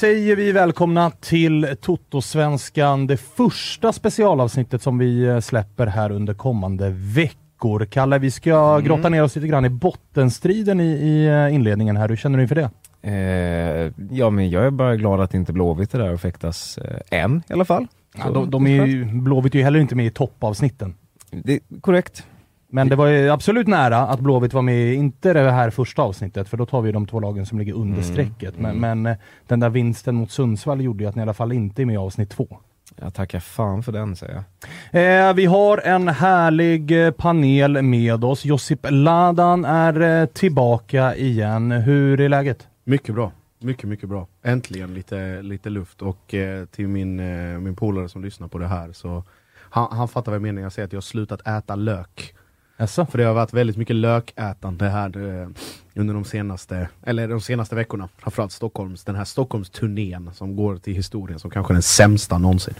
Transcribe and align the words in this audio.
Säger 0.00 0.36
vi 0.36 0.52
välkomna 0.52 1.10
till 1.10 1.76
Toto-svenskan, 1.80 3.06
det 3.06 3.16
första 3.16 3.92
specialavsnittet 3.92 4.82
som 4.82 4.98
vi 4.98 5.24
eh, 5.24 5.40
släpper 5.40 5.86
här 5.86 6.12
under 6.12 6.34
kommande 6.34 6.90
veckor. 6.90 7.84
Kalle, 7.84 8.18
vi 8.18 8.30
ska 8.30 8.70
Mm. 8.72 8.84
grotta 8.84 9.08
ner 9.08 9.22
oss 9.22 9.36
lite 9.36 9.48
grann 9.48 9.64
i 9.64 9.68
bottenstriden 9.68 10.80
i, 10.80 10.84
i 10.84 11.26
eh, 11.26 11.54
inledningen 11.54 11.96
här. 11.96 12.08
Hur 12.08 12.16
känner 12.16 12.36
du 12.38 12.42
inför 12.42 12.54
det? 12.54 12.70
Eh, 13.02 13.92
ja 14.10 14.30
men 14.30 14.50
jag 14.50 14.64
är 14.66 14.70
bara 14.70 14.96
glad 14.96 15.20
att 15.20 15.34
inte 15.34 15.52
Blåvitt 15.52 15.94
är 15.94 15.98
där 15.98 16.12
och 16.12 16.20
fäktas 16.20 16.78
eh, 16.78 17.20
än 17.20 17.42
i 17.48 17.52
alla 17.52 17.64
fall. 17.64 17.86
Ja, 18.18 18.30
de, 18.30 18.50
de 18.50 18.66
är 18.66 18.86
ju, 18.86 19.04
Blåvitt 19.04 19.54
är 19.54 19.58
ju 19.58 19.64
heller 19.64 19.80
inte 19.80 19.94
med 19.94 20.06
i 20.06 20.10
toppavsnitten. 20.10 20.94
Det 21.30 21.60
korrekt. 21.80 22.26
Men 22.70 22.88
det 22.88 22.96
var 22.96 23.06
ju 23.06 23.30
absolut 23.30 23.66
nära 23.66 23.98
att 23.98 24.20
Blåvitt 24.20 24.52
var 24.52 24.62
med, 24.62 24.94
inte 24.94 25.32
det 25.32 25.50
här 25.50 25.70
första 25.70 26.02
avsnittet, 26.02 26.48
för 26.48 26.56
då 26.56 26.66
tar 26.66 26.80
vi 26.80 26.92
de 26.92 27.06
två 27.06 27.20
lagen 27.20 27.46
som 27.46 27.58
ligger 27.58 27.72
under 27.72 27.98
Mm, 27.98 28.12
strecket. 28.12 28.54
Men, 28.58 28.76
mm. 28.76 29.02
men 29.02 29.12
eh, 29.12 29.18
den 29.46 29.60
där 29.60 29.68
vinsten 29.68 30.14
mot 30.14 30.30
Sundsvall 30.30 30.80
gjorde 30.80 31.04
ju 31.04 31.08
att 31.08 31.14
ni 31.14 31.20
i 31.20 31.22
alla 31.22 31.34
fall 31.34 31.52
inte 31.52 31.82
är 31.82 31.86
med 31.86 31.94
i 31.94 31.96
avsnitt 31.96 32.30
två. 32.30 32.58
Jag 32.96 33.14
tackar 33.14 33.40
fan 33.40 33.82
för 33.82 33.92
den 33.92 34.16
säger 34.16 34.44
jag. 34.92 35.28
Eh, 35.28 35.34
vi 35.34 35.46
har 35.46 35.78
en 35.78 36.08
härlig 36.08 37.06
eh, 37.06 37.10
panel 37.10 37.82
med 37.82 38.24
oss. 38.24 38.44
Josip 38.44 38.86
Ladan 38.90 39.64
är 39.64 40.20
eh, 40.20 40.26
tillbaka 40.26 41.16
igen. 41.16 41.70
Hur 41.70 42.20
är 42.20 42.28
läget? 42.28 42.68
Mycket 42.84 43.14
bra. 43.14 43.32
Mycket, 43.58 43.88
mycket 43.88 44.08
bra. 44.08 44.26
Äntligen 44.42 44.94
lite, 44.94 45.42
lite 45.42 45.70
luft 45.70 46.02
och 46.02 46.34
eh, 46.34 46.64
till 46.64 46.88
min, 46.88 47.20
eh, 47.20 47.58
min 47.58 47.76
polare 47.76 48.08
som 48.08 48.24
lyssnar 48.24 48.48
på 48.48 48.58
det 48.58 48.66
här 48.66 48.92
så 48.92 49.24
han, 49.70 49.88
han 49.90 50.08
fattar 50.08 50.32
vad 50.32 50.36
jag 50.36 50.42
menar 50.42 50.54
när 50.54 50.62
jag 50.62 50.72
säger 50.72 50.86
att 50.86 50.92
jag 50.92 50.96
har 50.96 51.02
slutat 51.02 51.46
äta 51.46 51.74
lök. 51.74 52.34
Jaså? 52.80 53.06
För 53.06 53.18
det 53.18 53.24
har 53.24 53.34
varit 53.34 53.52
väldigt 53.52 53.76
mycket 53.76 53.96
lökätande 53.96 54.88
här 54.88 55.40
eh, 55.42 55.48
under 55.94 56.14
de 56.14 56.24
senaste, 56.24 56.88
eller 57.02 57.28
de 57.28 57.40
senaste 57.40 57.74
veckorna. 57.74 58.08
Framförallt 58.18 58.52
Stockholms, 58.52 59.04
den 59.04 59.14
här 59.14 59.24
Stockholmsturnén 59.24 60.30
som 60.34 60.56
går 60.56 60.76
till 60.76 60.94
historien 60.94 61.38
som 61.38 61.50
kanske 61.50 61.74
den 61.74 61.82
sämsta 61.82 62.38
någonsin. 62.38 62.74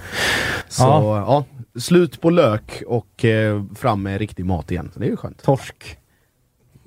Så 0.69 0.83
ja, 0.83 1.45
slut 1.81 2.21
på 2.21 2.31
lök 2.31 2.83
och 2.87 3.25
eh, 3.25 3.65
fram 3.75 4.03
med 4.03 4.19
riktig 4.19 4.45
mat 4.45 4.71
igen. 4.71 4.91
Så 4.95 5.01
det 5.01 5.06
är 5.06 5.11
ju 5.11 5.17
skönt. 5.17 5.43
Torsk. 5.43 5.97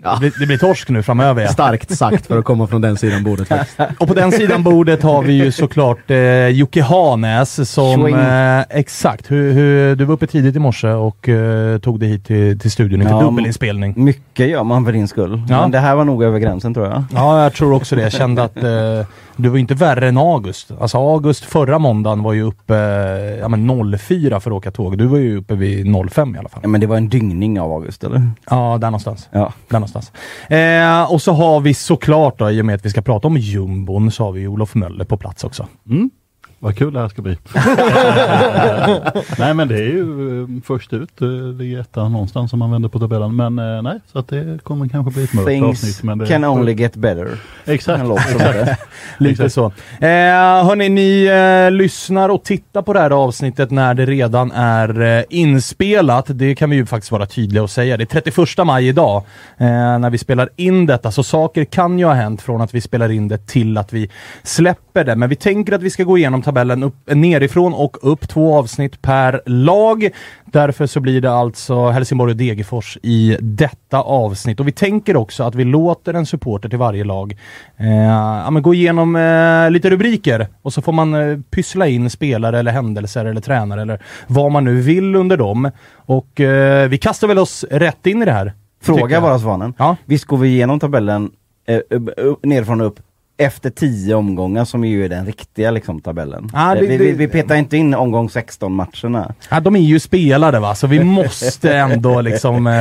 Ja. 0.03 0.17
Det, 0.21 0.45
blir- 0.45 0.57
torsk 0.57 0.89
nu 0.89 1.03
framöver 1.03 1.41
ja. 1.41 1.47
Starkt 1.47 1.97
sagt 1.97 2.25
för 2.25 2.39
att 2.39 2.45
komma 2.45 2.67
från 2.67 2.81
den 2.81 2.97
sidan 2.97 3.23
bordet 3.23 3.47
faktiskt. 3.47 3.79
Och 3.99 4.07
på 4.07 4.13
den 4.13 4.31
sidan 4.31 4.63
bordet 4.63 5.03
har 5.03 5.23
vi 5.23 5.33
ju 5.33 5.51
såklart 5.51 6.11
eh, 6.11 6.47
Jocke 6.47 6.81
Hanäs 6.81 7.71
som... 7.71 8.05
Eh, 8.05 8.61
exakt. 8.69 9.31
Hur, 9.31 9.53
hur, 9.53 9.95
du 9.95 10.05
var 10.05 10.13
uppe 10.13 10.27
tidigt 10.27 10.55
i 10.55 10.59
morse 10.59 10.87
och 10.87 11.29
eh, 11.29 11.77
tog 11.79 11.99
dig 11.99 12.09
hit 12.09 12.25
till, 12.25 12.59
till 12.59 12.71
studion 12.71 13.01
inför 13.01 13.15
Ja, 13.15 13.21
dubbelinspelning. 13.21 13.93
Mycket 14.03 14.47
gör 14.47 14.63
man 14.63 14.85
för 14.85 14.91
din 14.91 15.07
skull. 15.07 15.41
Ja. 15.49 15.61
Men 15.61 15.71
det 15.71 15.79
här 15.79 15.95
var 15.95 16.05
nog 16.05 16.23
över 16.23 16.39
gränsen 16.39 16.73
tror 16.73 16.85
jag. 16.85 17.03
Ja, 17.13 17.43
jag 17.43 17.53
tror 17.53 17.73
också 17.73 17.95
det. 17.95 18.01
Jag 18.01 18.11
kände 18.11 18.43
att 18.43 18.57
eh, 18.57 19.07
du 19.35 19.49
var 19.49 19.57
inte 19.57 19.73
värre 19.73 20.07
än 20.07 20.17
August. 20.17 20.71
Alltså 20.79 20.97
August 20.97 21.45
förra 21.45 21.79
måndagen 21.79 22.23
var 22.23 22.33
ju 22.33 22.41
uppe 22.41 22.75
ja, 23.39 23.47
men 23.47 23.97
04 23.99 24.39
för 24.39 24.51
att 24.51 24.57
åka 24.57 24.71
tåg. 24.71 24.97
Du 24.97 25.05
var 25.05 25.17
ju 25.17 25.37
uppe 25.37 25.55
vid 25.55 25.95
05 26.11 26.35
i 26.35 26.39
alla 26.39 26.49
fall. 26.49 26.59
Ja, 26.63 26.69
men 26.69 26.81
det 26.81 26.87
var 26.87 26.97
en 26.97 27.09
dyngning 27.09 27.59
av 27.59 27.71
August 27.71 28.03
eller? 28.03 28.29
Ja, 28.49 28.77
där 28.81 28.87
någonstans. 28.87 29.29
Ja. 29.31 29.53
Där 29.67 29.79
någonstans. 29.79 30.11
Eh, 30.47 31.11
och 31.11 31.21
så 31.21 31.33
har 31.33 31.59
vi 31.59 31.73
såklart 31.73 32.39
då, 32.39 32.51
i 32.51 32.61
och 32.61 32.65
med 32.65 32.75
att 32.75 32.85
vi 32.85 32.89
ska 32.89 33.01
prata 33.01 33.27
om 33.27 33.37
jumbon, 33.37 34.11
så 34.11 34.23
har 34.23 34.31
vi 34.31 34.47
Olof 34.47 34.75
Möller 34.75 35.05
på 35.05 35.17
plats 35.17 35.43
också. 35.43 35.67
Mm. 35.89 36.09
Vad 36.63 36.77
kul 36.77 36.93
det 36.93 36.99
här 36.99 37.09
ska 37.09 37.21
bli. 37.21 37.37
nej 39.37 39.53
men 39.53 39.67
det 39.67 39.75
är 39.75 39.89
ju 39.89 40.41
eh, 40.41 40.47
först 40.63 40.93
ut, 40.93 41.21
eh, 41.21 41.27
ligger 41.27 41.79
etta 41.79 42.09
någonstans 42.09 42.53
om 42.53 42.59
man 42.59 42.71
vänder 42.71 42.89
på 42.89 42.99
tabellen. 42.99 43.35
Men 43.35 43.59
eh, 43.59 43.81
nej, 43.81 43.99
så 44.11 44.19
att 44.19 44.27
det 44.27 44.63
kommer 44.63 44.89
kanske 44.89 45.13
bli 45.13 45.23
ett 45.23 45.33
mörkt 45.33 45.63
avsnitt. 45.63 45.81
Things 45.81 46.03
Men 46.03 46.17
det, 46.17 46.27
can 46.27 46.45
only 46.45 46.73
get 46.73 46.95
better. 46.95 47.37
Exakt. 47.65 48.05
Som 48.05 48.17
heter. 48.17 48.77
Lite 49.17 49.49
så. 49.49 49.65
Eh, 49.99 50.09
hörni, 50.65 50.89
ni 50.89 51.25
eh, 51.25 51.71
lyssnar 51.71 52.29
och 52.29 52.43
tittar 52.43 52.81
på 52.81 52.93
det 52.93 52.99
här 52.99 53.11
avsnittet 53.11 53.71
när 53.71 53.93
det 53.93 54.05
redan 54.05 54.51
är 54.51 55.01
eh, 55.01 55.23
inspelat. 55.29 56.25
Det 56.27 56.55
kan 56.55 56.69
vi 56.69 56.75
ju 56.75 56.85
faktiskt 56.85 57.11
vara 57.11 57.25
tydliga 57.25 57.63
och 57.63 57.69
säga. 57.69 57.97
Det 57.97 58.03
är 58.03 58.21
31 58.21 58.65
maj 58.65 58.87
idag 58.87 59.23
eh, 59.57 59.67
när 59.99 60.09
vi 60.09 60.17
spelar 60.17 60.49
in 60.55 60.85
detta, 60.85 61.11
så 61.11 61.23
saker 61.23 61.65
kan 61.65 61.99
ju 61.99 62.05
ha 62.05 62.13
hänt 62.13 62.41
från 62.41 62.61
att 62.61 62.73
vi 62.73 62.81
spelar 62.81 63.11
in 63.11 63.27
det 63.27 63.47
till 63.47 63.77
att 63.77 63.93
vi 63.93 64.09
släpper 64.43 65.03
det. 65.03 65.15
Men 65.15 65.29
vi 65.29 65.35
tänker 65.35 65.73
att 65.73 65.81
vi 65.81 65.89
ska 65.89 66.03
gå 66.03 66.17
igenom 66.17 66.41
tabellen 66.53 66.83
upp, 66.83 66.95
nerifrån 67.05 67.73
och 67.73 67.97
upp, 68.01 68.27
två 68.27 68.55
avsnitt 68.55 69.01
per 69.01 69.41
lag. 69.45 70.09
Därför 70.45 70.85
så 70.85 70.99
blir 70.99 71.21
det 71.21 71.31
alltså 71.31 71.89
Helsingborg 71.89 72.31
och 72.31 72.37
Degerfors 72.37 72.97
i 73.03 73.37
detta 73.41 74.01
avsnitt. 74.01 74.59
Och 74.59 74.67
vi 74.67 74.71
tänker 74.71 75.15
också 75.15 75.43
att 75.43 75.55
vi 75.55 75.63
låter 75.63 76.13
en 76.13 76.25
supporter 76.25 76.69
till 76.69 76.77
varje 76.77 77.03
lag 77.03 77.37
eh, 77.77 78.03
ja, 78.03 78.49
gå 78.49 78.73
igenom 78.73 79.15
eh, 79.15 79.71
lite 79.71 79.89
rubriker 79.89 80.47
och 80.61 80.73
så 80.73 80.81
får 80.81 80.91
man 80.91 81.13
eh, 81.13 81.39
pyssla 81.49 81.87
in 81.87 82.09
spelare 82.09 82.59
eller 82.59 82.71
händelser 82.71 83.25
eller 83.25 83.41
tränare 83.41 83.81
eller 83.81 83.99
vad 84.27 84.51
man 84.51 84.63
nu 84.63 84.81
vill 84.81 85.15
under 85.15 85.37
dem. 85.37 85.71
Och 86.05 86.39
eh, 86.39 86.89
vi 86.89 86.97
kastar 86.97 87.27
väl 87.27 87.39
oss 87.39 87.65
rätt 87.71 88.07
in 88.07 88.21
i 88.21 88.25
det 88.25 88.31
här. 88.31 88.53
Fråga 88.81 89.21
bara 89.21 89.39
Svanen. 89.39 89.73
Ja. 89.77 89.95
Visst 90.05 90.25
går 90.25 90.37
vi 90.37 90.47
igenom 90.47 90.79
tabellen 90.79 91.31
eh, 91.67 91.79
nerifrån 92.43 92.81
och 92.81 92.87
upp 92.87 92.99
efter 93.43 93.69
10 93.69 94.15
omgångar 94.15 94.65
som 94.65 94.83
ju 94.85 95.05
är 95.05 95.09
den 95.09 95.25
riktiga 95.25 95.71
liksom, 95.71 96.01
tabellen. 96.01 96.49
Det- 96.53 96.81
vi, 96.87 96.97
vi, 96.97 97.11
vi 97.11 97.27
petar 97.27 97.55
inte 97.55 97.77
in 97.77 97.93
omgång 97.93 98.29
16 98.29 98.73
matcherna. 98.75 99.33
Ja, 99.49 99.59
de 99.59 99.75
är 99.75 99.79
ju 99.79 99.99
spelade 99.99 100.59
va, 100.59 100.75
så 100.75 100.87
vi 100.87 100.99
måste 101.03 101.73
ändå 101.77 102.21
liksom 102.21 102.67
eh, 102.67 102.73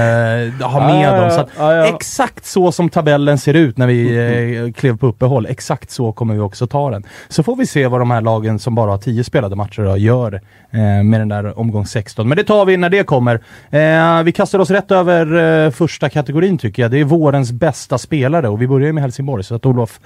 ha 0.68 0.86
med 0.86 1.02
Ja, 1.08 1.20
dem. 1.20 1.30
Så 1.30 1.40
att, 1.40 1.48
ja, 1.58 1.74
ja. 1.74 1.86
Exakt 1.86 2.46
så 2.46 2.72
som 2.72 2.88
tabellen 2.88 3.38
ser 3.38 3.54
ut 3.54 3.76
när 3.78 3.86
vi 3.86 4.66
eh, 4.66 4.72
klev 4.72 4.96
på 4.96 5.06
uppehåll, 5.06 5.46
exakt 5.46 5.90
så 5.90 6.12
kommer 6.12 6.34
vi 6.34 6.40
också 6.40 6.66
ta 6.66 6.90
den. 6.90 7.02
Så 7.28 7.42
får 7.42 7.56
vi 7.56 7.66
se 7.66 7.86
vad 7.86 8.00
de 8.00 8.10
här 8.10 8.20
lagen 8.20 8.58
som 8.58 8.74
bara 8.74 8.90
har 8.90 8.98
10 8.98 9.24
spelade 9.24 9.56
matcher 9.56 9.82
då, 9.82 9.96
gör 9.96 10.34
eh, 10.70 10.80
med 11.04 11.20
den 11.20 11.28
där 11.28 11.58
omgång 11.58 11.86
16. 11.86 12.28
Men 12.28 12.36
det 12.36 12.44
tar 12.44 12.64
vi 12.64 12.76
när 12.76 12.90
det 12.90 13.02
kommer. 13.04 13.34
Eh, 13.70 14.22
vi 14.22 14.32
kastar 14.32 14.58
oss 14.58 14.70
rätt 14.70 14.90
över 14.90 15.64
eh, 15.64 15.70
första 15.70 16.08
kategorin 16.08 16.58
tycker 16.58 16.82
jag. 16.82 16.90
Det 16.90 16.98
är 17.00 17.04
vårens 17.04 17.52
bästa 17.52 17.98
spelare 17.98 18.48
och 18.48 18.62
vi 18.62 18.68
börjar 18.68 18.92
med 18.92 19.02
Helsingborg. 19.02 19.44
Så 19.44 19.54
att 19.54 19.66
Olof, 19.66 20.00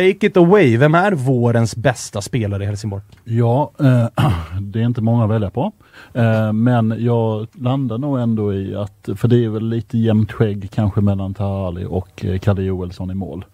take 0.00 0.26
it 0.26 0.36
away. 0.36 0.76
Vem 0.76 0.94
är 0.94 1.12
vårens 1.12 1.76
bästa 1.76 2.20
spelare 2.20 2.62
i 2.62 2.66
Helsingborg? 2.66 3.02
Ja, 3.24 3.70
eh, 3.80 4.06
det 4.60 4.80
är 4.80 4.84
inte 4.84 5.02
många 5.02 5.24
att 5.24 5.30
välja 5.30 5.50
på. 5.50 5.72
Eh, 6.12 6.52
men 6.52 6.94
jag 6.98 7.46
landar 7.52 7.98
nog 7.98 8.20
ändå 8.20 8.54
i 8.54 8.74
att, 8.74 9.08
för 9.16 9.28
det 9.28 9.44
är 9.44 9.48
väl 9.48 9.68
lite 9.68 9.98
jämnt 9.98 10.32
skägg 10.32 10.70
kanske 10.70 11.00
mellan 11.00 11.34
Tahali 11.34 11.86
och 11.88 12.24
eh, 12.24 12.38
Kalle 12.38 12.62
Joelsson 12.62 13.10
i 13.10 13.14
mål. 13.14 13.44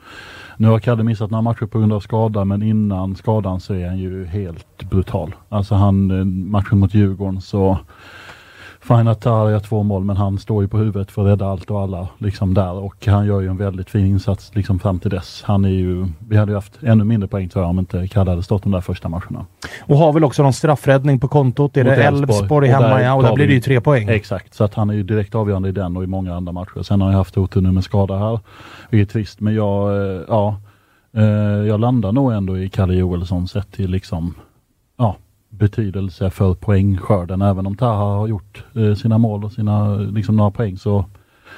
Nu 0.56 0.68
har 0.68 0.78
Kalle 0.78 1.02
missat 1.02 1.30
några 1.30 1.42
matcher 1.42 1.66
på 1.66 1.78
grund 1.78 1.92
av 1.92 2.00
skada 2.00 2.44
men 2.44 2.62
innan 2.62 3.16
skadan 3.16 3.60
så 3.60 3.74
är 3.74 3.88
han 3.88 3.98
ju 3.98 4.24
helt 4.24 4.90
brutal. 4.90 5.34
Alltså 5.48 5.74
han, 5.74 6.10
eh, 6.10 6.24
matchen 6.24 6.78
mot 6.78 6.94
Djurgården 6.94 7.41
så 7.41 7.78
Tahali 8.86 9.53
har 9.53 9.60
två 9.60 9.83
mål 9.83 10.04
men 10.04 10.16
han 10.16 10.38
står 10.38 10.62
ju 10.62 10.68
på 10.68 10.78
huvudet 10.78 11.10
för 11.10 11.22
att 11.22 11.28
rädda 11.28 11.47
allt 11.47 11.71
och 11.71 11.80
alla 11.80 12.09
liksom 12.18 12.54
där 12.54 12.72
och 12.72 13.06
han 13.06 13.27
gör 13.27 13.41
ju 13.41 13.48
en 13.48 13.56
väldigt 13.56 13.91
fin 13.91 14.06
insats 14.06 14.50
liksom 14.54 14.78
fram 14.78 14.98
till 14.98 15.10
dess. 15.10 15.42
Han 15.47 15.65
är 15.65 15.68
ju, 15.68 16.06
vi 16.28 16.36
hade 16.36 16.53
ju 16.53 16.56
haft 16.56 16.83
ännu 16.83 17.04
mindre 17.04 17.28
poäng 17.28 17.48
tror 17.48 17.65
jag 17.65 17.71
om 17.71 17.78
inte 17.78 18.09
Kalle 18.09 18.30
hade 18.30 18.42
stått 18.42 18.62
de 18.62 18.72
där 18.72 18.80
första 18.80 19.09
matcherna. 19.09 19.47
Och 19.80 19.97
har 19.97 20.12
väl 20.12 20.24
också 20.24 20.42
någon 20.42 20.53
straffräddning 20.53 21.21
på 21.21 21.28
kontot. 21.28 21.77
Är 21.77 21.84
det 21.84 21.94
Elfsborg 21.94 22.74
Och 22.74 22.74
hemma 22.74 23.03
ja, 23.03 23.15
och 23.15 23.22
där 23.22 23.34
blir 23.34 23.47
det 23.47 23.54
ju 23.54 23.60
tre 23.60 23.80
poäng. 23.80 24.09
Exakt, 24.09 24.54
så 24.54 24.65
att 24.65 24.74
han 24.74 24.91
är 24.91 24.94
ju 24.94 25.03
direkt 25.03 25.34
avgörande 25.34 25.68
i 25.68 25.72
den 25.72 25.97
och 25.97 26.04
i 26.04 26.06
många 26.06 26.34
andra 26.34 26.53
matcher. 26.53 26.83
Sen 26.83 27.00
har 27.00 27.10
jag 27.10 27.18
haft 27.18 27.38
otur 27.38 27.60
nu 27.60 27.72
med 27.72 27.84
skada 27.84 28.18
här, 28.18 28.41
vilket 28.91 29.09
är 29.09 29.12
trist. 29.12 29.41
Men 29.41 29.54
jag, 29.54 29.97
eh, 29.97 30.22
ja, 30.28 30.56
eh, 31.16 31.24
jag 31.68 31.80
landar 31.80 32.12
nog 32.12 32.33
ändå 32.33 32.59
i 32.59 32.68
Kalle 32.68 32.94
Joelsson 32.94 33.48
sett 33.48 33.72
till 33.72 33.91
liksom, 33.91 34.34
betydelse 35.58 36.30
för 36.30 36.54
poängskörden. 36.54 37.42
Även 37.42 37.66
om 37.66 37.76
Taha 37.76 38.16
har 38.18 38.28
gjort 38.28 38.64
eh, 38.74 38.94
sina 38.94 39.18
mål 39.18 39.44
och 39.44 39.53
sina, 39.53 39.97
liksom 39.97 40.36
några 40.36 40.50
poäng 40.50 40.76
så 40.76 41.04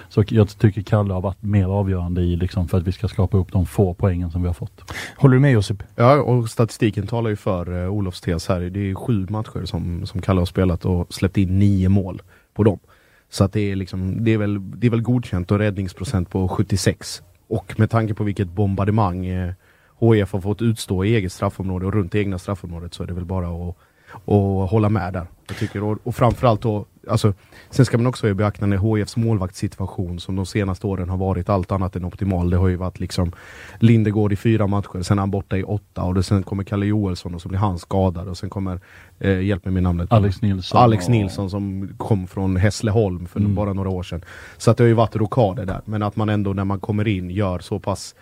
Så 0.08 0.24
jag 0.28 0.58
tycker 0.58 0.82
Kalle 0.82 1.14
har 1.14 1.20
varit 1.20 1.42
mer 1.42 1.66
avgörande 1.66 2.20
i 2.20 2.36
liksom 2.36 2.68
för 2.68 2.78
att 2.78 2.86
vi 2.86 2.92
ska 2.92 3.08
skapa 3.08 3.36
upp 3.36 3.52
de 3.52 3.66
få 3.66 3.94
poängen 3.94 4.30
som 4.30 4.42
vi 4.42 4.46
har 4.46 4.54
fått. 4.54 4.92
Håller 5.16 5.34
du 5.34 5.40
med 5.40 5.52
Josip? 5.52 5.82
Ja, 5.96 6.22
och 6.22 6.50
statistiken 6.50 7.06
talar 7.06 7.30
ju 7.30 7.36
för 7.36 7.72
uh, 7.72 7.90
Olofs 7.90 8.20
tes 8.20 8.48
här. 8.48 8.60
Det 8.60 8.90
är 8.90 8.94
sju 8.94 9.26
matcher 9.30 9.64
som, 9.64 10.06
som 10.06 10.20
Kalle 10.20 10.40
har 10.40 10.46
spelat 10.46 10.84
och 10.84 11.14
släppt 11.14 11.36
in 11.36 11.58
nio 11.58 11.88
mål 11.88 12.22
på 12.54 12.64
dem. 12.64 12.78
Så 13.30 13.44
att 13.44 13.52
det 13.52 13.60
är 13.60 13.76
liksom, 13.76 14.24
det 14.24 14.30
är 14.30 14.38
väl, 14.38 14.80
det 14.80 14.86
är 14.86 14.90
väl 14.90 15.02
godkänt 15.02 15.50
och 15.50 15.58
räddningsprocent 15.58 16.30
på 16.30 16.48
76. 16.48 17.22
Och 17.48 17.74
med 17.78 17.90
tanke 17.90 18.14
på 18.14 18.24
vilket 18.24 18.48
bombardemang 18.48 19.26
eh, 19.26 19.52
HIF 20.00 20.32
har 20.32 20.40
fått 20.40 20.62
utstå 20.62 21.04
i 21.04 21.14
eget 21.14 21.32
straffområde 21.32 21.86
och 21.86 21.92
runt 21.92 22.14
egna 22.14 22.38
straffområdet 22.38 22.94
så 22.94 23.02
är 23.02 23.06
det 23.06 23.14
väl 23.14 23.24
bara 23.24 23.48
att, 23.48 23.76
att 24.26 24.70
hålla 24.70 24.88
med 24.88 25.12
där. 25.12 25.26
Jag 25.48 25.56
tycker, 25.56 25.82
och, 25.82 25.98
och 26.04 26.14
framförallt 26.14 26.60
då, 26.62 26.84
alltså, 27.08 27.34
sen 27.70 27.84
ska 27.86 27.98
man 27.98 28.06
också 28.06 28.26
ha 28.26 28.30
i 28.30 28.34
beaktande 28.34 28.78
HIFs 28.78 29.16
målvaktssituation 29.16 30.20
som 30.20 30.36
de 30.36 30.46
senaste 30.46 30.86
åren 30.86 31.08
har 31.08 31.16
varit 31.16 31.48
allt 31.48 31.72
annat 31.72 31.96
än 31.96 32.04
optimal. 32.04 32.50
Det 32.50 32.56
har 32.56 32.68
ju 32.68 32.76
varit 32.76 33.00
liksom 33.00 33.32
Lindegård 33.78 34.32
i 34.32 34.36
fyra 34.36 34.66
matcher, 34.66 35.02
sen 35.02 35.18
är 35.18 35.22
han 35.22 35.30
borta 35.30 35.56
i 35.56 35.62
åtta 35.62 36.02
och 36.02 36.14
det, 36.14 36.22
sen 36.22 36.42
kommer 36.42 36.64
Kalle 36.64 36.86
Joelsson 36.86 37.34
och 37.34 37.42
så 37.42 37.48
blir 37.48 37.58
han 37.58 37.78
skadad 37.78 38.28
och 38.28 38.38
sen 38.38 38.50
kommer, 38.50 38.80
eh, 39.18 39.40
hjälp 39.40 39.64
mig 39.64 39.74
med 39.74 39.82
namnet. 39.82 40.12
Alex 40.12 40.42
Nilsson. 40.42 40.80
Alex 40.80 41.04
och- 41.04 41.10
Nilsson 41.10 41.50
som 41.50 41.88
kom 41.96 42.26
från 42.26 42.56
Hässleholm 42.56 43.26
för 43.26 43.40
Mm. 43.40 43.54
bara 43.54 43.72
några 43.72 43.88
år 43.90 44.02
sedan. 44.02 44.24
Så 44.56 44.70
att 44.70 44.76
det 44.76 44.84
har 44.84 44.88
ju 44.88 44.94
varit 44.94 45.16
rokader 45.16 45.66
där, 45.66 45.80
men 45.84 46.02
att 46.02 46.16
man 46.16 46.28
ändå 46.28 46.52
när 46.52 46.64
man 46.64 46.80
kommer 46.80 47.08
in 47.08 47.30
gör 47.30 47.58
så 47.58 47.78
pass 47.78 48.14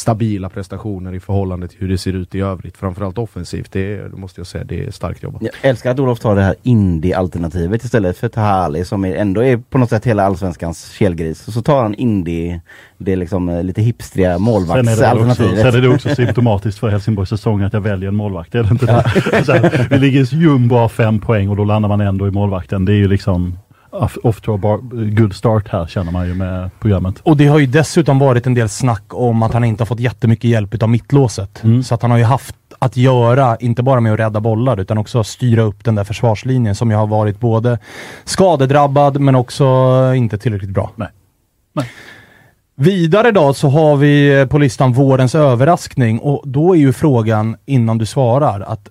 stabila 0.00 0.48
prestationer 0.48 1.14
i 1.14 1.20
förhållande 1.20 1.68
till 1.68 1.78
hur 1.80 1.88
det 1.88 1.98
ser 1.98 2.12
ut 2.12 2.34
i 2.34 2.40
övrigt, 2.40 2.76
framförallt 2.76 3.18
offensivt, 3.18 3.72
det, 3.72 3.80
är- 3.96 4.08
det 4.08 4.16
måste 4.16 4.40
jag 4.40 4.46
säga, 4.46 4.64
det 4.64 4.86
är 4.86 4.90
starkt 4.90 5.22
jobbat. 5.22 5.42
Jag 5.42 5.52
älskar 5.62 5.90
att 5.90 5.98
Olof 5.98 6.18
tar 6.20 6.36
det 6.36 6.42
här 6.42 6.54
indie-alternativet 6.62 7.84
istället 7.84 8.16
för 8.18 8.28
Tahali 8.28 8.84
som 8.84 9.04
är, 9.04 9.16
ändå 9.16 9.44
är 9.44 9.56
på 9.56 9.78
något 9.78 9.88
sätt 9.90 10.06
hela 10.06 10.22
allsvenskans 10.24 10.90
kelgris. 10.92 11.48
Och 11.48 11.52
så 11.54 11.62
tar 11.62 11.82
han 11.82 11.94
indie, 11.94 12.60
det 12.98 13.12
är 13.12 13.16
liksom 13.16 13.48
eh, 13.48 13.62
lite 13.62 13.82
hipstriga 13.82 14.38
målvaktsalternativet. 14.38 15.58
sen 15.60 15.74
är 15.74 15.80
det 15.80 15.88
också 15.88 16.14
symptomatiskt 16.14 16.78
för 16.80 16.88
Helsingborgs 16.88 17.28
säsong 17.30 17.62
att 17.62 17.72
jag 17.72 17.80
väljer 17.80 18.08
en 18.08 18.16
målvakt. 18.16 18.54
Är 18.54 18.62
det 18.62 18.68
inte 18.70 18.86
det? 18.86 19.44
Så 19.44 19.52
här, 19.52 19.86
vi 19.90 19.98
ligger 19.98 20.34
jumbo 20.34 20.74
har 20.74 20.88
fem 20.88 21.18
poäng 21.20 21.48
och 21.48 21.56
då 21.56 21.64
landar 21.64 21.88
man 21.88 22.00
ändå 22.00 22.28
i 22.28 22.30
målvakten. 22.30 22.84
Det 22.84 22.92
är 22.92 22.96
ju 22.96 23.08
liksom 23.08 23.58
off- 23.90 24.18
off 24.22 24.40
to 24.40 24.54
a 24.54 24.56
bar, 24.56 24.78
good 25.10 25.34
start 25.34 25.68
här 25.68 25.86
känner 25.86 26.12
man 26.12 26.28
ju 26.28 26.34
med 26.34 26.70
programmet. 26.80 27.14
Och 27.22 27.36
det 27.36 27.46
har 27.46 27.58
ju 27.58 27.66
dessutom 27.66 28.18
varit 28.18 28.46
en 28.46 28.54
del 28.54 28.68
snack 28.68 29.04
om 29.08 29.42
att 29.42 29.52
han 29.52 29.64
inte 29.64 29.80
har 29.80 29.86
fått 29.86 30.00
jättemycket 30.00 30.50
hjälp 30.50 30.74
utav 30.74 30.88
mittlåset. 30.88 31.64
Mm. 31.64 31.82
Så 31.82 31.94
att 31.94 32.02
han 32.02 32.10
har 32.10 32.18
ju 32.18 32.24
haft 32.24 32.56
att 32.78 32.96
göra, 32.96 33.56
inte 33.56 33.82
bara 33.82 34.00
med 34.00 34.12
att 34.12 34.18
rädda 34.18 34.40
bollar, 34.40 34.80
utan 34.80 34.98
också 34.98 35.24
styra 35.24 35.62
upp 35.62 35.84
den 35.84 35.94
där 35.94 36.04
försvarslinjen 36.04 36.74
som 36.74 36.90
ju 36.90 36.96
har 36.96 37.06
varit 37.06 37.40
både 37.40 37.78
skadedrabbad 38.24 39.20
men 39.20 39.34
också 39.34 39.64
inte 40.16 40.38
tillräckligt 40.38 40.70
bra. 40.70 40.90
Nej. 40.96 41.08
Nej. 41.72 41.86
Vidare 42.74 43.30
då 43.30 43.54
så 43.54 43.68
har 43.68 43.96
vi 43.96 44.46
på 44.50 44.58
listan 44.58 44.92
vårens 44.92 45.34
överraskning 45.34 46.18
och 46.18 46.42
då 46.48 46.74
är 46.74 46.78
ju 46.78 46.92
frågan 46.92 47.56
innan 47.66 47.98
du 47.98 48.06
svarar 48.06 48.60
att 48.60 48.88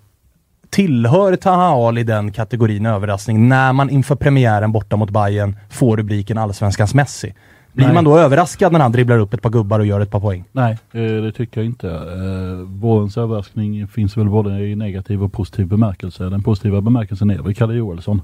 Tillhör 0.69 1.36
Taha 1.36 1.88
Ali 1.88 2.04
den 2.04 2.31
kategorin 2.31 2.86
överraskning 2.86 3.50
när 3.50 3.74
man 3.74 3.89
inför 3.89 4.16
premiären 4.16 4.71
borta 4.71 4.95
mot 4.95 5.10
Bayern 5.10 5.56
får 5.69 5.98
rubriken 5.98 6.38
Allsvenskans 6.38 6.94
Messi? 6.94 7.33
Blir 7.74 7.86
Nej. 7.86 7.95
man 7.95 8.04
då 8.04 8.18
överraskad 8.18 8.71
när 8.71 8.80
han 8.80 8.92
dribblar 8.92 9.19
upp 9.19 9.33
ett 9.33 9.42
par 9.42 9.50
gubbar 9.50 9.80
och 9.80 9.86
gör 9.86 10.00
ett 10.00 10.12
par 10.12 10.19
poäng? 10.19 10.44
Nej, 10.51 10.77
eh, 10.92 11.01
det 11.01 11.31
tycker 11.31 11.62
jag 11.62 11.66
inte. 11.66 11.89
Eh, 11.89 12.66
Vårens 12.66 13.18
överraskning 13.18 13.88
finns 13.88 14.18
väl 14.18 14.30
både 14.30 14.60
i 14.60 14.75
negativ 14.75 15.24
och 15.24 15.33
positiv 15.33 15.68
bemärkelse. 15.68 16.24
Den 16.24 16.44
positiva 16.44 16.81
bemärkelsen 16.81 17.30
är 17.30 17.42
väl 17.42 17.56
Kalle 17.56 17.74
Joelsson. 17.74 18.21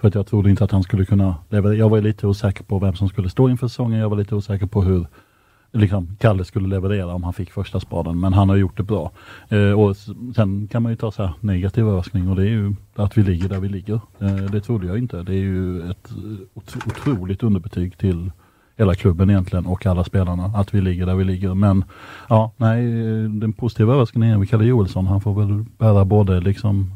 För 0.00 0.08
att 0.08 0.14
jag 0.14 0.26
trodde 0.26 0.50
inte 0.50 0.64
att 0.64 0.70
han 0.70 0.82
skulle 0.82 1.04
kunna 1.04 1.34
leverera. 1.48 1.78
Jag 1.78 1.88
var 1.88 2.00
lite 2.00 2.26
osäker 2.26 2.64
på 2.64 2.78
vem 2.78 2.94
som 2.94 3.08
skulle 3.08 3.28
stå 3.28 3.48
inför 3.48 3.68
säsongen. 3.68 4.00
Jag 4.00 4.08
var 4.08 4.16
lite 4.16 4.34
osäker 4.34 4.66
på 4.66 4.82
hur 4.82 5.06
liksom, 5.74 6.16
Kalle 6.20 6.44
skulle 6.44 6.68
leverera 6.68 7.14
om 7.14 7.24
han 7.24 7.32
fick 7.32 7.50
första 7.50 7.80
spaden. 7.80 8.20
Men 8.20 8.32
han 8.32 8.48
har 8.48 8.56
gjort 8.56 8.76
det 8.76 8.82
bra. 8.82 9.12
Eh, 9.48 9.80
och 9.80 9.96
sen 10.36 10.68
kan 10.68 10.82
man 10.82 10.92
ju 10.92 10.96
ta 10.96 11.10
så 11.10 11.22
här 11.22 11.32
negativ 11.40 11.84
överraskning 11.84 12.28
och 12.28 12.36
det 12.36 12.42
är 12.42 12.50
ju 12.50 12.74
att 12.94 13.18
vi 13.18 13.22
ligger 13.22 13.48
där 13.48 13.60
vi 13.60 13.68
ligger. 13.68 14.00
Eh, 14.18 14.36
det 14.36 14.60
trodde 14.60 14.86
jag 14.86 14.98
inte. 14.98 15.22
Det 15.22 15.32
är 15.32 15.42
ju 15.42 15.90
ett 15.90 16.10
eh, 16.10 16.86
otroligt 16.86 17.42
underbetyg 17.42 17.98
till 17.98 18.30
hela 18.76 18.94
klubben 18.94 19.30
egentligen 19.30 19.66
och 19.66 19.86
alla 19.86 20.04
spelarna 20.04 20.44
att 20.44 20.74
vi 20.74 20.80
ligger 20.80 21.06
där 21.06 21.14
vi 21.14 21.24
ligger. 21.24 21.54
Men 21.54 21.84
ja, 22.28 22.52
nej, 22.56 23.00
eh, 23.00 23.30
den 23.30 23.52
positiva 23.52 23.92
överraskningen 23.92 24.42
är 24.42 24.46
Kalle 24.46 24.64
Joelsson. 24.64 25.06
Han 25.06 25.20
får 25.20 25.34
väl 25.34 25.64
bära 25.78 26.04
både 26.04 26.40
liksom 26.40 26.90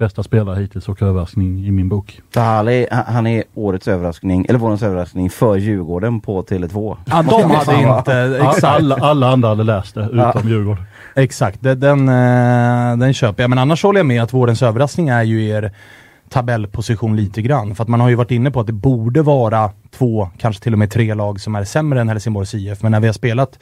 bästa 0.00 0.22
spelare 0.22 0.60
hittills 0.60 0.88
och 0.88 1.02
överraskning 1.02 1.66
i 1.66 1.70
min 1.70 1.88
bok. 1.88 2.20
Tahali, 2.32 2.86
han- 2.90 3.04
han 3.14 3.26
är 3.26 3.44
årets 3.54 3.88
överraskning, 3.88 4.46
eller 4.48 4.58
vårens 4.58 4.82
överraskning 4.82 5.30
för 5.30 5.56
Djurgården 5.56 6.20
på 6.20 6.42
Tele2. 6.42 6.96
Ja, 7.10 7.22
de 7.22 7.50
hade 7.50 7.74
inte... 7.98 8.38
Exakt. 8.42 8.64
Alla, 8.64 8.94
alla 8.96 9.28
andra 9.32 9.48
hade 9.48 9.62
läst 9.64 9.94
det 9.94 10.00
utom 10.04 10.18
Ja. 10.18 10.34
Djurgården. 10.44 10.84
Exakt, 11.16 11.62
den, 11.62 11.80
den, 11.80 12.08
eh, 12.08 12.96
den 12.98 13.14
köper 13.14 13.42
jag. 13.42 13.50
Men 13.50 13.58
annars 13.58 13.82
håller 13.82 13.98
jag 14.00 14.06
med 14.06 14.22
att 14.22 14.32
vårens 14.34 14.62
överraskning 14.62 15.08
är 15.08 15.22
ju 15.22 15.48
er 15.48 15.72
tabellposition 16.30 17.16
lite 17.16 17.42
grann. 17.42 17.74
För 17.74 17.82
att 17.82 17.88
man 17.88 18.00
har 18.00 18.08
ju 18.08 18.14
varit 18.14 18.30
inne 18.30 18.50
på 18.50 18.60
att 18.60 18.66
det 18.66 18.72
borde 18.72 19.22
vara 19.22 19.70
två, 19.90 20.30
kanske 20.38 20.62
till 20.62 20.72
och 20.72 20.78
med 20.78 20.90
tre 20.90 21.14
lag 21.14 21.40
som 21.40 21.54
är 21.54 21.64
sämre 21.64 22.00
än 22.00 22.08
Helsingborgs 22.08 22.54
IF. 22.54 22.82
Men 22.82 22.92
när 22.92 23.00
vi 23.00 23.06
har 23.06 23.14
spelat 23.14 23.58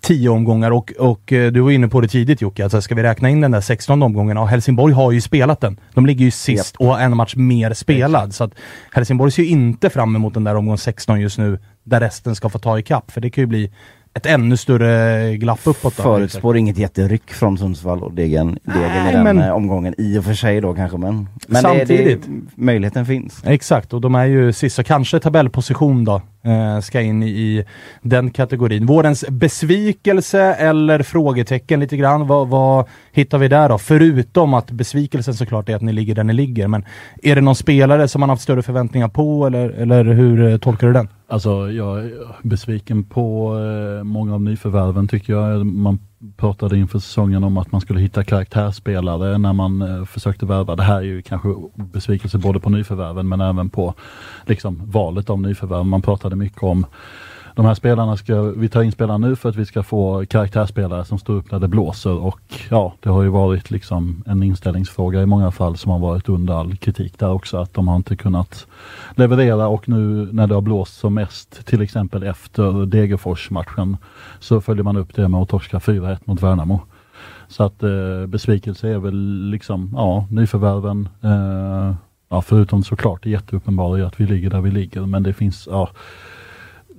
tio 0.00 0.28
omgångar 0.28 0.70
och, 0.70 0.92
och 0.98 1.32
eh, 1.32 1.52
du 1.52 1.60
var 1.60 1.70
inne 1.70 1.88
på 1.88 2.00
det 2.00 2.08
tidigt 2.08 2.40
Jocke, 2.40 2.64
alltså 2.64 2.82
ska 2.82 2.94
vi 2.94 3.02
räkna 3.02 3.30
in 3.30 3.40
den 3.40 3.50
där 3.50 3.60
16 3.60 4.02
omgången? 4.02 4.36
Ja, 4.36 4.44
Helsingborg 4.44 4.94
har 4.94 5.12
ju 5.12 5.20
spelat 5.20 5.60
den. 5.60 5.80
De 5.94 6.06
ligger 6.06 6.24
ju 6.24 6.30
sist 6.30 6.76
och 6.76 6.86
har 6.86 7.00
en 7.00 7.16
match 7.16 7.34
mer 7.36 7.74
spelad. 7.74 8.34
Så 8.34 8.44
att 8.44 8.52
Helsingborg 8.92 9.32
ser 9.32 9.42
ju 9.42 9.48
inte 9.48 9.90
fram 9.90 10.16
emot 10.16 10.34
den 10.34 10.44
där 10.44 10.54
omgång 10.54 10.78
16 10.78 11.20
just 11.20 11.38
nu, 11.38 11.58
där 11.84 12.00
resten 12.00 12.34
ska 12.34 12.48
få 12.48 12.58
ta 12.58 12.78
ikapp. 12.78 13.10
För 13.10 13.20
det 13.20 13.30
kan 13.30 13.42
ju 13.42 13.46
bli 13.46 13.70
ett 14.14 14.26
ännu 14.26 14.56
större 14.56 15.36
glapp 15.36 15.60
uppåt. 15.64 15.96
då. 15.96 16.02
Förutspår 16.02 16.56
inget 16.56 16.78
jätteryck 16.78 17.30
från 17.32 17.58
Sundsvall 17.58 18.02
och 18.02 18.12
Degen, 18.12 18.58
Degen 18.64 18.80
Nej, 18.90 19.10
i 19.10 19.12
den 19.12 19.24
men- 19.24 19.38
eh, 19.40 19.50
omgången 19.54 19.94
i 19.98 20.18
och 20.18 20.24
för 20.24 20.34
sig 20.34 20.60
då 20.60 20.74
kanske 20.74 20.98
men, 20.98 21.14
men 21.14 21.62
det, 21.62 21.68
Samtidigt. 21.68 22.22
det, 22.22 22.62
möjligheten 22.62 23.06
finns. 23.06 23.42
Exakt, 23.46 23.92
och 23.92 24.00
de 24.00 24.14
är 24.14 24.24
ju 24.24 24.52
sist, 24.52 24.76
så 24.76 24.84
kanske 24.84 25.20
tabellposition 25.20 26.04
då 26.04 26.22
eh, 26.44 26.80
ska 26.80 27.00
in 27.00 27.22
i, 27.22 27.64
den 28.02 28.30
kategorin. 28.30 28.86
Vårens 28.86 29.24
besvikelse 29.28 30.40
eller 30.40 31.02
frågetecken 31.02 31.80
lite 31.80 31.96
grann, 31.96 32.26
vad, 32.26 32.48
vad 32.48 32.86
hittar 33.12 33.38
vi 33.38 33.48
där 33.48 33.68
då? 33.68 33.78
Förutom 33.78 34.54
att 34.54 34.70
besvikelsen 34.70 35.34
såklart 35.34 35.68
är 35.68 35.76
att 35.76 35.82
ni 35.82 35.92
ligger 35.92 36.14
där 36.14 36.24
ni 36.24 36.32
ligger, 36.32 36.68
men 36.68 36.84
är 37.22 37.34
det 37.34 37.40
någon 37.40 37.56
spelare 37.56 38.08
som 38.08 38.20
man 38.20 38.28
haft 38.28 38.42
större 38.42 38.62
förväntningar 38.62 39.08
på 39.08 39.46
eller, 39.46 39.70
eller 39.70 40.04
hur 40.04 40.52
eh, 40.52 40.58
tolkar 40.58 40.86
du 40.86 40.92
den? 40.92 41.08
Alltså 41.28 41.70
jag 41.70 41.98
är 41.98 42.12
besviken 42.42 43.04
på 43.04 43.56
eh, 43.58 44.04
många 44.04 44.34
av 44.34 44.42
nyförvärven 44.42 45.08
tycker 45.08 45.32
jag. 45.32 45.66
Man 45.66 45.98
pratade 46.36 46.78
inför 46.78 46.98
säsongen 46.98 47.44
om 47.44 47.56
att 47.56 47.72
man 47.72 47.80
skulle 47.80 48.00
hitta 48.00 48.24
karaktärsspelare 48.24 49.38
när 49.38 49.52
man 49.52 49.82
eh, 49.82 50.04
försökte 50.04 50.46
värva. 50.46 50.76
Det 50.76 50.82
här 50.82 50.96
är 50.96 51.02
ju 51.02 51.22
kanske 51.22 51.48
besvikelse 51.74 52.38
både 52.38 52.60
på 52.60 52.70
nyförvärven 52.70 53.28
men 53.28 53.40
även 53.40 53.70
på 53.70 53.94
liksom, 54.46 54.82
valet 54.86 55.30
av 55.30 55.40
nyförvärv. 55.40 55.86
Man 55.86 56.02
pratade 56.02 56.36
mycket 56.36 56.62
om 56.62 56.86
de 57.54 57.66
här 57.66 57.74
spelarna 57.74 58.16
ska, 58.16 58.42
vi 58.42 58.68
tar 58.68 58.82
in 58.82 58.92
spelarna 58.92 59.26
nu 59.28 59.36
för 59.36 59.48
att 59.48 59.56
vi 59.56 59.66
ska 59.66 59.82
få 59.82 60.26
karaktärsspelare 60.26 61.04
som 61.04 61.18
står 61.18 61.34
upp 61.34 61.50
när 61.50 61.58
det 61.58 61.68
blåser 61.68 62.18
och 62.18 62.40
ja, 62.70 62.94
det 63.00 63.08
har 63.08 63.22
ju 63.22 63.28
varit 63.28 63.70
liksom 63.70 64.24
en 64.26 64.42
inställningsfråga 64.42 65.22
i 65.22 65.26
många 65.26 65.50
fall 65.50 65.76
som 65.76 65.92
har 65.92 65.98
varit 65.98 66.28
under 66.28 66.54
all 66.54 66.76
kritik 66.76 67.18
där 67.18 67.30
också 67.30 67.56
att 67.56 67.74
de 67.74 67.88
har 67.88 67.96
inte 67.96 68.16
kunnat 68.16 68.66
leverera 69.14 69.68
och 69.68 69.88
nu 69.88 70.28
när 70.32 70.46
det 70.46 70.54
har 70.54 70.60
blåst 70.60 70.96
som 70.96 71.14
mest, 71.14 71.66
till 71.66 71.82
exempel 71.82 72.22
efter 72.22 72.86
Degerfors-matchen, 72.86 73.96
så 74.40 74.60
följer 74.60 74.84
man 74.84 74.96
upp 74.96 75.14
det 75.14 75.28
med 75.28 75.40
att 75.40 75.48
torska 75.48 75.78
4-1 75.78 76.18
mot 76.24 76.42
Värnamo. 76.42 76.80
Så 77.48 77.62
att 77.62 77.82
eh, 77.82 78.26
besvikelse 78.26 78.88
är 78.88 78.98
väl 78.98 79.50
liksom, 79.50 79.90
ja, 79.94 80.26
nyförvärven, 80.30 81.08
eh, 81.22 81.94
ja, 82.28 82.42
förutom 82.42 82.82
såklart 82.82 83.22
det 83.22 83.30
jätteuppenbara 83.30 83.98
i 83.98 84.02
att 84.02 84.20
vi 84.20 84.26
ligger 84.26 84.50
där 84.50 84.60
vi 84.60 84.70
ligger, 84.70 85.06
men 85.06 85.22
det 85.22 85.32
finns, 85.32 85.68
ja, 85.70 85.90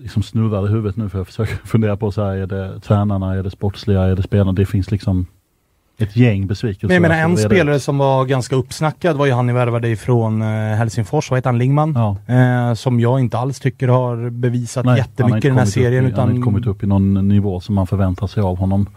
liksom 0.03 0.23
snurrar 0.23 0.65
i 0.67 0.71
huvudet 0.71 0.97
nu 0.97 1.09
för 1.09 1.17
jag 1.19 1.27
försöker 1.27 1.55
fundera 1.65 1.97
på 1.97 2.11
så 2.11 2.23
här, 2.23 2.31
är 2.37 2.47
det 2.47 2.79
tränarna, 2.79 3.33
är 3.35 3.43
det 3.43 3.49
sportsliga, 3.51 4.01
är 4.01 4.15
det 4.15 4.23
spelarna? 4.23 4.51
Det 4.53 4.65
finns 4.65 4.91
liksom 4.91 5.25
ett 5.97 6.15
gäng 6.15 6.47
besvikelser. 6.47 6.87
Men 6.87 6.93
jag 6.95 7.01
menar 7.01 7.15
en 7.15 7.31
Alltså, 7.31 7.47
det- 7.49 7.55
spelare 7.55 7.79
som 7.79 7.97
var 7.97 8.25
ganska 8.25 8.55
uppsnackad 8.55 9.17
var 9.17 9.25
ju 9.25 9.31
han 9.31 9.47
ni 9.47 9.53
värvade 9.53 9.89
ifrån 9.89 10.41
eh, 10.41 10.47
Helsingfors, 10.47 11.29
vad 11.31 11.37
heter 11.37 11.49
han? 11.49 11.57
Lingman? 11.57 11.93
Ja. 12.27 12.33
Eh, 12.35 12.73
som 12.73 12.99
jag 12.99 13.19
inte 13.19 13.37
alls 13.37 13.59
tycker 13.59 13.87
har 13.87 14.29
bevisat 14.29 14.85
Nej, 14.85 14.97
jättemycket 14.97 15.45
i 15.45 15.47
den 15.47 15.57
här 15.57 15.65
serien. 15.65 15.93
i, 15.93 15.97
Han 15.97 16.03
har 16.05 16.11
utan 16.25 16.29
inte 16.35 16.43
kommit 16.43 16.65
upp 16.67 16.83
i 16.83 16.87
någon 16.87 17.27
nivå 17.27 17.59
som 17.59 17.75
man 17.75 17.87
förväntar 17.87 18.27
sig 18.27 18.43
av 18.43 18.57
honom. 18.57 18.89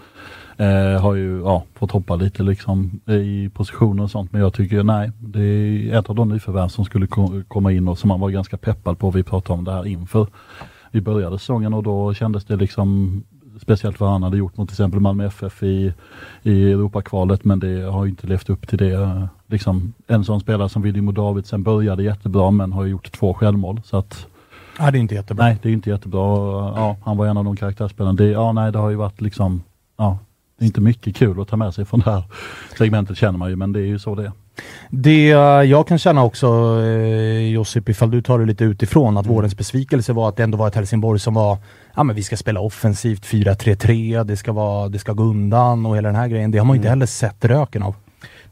Eh, 0.58 1.00
har 1.02 1.14
ju 1.14 1.40
ja, 1.40 1.64
fått 1.74 1.90
hoppa 1.90 2.16
lite 2.16 2.42
liksom 2.42 3.00
i 3.06 3.48
positioner 3.54 4.02
och 4.02 4.10
sånt 4.10 4.32
men 4.32 4.40
jag 4.40 4.54
tycker 4.54 4.82
nej, 4.82 5.10
det 5.18 5.40
är 5.42 5.98
ett 5.98 6.10
av 6.10 6.14
de 6.16 6.28
nyförvärv 6.28 6.68
som 6.68 6.84
skulle 6.84 7.06
ko- 7.06 7.42
komma 7.48 7.72
in 7.72 7.88
och 7.88 7.98
som 7.98 8.08
man 8.08 8.20
var 8.20 8.30
ganska 8.30 8.56
peppad 8.56 8.98
på. 8.98 9.10
Vi 9.10 9.22
pratade 9.22 9.58
om 9.58 9.64
det 9.64 9.72
här 9.72 9.86
inför 9.86 10.26
vi 10.90 11.00
började 11.00 11.38
säsongen 11.38 11.74
och 11.74 11.82
då 11.82 12.14
kändes 12.14 12.44
det 12.44 12.56
liksom 12.56 13.22
speciellt 13.62 14.00
vad 14.00 14.10
han 14.10 14.22
hade 14.22 14.36
gjort 14.36 14.56
mot 14.56 14.68
till 14.68 14.74
exempel 14.74 15.00
Malmö 15.00 15.26
FF 15.26 15.62
i, 15.62 15.94
i 16.42 16.72
Europakvalet 16.72 17.44
men 17.44 17.58
det 17.58 17.82
har 17.82 18.04
ju 18.04 18.10
inte 18.10 18.26
levt 18.26 18.50
upp 18.50 18.68
till 18.68 18.78
det. 18.78 19.28
Liksom, 19.46 19.92
en 20.06 20.24
sån 20.24 20.40
spelare 20.40 20.68
som 20.68 20.82
William 20.82 21.14
Davidsen 21.14 21.62
började 21.62 22.02
jättebra 22.02 22.50
men 22.50 22.72
har 22.72 22.84
gjort 22.84 23.12
två 23.12 23.34
självmål 23.34 23.80
så 23.84 23.96
att 23.96 24.26
Ja, 24.78 24.90
det 24.90 24.98
är 24.98 25.00
inte 25.00 25.14
jättebra. 25.14 25.44
Nej, 25.44 25.58
det 25.62 25.68
är 25.68 25.72
inte 25.72 25.90
jättebra. 25.90 26.20
Ja, 26.76 26.96
han 27.04 27.16
var 27.16 27.26
en 27.26 27.36
av 27.36 27.44
de 27.44 27.56
karaktärsspelarna. 27.56 28.16
Det, 28.16 28.26
ja, 28.26 28.52
nej, 28.52 28.72
det 28.72 28.78
har 28.78 28.90
ju 28.90 28.96
varit 28.96 29.20
liksom, 29.20 29.62
ja, 29.96 30.18
det 30.58 30.64
är 30.64 30.66
inte 30.66 30.80
mycket 30.80 31.16
kul 31.16 31.40
att 31.40 31.48
ta 31.48 31.56
med 31.56 31.74
sig 31.74 31.84
från 31.84 32.00
det 32.00 32.10
här 32.10 32.22
segmentet 32.78 33.16
känner 33.16 33.38
man 33.38 33.50
ju, 33.50 33.56
men 33.56 33.72
det 33.72 33.80
är 33.80 33.86
ju 33.86 33.98
så 33.98 34.14
det 34.14 34.24
är. 34.24 34.32
Det 34.90 35.26
jag 35.66 35.88
kan 35.88 35.98
känna 35.98 36.24
också, 36.24 36.46
eh, 36.82 37.48
Josip, 37.48 37.88
ifall 37.88 38.10
du 38.10 38.22
tar 38.22 38.38
det 38.38 38.44
lite 38.44 38.64
utifrån, 38.64 39.16
att 39.16 39.26
vårens 39.26 39.56
besvikelse 39.56 40.12
var 40.12 40.28
att 40.28 40.36
det 40.36 40.42
ändå 40.42 40.58
var 40.58 40.68
ett 40.68 40.74
Helsingborg 40.74 41.20
som 41.20 41.34
var, 41.34 41.58
ja 41.94 42.02
men 42.02 42.16
vi 42.16 42.22
ska 42.22 42.36
spela 42.36 42.60
offensivt 42.60 43.24
4-3-3, 43.24 44.24
det 44.24 44.36
ska, 44.36 44.52
vara, 44.52 44.88
det 44.88 44.98
ska 44.98 45.12
gå 45.12 45.22
undan 45.22 45.86
och 45.86 45.96
hela 45.96 46.08
den 46.08 46.16
här 46.16 46.28
grejen. 46.28 46.50
Det 46.50 46.58
har 46.58 46.64
man 46.64 46.76
inte 46.76 46.88
heller 46.88 47.06
sett 47.06 47.44
röken 47.44 47.82
av. 47.82 47.94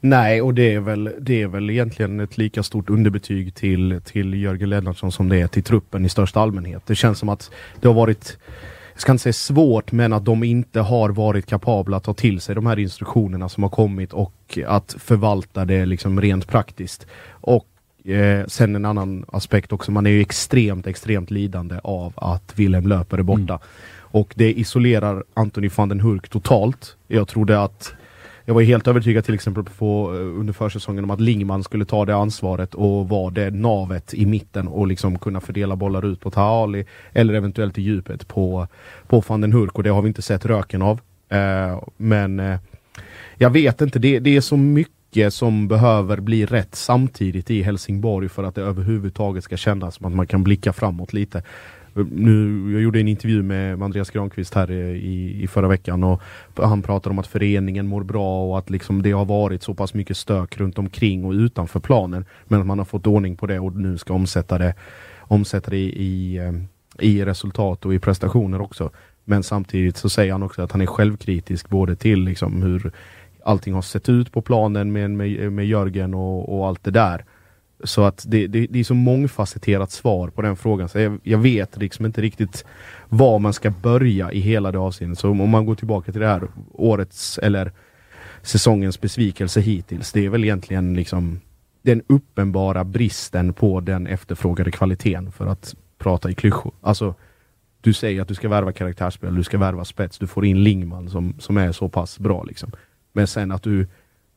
Nej, 0.00 0.42
och 0.42 0.54
det 0.54 0.75
är, 0.75 0.80
väl, 0.80 1.11
det 1.20 1.42
är 1.42 1.46
väl 1.46 1.70
egentligen 1.70 2.20
ett 2.20 2.38
lika 2.38 2.62
stort 2.62 2.90
underbetyg 2.90 3.54
till, 3.54 4.00
till 4.04 4.42
Jörgen 4.42 4.70
Lennartsson 4.70 5.12
som 5.12 5.28
det 5.28 5.40
är 5.40 5.46
till 5.46 5.62
truppen 5.62 6.04
i 6.04 6.08
största 6.08 6.40
allmänhet. 6.40 6.82
Det 6.87 6.94
känns 6.94 7.18
som 7.18 7.28
att 7.28 7.50
det 7.80 7.88
har 7.88 7.94
varit, 7.94 8.38
jag 8.94 9.00
ska 9.00 9.12
inte 9.12 9.22
säga 9.22 9.32
svårt, 9.32 9.92
men 9.92 10.12
att 10.12 10.24
de 10.24 10.44
inte 10.44 10.80
har 10.80 11.10
varit 11.10 11.46
kapabla 11.46 11.96
att 11.96 12.04
ta 12.04 12.14
till 12.14 12.40
sig 12.40 12.54
de 12.54 12.66
här 12.66 12.78
instruktionerna 12.78 13.48
som 13.48 13.62
har 13.62 13.70
kommit 13.70 14.12
och 14.12 14.58
att 14.66 14.96
förvalta 14.98 15.64
det 15.64 15.86
liksom 15.86 16.20
rent 16.20 16.46
praktiskt. 16.46 17.06
Och 17.30 17.66
eh, 18.04 18.46
sen 18.46 18.76
en 18.76 18.84
annan 18.84 19.24
aspekt 19.28 19.72
också, 19.72 19.92
man 19.92 20.06
är 20.06 20.10
ju 20.10 20.20
extremt, 20.20 20.86
extremt 20.86 21.30
lidande 21.30 21.80
av 21.84 22.12
att 22.16 22.52
Wilhelm 22.56 22.86
Löper 22.86 23.18
är 23.18 23.22
borta. 23.22 23.58
Och 23.98 24.32
det 24.36 24.52
isolerar 24.52 25.24
Anthony 25.34 25.70
van 25.76 25.88
den 25.88 26.00
Hurk 26.00 26.28
totalt. 26.28 26.96
Jag 27.08 27.28
trodde 27.28 27.62
att 27.62 27.92
jag 28.44 28.54
var 28.54 28.62
helt 28.62 28.88
övertygad 28.88 29.24
till 29.24 29.34
exempel 29.34 29.64
på, 29.64 30.14
eh, 30.14 30.40
under 30.40 30.52
försäsongen 30.52 31.04
om 31.04 31.10
att 31.10 31.20
Lingman 31.20 31.64
skulle 31.64 31.84
ta 31.84 32.04
det 32.04 32.14
ansvaret 32.14 32.74
och 32.74 33.08
vara 33.08 33.30
det 33.30 33.50
navet 33.50 34.14
i 34.14 34.26
mitten 34.26 34.68
och 34.68 34.86
liksom 34.86 35.18
kunna 35.18 35.40
fördela 35.40 35.76
bollar 35.76 36.06
ut 36.06 36.20
på 36.20 36.30
Taali 36.30 36.84
eller 37.12 37.34
eventuellt 37.34 37.78
i 37.78 37.82
djupet 37.82 38.28
på, 38.28 38.68
på 39.06 39.22
van 39.28 39.40
den 39.40 39.52
Hurk 39.52 39.74
och 39.74 39.82
det 39.82 39.90
har 39.90 40.02
vi 40.02 40.08
inte 40.08 40.22
sett 40.22 40.46
röken 40.46 40.82
av. 40.82 41.00
Eh, 41.28 41.82
men 41.96 42.40
eh, 42.40 42.58
jag 43.36 43.50
vet 43.50 43.80
inte, 43.80 43.98
det, 43.98 44.18
det 44.18 44.36
är 44.36 44.40
så 44.40 44.56
mycket 44.56 45.34
som 45.34 45.68
behöver 45.68 46.20
bli 46.20 46.46
rätt 46.46 46.74
samtidigt 46.74 47.50
i 47.50 47.62
Helsingborg 47.62 48.28
för 48.28 48.44
att 48.44 48.54
det 48.54 48.62
överhuvudtaget 48.62 49.44
ska 49.44 49.56
kännas 49.56 49.94
som 49.94 50.06
att 50.06 50.12
man 50.12 50.26
kan 50.26 50.44
blicka 50.44 50.72
framåt 50.72 51.12
lite. 51.12 51.42
Nu, 51.94 52.72
jag 52.72 52.82
gjorde 52.82 53.00
en 53.00 53.08
intervju 53.08 53.42
med 53.42 53.82
Andreas 53.82 54.10
Granqvist 54.10 54.54
här 54.54 54.70
i, 54.70 55.42
i 55.42 55.46
förra 55.46 55.68
veckan 55.68 56.04
och 56.04 56.22
han 56.56 56.82
pratar 56.82 57.10
om 57.10 57.18
att 57.18 57.26
föreningen 57.26 57.86
mår 57.86 58.02
bra 58.02 58.44
och 58.44 58.58
att 58.58 58.70
liksom 58.70 59.02
det 59.02 59.12
har 59.12 59.24
varit 59.24 59.62
så 59.62 59.74
pass 59.74 59.94
mycket 59.94 60.16
stök 60.16 60.58
runt 60.58 60.78
omkring 60.78 61.24
och 61.24 61.32
utanför 61.32 61.80
planen. 61.80 62.24
Men 62.44 62.60
att 62.60 62.66
man 62.66 62.78
har 62.78 62.84
fått 62.84 63.06
ordning 63.06 63.36
på 63.36 63.46
det 63.46 63.58
och 63.58 63.76
nu 63.76 63.98
ska 63.98 64.14
omsätta 64.14 64.58
det, 64.58 64.74
omsätta 65.20 65.70
det 65.70 65.76
i, 65.76 66.02
i, 66.02 66.36
eh, 66.36 66.52
i 66.98 67.24
resultat 67.24 67.86
och 67.86 67.94
i 67.94 67.98
prestationer 67.98 68.60
också. 68.60 68.90
Men 69.24 69.42
samtidigt 69.42 69.96
så 69.96 70.08
säger 70.08 70.32
han 70.32 70.42
också 70.42 70.62
att 70.62 70.72
han 70.72 70.80
är 70.80 70.86
självkritisk 70.86 71.68
både 71.68 71.96
till 71.96 72.24
liksom 72.24 72.62
hur 72.62 72.92
allting 73.44 73.74
har 73.74 73.82
sett 73.82 74.08
ut 74.08 74.32
på 74.32 74.42
planen 74.42 74.92
med, 74.92 75.10
med, 75.10 75.52
med 75.52 75.66
Jörgen 75.66 76.14
och, 76.14 76.58
och 76.58 76.66
allt 76.66 76.84
det 76.84 76.90
där. 76.90 77.24
Så 77.84 78.04
att 78.04 78.24
det, 78.28 78.46
det, 78.46 78.66
det 78.66 78.80
är 78.80 78.84
så 78.84 78.94
mångfacetterat 78.94 79.90
svar 79.90 80.28
på 80.28 80.42
den 80.42 80.56
frågan. 80.56 80.88
Så 80.88 80.98
jag, 80.98 81.20
jag, 81.22 81.38
vet 81.38 81.76
liksom 81.76 82.06
inte 82.06 82.20
riktigt 82.20 82.64
var 83.08 83.38
man 83.38 83.52
ska 83.52 83.70
börja 83.70 84.32
i 84.32 84.40
hela 84.40 84.72
det 84.72 84.78
avseendet. 84.78 85.18
Så 85.18 85.30
om 85.30 85.50
man 85.50 85.66
går 85.66 85.74
tillbaka 85.74 86.12
till 86.12 86.20
det 86.20 86.26
här 86.26 86.48
årets 86.72 87.38
eller 87.38 87.72
säsongens 88.42 89.00
besvikelse 89.00 89.60
hittills. 89.60 90.12
Det 90.12 90.24
är 90.24 90.28
väl 90.28 90.44
egentligen 90.44 90.94
liksom 90.94 91.40
den 91.82 92.02
uppenbara 92.06 92.84
bristen 92.84 93.52
på 93.52 93.80
den 93.80 94.06
efterfrågade 94.06 94.70
kvaliteten 94.70 95.32
för 95.32 95.46
att 95.46 95.74
prata 95.98 96.30
i 96.30 96.34
klyschor. 96.34 96.74
Alltså, 96.80 97.14
du 97.80 97.92
säger 97.92 98.22
att 98.22 98.28
du 98.28 98.34
ska 98.34 98.48
värva 98.48 98.72
karaktärsspel, 98.72 99.34
du 99.34 99.42
ska 99.42 99.58
värva 99.58 99.84
spets, 99.84 100.18
du 100.18 100.26
får 100.26 100.44
in 100.44 100.62
Lingman 100.62 101.10
som, 101.10 101.34
som 101.38 101.56
är 101.56 101.72
så 101.72 101.88
pass 101.88 102.18
bra 102.18 102.44
liksom. 102.44 102.72
Men 103.12 103.26
sen 103.26 103.52
att 103.52 103.62
du 103.62 103.86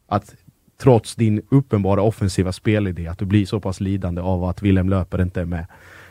att 0.08 0.36
trots 0.78 1.16
din 1.16 1.42
uppenbara 1.50 2.02
offensiva 2.02 2.52
spelidé, 2.52 3.08
att 3.08 3.20
du 3.20 3.26
blir 3.26 3.46
så 3.46 3.60
pass 3.60 3.80
lidande 3.80 4.22
av 4.22 4.44
att 4.44 4.62
Willem 4.62 4.90
Löper 4.90 5.22
inte 5.22 5.42
är 5.42 5.46
med. 5.46 5.66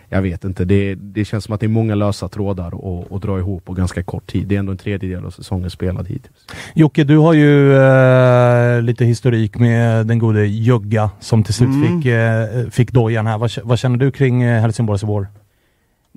Jag 0.09 0.23
vet 0.23 0.45
inte, 0.45 0.65
det, 0.65 0.95
det 0.95 1.25
känns 1.25 1.45
som 1.45 1.55
att 1.55 1.61
det 1.61 1.67
är 1.67 1.69
många 1.69 1.95
lösa 1.95 2.29
trådar 2.29 2.73
att 3.17 3.23
dra 3.23 3.39
ihop 3.39 3.65
på 3.65 3.73
ganska 3.73 4.03
kort 4.03 4.27
tid. 4.27 4.47
Det 4.47 4.55
är 4.55 4.59
ändå 4.59 4.73
en 4.73 4.79
tredjedel 4.79 5.25
av 5.25 5.31
säsongen 5.31 5.71
spelad 5.71 6.09
hittills. 6.09 6.47
Jocke, 6.75 7.05
du 7.05 7.17
har 7.17 7.33
ju 7.33 7.77
äh, 7.77 8.83
lite 8.83 9.05
historik 9.05 9.59
med 9.59 10.07
den 10.07 10.19
gode 10.19 10.47
Jögga 10.47 11.11
som 11.21 11.45
till 11.45 11.55
slut 11.55 11.69
mm. 11.69 12.03
fick, 12.03 12.13
äh, 12.13 12.71
fick 12.71 12.93
dojan 12.93 13.27
här. 13.27 13.39
Vad, 13.39 13.51
vad, 13.65 13.79
känner 13.79 13.97
du 13.97 14.11
kring 14.11 14.43
äh, 14.43 14.61
Helsingborgs 14.61 15.03
vår? 15.03 15.27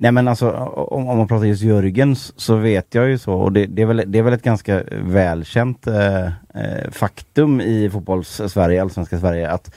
Nej 0.02 0.12
men 0.12 0.28
alltså 0.28 0.52
om, 0.92 1.08
om 1.08 1.18
man 1.18 1.28
pratar 1.28 1.46
just 1.46 1.62
Jörgens 1.62 2.40
så 2.40 2.56
vet 2.56 2.96
jag 2.96 3.10
ju 3.10 3.18
så 3.18 3.34
och 3.34 3.52
det, 3.52 3.66
det, 3.66 3.82
är, 3.82 3.86
väl, 3.86 4.04
det 4.08 4.20
är 4.20 4.24
väl 4.24 4.34
ett 4.34 4.44
ganska 4.44 4.84
välkänt 5.04 5.88
eh, 5.88 6.26
eh 6.26 6.92
faktum 6.92 7.62
i 7.62 7.90
fotbolls-Sverige, 7.90 8.82
allsvenska 8.82 9.20
Sverige 9.20 9.52
att 9.52 9.76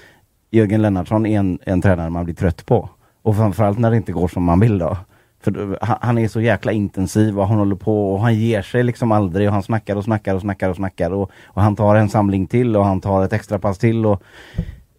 Jörgen 0.51 0.83
Lennartsson 0.83 1.27
är 1.27 1.39
en, 1.39 1.59
en 1.63 1.83
tränare 1.83 2.11
man 2.11 2.25
blir 2.25 2.35
trött 2.35 2.67
på. 2.67 2.89
Och 3.23 3.37
framförallt 3.37 3.79
när 3.79 3.91
det 3.91 3.97
inte 3.97 4.13
går 4.13 4.29
som 4.29 4.45
man 4.45 4.61
vill 4.61 4.79
då. 4.79 4.97
För 5.41 5.73
eh, 5.73 5.97
han 6.01 6.19
är 6.19 6.29
så 6.29 6.41
jäkla 6.41 6.73
intensiv 6.73 7.39
och 7.39 7.49
han 7.49 7.59
håller 7.59 7.77
på 7.77 8.13
och 8.13 8.21
han 8.21 8.35
ger 8.35 8.63
sig 8.63 8.83
liksom 8.83 9.13
aldrig 9.13 9.49
och 9.49 9.55
han 9.55 9.63
snackar 9.63 9.97
och 9.97 10.05
snackar 10.05 10.35
och 10.35 10.41
snackar 10.41 10.71
och 10.71 10.77
snackar 10.77 11.11
och, 11.11 11.31
och 11.45 11.63
han 11.63 11.77
tar 11.77 11.95
en 11.95 12.09
samling 12.09 12.47
till 12.47 12.77
och 12.77 12.85
han 12.85 13.01
tar 13.01 13.25
ett 13.25 13.33
extra 13.33 13.59
pass 13.59 13.79
till 13.79 14.07
och 14.07 14.23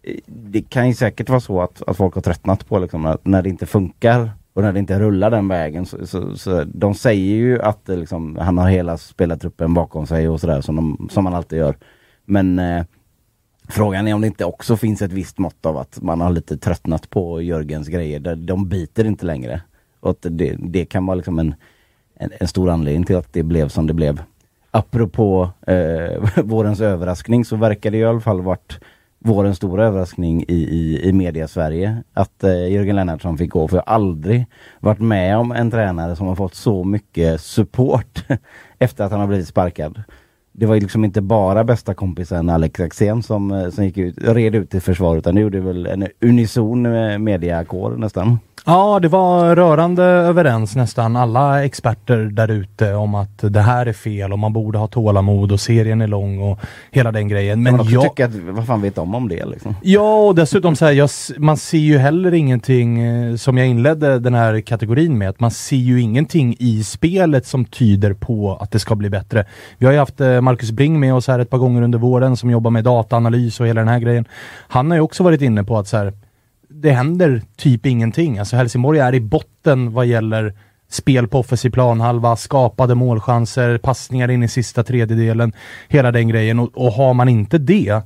eh, 0.02 0.14
det 0.26 0.62
kan 0.62 0.88
ju 0.88 0.94
säkert 0.94 1.28
vara 1.28 1.40
så 1.40 1.62
att, 1.62 1.82
att 1.86 1.96
folk 1.96 2.14
har 2.14 2.22
tröttnat 2.22 2.68
på 2.68 2.78
liksom, 2.78 3.06
att 3.06 3.26
när 3.26 3.42
det 3.42 3.48
inte 3.48 3.66
funkar 3.66 4.30
och 4.54 4.62
när 4.62 4.72
det 4.72 4.78
inte 4.78 4.98
rullar 4.98 5.30
den 5.30 5.48
vägen 5.48 5.86
så, 5.86 6.06
så, 6.06 6.36
så 6.36 6.64
de 6.64 6.94
säger 6.94 7.36
ju 7.36 7.62
att 7.62 7.88
liksom, 7.88 8.36
han 8.40 8.58
har 8.58 8.68
hela 8.68 8.98
spelartruppen 8.98 9.74
bakom 9.74 10.06
sig 10.06 10.28
och 10.28 10.40
sådär 10.40 10.60
som, 10.60 10.76
de, 10.76 11.08
som 11.10 11.24
man 11.24 11.34
alltid 11.34 11.58
gör. 11.58 11.76
Men 12.24 12.58
eh, 12.58 12.84
frågan 13.68 14.08
är 14.08 14.14
om 14.14 14.20
det 14.20 14.26
inte 14.26 14.44
också 14.44 14.76
finns 14.76 15.02
ett 15.02 15.12
visst 15.12 15.38
mått 15.38 15.66
av 15.66 15.78
att 15.78 16.02
man 16.02 16.20
har 16.20 16.30
lite 16.30 16.56
tröttnat 16.56 17.10
på 17.10 17.42
Jörgens 17.42 17.88
grejer. 17.88 18.20
Där 18.20 18.36
de 18.36 18.68
biter 18.68 19.04
inte 19.04 19.26
längre. 19.26 19.62
Och 20.00 20.10
att 20.10 20.26
det, 20.30 20.56
det 20.58 20.84
kan 20.84 21.06
vara 21.06 21.14
liksom 21.14 21.38
en, 21.38 21.54
en, 22.14 22.30
en, 22.40 22.48
stor 22.48 22.70
anledning 22.70 23.04
till 23.04 23.16
att 23.16 23.32
det 23.32 23.42
blev 23.42 23.68
som 23.68 23.86
det 23.86 23.94
blev. 23.94 24.22
Apropå 24.70 25.50
eh, 25.66 26.22
vårens 26.44 26.80
överraskning 26.80 27.44
så 27.44 27.56
verkar 27.56 27.90
det 27.90 27.98
i 27.98 28.04
alla 28.04 28.20
fall 28.20 28.42
varit 28.42 28.80
vårens 29.24 29.56
stora 29.56 29.86
överraskning 29.86 30.44
i, 30.48 30.54
i, 30.54 31.08
i 31.08 31.12
media-Sverige 31.12 32.02
att 32.12 32.44
eh, 32.44 32.72
Jörgen 32.72 32.96
Lennartsson 32.96 33.38
fick 33.38 33.50
gå. 33.50 33.68
För 33.68 33.76
jag 33.76 33.84
har 33.86 33.94
aldrig 33.94 34.46
varit 34.80 35.00
med 35.00 35.36
om 35.36 35.52
en 35.52 35.70
tränare 35.70 36.16
som 36.16 36.26
har 36.26 36.34
fått 36.34 36.54
så 36.54 36.84
mycket 36.84 37.40
support 37.40 38.24
efter 38.78 39.04
att 39.04 39.10
han 39.10 39.20
har 39.20 39.26
blivit 39.26 39.48
sparkad. 39.48 40.02
Det 40.52 40.66
var 40.66 40.76
liksom 40.76 41.04
inte 41.04 41.20
bara 41.20 41.64
bästa 41.64 41.94
kompisen 41.94 42.50
Alex 42.50 42.80
Axén 42.80 43.22
som, 43.22 43.52
eh, 43.52 43.70
som 43.70 43.84
gick 43.84 43.98
ut, 43.98 44.14
red 44.18 44.54
ut 44.54 44.70
till 44.70 44.80
försvar 44.80 45.16
utan 45.16 45.34
det 45.34 45.40
gjorde 45.40 45.60
väl 45.60 45.86
en 45.86 46.08
unison 46.20 46.86
eh, 46.86 47.18
mediakår 47.18 47.96
nästan. 47.96 48.38
Ja, 48.66 48.98
det 49.02 49.08
var 49.08 49.56
rörande 49.56 50.02
överens 50.02 50.76
nästan 50.76 51.16
alla 51.16 51.64
experter 51.64 52.18
där 52.18 52.50
ute 52.50 52.94
om 52.94 53.14
att 53.14 53.38
det 53.38 53.60
här 53.60 53.86
är 53.86 53.92
fel 53.92 54.32
och 54.32 54.38
man 54.38 54.52
borde 54.52 54.78
ha 54.78 54.86
tålamod 54.86 55.52
och 55.52 55.60
serien 55.60 56.00
är 56.00 56.06
lång 56.06 56.38
och 56.38 56.58
hela 56.90 57.12
den 57.12 57.28
grejen. 57.28 57.62
Men 57.62 57.76
man 57.76 57.86
jag 57.88 58.02
tycker 58.02 58.24
att, 58.24 58.34
vad 58.34 58.66
fan 58.66 58.82
vet 58.82 58.94
de 58.94 59.14
om 59.14 59.28
det 59.28 59.44
liksom? 59.46 59.76
Ja, 59.82 60.26
och 60.26 60.34
dessutom 60.34 60.76
så 60.76 60.84
här, 60.84 60.92
jag, 60.92 61.10
man 61.38 61.56
ser 61.56 61.78
ju 61.78 61.98
heller 61.98 62.34
ingenting, 62.34 63.02
eh, 63.02 63.36
som 63.36 63.58
jag 63.58 63.66
inledde 63.66 64.18
den 64.18 64.34
här 64.34 64.60
kategorin 64.60 65.18
med, 65.18 65.28
att 65.28 65.40
man 65.40 65.50
ser 65.50 65.76
ju 65.76 66.00
ingenting 66.00 66.56
i 66.58 66.84
spelet 66.84 67.46
som 67.46 67.64
tyder 67.64 68.12
på 68.12 68.56
att 68.60 68.70
det 68.70 68.78
ska 68.78 68.94
bli 68.94 69.10
bättre. 69.10 69.46
Vi 69.78 69.86
har 69.86 69.92
ju 69.92 69.98
haft 69.98 70.20
eh, 70.20 70.40
Marcus 70.40 70.70
Bring 70.70 71.00
med 71.00 71.14
oss 71.14 71.28
här 71.28 71.38
ett 71.38 71.50
par 71.50 71.58
gånger 71.58 71.82
under 71.82 71.98
våren 71.98 72.36
som 72.36 72.50
jobbar 72.50 72.70
med 72.70 72.84
dataanalys 72.84 73.60
och 73.60 73.66
hela 73.66 73.80
den 73.80 73.88
här 73.88 73.98
grejen. 73.98 74.24
Han 74.68 74.90
har 74.90 74.98
ju 74.98 75.02
också 75.02 75.22
varit 75.22 75.42
inne 75.42 75.64
på 75.64 75.78
att 75.78 75.88
så 75.88 75.96
här, 75.96 76.12
det 76.84 76.92
händer 76.92 77.42
typ 77.56 77.86
ingenting. 77.86 78.38
Alltså 78.38 78.56
Helsingborg 78.56 78.98
är 78.98 79.14
i 79.14 79.20
botten 79.20 79.92
vad 79.92 80.06
gäller 80.06 80.54
spel 80.88 81.28
på 81.28 81.38
offensiv 81.38 81.70
planhalva, 81.70 82.36
skapade 82.36 82.94
målchanser, 82.94 83.78
passningar 83.78 84.30
in 84.30 84.42
i 84.42 84.48
sista 84.48 84.82
tredjedelen, 84.82 85.52
hela 85.88 86.12
den 86.12 86.28
grejen. 86.28 86.58
Och, 86.58 86.70
och 86.74 86.92
har 86.92 87.14
man 87.14 87.28
inte 87.28 87.58
det, 87.58 88.02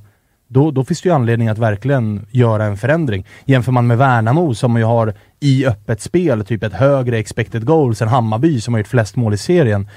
då, 0.47 0.71
då 0.71 0.85
finns 0.85 1.01
det 1.01 1.09
ju 1.09 1.15
anledning 1.15 1.47
att 1.47 1.57
verkligen 1.57 2.25
göra 2.31 2.65
en 2.65 2.77
förändring. 2.77 3.25
Jämför 3.45 3.71
man 3.71 3.87
med 3.87 3.97
Värnamo 3.97 4.53
som 4.53 4.77
ju 4.77 4.83
har 4.83 5.13
i 5.39 5.65
öppet 5.65 6.01
spel 6.01 6.45
typ 6.45 6.63
ett 6.63 6.73
högre 6.73 7.17
expected 7.17 7.65
goals 7.65 8.01
än 8.01 8.07
Hammarby 8.07 8.61
som 8.61 8.73
har 8.73 8.79
gjort 8.79 8.87
flest 8.87 9.15
mål 9.15 9.33
i 9.33 9.37
serien 9.37 9.87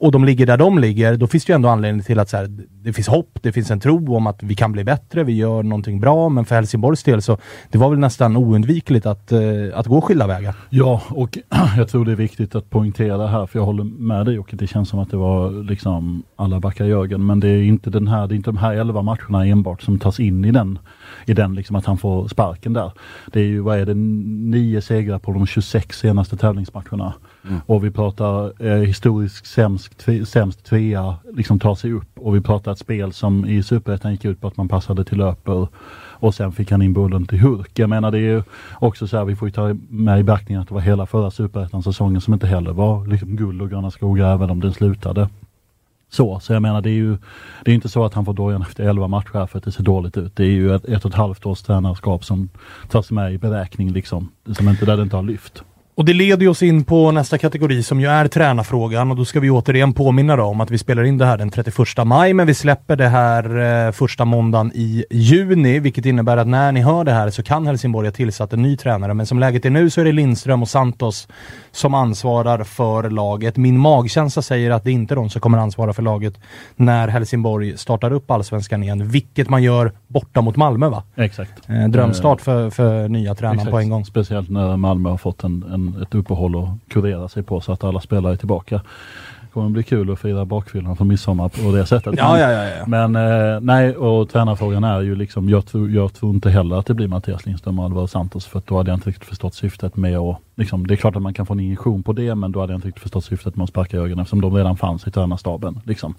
och 0.00 0.12
de 0.12 0.24
ligger 0.24 0.46
där 0.46 0.56
de 0.56 0.78
ligger, 0.78 1.16
då 1.16 1.26
finns 1.26 1.44
det 1.44 1.50
ju 1.50 1.54
ändå 1.54 1.68
anledning 1.68 2.02
till 2.02 2.18
att 2.18 2.28
så 2.28 2.36
här, 2.36 2.46
det 2.84 2.92
finns 2.92 3.08
hopp, 3.08 3.38
det 3.42 3.52
finns 3.52 3.70
en 3.70 3.80
tro 3.80 4.16
om 4.16 4.26
att 4.26 4.42
vi 4.42 4.54
kan 4.54 4.72
bli 4.72 4.84
bättre, 4.84 5.24
vi 5.24 5.32
gör 5.32 5.62
någonting 5.62 6.00
bra, 6.00 6.28
men 6.28 6.44
för 6.44 6.54
Helsingborgs 6.54 7.02
del 7.02 7.22
så 7.22 7.38
det 7.70 7.78
var 7.78 7.90
väl 7.90 7.98
nästan 7.98 8.36
oundvikligt 8.36 9.06
att, 9.06 9.32
eh, 9.32 9.40
att 9.74 9.86
gå 9.86 10.00
skilda 10.00 10.26
vägar. 10.26 10.54
Ja, 10.70 11.02
och 11.08 11.38
jag 11.76 11.88
tror 11.88 12.04
det 12.04 12.12
är 12.12 12.16
viktigt 12.16 12.54
att 12.54 12.70
poängtera 12.70 13.26
här, 13.26 13.46
för 13.46 13.58
jag 13.58 13.66
håller 13.66 13.84
med 13.84 14.26
dig 14.26 14.38
och 14.38 14.48
det 14.52 14.66
känns 14.66 14.88
som 14.88 14.98
att 14.98 15.10
det 15.10 15.16
var 15.16 15.62
liksom 15.62 16.22
alla 16.36 16.60
backar 16.60 16.84
Jörgen, 16.84 17.26
men 17.26 17.40
det 17.40 17.48
är 17.48 17.62
inte 17.62 17.90
den 17.90 18.08
här, 18.08 18.26
det 18.26 18.34
är 18.34 18.36
inte 18.36 18.50
de 18.50 18.56
här 18.56 18.74
elva 18.74 19.02
matcherna 19.02 19.46
enbart 19.46 19.82
som 19.82 19.98
tas 19.98 20.20
in 20.20 20.44
i 20.44 20.50
den, 20.50 20.78
i 21.26 21.34
den 21.34 21.54
liksom 21.54 21.76
att 21.76 21.86
han 21.86 21.98
får 21.98 22.28
sparken 22.28 22.72
där. 22.72 22.92
Det 23.32 23.40
är 23.40 23.44
ju, 23.44 23.60
vad 23.60 23.78
är 23.78 23.86
det, 23.86 23.94
nio 23.94 24.82
segrar 24.82 25.18
på 25.18 25.32
de 25.32 25.46
26 25.46 25.98
senaste 25.98 26.36
tävlingsmatcherna. 26.36 27.12
Mm. 27.48 27.60
Och 27.66 27.84
vi 27.84 27.90
pratar 27.90 28.66
eh, 28.66 28.78
historiskt 28.78 29.46
sämst, 29.46 29.98
tve, 29.98 30.26
sämst 30.26 30.64
tvea, 30.64 31.16
liksom 31.32 31.58
tar 31.58 31.74
sig 31.74 31.92
upp 31.92 32.18
och 32.18 32.36
vi 32.36 32.40
pratar 32.40 32.72
ett 32.72 32.78
spel 32.78 33.12
som 33.12 33.46
i 33.46 33.62
Superettan 33.62 34.12
gick 34.12 34.24
ut 34.24 34.40
på 34.40 34.48
att 34.48 34.56
man 34.56 34.68
passade 34.68 35.04
till 35.04 35.18
löper 35.18 35.68
och 36.20 36.34
sen 36.34 36.52
fick 36.52 36.70
han 36.70 36.82
in 36.82 36.92
bollen 36.92 37.26
till 37.26 37.38
Hurk. 37.38 37.78
Jag 37.78 37.90
menar 37.90 38.10
det 38.10 38.18
är 38.18 38.32
ju 38.32 38.42
också 38.78 39.06
så 39.06 39.16
här, 39.16 39.24
vi 39.24 39.36
får 39.36 39.48
ju 39.48 39.52
ta 39.52 39.76
med 39.88 40.20
i 40.20 40.22
beaktning 40.22 40.58
att 40.58 40.68
det 40.68 40.74
var 40.74 40.80
hela 40.80 41.06
förra 41.06 41.30
Superettan-säsongen 41.30 42.20
som 42.20 42.34
inte 42.34 42.46
heller 42.46 42.72
var 42.72 43.06
liksom 43.06 43.36
guld 43.36 43.62
och 43.62 43.70
gröna 43.70 43.90
skogar 43.90 44.34
även 44.34 44.50
om 44.50 44.60
den 44.60 44.72
slutade 44.72 45.28
så. 46.10 46.40
Så 46.40 46.52
jag 46.52 46.62
menar 46.62 46.82
det 46.82 46.90
är 46.90 46.94
ju 46.94 47.18
det 47.64 47.70
är 47.70 47.74
inte 47.74 47.88
så 47.88 48.04
att 48.04 48.14
han 48.14 48.24
får 48.24 48.32
dojan 48.32 48.62
efter 48.62 48.84
11 48.88 49.08
matcher 49.08 49.46
för 49.46 49.58
att 49.58 49.64
det 49.64 49.72
ser 49.72 49.82
dåligt 49.82 50.16
ut. 50.16 50.36
Det 50.36 50.44
är 50.44 50.50
ju 50.50 50.74
ett, 50.74 50.84
ett 50.84 51.04
och 51.04 51.10
ett 51.10 51.16
halvt 51.16 51.46
års 51.46 51.62
tränarskap 51.62 52.24
som 52.24 52.48
tas 52.88 53.10
med 53.10 53.34
i 53.34 53.38
beräkning 53.38 53.92
liksom. 53.92 54.28
Som 54.52 54.68
inte, 54.68 54.86
där 54.86 54.96
det 54.96 55.02
inte 55.02 55.16
har 55.16 55.22
lyft. 55.22 55.62
Och 55.98 56.04
det 56.04 56.12
leder 56.12 56.48
oss 56.48 56.62
in 56.62 56.84
på 56.84 57.10
nästa 57.10 57.38
kategori 57.38 57.82
som 57.82 58.00
ju 58.00 58.06
är 58.06 58.28
tränarfrågan 58.28 59.10
och 59.10 59.16
då 59.16 59.24
ska 59.24 59.40
vi 59.40 59.50
återigen 59.50 59.92
påminna 59.92 60.42
om 60.42 60.60
att 60.60 60.70
vi 60.70 60.78
spelar 60.78 61.02
in 61.02 61.18
det 61.18 61.26
här 61.26 61.38
den 61.38 61.50
31 61.50 61.76
maj 62.04 62.34
men 62.34 62.46
vi 62.46 62.54
släpper 62.54 62.96
det 62.96 63.08
här 63.08 63.58
eh, 63.86 63.92
första 63.92 64.24
måndagen 64.24 64.72
i 64.74 65.04
juni 65.10 65.78
vilket 65.78 66.06
innebär 66.06 66.36
att 66.36 66.46
när 66.46 66.72
ni 66.72 66.80
hör 66.80 67.04
det 67.04 67.12
här 67.12 67.30
så 67.30 67.42
kan 67.42 67.66
Helsingborg 67.66 68.06
ha 68.06 68.12
tillsatt 68.12 68.52
en 68.52 68.62
ny 68.62 68.76
tränare 68.76 69.14
men 69.14 69.26
som 69.26 69.38
läget 69.38 69.64
är 69.64 69.70
nu 69.70 69.90
så 69.90 70.00
är 70.00 70.04
det 70.04 70.12
Lindström 70.12 70.62
och 70.62 70.68
Santos 70.68 71.28
som 71.70 71.94
ansvarar 71.94 72.64
för 72.64 73.10
laget. 73.10 73.56
Min 73.56 73.78
magkänsla 73.78 74.42
säger 74.42 74.70
att 74.70 74.84
det 74.84 74.92
inte 74.92 75.14
är 75.14 75.16
de 75.16 75.30
som 75.30 75.40
kommer 75.40 75.58
ansvara 75.58 75.92
för 75.92 76.02
laget 76.02 76.34
när 76.76 77.08
Helsingborg 77.08 77.78
startar 77.78 78.12
upp 78.12 78.30
allsvenskan 78.30 78.82
igen, 78.82 79.08
vilket 79.08 79.50
man 79.50 79.62
gör 79.62 79.92
borta 80.06 80.40
mot 80.40 80.56
Malmö 80.56 80.88
va? 80.88 81.02
Exakt. 81.16 81.68
Eh, 81.68 81.88
drömstart 81.88 82.40
för, 82.40 82.70
för 82.70 83.08
nya 83.08 83.34
tränaren 83.34 83.58
Exakt. 83.58 83.70
på 83.70 83.78
en 83.78 83.90
gång. 83.90 84.04
Speciellt 84.04 84.50
när 84.50 84.76
Malmö 84.76 85.10
har 85.10 85.16
fått 85.16 85.44
en, 85.44 85.62
en, 85.62 85.87
ett 86.02 86.14
uppehåll 86.14 86.56
att 86.56 86.68
kurera 86.88 87.28
sig 87.28 87.42
på 87.42 87.60
så 87.60 87.72
att 87.72 87.84
alla 87.84 88.00
spelare 88.00 88.32
är 88.32 88.36
tillbaka 88.36 88.80
kommer 89.58 89.70
bli 89.70 89.82
kul 89.82 90.12
att 90.12 90.20
fira 90.20 90.44
bakfyllan 90.44 90.96
för 90.96 91.04
midsommar 91.04 91.48
på 91.48 91.72
det 91.76 91.86
sättet. 91.86 92.14
Ja, 92.16 92.38
ja, 92.38 92.52
ja, 92.52 92.64
ja. 92.64 92.86
Men 92.86 93.16
eh, 93.16 93.60
nej, 93.60 93.96
och 93.96 94.30
tränarfrågan 94.30 94.84
är 94.84 95.00
ju 95.00 95.14
liksom, 95.14 95.48
jag 95.48 95.66
tror, 95.66 95.90
jag 95.90 96.14
tror 96.14 96.34
inte 96.34 96.50
heller 96.50 96.76
att 96.76 96.86
det 96.86 96.94
blir 96.94 97.08
Mattias 97.08 97.46
Lindström 97.46 97.78
och 97.78 97.84
Alvaro 97.84 98.06
Santos 98.06 98.46
för 98.46 98.62
då 98.66 98.76
hade 98.76 98.90
jag 98.90 98.96
inte 98.96 99.08
riktigt 99.08 99.28
förstått 99.28 99.54
syftet 99.54 99.96
med 99.96 100.18
att, 100.18 100.36
liksom, 100.58 100.86
det 100.86 100.94
är 100.94 100.96
klart 100.96 101.16
att 101.16 101.22
man 101.22 101.34
kan 101.34 101.46
få 101.46 101.52
en 101.54 101.60
injektion 101.60 102.02
på 102.02 102.12
det 102.12 102.34
men 102.34 102.52
då 102.52 102.60
hade 102.60 102.72
jag 102.72 102.78
inte 102.78 102.88
riktigt 102.88 103.02
förstått 103.02 103.24
syftet 103.24 103.56
med 103.56 103.64
att 103.64 103.70
sparka 103.70 103.96
Jörgen 103.96 104.18
eftersom 104.18 104.40
de 104.40 104.54
redan 104.54 104.76
fanns 104.76 105.06
i 105.06 105.10
tränarstaben. 105.10 105.80
Liksom. 105.84 106.14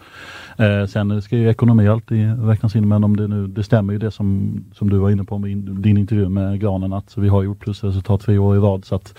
Eh, 0.57 0.85
sen 0.85 1.21
ska 1.21 1.37
ju 1.37 1.49
ekonomi 1.49 1.87
alltid 1.87 2.45
räknas 2.47 2.75
in 2.75 2.87
men 2.87 3.03
om 3.03 3.17
det 3.17 3.27
nu, 3.27 3.47
det 3.47 3.63
stämmer 3.63 3.93
ju 3.93 3.99
det 3.99 4.11
som, 4.11 4.53
som 4.73 4.89
du 4.89 4.97
var 4.97 5.09
inne 5.09 5.23
på 5.23 5.37
med 5.37 5.57
din 5.57 5.97
intervju 5.97 6.29
med 6.29 6.59
Granen 6.59 6.93
att 6.93 7.17
vi 7.17 7.27
har 7.29 7.43
gjort 7.43 7.59
plusresultat 7.59 8.21
tre 8.21 8.37
år 8.37 8.55
i 8.55 8.59
rad 8.59 8.85
så 8.85 8.95
att 8.95 9.13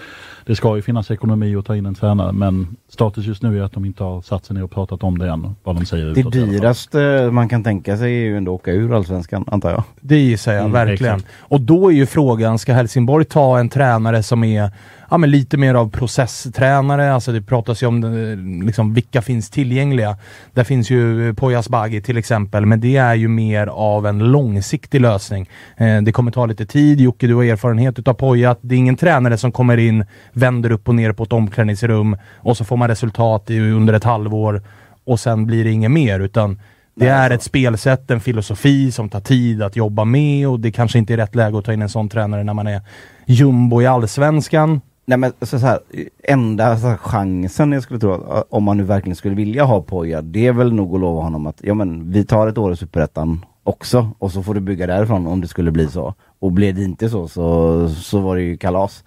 det 0.47 0.57
ska 0.57 0.77
ju 0.77 0.83
finnas 0.83 1.11
ekonomi 1.11 1.57
att 1.57 1.67
ta 1.67 1.77
in 1.77 1.87
en 1.87 1.95
tränare 1.95 2.33
men 2.33 2.77
status 2.89 3.27
just 3.27 3.43
nu 3.43 3.59
är 3.59 3.63
att 3.63 3.73
de 3.73 3.85
inte 3.85 4.05
har 4.05 4.23
satt 4.23 4.45
sig 4.45 4.55
ner 4.57 4.65
och 4.65 4.71
pratat 4.71 5.03
om 5.03 5.19
det 5.19 5.29
än, 5.31 5.55
vad 5.63 5.77
de 5.77 5.85
säger 5.87 6.15
Det 6.15 6.31
dyraste 6.31 7.31
man 7.33 7.49
kan 7.49 7.65
tänka 7.65 7.97
sig 7.97 8.13
är 8.15 8.25
ju 8.25 8.37
ändå 8.37 8.55
att 8.55 8.61
åka 8.61 8.73
ur 8.73 8.95
Allsvenskan, 8.95 9.45
antar 9.47 9.71
jag. 9.71 9.83
Det 10.01 10.19
gissar 10.19 10.53
jag 10.53 10.61
Mm, 10.61 10.73
verkligen. 10.73 11.15
exakt. 11.15 11.33
Och 11.39 11.61
då 11.61 11.89
är 11.89 11.95
ju 11.95 12.07
frågan, 12.07 12.59
ska 12.59 12.73
Helsingborg 12.73 13.25
ta 13.25 13.59
en 13.59 13.69
tränare 13.69 14.23
som 14.23 14.45
är 14.45 14.71
ja, 15.11 15.19
men 15.19 15.31
lite 15.31 15.57
mer 15.57 15.75
av 15.75 15.91
processtränare? 15.91 17.15
Alltså 17.15 17.33
det 17.33 17.43
pratas 17.43 17.83
ju 17.83 17.87
om 17.87 18.05
eh, 18.05 18.65
liksom, 18.67 18.95
vilka 18.95 19.23
finns 19.23 19.51
tillgängliga. 19.51 20.17
Där 20.55 20.65
finns 20.65 20.91
ju 20.91 21.35
Poya 21.35 21.59
Asbaghi 21.59 22.03
till 22.03 22.17
exempel, 22.17 22.67
men 22.67 22.81
det 22.81 22.97
är 22.97 23.15
ju 23.15 23.29
mer 23.29 23.67
av 23.67 24.07
en 24.07 24.19
långsiktig 24.19 25.01
lösning. 25.01 25.49
Eh, 25.77 26.03
det 26.03 26.13
kommer 26.13 26.31
ta 26.31 26.47
lite 26.47 26.67
tid. 26.67 27.01
Jocke, 27.01 27.27
du 27.27 27.35
har 27.35 27.45
erfarenhet 27.45 27.99
utav 27.99 28.15
Poya. 28.15 28.57
Det 28.61 28.75
är 28.75 28.79
ingen 28.79 28.97
tränare 28.97 29.39
som 29.39 29.53
kommer 29.53 29.77
in, 29.77 30.05
vänder 30.33 30.71
upp 30.71 30.89
och 30.89 30.95
ner 30.95 31.13
på 31.13 31.23
ett 31.23 31.33
omklädningsrum 31.33 32.17
och 32.37 32.57
så 32.57 32.65
får 32.65 32.77
man 32.77 32.89
resultat 32.89 33.51
i, 33.51 33.61
under 33.61 33.95
ett 33.95 34.05
halvår 34.05 34.63
och 35.05 35.21
sen 35.21 35.47
blir 35.47 35.65
det 35.65 35.71
inget 35.71 35.91
mer. 35.91 36.21
Utan 36.21 36.61
det 36.95 37.09
är 37.09 37.31
ett 37.31 37.43
spelsätt, 37.43 38.11
en 38.11 38.21
filosofi 38.21 38.93
som 38.93 39.09
tar 39.09 39.21
tid 39.21 39.63
att 39.63 39.77
jobba 39.77 40.05
med 40.05 40.49
och 40.49 40.61
det 40.61 40.73
kanske 40.73 40.99
inte 40.99 41.13
är 41.13 41.17
rätt 41.17 41.35
läge 41.35 41.59
att 41.59 41.65
ta 41.65 41.73
in 41.73 41.83
en 41.83 41.89
sån 41.89 42.09
tränare 42.09 42.45
när 42.45 42.55
man 42.55 42.67
är 42.67 42.81
jumbo 43.27 43.83
i 43.83 43.87
allsvenskan. 43.87 44.81
Nej 45.11 45.19
men 45.19 45.33
så, 45.41 45.59
så 45.59 45.67
här, 45.67 45.81
enda 46.23 46.77
så 46.77 46.87
här, 46.87 46.97
chansen 46.97 47.73
jag 47.73 47.83
skulle 47.83 48.01
tro, 48.01 48.13
eh, 48.13 48.43
om 48.49 48.65
man 48.65 48.77
nu 48.77 48.83
verkligen 48.83 49.17
skulle 49.17 49.35
vilja 49.35 49.65
ha 49.65 49.83
Poja, 49.83 50.23
det 50.23 50.47
är 50.47 50.53
väl 50.53 50.73
nog 50.73 50.95
att 50.95 51.01
lova 51.01 51.23
honom 51.23 51.47
att 51.47 51.61
ja 51.63 51.75
men 51.75 52.11
vi 52.11 52.25
tar 52.25 52.49
ett 52.49 52.59
år 52.59 52.73
i 52.73 52.77
Superettan 52.77 53.45
också 53.63 54.11
och 54.19 54.33
så 54.33 54.43
får 54.43 54.55
du 54.55 54.61
bygga 54.61 54.87
därifrån 54.87 55.27
om 55.27 55.41
det 55.41 55.49
skulle 55.49 55.71
bli 55.71 55.89
så. 55.89 56.15
Och 56.39 56.53
blir 56.53 56.73
det 56.73 56.83
inte 56.83 57.09
så 57.09 57.29
så, 57.29 57.89
så 57.89 58.21
var 58.21 58.37
det 58.37 58.43
ju 58.43 58.57
kalas. 58.57 59.05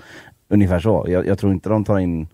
Ungefär 0.49 0.80
så. 0.80 1.06
Jag, 1.10 1.28
jag 1.28 1.39
tror 1.39 1.54
inte 1.54 1.69
de 1.69 1.84
tar 1.84 1.99
in 1.99 2.28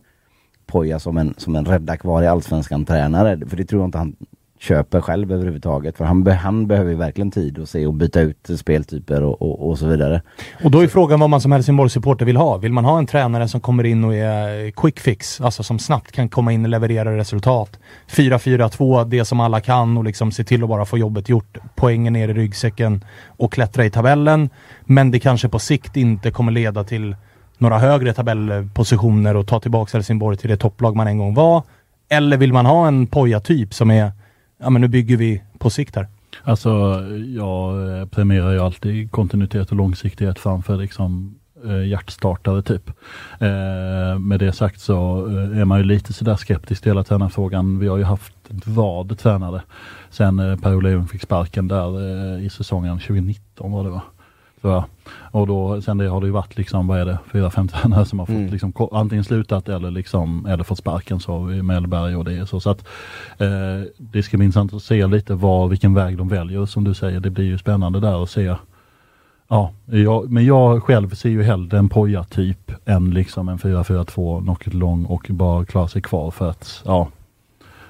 Poja 0.66 1.00
som 1.00 1.18
en, 1.18 1.34
som 1.38 1.56
en 1.56 1.66
rädda 1.66 1.98
kvar 1.98 2.24
i 2.24 2.28
Allsvenskan 2.28 2.86
tränare, 2.86 3.48
för 3.48 3.58
det 3.58 3.66
tror 3.66 3.82
jag 3.82 3.88
inte 3.88 3.98
han 3.98 4.16
köper 4.60 5.02
själv 5.02 5.32
överhuvudtaget. 5.32 5.98
För 5.98 6.06
han, 6.06 6.28
han 6.28 6.68
behöver 6.68 6.94
verkligen 6.94 7.32
tid 7.32 7.60
att 7.60 7.70
se 7.70 7.86
och 7.86 7.94
byta 7.94 8.22
ut 8.22 8.50
speltyper 8.60 9.24
och, 9.24 9.42
och, 9.42 9.70
och 9.70 9.80
så 9.80 9.88
vidare. 9.88 10.22
Och 10.64 10.72
då 10.72 10.80
är 10.80 10.88
frågan 10.88 11.20
vad 11.20 11.30
man 11.30 11.42
som 11.42 11.52
Helsingborgs-supporter 11.52 12.26
vill 12.26 12.38
ha. 12.38 12.58
Vill 12.58 12.74
man 12.74 12.86
ha 12.86 12.98
en 12.98 13.08
tränare 13.08 13.48
som 13.48 13.62
kommer 13.62 13.84
in 13.84 14.04
och 14.04 14.16
är 14.16 14.72
quick 14.72 15.00
fix, 15.00 15.42
alltså 15.42 15.64
som 15.64 15.80
snabbt 15.80 16.12
kan 16.12 16.30
komma 16.30 16.52
in 16.52 16.64
och 16.64 16.70
leverera 16.70 17.18
resultat? 17.18 17.80
4-4-2, 18.12 19.06
det 19.06 19.26
som 19.26 19.40
alla 19.40 19.62
kan 19.62 19.98
och 19.98 20.04
liksom 20.04 20.32
se 20.32 20.44
till 20.44 20.64
att 20.64 20.70
bara 20.70 20.86
få 20.86 20.98
jobbet 20.98 21.30
gjort. 21.30 21.58
Poängen 21.76 22.14
ner 22.14 22.30
i 22.30 22.34
ryggsäcken 22.34 23.06
och 23.28 23.54
klättra 23.54 23.86
i 23.86 23.90
tabellen. 23.90 24.50
Men 24.86 25.12
det 25.12 25.20
kanske 25.20 25.50
på 25.50 25.60
sikt 25.60 25.98
inte 25.98 26.32
kommer 26.32 26.52
leda 26.52 26.84
till 26.84 27.16
några 27.58 27.80
högre 27.80 28.14
tabellpositioner 28.14 29.36
och 29.36 29.48
ta 29.48 29.60
tillbaka 29.60 29.98
Helsingborg 29.98 30.38
till 30.38 30.50
det 30.50 30.58
topplag 30.58 30.96
man 30.96 31.08
en 31.08 31.18
gång 31.18 31.34
var. 31.34 31.64
Eller 32.10 32.38
vill 32.38 32.54
man 32.54 32.66
ha 32.66 32.88
en 32.88 33.08
Poja-typ 33.08 33.74
som 33.74 33.92
är, 33.92 34.12
ja 34.60 34.70
men 34.70 34.82
nu 34.82 34.88
bygger 34.88 35.18
vi 35.18 35.42
på 35.58 35.70
sikt 35.70 35.96
här. 35.96 36.08
Alltså 36.44 36.70
jag 37.36 38.00
eh, 38.00 38.06
premierar 38.06 38.54
ju 38.54 38.60
alltid 38.60 39.12
kontinuitet 39.12 39.70
och 39.70 39.76
långsiktighet 39.76 40.40
framför 40.40 40.78
liksom 40.78 41.36
eh, 41.66 41.88
hjärtstartare 41.88 42.62
typ. 42.62 42.90
Eh, 43.40 44.20
med 44.20 44.40
det 44.40 44.54
sagt 44.54 44.80
så 44.80 45.28
eh, 45.28 45.60
är 45.60 45.66
man 45.66 45.78
ju 45.78 45.84
lite 45.84 46.14
sådär 46.14 46.36
skeptisk 46.36 46.82
till 46.82 46.90
hela 46.90 47.04
tränarfrågan. 47.04 47.80
Vi 47.80 47.88
har 47.88 47.98
ju 47.98 48.04
haft 48.04 48.34
ett 48.50 48.68
vad 48.68 49.18
tränare 49.18 49.62
sen 50.10 50.40
eh, 50.40 50.58
Per 50.58 50.76
Olin 50.76 51.08
fick 51.08 51.22
sparken 51.22 51.68
där 51.68 52.00
eh, 52.36 52.46
i 52.46 52.50
säsongen 52.50 53.00
2019 53.00 53.72
var 53.72 53.84
det 53.84 53.90
va? 53.90 54.02
Tror 54.62 54.74
jag. 54.74 54.84
Och 55.32 55.48
då, 55.48 55.82
sen 55.82 55.98
det 55.98 56.08
har 56.08 56.22
det 56.22 56.28
ju 56.28 56.34
varit 56.34 56.58
liksom, 56.58 56.88
vad 56.88 57.00
är 57.00 57.06
det, 57.06 57.18
fyra, 57.32 57.50
fem 57.50 57.68
tränare 57.68 58.06
som 58.06 58.20
har 58.20 58.26
fått 58.26 58.36
Mm. 58.36 58.52
liksom, 58.52 58.74
antingen 58.92 59.24
slutat 59.24 59.70
eller 59.70 59.92
liksom, 59.92 60.46
eller 60.46 60.64
fått 60.64 60.78
sparken 60.78 61.20
så 61.20 61.52
i 61.52 61.62
Mellberg 61.62 62.16
och 62.16 62.26
det 62.26 62.34
är 62.34 62.46
så. 62.46 62.60
så 62.60 62.70
att, 62.70 62.88
eh, 63.38 63.48
det 63.98 64.24
ska 64.24 64.38
bli 64.38 64.46
intressant 64.46 64.74
att 64.74 64.84
se 64.84 65.08
lite 65.08 65.34
vad, 65.34 65.70
vilken 65.70 65.94
väg 65.94 66.18
de 66.18 66.28
väljer. 66.28 66.66
Som 66.66 66.84
du 66.84 66.94
säger, 66.94 67.20
det 67.20 67.30
blir 67.30 67.46
ju 67.46 67.58
spännande 67.58 68.00
där 68.00 68.24
att 68.24 68.30
se. 68.30 68.56
Ja, 69.48 69.72
jag, 69.86 70.32
men 70.32 70.46
jag 70.46 70.84
själv 70.84 71.10
ser 71.10 71.30
ju 71.30 71.44
hellre 71.44 71.78
en 71.78 71.90
Poja-typ 71.90 72.72
än 72.86 73.12
liksom 73.12 73.50
en 73.50 73.58
4-4-2, 73.58 74.44
knocket 74.44 74.74
lång 74.74 75.06
och 75.06 75.28
bara 75.30 75.66
klara 75.66 75.88
sig 75.88 76.02
kvar 76.02 76.32
för 76.32 76.50
att, 76.50 76.82
ja. 76.86 77.08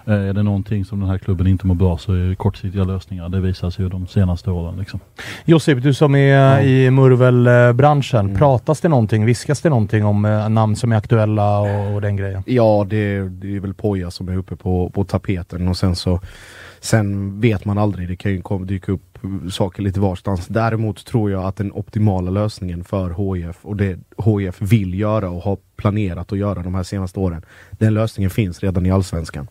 Eh, 0.10 0.30
Är 0.30 0.34
det 0.34 0.44
någonting 0.44 0.86
som 0.86 1.00
den 1.00 1.10
här 1.10 1.18
klubben 1.18 1.48
inte 1.48 1.68
mår 1.68 1.76
bra 1.76 1.98
så 1.98 2.14
är 2.14 2.30
det 2.30 2.36
kortsiktiga 2.36 2.84
lösningar. 2.84 3.30
Det 3.30 3.40
visar 3.40 3.70
sig 3.70 3.84
ju 3.86 3.90
de 3.90 4.08
senaste 4.08 4.52
åren. 4.52 4.78
Liksom. 4.80 5.00
Josip, 5.46 5.84
du 5.84 5.94
som 5.94 6.16
är 6.16 6.20
Ja. 6.34 6.62
i 6.62 6.92
murvelbranschen, 6.92 8.26
Mm. 8.26 8.38
pratas 8.38 8.82
det 8.82 8.90
någonting, 8.90 9.26
viskas 9.26 9.62
det 9.62 9.70
någonting 9.70 10.06
om 10.06 10.26
eh, 10.26 10.50
namn 10.50 10.76
som 10.76 10.92
är 10.92 10.96
aktuella 10.96 11.60
och, 11.60 11.94
och 11.96 12.02
den 12.02 12.16
grejen? 12.16 12.44
Ja, 12.46 12.86
det, 12.90 13.30
det 13.30 13.56
är 13.56 13.60
väl 13.60 13.74
Poja 13.74 14.12
som 14.12 14.30
är 14.30 14.38
uppe 14.38 14.56
på, 14.56 14.90
på 14.90 15.04
tapeten 15.04 15.68
och 15.68 15.78
sen 15.78 15.96
så 15.96 16.20
Sen 16.82 17.42
vet 17.42 17.66
man 17.66 17.78
aldrig, 17.78 18.08
det 18.08 18.16
kan 18.16 18.32
ju 18.32 18.42
dyka 18.66 18.92
upp 18.92 19.18
saker 19.52 19.84
lite 19.84 20.00
varstans. 20.00 20.48
Däremot 20.48 21.06
tror 21.06 21.32
jag 21.32 21.44
att 21.44 21.56
den 21.56 21.72
optimala 21.72 22.32
lösningen 22.32 22.84
för 22.84 23.36
HIF 23.36 23.58
och 23.62 23.76
det 23.76 24.00
HIF 24.26 24.62
vill 24.62 25.00
göra 25.00 25.30
och 25.30 25.42
har 25.42 25.58
planerat 25.76 26.32
att 26.32 26.38
göra 26.38 26.62
de 26.64 26.76
här 26.76 26.84
senaste 26.84 27.20
åren. 27.20 27.42
Den 27.72 27.94
lösningen 27.94 28.30
finns 28.30 28.60
redan 28.60 28.86
i 28.86 28.92
Allsvenskan. 28.92 29.48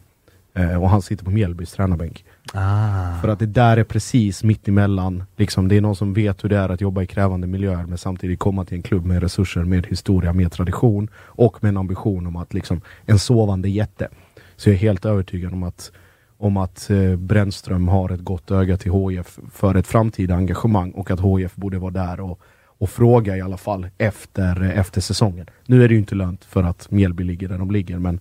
Eh, 0.58 0.82
och 0.82 0.90
han 0.90 1.02
sitter 1.02 1.24
på 1.24 1.30
Mjällbys 1.30 1.72
tränarbänk. 1.72 2.24
Ah. 2.52 3.20
För 3.20 3.28
att 3.28 3.38
det 3.38 3.46
där 3.46 3.76
är 3.76 3.84
precis 3.84 4.44
mitt 4.44 4.68
emellan. 4.68 5.24
Liksom, 5.36 5.68
det 5.68 5.76
är 5.76 5.80
någon 5.80 5.96
som 5.96 6.14
vet 6.14 6.44
hur 6.44 6.48
det 6.48 6.56
är 6.56 6.68
att 6.68 6.80
jobba 6.80 7.02
i 7.02 7.06
krävande 7.06 7.46
miljöer 7.46 7.86
men 7.86 7.98
samtidigt 7.98 8.38
komma 8.38 8.64
till 8.64 8.76
en 8.76 8.82
klubb 8.82 9.06
med 9.06 9.22
resurser, 9.22 9.64
med 9.64 9.86
historia, 9.86 10.32
med 10.32 10.52
tradition 10.52 11.10
och 11.16 11.62
med 11.62 11.68
en 11.68 11.76
ambition 11.76 12.26
om 12.26 12.36
att 12.36 12.54
liksom 12.54 12.80
en 13.06 13.18
sovande 13.18 13.68
jätte 13.68 14.08
Så 14.56 14.68
jag 14.68 14.74
är 14.74 14.78
helt 14.78 15.04
övertygad 15.04 15.52
om 15.52 15.62
att, 15.62 15.92
om 16.38 16.56
att 16.56 16.90
eh, 16.90 17.16
Brännström 17.16 17.88
har 17.88 18.12
ett 18.12 18.24
gott 18.24 18.50
öga 18.50 18.76
till 18.76 18.92
HIF 18.92 19.38
för 19.52 19.74
ett 19.74 19.86
framtida 19.86 20.34
engagemang 20.34 20.90
och 20.90 21.10
att 21.10 21.20
HIF 21.20 21.56
borde 21.56 21.78
vara 21.78 21.90
där 21.90 22.20
och, 22.20 22.40
och 22.78 22.90
fråga 22.90 23.36
i 23.36 23.40
alla 23.40 23.56
fall 23.56 23.88
efter, 23.98 24.62
efter 24.62 25.00
säsongen. 25.00 25.46
Nu 25.66 25.84
är 25.84 25.88
det 25.88 25.94
ju 25.94 26.00
inte 26.00 26.14
lönt 26.14 26.44
för 26.44 26.62
att 26.62 26.90
Mjällby 26.90 27.24
ligger 27.24 27.48
där 27.48 27.58
de 27.58 27.70
ligger 27.70 27.98
men 27.98 28.20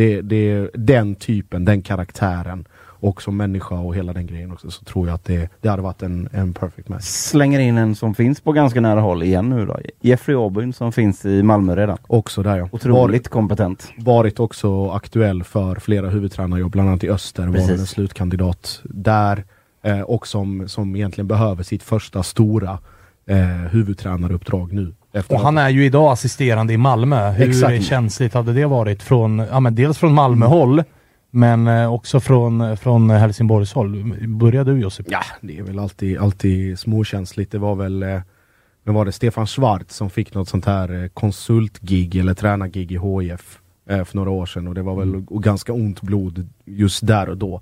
det, 0.00 0.20
det 0.20 0.50
är 0.50 0.70
den 0.74 1.14
typen, 1.14 1.64
den 1.64 1.82
karaktären 1.82 2.64
och 2.82 3.22
som 3.22 3.36
människa 3.36 3.74
och 3.74 3.94
hela 3.94 4.12
den 4.12 4.26
grejen 4.26 4.52
också 4.52 4.70
så 4.70 4.84
tror 4.84 5.06
jag 5.06 5.14
att 5.14 5.24
det, 5.24 5.50
det 5.60 5.68
hade 5.68 5.82
varit 5.82 6.02
en, 6.02 6.28
en 6.32 6.52
perfect 6.52 6.88
match. 6.88 7.02
Slänger 7.02 7.60
in 7.60 7.78
en 7.78 7.94
som 7.94 8.14
finns 8.14 8.40
på 8.40 8.52
ganska 8.52 8.80
nära 8.80 9.00
håll 9.00 9.22
igen 9.22 9.50
nu 9.50 9.66
då. 9.66 9.78
Jeffrey 10.00 10.36
Aubyn 10.36 10.72
som 10.72 10.92
finns 10.92 11.26
i 11.26 11.42
Malmö 11.42 11.76
redan. 11.76 11.98
Också 12.06 12.42
där 12.42 12.56
ja. 12.56 12.68
Otroligt 12.72 13.28
kompetent. 13.28 13.92
Varit 13.98 14.40
också 14.40 14.90
aktuell 14.90 15.44
för 15.44 15.76
flera 15.76 16.08
huvudtränarjobb, 16.08 16.72
bland 16.72 16.88
annat 16.88 17.04
i 17.04 17.10
Öster 17.10 17.46
var 17.46 17.52
Precis. 17.52 17.70
väl 17.70 17.80
en 17.80 17.86
slutkandidat 17.86 18.80
där. 18.84 19.44
Eh, 19.82 20.00
och 20.00 20.26
som, 20.26 20.68
som 20.68 20.96
egentligen 20.96 21.28
behöver 21.28 21.62
sitt 21.62 21.82
första 21.82 22.22
stora 22.22 22.78
eh, 23.26 23.38
huvudtränaruppdrag 23.46 24.72
nu. 24.72 24.94
Efter 25.12 25.34
Och 25.34 25.40
han 25.40 25.58
är 25.58 25.68
ju 25.68 25.84
idag 25.84 26.12
assisterande 26.12 26.72
i 26.72 26.76
Malmö. 26.76 27.30
Hur 27.30 27.48
Exakt. 27.48 27.84
känsligt 27.84 28.34
hade 28.34 28.52
det 28.52 28.66
varit 28.66 29.02
från, 29.02 29.38
ja 29.38 29.60
men 29.60 29.74
dels 29.74 29.98
från 29.98 30.14
Malmö-håll, 30.14 30.82
men 31.30 31.66
eh, 31.66 31.92
också 31.92 32.20
från, 32.20 32.76
från 32.76 33.10
Helsingborgs-håll. 33.10 34.14
Börjar 34.28 34.64
du 34.64 34.80
Josip? 34.80 35.06
Ja, 35.10 35.22
det 35.40 35.58
är 35.58 35.62
väl 35.62 35.78
alltid, 35.78 36.18
alltid 36.18 36.78
småkänsligt. 36.78 37.52
Det 37.52 37.58
var 37.58 37.74
väl 37.74 38.02
eh, 38.02 38.20
men 38.84 38.94
var 38.94 39.04
det 39.04 39.12
Stefan 39.12 39.46
Schwarz 39.46 39.94
som 39.94 40.10
fick 40.10 40.34
något 40.34 40.48
sånt 40.48 40.64
här 40.64 41.02
eh, 41.02 41.08
konsultgig 41.08 42.16
eller 42.16 42.34
tränargig 42.34 42.92
i 42.92 42.98
HIF 42.98 43.58
för 43.86 44.16
några 44.16 44.30
år 44.30 44.46
sedan 44.46 44.68
och 44.68 44.74
det 44.74 44.82
var 44.82 44.96
väl 44.96 45.24
och 45.26 45.42
ganska 45.42 45.72
ont 45.72 46.02
blod 46.02 46.48
just 46.64 47.06
där 47.06 47.28
och 47.28 47.36
då. 47.36 47.60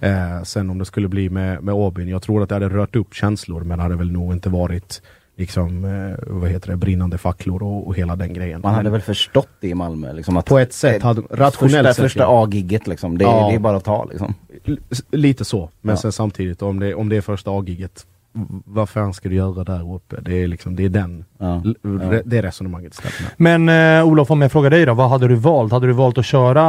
Eh, 0.00 0.42
sen 0.42 0.70
om 0.70 0.78
det 0.78 0.84
skulle 0.84 1.08
bli 1.08 1.30
med, 1.30 1.62
med 1.62 1.74
Aubyn, 1.74 2.08
jag 2.08 2.22
tror 2.22 2.42
att 2.42 2.48
det 2.48 2.54
hade 2.54 2.68
rört 2.68 2.96
upp 2.96 3.14
känslor 3.14 3.64
men 3.64 3.80
hade 3.80 3.96
väl 3.96 4.12
nog 4.12 4.32
inte 4.32 4.48
varit 4.48 5.02
liksom, 5.36 5.84
eh, 5.84 6.16
vad 6.26 6.50
heter 6.50 6.70
det, 6.70 6.76
brinnande 6.76 7.18
facklor 7.18 7.62
och, 7.62 7.86
och 7.86 7.96
hela 7.96 8.16
den 8.16 8.32
grejen. 8.34 8.60
Man 8.64 8.74
hade 8.74 8.90
väl 8.90 9.00
förstått 9.00 9.48
det 9.60 9.68
i 9.68 9.74
Malmö. 9.74 10.12
Liksom, 10.12 10.36
att 10.36 10.46
på 10.46 10.58
ett 10.58 10.72
sätt, 10.72 11.02
hade, 11.02 11.22
rationellt 11.30 11.86
första, 11.88 12.02
första. 12.02 12.26
A-gigget 12.28 12.86
liksom. 12.86 13.18
Det, 13.18 13.24
Ja. 13.24 13.48
det 13.48 13.54
är 13.54 13.58
bara 13.58 13.76
att 13.76 13.84
ta 13.84 14.04
liksom. 14.04 14.34
L- 14.64 14.80
Lite 15.10 15.44
så, 15.44 15.70
men 15.80 15.92
Ja. 15.92 15.96
sen 15.96 16.12
samtidigt 16.12 16.62
om 16.62 16.80
det, 16.80 16.94
om 16.94 17.08
det 17.08 17.16
är 17.16 17.20
första 17.20 17.50
A-giget, 17.50 18.06
v- 18.06 18.15
vad 18.64 18.88
fan 18.88 19.14
ska 19.14 19.28
du 19.28 19.34
göra 19.34 19.64
där 19.64 19.94
uppe? 19.94 20.16
Det 20.20 20.42
är 20.42 20.48
liksom, 20.48 20.76
det 20.76 20.84
är 20.84 20.88
den, 20.88 21.24
Ja. 21.38 21.62
Ja. 21.82 22.20
det 22.24 22.42
resonemanget 22.42 22.94
stämmer. 22.94 23.32
Men 23.36 23.98
eh, 23.98 24.06
Olof, 24.08 24.30
om 24.30 24.42
jag 24.42 24.52
frågar 24.52 24.70
dig 24.70 24.86
då, 24.86 24.94
vad 24.94 25.10
hade 25.10 25.28
du 25.28 25.34
valt? 25.34 25.72
Hade 25.72 25.86
du 25.86 25.92
valt 25.92 26.18
att 26.18 26.26
köra 26.26 26.62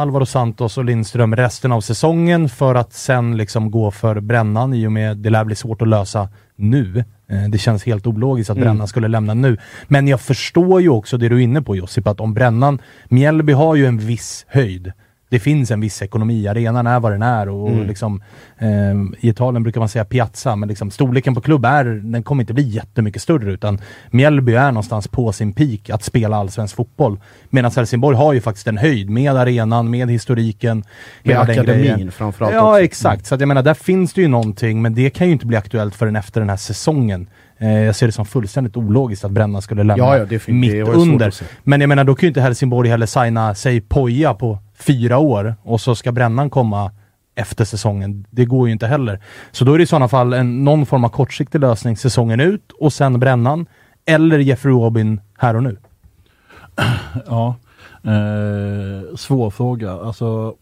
Alvaro 0.00 0.26
Santos 0.26 0.78
och 0.78 0.84
Lindström 0.84 1.36
resten 1.36 1.72
av 1.72 1.80
säsongen 1.80 2.48
för 2.48 2.74
att 2.74 2.92
sen 2.92 3.36
liksom 3.36 3.70
gå 3.70 3.90
för 3.90 4.20
Brännan 4.20 4.74
i 4.74 4.86
och 4.86 4.92
med 4.92 5.16
det 5.16 5.30
lär 5.30 5.44
bli 5.44 5.54
svårt 5.54 5.82
att 5.82 5.88
lösa 5.88 6.28
nu. 6.56 7.04
Eh, 7.30 7.42
det 7.48 7.58
känns 7.58 7.84
helt 7.84 8.06
ologiskt 8.06 8.50
att 8.50 8.56
Mm. 8.56 8.68
Brännan 8.68 8.88
skulle 8.88 9.08
lämna 9.08 9.34
nu. 9.34 9.56
Men 9.88 10.08
jag 10.08 10.20
förstår 10.20 10.80
ju 10.80 10.88
också 10.88 11.16
det 11.18 11.28
du 11.28 11.36
är 11.36 11.40
inne 11.40 11.62
på 11.62 11.76
Josip, 11.76 12.06
att 12.06 12.20
om 12.20 12.34
Brännan, 12.34 12.78
Mjällby 13.08 13.52
har 13.52 13.74
ju 13.74 13.86
en 13.86 13.98
viss 13.98 14.44
höjd. 14.48 14.92
Det 15.28 15.38
finns 15.38 15.70
en 15.70 15.80
viss 15.80 16.02
ekonomi, 16.02 16.48
arenan 16.48 16.86
är 16.86 17.00
vad 17.00 17.12
den 17.12 17.22
är 17.22 17.48
och 17.48 17.68
Mm. 17.70 17.86
liksom 17.86 18.22
eh, 18.58 18.68
i 19.20 19.28
Italien 19.28 19.62
brukar 19.62 19.80
man 19.80 19.88
säga 19.88 20.04
piazza, 20.04 20.56
men 20.56 20.68
liksom 20.68 20.90
storleken 20.90 21.34
på 21.34 21.40
klubb 21.40 21.64
är, 21.64 21.84
den 21.84 22.22
kommer 22.22 22.42
inte 22.42 22.54
bli 22.54 22.62
jättemycket 22.68 23.22
större 23.22 23.52
utan 23.52 23.80
Mjällby 24.10 24.54
är 24.54 24.72
någonstans 24.72 25.08
på 25.08 25.32
sin 25.32 25.52
peak 25.52 25.90
att 25.90 26.02
spela 26.02 26.36
allsvensk 26.36 26.76
fotboll. 26.76 27.20
Medan 27.50 27.70
Helsingborg 27.76 28.16
har 28.16 28.32
ju 28.32 28.40
faktiskt 28.40 28.66
en 28.66 28.78
höjd 28.78 29.10
med 29.10 29.36
arenan, 29.36 29.90
med 29.90 30.10
historiken, 30.10 30.84
Med 31.22 31.38
akademin 31.38 32.10
framförallt 32.12 32.54
Ja 32.54 32.70
också. 32.70 32.80
exakt, 32.82 33.26
så 33.26 33.34
att 33.34 33.40
jag 33.40 33.48
menar 33.48 33.62
där 33.62 33.74
finns 33.74 34.12
det 34.12 34.20
ju 34.22 34.28
någonting 34.28 34.82
men 34.82 34.94
det 34.94 35.10
kan 35.10 35.26
ju 35.26 35.32
inte 35.32 35.46
bli 35.46 35.56
aktuellt 35.56 35.94
förrän 35.94 36.16
efter 36.16 36.40
den 36.40 36.50
här 36.50 36.56
säsongen. 36.56 37.26
Eh, 37.58 37.82
jag 37.82 37.96
ser 37.96 38.06
det 38.06 38.12
som 38.12 38.26
fullständigt 38.26 38.76
ologiskt 38.76 39.24
att 39.24 39.30
Bränna 39.30 39.60
skulle 39.60 39.82
lämna 39.82 40.04
Ja, 40.04 40.18
ja, 40.30 40.38
mitt 40.46 40.88
under. 40.88 41.34
Men 41.62 41.80
jag 41.80 41.88
menar 41.88 42.04
då 42.04 42.14
kan 42.14 42.26
ju 42.26 42.28
inte 42.28 42.40
Helsingborg 42.40 42.90
heller 42.90 43.06
signa, 43.06 43.54
säg 43.54 43.80
Poja 43.80 44.34
på 44.34 44.58
fyra 44.78 45.18
år 45.18 45.54
och 45.62 45.80
så 45.80 45.94
ska 45.94 46.12
Brännan 46.12 46.50
komma 46.50 46.90
efter 47.34 47.64
säsongen. 47.64 48.26
Det 48.30 48.44
går 48.44 48.66
ju 48.66 48.72
inte 48.72 48.86
heller. 48.86 49.20
Så 49.52 49.64
då 49.64 49.74
är 49.74 49.78
det 49.78 49.84
i 49.84 49.86
sådana 49.86 50.08
fall 50.08 50.32
en, 50.32 50.64
någon 50.64 50.86
form 50.86 51.04
av 51.04 51.08
kortsiktig 51.08 51.60
lösning 51.60 51.96
säsongen 51.96 52.40
ut 52.40 52.72
och 52.72 52.92
sen 52.92 53.20
Brännan. 53.20 53.66
Eller 54.04 54.38
Jeffrey 54.38 54.74
Robin 54.74 55.20
här 55.38 55.56
och 55.56 55.62
nu. 55.62 55.76
Ja, 57.26 57.54
eh, 58.02 59.16
svår 59.16 59.50
fråga. 59.50 59.92
Alltså, 59.92 60.54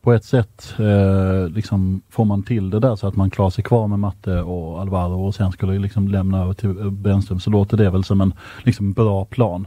på 0.00 0.12
ett 0.12 0.24
sätt 0.24 0.74
eh, 0.78 1.48
liksom 1.48 2.02
får 2.10 2.24
man 2.24 2.42
till 2.42 2.70
det 2.70 2.80
där 2.80 2.96
så 2.96 3.06
att 3.06 3.16
man 3.16 3.30
klarar 3.30 3.50
sig 3.50 3.64
kvar 3.64 3.86
med 3.86 3.98
Matte 3.98 4.40
och 4.40 4.80
Alvaro 4.80 5.26
och 5.26 5.34
sen 5.34 5.52
skulle 5.52 5.78
liksom 5.78 6.08
lämna 6.08 6.42
över 6.42 6.52
till 6.52 6.90
Brännström 6.90 7.40
så 7.40 7.50
låter 7.50 7.76
det 7.76 7.90
väl 7.90 8.04
som 8.04 8.20
en 8.20 8.34
liksom, 8.62 8.92
bra 8.92 9.24
plan. 9.24 9.66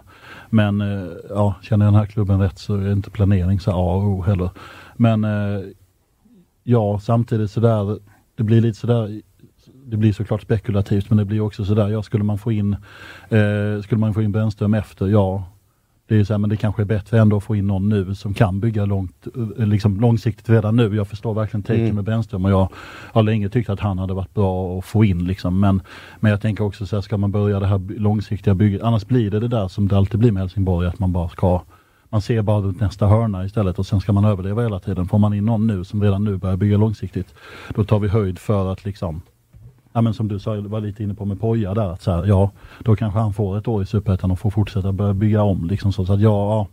Men 0.51 0.81
eh, 0.81 1.11
ja, 1.29 1.55
känner 1.61 1.85
jag 1.85 1.93
den 1.93 1.99
här 1.99 2.07
klubben 2.07 2.39
rätt 2.39 2.59
så 2.59 2.75
är 2.75 2.79
det 2.79 2.91
inte 2.91 3.09
planering 3.09 3.59
så 3.59 3.71
A 3.71 3.95
och 3.95 4.03
O 4.03 4.21
heller. 4.21 4.49
Men 4.95 5.23
eh, 5.23 5.61
ja, 6.63 6.99
samtidigt 6.99 7.51
sådär, 7.51 7.99
det 8.35 8.43
blir 8.43 8.61
lite 8.61 8.79
sådär 8.79 9.21
det 9.85 9.97
blir 9.97 10.13
såklart 10.13 10.41
spekulativt 10.41 11.09
men 11.09 11.17
det 11.17 11.25
blir 11.25 11.41
också 11.41 11.65
sådär, 11.65 11.89
ja 11.89 12.03
skulle 12.03 12.23
man 12.23 12.37
få 12.37 12.51
in 12.51 12.73
eh, 13.29 13.81
skulle 13.83 13.99
man 13.99 14.13
få 14.13 14.21
in 14.21 14.31
Brännström 14.31 14.73
efter, 14.73 15.07
ja 15.07 15.50
det 16.11 16.19
är 16.19 16.23
så 16.23 16.33
här, 16.33 16.37
men 16.37 16.49
det 16.49 16.57
kanske 16.57 16.81
är 16.81 16.85
bättre 16.85 17.19
ändå 17.19 17.37
att 17.37 17.43
få 17.43 17.55
in 17.55 17.67
någon 17.67 17.89
nu 17.89 18.15
som 18.15 18.33
kan 18.33 18.59
bygga 18.59 18.85
långt, 18.85 19.27
eh, 19.57 19.65
liksom 19.67 19.99
långsiktigt 19.99 20.49
redan 20.49 20.75
nu. 20.75 20.95
Jag 20.95 21.07
förstår 21.07 21.33
verkligen 21.33 21.63
taken 21.63 21.83
Mm. 21.83 21.95
med 21.95 22.03
Brännström 22.03 22.45
och 22.45 22.51
jag 22.51 22.69
har 23.13 23.23
länge 23.23 23.49
tyckt 23.49 23.69
att 23.69 23.79
han 23.79 23.99
hade 23.99 24.13
varit 24.13 24.33
bra 24.33 24.77
att 24.77 24.85
få 24.85 25.05
in 25.05 25.27
liksom. 25.27 25.59
Men, 25.59 25.81
men 26.19 26.31
jag 26.31 26.41
tänker 26.41 26.63
också 26.63 26.85
så 26.85 26.95
här, 26.95 27.01
ska 27.01 27.17
man 27.17 27.31
börja 27.31 27.59
det 27.59 27.67
här 27.67 27.99
långsiktiga 27.99 28.55
bygget, 28.55 28.81
annars 28.81 29.05
blir 29.05 29.31
det 29.31 29.39
det 29.39 29.47
där 29.47 29.67
som 29.67 29.87
det 29.87 29.97
alltid 29.97 30.19
blir 30.19 30.31
med 30.31 30.41
Helsingborg, 30.41 30.87
att 30.87 30.99
man 30.99 31.13
bara 31.13 31.29
ska 31.29 31.61
man 32.09 32.21
ser 32.21 32.41
bara 32.41 32.61
runt 32.61 32.79
nästa 32.79 33.07
hörna 33.07 33.45
istället 33.45 33.79
och 33.79 33.85
sen 33.85 33.99
ska 33.99 34.13
man 34.13 34.25
överleva 34.25 34.61
hela 34.61 34.79
tiden. 34.79 35.07
Får 35.07 35.17
man 35.17 35.33
in 35.33 35.45
någon 35.45 35.67
nu 35.67 35.83
som 35.83 36.03
redan 36.03 36.23
nu 36.23 36.37
börjar 36.37 36.57
bygga 36.57 36.77
långsiktigt, 36.77 37.33
då 37.75 37.83
tar 37.83 37.99
vi 37.99 38.07
höjd 38.07 38.39
för 38.39 38.71
att 38.71 38.85
liksom 38.85 39.21
Ja 39.93 40.01
men 40.01 40.13
som 40.13 40.27
du 40.27 40.39
sa, 40.39 40.61
var 40.61 40.81
lite 40.81 41.03
inne 41.03 41.13
på 41.13 41.25
med 41.25 41.39
Poja 41.39 41.73
där, 41.73 41.91
att 41.91 42.01
så 42.01 42.11
här, 42.11 42.25
ja 42.25 42.51
då 42.79 42.95
kanske 42.95 43.19
han 43.19 43.33
får 43.33 43.57
ett 43.57 43.67
år 43.67 43.83
i 43.83 43.85
Superettan 43.85 44.31
och 44.31 44.39
får 44.39 44.49
fortsätta 44.49 44.91
börja 44.91 45.13
bygga 45.13 45.43
om 45.43 45.65
liksom 45.65 45.93
så, 45.93 46.05
så 46.05 46.13
att 46.13 46.21
ja, 46.21 46.49
ja, 46.55 46.67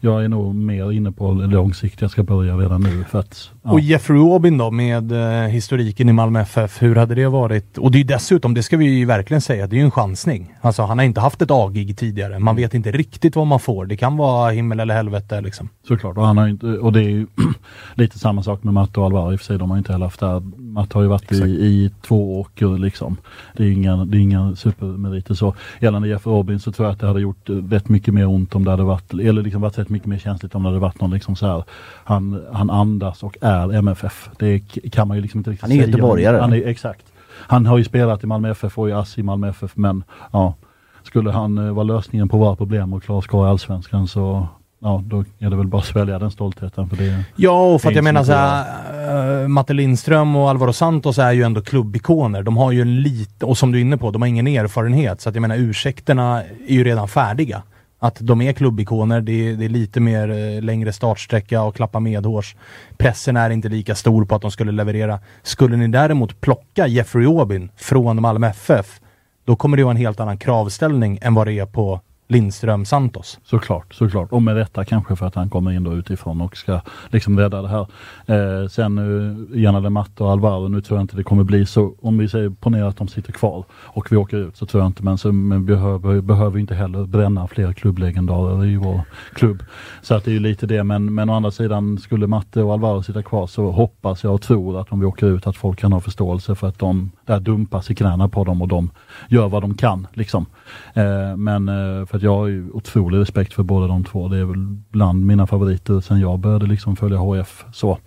jag 0.00 0.24
är 0.24 0.28
nog 0.28 0.54
mer 0.54 0.92
inne 0.92 1.12
på 1.12 1.32
långsiktiga, 1.32 2.04
jag 2.04 2.10
ska 2.10 2.22
börja 2.22 2.56
redan 2.56 2.80
nu 2.80 3.04
för 3.04 3.18
att 3.18 3.50
ja. 3.68 3.72
Och 3.72 3.80
Jeffrey 3.80 4.20
Aubyn 4.20 4.58
då 4.58 4.70
med 4.70 5.12
eh, 5.12 5.48
historiken 5.48 6.08
i 6.08 6.12
Malmö 6.12 6.40
FF, 6.40 6.82
hur 6.82 6.96
hade 6.96 7.14
det 7.14 7.28
varit? 7.28 7.78
Och 7.78 7.90
det 7.90 8.00
är 8.00 8.04
dessutom, 8.04 8.54
det 8.54 8.62
ska 8.62 8.76
vi 8.76 8.84
ju 8.84 9.04
verkligen 9.04 9.40
säga, 9.40 9.66
det 9.66 9.76
är 9.76 9.78
ju 9.78 9.84
en 9.84 9.90
chansning. 9.90 10.54
Alltså 10.60 10.82
han 10.82 10.98
har 10.98 11.04
inte 11.04 11.20
haft 11.20 11.42
ett 11.42 11.50
A-gig 11.50 11.96
tidigare. 11.98 12.38
Man 12.38 12.56
vet 12.56 12.74
inte 12.74 12.92
riktigt 12.92 13.36
vad 13.36 13.46
man 13.46 13.60
får. 13.60 13.86
Det 13.86 13.96
kan 13.96 14.16
vara 14.16 14.50
himmel 14.50 14.80
eller 14.80 14.94
helvete 14.94 15.40
liksom. 15.40 15.68
Såklart, 15.88 16.16
och, 16.16 16.26
han 16.26 16.38
har 16.38 16.48
inte, 16.48 16.66
och 16.66 16.92
det 16.92 17.00
är 17.00 17.10
ju 17.10 17.26
lite 17.94 18.18
samma 18.18 18.42
sak 18.42 18.64
med 18.64 18.74
Matte 18.74 19.00
och 19.00 19.06
Alvaro 19.06 19.32
i 19.32 19.36
och 19.36 19.40
för 19.40 19.46
sig, 19.46 19.58
de 19.58 19.70
har 19.70 19.78
inte 19.78 19.92
heller 19.92 20.06
haft 20.06 20.20
det 20.20 20.26
här. 20.26 20.40
Matte 20.56 20.98
har 20.98 21.02
ju 21.02 21.08
varit 21.08 21.32
i, 21.32 21.44
i 21.44 21.90
två 22.02 22.40
åker 22.40 22.78
liksom. 22.78 23.16
Det 23.56 23.64
är 23.64 23.70
inga, 23.70 23.96
det 24.04 24.16
är 24.16 24.20
inga 24.20 24.56
supermeriter 24.56 25.34
så. 25.34 25.54
Gällande 25.80 26.08
Jeff 26.08 26.26
Robin 26.26 26.60
så 26.60 26.72
tror 26.72 26.86
jag 26.86 26.92
att 26.92 27.00
det 27.00 27.06
hade 27.06 27.20
gjort 27.20 27.48
eh, 27.48 27.54
rätt 27.54 27.88
mycket 27.88 28.14
mer 28.14 28.26
ont 28.26 28.54
om 28.54 28.64
det 28.64 28.70
hade 28.70 28.82
varit, 28.82 29.12
eller 29.12 29.42
liksom 29.42 29.62
varit 29.62 29.78
rätt 29.78 29.88
mycket 29.88 30.08
mer 30.08 30.18
känsligt 30.18 30.54
om 30.54 30.62
det 30.62 30.68
hade 30.68 30.80
varit 30.80 31.00
någon 31.00 31.10
liksom 31.10 31.36
så 31.36 31.46
här. 31.46 31.64
Han, 32.04 32.42
han 32.52 32.70
andas 32.70 33.22
och 33.22 33.36
är 33.40 33.57
MFF. 33.62 34.30
Det 34.38 34.58
kan 34.92 35.08
man 35.08 35.16
ju 35.16 35.22
liksom 35.22 35.38
inte 35.38 35.50
riktigt 35.50 35.62
Han 35.62 35.70
är 35.72 35.76
säga. 35.76 35.86
göteborgare. 35.86 36.36
Han 36.36 36.52
är, 36.52 36.66
exakt. 36.66 37.06
Han 37.30 37.66
har 37.66 37.78
ju 37.78 37.84
spelat 37.84 38.24
i 38.24 38.26
Malmö 38.26 38.50
FF 38.50 38.78
och 38.78 38.88
i 38.88 38.92
ASS 38.92 39.18
i 39.18 39.22
Malmö 39.22 39.48
FF 39.48 39.72
men 39.74 40.04
ja, 40.32 40.54
skulle 41.02 41.30
han 41.30 41.58
eh, 41.58 41.72
vara 41.72 41.84
lösningen 41.84 42.28
på 42.28 42.38
våra 42.38 42.56
problem 42.56 42.92
och 42.92 43.02
klara 43.02 43.22
skara 43.22 43.48
i 43.48 43.50
Allsvenskan 43.50 44.08
så 44.08 44.48
ja, 44.80 45.02
då 45.06 45.24
är 45.38 45.50
det 45.50 45.56
väl 45.56 45.66
bara 45.66 45.78
att 45.78 45.84
svälja 45.84 46.18
den 46.18 46.30
stoltheten 46.30 46.88
för 46.88 46.96
det. 46.96 47.24
Ja, 47.36 47.74
och 47.74 47.82
för 47.82 47.88
att 47.88 47.94
jag 47.94 48.02
är 48.02 48.12
menar 48.12 48.20
inte 48.20 48.32
så 48.32 48.38
här, 48.38 49.42
uh, 49.42 49.48
Matte 49.48 49.72
Lindström 49.72 50.36
och 50.36 50.50
Alvaro 50.50 50.72
Santos 50.72 51.18
är 51.18 51.32
ju 51.32 51.42
ändå 51.42 51.60
klubbikoner. 51.60 52.42
De 52.42 52.56
har 52.56 52.72
ju 52.72 52.80
en 52.80 53.02
lite, 53.02 53.46
och 53.46 53.58
som 53.58 53.72
du 53.72 53.78
är 53.78 53.82
inne 53.82 53.96
på, 53.96 54.10
de 54.10 54.22
har 54.22 54.26
ingen 54.26 54.46
erfarenhet. 54.46 55.20
Så 55.20 55.28
att 55.28 55.34
jag 55.34 55.42
menar 55.42 55.56
ursäkterna 55.56 56.42
är 56.42 56.74
ju 56.74 56.84
redan 56.84 57.08
färdiga. 57.08 57.62
Att 57.98 58.16
de 58.20 58.40
är 58.40 58.52
klubbikoner, 58.52 59.20
det 59.20 59.48
är, 59.48 59.56
det 59.56 59.64
är 59.64 59.68
lite 59.68 60.00
mer 60.00 60.30
eh, 60.30 60.62
längre 60.62 60.92
startsträcka 60.92 61.62
och 61.62 61.76
klappa 61.76 62.00
medhårs. 62.00 62.56
Pressen 62.96 63.36
är 63.36 63.50
inte 63.50 63.68
lika 63.68 63.94
stor 63.94 64.24
på 64.24 64.34
att 64.34 64.42
de 64.42 64.50
skulle 64.50 64.72
leverera. 64.72 65.20
Skulle 65.42 65.76
ni 65.76 65.88
däremot 65.88 66.40
plocka 66.40 66.86
Jeffrey 66.86 67.26
Aubin 67.26 67.70
från 67.76 68.22
Malmö 68.22 68.46
FF, 68.46 69.00
då 69.44 69.56
kommer 69.56 69.76
det 69.76 69.84
vara 69.84 69.90
en 69.90 69.96
helt 69.96 70.20
annan 70.20 70.38
kravställning 70.38 71.18
än 71.22 71.34
vad 71.34 71.46
det 71.46 71.52
är 71.52 71.66
på 71.66 72.00
Lindström, 72.30 72.84
Santos. 72.84 73.38
Såklart, 73.44 73.94
såklart. 73.94 74.32
Och 74.32 74.42
med 74.42 74.56
detta 74.56 74.84
kanske 74.84 75.16
för 75.16 75.26
att 75.26 75.34
han 75.34 75.50
kommer 75.50 75.72
in 75.72 75.84
då 75.84 75.94
utifrån 75.94 76.40
och 76.40 76.56
ska 76.56 76.80
liksom 77.08 77.38
rädda 77.38 77.62
det 77.62 77.68
här. 77.68 77.86
Eh, 78.26 78.68
sen 78.68 78.98
eh, 78.98 79.60
Janne 79.62 79.90
Matte 79.90 80.24
och 80.24 80.30
Alvaro, 80.30 80.68
nu 80.68 80.80
tror 80.80 80.98
jag 80.98 81.04
inte 81.04 81.16
det 81.16 81.22
kommer 81.22 81.44
bli 81.44 81.66
så. 81.66 81.94
Om 82.02 82.18
vi 82.18 82.28
säger 82.28 82.50
ponera 82.50 82.88
att 82.88 82.96
de 82.96 83.08
sitter 83.08 83.32
kvar 83.32 83.64
och 83.72 84.12
vi 84.12 84.16
åker 84.16 84.36
ut 84.36 84.56
så 84.56 84.66
tror 84.66 84.82
jag 84.82 84.88
inte, 84.88 85.02
men, 85.02 85.18
så, 85.18 85.32
men 85.32 85.66
vi 85.66 85.66
behöver, 85.66 86.20
behöver 86.20 86.58
inte 86.58 86.74
heller 86.74 87.04
bränna 87.04 87.48
fler 87.48 87.72
klubblegendarer 87.72 88.66
i 88.66 88.76
vår 88.76 89.00
klubb. 89.34 89.62
Så 90.02 90.14
att 90.14 90.24
det 90.24 90.30
är 90.30 90.32
ju 90.32 90.40
lite 90.40 90.66
det, 90.66 90.84
men, 90.84 91.14
men 91.14 91.30
å 91.30 91.34
andra 91.34 91.50
sidan 91.50 91.98
skulle 91.98 92.26
Matte 92.26 92.62
och 92.62 92.72
Alvaro 92.72 93.02
sitta 93.02 93.22
kvar 93.22 93.46
så 93.46 93.70
hoppas 93.70 94.24
jag 94.24 94.34
och 94.34 94.42
tror 94.42 94.80
att 94.80 94.92
om 94.92 95.00
vi 95.00 95.06
åker 95.06 95.26
ut 95.26 95.46
att 95.46 95.56
folk 95.56 95.78
kan 95.78 95.92
ha 95.92 96.00
förståelse 96.00 96.54
för 96.54 96.68
att 96.68 96.78
de 96.78 97.10
där 97.28 97.40
dumpas 97.40 97.90
i 97.90 97.94
knäna 97.94 98.28
på 98.28 98.44
dem 98.44 98.62
och 98.62 98.68
de 98.68 98.90
gör 99.28 99.48
vad 99.48 99.62
de 99.62 99.74
kan. 99.74 100.06
Liksom. 100.12 100.46
Eh, 100.94 101.36
men 101.36 101.68
eh, 101.68 102.06
för 102.06 102.16
att 102.16 102.22
jag 102.22 102.36
har 102.36 102.46
ju 102.46 102.70
otrolig 102.70 103.18
respekt 103.18 103.54
för 103.54 103.62
båda 103.62 103.86
de 103.86 104.04
två. 104.04 104.28
Det 104.28 104.38
är 104.38 104.44
väl 104.44 104.66
bland 104.90 105.26
mina 105.26 105.46
favoriter 105.46 106.00
sen 106.00 106.20
jag 106.20 106.38
började 106.38 106.66
liksom 106.66 106.96
följa 106.96 107.18
HF. 107.18 107.64
Så, 107.72 107.98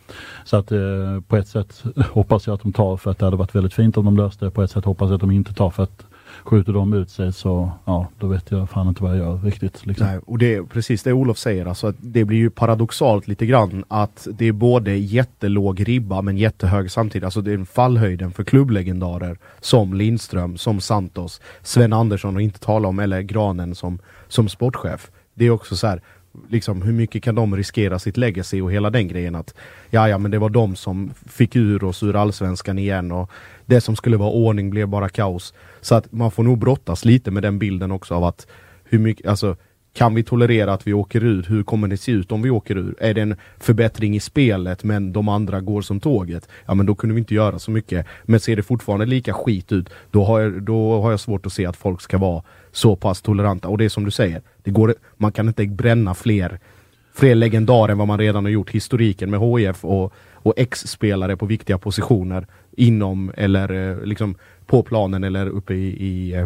så 0.46 0.58
att 0.58 0.72
eh, 0.72 0.80
på 1.28 1.38
ett 1.38 1.48
sätt 1.48 1.84
hoppas 2.12 2.48
jag 2.48 2.54
att 2.54 2.62
de 2.62 2.74
tar 2.74 2.98
för 2.98 3.12
att 3.12 3.20
det 3.20 3.26
hade 3.26 3.38
varit 3.38 3.56
väldigt 3.56 3.74
fint 3.74 3.98
om 3.98 4.06
de 4.06 4.18
löste 4.18 4.46
det. 4.46 4.52
På 4.52 4.64
ett 4.64 4.72
sätt 4.72 4.86
hoppas 4.86 5.08
jag 5.08 5.16
att 5.16 5.22
de 5.22 5.32
inte 5.32 5.54
tar 5.54 5.70
för 5.70 5.84
att 5.84 6.06
skjuter 6.44 6.74
de 6.74 6.94
ut 6.94 7.10
sig 7.10 7.34
så 7.34 7.72
ja, 7.86 8.08
då 8.20 8.28
vet 8.28 8.52
jag 8.52 8.70
fan 8.70 8.88
inte 8.88 9.04
vad 9.04 9.12
jag 9.12 9.18
gör 9.18 9.38
riktigt. 9.38 9.86
Liksom. 9.86 10.08
Nej, 10.08 10.20
och 10.26 10.38
det 10.38 10.56
är 10.56 10.64
precis 10.64 11.04
det 11.04 11.14
Olof 11.14 11.38
säger, 11.38 11.66
alltså 11.66 11.88
att 11.88 11.96
det 12.00 12.26
blir 12.26 12.38
ju 12.38 12.50
paradoxalt 12.50 13.28
lite 13.28 13.46
grann 13.46 13.84
att 13.88 14.28
det 14.32 14.48
är 14.48 14.52
både 14.52 14.96
jättelåg 14.96 15.88
ribba 15.88 16.22
men 16.22 16.38
jättehög 16.38 16.92
samtidigt. 16.92 17.26
Alltså 17.26 17.42
det 17.42 17.54
är 17.54 17.66
fallhöjden 17.66 18.32
för 18.32 18.44
klubblegendarer 18.44 19.38
som 19.60 19.94
Lindström, 19.94 20.58
som 20.58 20.82
Santos, 20.82 21.42
Sven 21.62 21.94
Andersson 21.94 22.36
och 22.36 22.42
inte 22.42 22.60
tala 22.60 22.88
om, 22.88 23.00
eller 23.00 23.22
Granen 23.22 23.76
som, 23.76 24.00
som 24.28 24.50
sportchef. 24.50 25.12
Det 25.34 25.46
är 25.46 25.50
också 25.50 25.76
så 25.76 25.88
här, 25.88 26.02
liksom 26.50 26.82
hur 26.82 26.94
mycket 26.94 27.24
kan 27.24 27.36
de 27.36 27.56
riskera 27.56 28.00
sitt 28.00 28.18
legacy 28.18 28.62
och 28.62 28.72
hela 28.72 28.90
den 28.90 29.08
grejen 29.08 29.36
att 29.36 29.54
ja, 29.90 30.10
ja, 30.10 30.18
men 30.18 30.32
det 30.32 30.40
var 30.40 30.50
de 30.50 30.76
som 30.76 31.14
fick 31.28 31.56
ur 31.56 31.84
oss 31.84 32.04
ur 32.04 32.16
allsvenskan 32.16 32.80
igen 32.80 33.12
och 33.12 33.32
det 33.66 33.82
som 33.82 33.96
skulle 33.96 34.18
vara 34.18 34.30
ordning 34.30 34.70
blev 34.70 34.88
bara 34.88 35.10
kaos. 35.10 35.54
Så 35.82 35.96
att 35.96 36.12
man 36.12 36.32
får 36.32 36.44
nog 36.44 36.58
brottas 36.58 37.06
lite 37.06 37.32
med 37.32 37.44
den 37.44 37.60
bilden 37.60 37.92
också 37.92 38.16
av 38.16 38.24
att 38.24 38.48
hur 38.84 39.00
mycket, 39.00 39.28
alltså 39.28 39.56
kan 39.94 40.16
vi 40.16 40.24
tolerera 40.24 40.74
att 40.74 40.88
vi 40.88 40.94
åker 40.94 41.24
ur? 41.24 41.46
Hur 41.50 41.64
kommer 41.64 41.88
det 41.88 41.98
se 41.98 42.12
ut 42.12 42.32
om 42.32 42.42
vi 42.42 42.50
åker 42.50 42.78
ur? 42.78 42.96
Är 43.00 43.14
det 43.14 43.22
en 43.22 43.36
förbättring 43.60 44.16
i 44.16 44.20
spelet 44.20 44.84
men 44.84 45.14
de 45.14 45.30
andra 45.30 45.62
går 45.62 45.82
som 45.82 46.00
tåget? 46.00 46.50
Ja 46.66 46.74
men 46.74 46.86
då 46.86 46.96
kunde 46.96 47.16
vi 47.16 47.20
inte 47.20 47.34
göra 47.34 47.60
så 47.60 47.72
mycket. 47.72 48.06
Men 48.24 48.40
ser 48.40 48.56
det 48.56 48.64
fortfarande 48.64 49.06
lika 49.06 49.34
skit 49.34 49.72
ut, 49.72 49.90
då 50.12 50.24
har 50.24 50.40
jag, 50.40 50.64
då 50.64 51.02
har 51.02 51.12
jag 51.12 51.20
svårt 51.20 51.46
att 51.46 51.54
se 51.54 51.66
att 51.66 51.78
folk 51.78 52.02
ska 52.02 52.18
vara 52.18 52.44
så 52.72 52.96
pass 52.96 53.22
toleranta. 53.22 53.68
Och 53.68 53.78
det 53.78 53.86
är 53.86 53.90
som 53.90 54.06
du 54.06 54.12
säger, 54.12 54.42
det 54.64 54.72
går, 54.72 54.96
man 55.18 55.32
kan 55.32 55.48
inte 55.48 55.66
bränna 55.66 56.14
fler, 56.14 56.60
fler 57.14 57.36
legendarer 57.36 57.92
än 57.92 57.98
vad 57.98 58.08
man 58.08 58.20
redan 58.20 58.46
har 58.46 58.52
gjort. 58.52 58.70
Historiken 58.70 59.30
med 59.30 59.40
HIF 59.40 59.86
och, 59.86 60.14
och 60.34 60.54
ex-spelare 60.58 61.38
på 61.38 61.46
viktiga 61.46 61.78
positioner 61.78 62.48
inom 62.72 63.32
eller 63.38 63.92
eh, 63.92 64.06
liksom 64.06 64.36
på 64.66 64.84
planen 64.84 65.24
eller 65.24 65.48
uppe 65.48 65.74
i, 65.74 66.06
i 66.08 66.34
eh, 66.34 66.46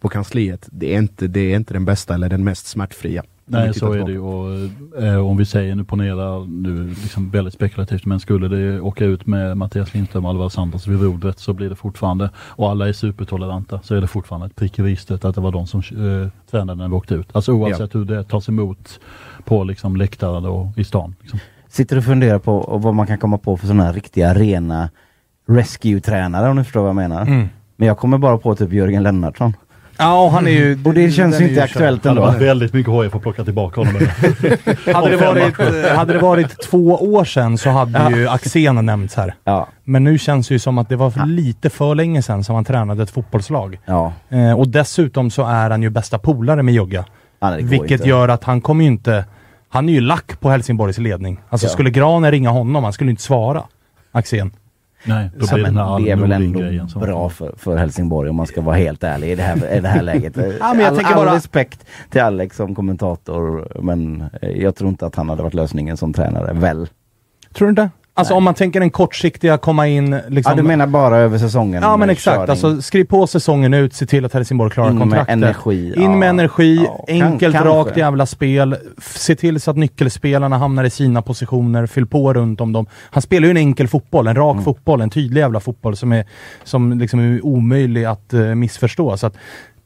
på 0.00 0.08
kansliet. 0.08 0.68
Det 0.72 0.94
är, 0.94 0.98
inte, 0.98 1.26
det 1.26 1.52
är 1.52 1.56
inte 1.56 1.74
den 1.74 1.84
bästa 1.84 2.14
eller 2.14 2.28
den 2.28 2.44
mest 2.44 2.66
smärtfria. 2.66 3.24
Nej 3.52 3.74
så 3.74 3.92
är 3.92 4.04
det 4.04 4.12
ju 4.12 4.18
och 4.18 4.68
eh, 5.02 5.26
om 5.26 5.36
vi 5.36 5.44
säger 5.44 5.74
nu 5.74 5.84
ponera 5.84 6.44
nu 6.44 6.88
liksom 6.88 7.30
väldigt 7.30 7.54
spekulativt 7.54 8.04
men 8.04 8.20
skulle 8.20 8.48
det 8.48 8.80
åka 8.80 9.04
ut 9.04 9.26
med 9.26 9.56
Mattias 9.56 9.94
Lindström 9.94 10.24
och 10.24 10.30
Alvar 10.30 10.48
Santos 10.48 10.86
vid 10.86 11.02
rodret 11.02 11.38
så 11.38 11.52
blir 11.52 11.68
det 11.68 11.76
fortfarande 11.76 12.30
och 12.36 12.70
alla 12.70 12.88
är 12.88 12.92
supertoleranta 12.92 13.80
så 13.82 13.94
är 13.94 14.00
det 14.00 14.06
fortfarande 14.06 14.46
ett 14.46 14.56
prick 14.56 14.78
i 14.78 14.82
registret 14.82 15.24
att 15.24 15.34
det 15.34 15.40
var 15.40 15.52
de 15.52 15.66
som 15.66 15.80
eh, 15.80 16.28
tränade 16.50 16.82
när 16.82 16.88
vi 16.88 16.94
åkte 16.94 17.14
ut. 17.14 17.28
Alltså 17.32 17.52
oavsett 17.52 17.94
ja. 17.94 18.00
hur 18.00 18.04
det 18.04 18.24
tas 18.24 18.48
emot 18.48 19.00
på 19.44 19.64
liksom 19.64 19.96
läktaren 19.96 20.44
och 20.44 20.78
i 20.78 20.84
stan. 20.84 21.14
Liksom. 21.20 21.38
Sitter 21.68 21.96
du 21.96 21.98
och 21.98 22.04
funderar 22.04 22.38
på 22.38 22.80
vad 22.82 22.94
man 22.94 23.06
kan 23.06 23.18
komma 23.18 23.38
på 23.38 23.56
för 23.56 23.66
sådana 23.66 23.84
här 23.84 23.92
riktiga 23.92 24.34
rena 24.34 24.88
rescue-tränare 25.50 26.50
om 26.50 26.56
du 26.56 26.64
förstår 26.64 26.80
vad 26.80 26.88
jag 26.88 26.96
menar. 26.96 27.22
Mm. 27.22 27.48
Men 27.76 27.88
jag 27.88 27.98
kommer 27.98 28.18
bara 28.18 28.38
på 28.38 28.54
typ 28.54 28.72
Jörgen 28.72 29.02
Lennartsson. 29.02 29.54
Ja, 30.00 30.28
han 30.28 30.46
är 30.46 30.50
ju... 30.50 30.78
Och 30.84 30.94
det 30.94 31.10
känns 31.10 31.40
ju 31.40 31.48
inte 31.48 31.62
aktuellt 31.62 32.06
ändå. 32.06 32.20
Det 32.20 32.26
hade 32.26 32.38
varit 32.38 32.48
väldigt 32.48 32.72
mycket 32.72 32.92
HIF 32.92 33.14
att 33.14 33.22
plocka 33.22 33.44
tillbaka 33.44 33.80
honom. 33.80 33.94
hade, 34.94 35.10
det 35.10 35.16
varit, 35.16 35.60
eh, 35.60 35.96
hade 35.96 36.12
det 36.12 36.18
varit 36.18 36.62
två 36.62 36.94
år 36.94 37.24
sedan 37.24 37.58
så 37.58 37.70
hade 37.70 37.98
ja. 37.98 38.10
ju 38.10 38.28
Axén 38.28 38.86
nämnts 38.86 39.14
här. 39.14 39.34
Ja. 39.44 39.68
Men 39.84 40.04
nu 40.04 40.18
känns 40.18 40.48
det 40.48 40.54
ju 40.54 40.58
som 40.58 40.78
att 40.78 40.88
det 40.88 40.96
var 40.96 41.10
för 41.10 41.26
lite 41.26 41.70
för 41.70 41.94
länge 41.94 42.22
sedan 42.22 42.44
som 42.44 42.54
han 42.54 42.64
tränade 42.64 43.02
ett 43.02 43.10
fotbollslag. 43.10 43.78
Ja. 43.84 44.12
Eh, 44.28 44.52
och 44.52 44.68
dessutom 44.68 45.30
så 45.30 45.46
är 45.46 45.70
han 45.70 45.82
ju 45.82 45.90
bästa 45.90 46.18
polare 46.18 46.62
med 46.62 46.74
Jogga. 46.74 47.04
Ja, 47.40 47.56
vilket 47.60 47.90
inte. 47.90 48.08
gör 48.08 48.28
att 48.28 48.44
han 48.44 48.60
kommer 48.60 48.84
ju 48.84 48.90
inte... 48.90 49.24
Han 49.68 49.88
är 49.88 49.92
ju 49.92 50.00
lack 50.00 50.40
på 50.40 50.50
Helsingborgs 50.50 50.98
ledning. 50.98 51.40
Alltså 51.48 51.68
skulle 51.68 51.90
Granen 51.90 52.30
ringa 52.30 52.50
honom, 52.50 52.84
han 52.84 52.92
skulle 52.92 53.10
inte 53.10 53.22
svara. 53.22 53.62
Axén. 54.12 54.52
Nej, 55.04 55.30
då 55.36 55.54
blir 55.54 55.64
det, 55.64 56.04
det 56.04 56.10
är 56.10 56.16
väl 56.16 56.32
ändå 56.32 57.00
bra 57.00 57.28
för, 57.28 57.54
för 57.56 57.76
Helsingborg 57.76 58.30
om 58.30 58.36
man 58.36 58.46
ska 58.46 58.60
vara 58.60 58.76
helt 58.76 59.04
ärlig 59.04 59.30
i 59.30 59.34
det 59.34 59.42
här, 59.42 59.76
i 59.76 59.80
det 59.80 59.88
här 59.88 60.02
läget. 60.02 60.36
ja, 60.60 60.74
men 60.74 60.80
jag 60.80 60.98
all, 60.98 61.04
all 61.04 61.26
bara... 61.26 61.36
respekt 61.36 61.86
till 62.10 62.20
Alex 62.20 62.56
som 62.56 62.74
kommentator 62.74 63.72
men 63.82 64.24
jag 64.42 64.76
tror 64.76 64.90
inte 64.90 65.06
att 65.06 65.14
han 65.14 65.28
hade 65.28 65.42
varit 65.42 65.54
lösningen 65.54 65.96
som 65.96 66.12
tränare, 66.12 66.52
väl? 66.52 66.88
Tror 67.54 67.66
du 67.66 67.70
inte? 67.70 67.90
Alltså 68.14 68.34
Nej. 68.34 68.38
om 68.38 68.44
man 68.44 68.54
tänker 68.54 68.80
den 68.80 68.90
kortsiktiga, 68.90 69.58
komma 69.58 69.86
in... 69.86 70.10
Liksom... 70.28 70.52
Ja, 70.52 70.62
du 70.62 70.62
menar 70.62 70.86
bara 70.86 71.16
över 71.16 71.38
säsongen? 71.38 71.82
Ja, 71.82 71.96
men 71.96 72.10
exakt. 72.10 72.50
Alltså, 72.50 72.82
skriv 72.82 73.04
på 73.04 73.26
säsongen 73.26 73.74
ut, 73.74 73.94
se 73.94 74.06
till 74.06 74.24
att 74.24 74.32
Helsingborg 74.32 74.70
klarar 74.70 74.90
in 74.90 74.98
kontraktet. 74.98 75.32
In 75.32 75.40
med 75.40 75.48
energi. 75.48 75.94
In 75.96 76.18
med 76.18 76.28
energi, 76.28 76.84
ja, 76.84 77.04
enkelt, 77.08 77.56
kan, 77.56 77.64
rakt 77.64 77.96
jävla 77.96 78.26
spel. 78.26 78.76
Se 79.02 79.36
till 79.36 79.60
så 79.60 79.70
att 79.70 79.76
nyckelspelarna 79.76 80.58
hamnar 80.58 80.84
i 80.84 80.90
sina 80.90 81.22
positioner, 81.22 81.86
fyll 81.86 82.06
på 82.06 82.32
runt 82.32 82.60
om 82.60 82.72
dem. 82.72 82.86
Han 83.10 83.22
spelar 83.22 83.44
ju 83.44 83.50
en 83.50 83.56
enkel 83.56 83.88
fotboll, 83.88 84.26
en 84.26 84.36
rak 84.36 84.54
mm. 84.54 84.64
fotboll, 84.64 85.00
en 85.00 85.10
tydlig 85.10 85.40
jävla 85.40 85.60
fotboll 85.60 85.96
som 85.96 86.12
är, 86.12 86.24
som 86.64 86.98
liksom 86.98 87.20
är 87.20 87.44
omöjlig 87.44 88.04
att 88.04 88.34
uh, 88.34 88.54
missförstå. 88.54 89.16
Så 89.16 89.26
att 89.26 89.36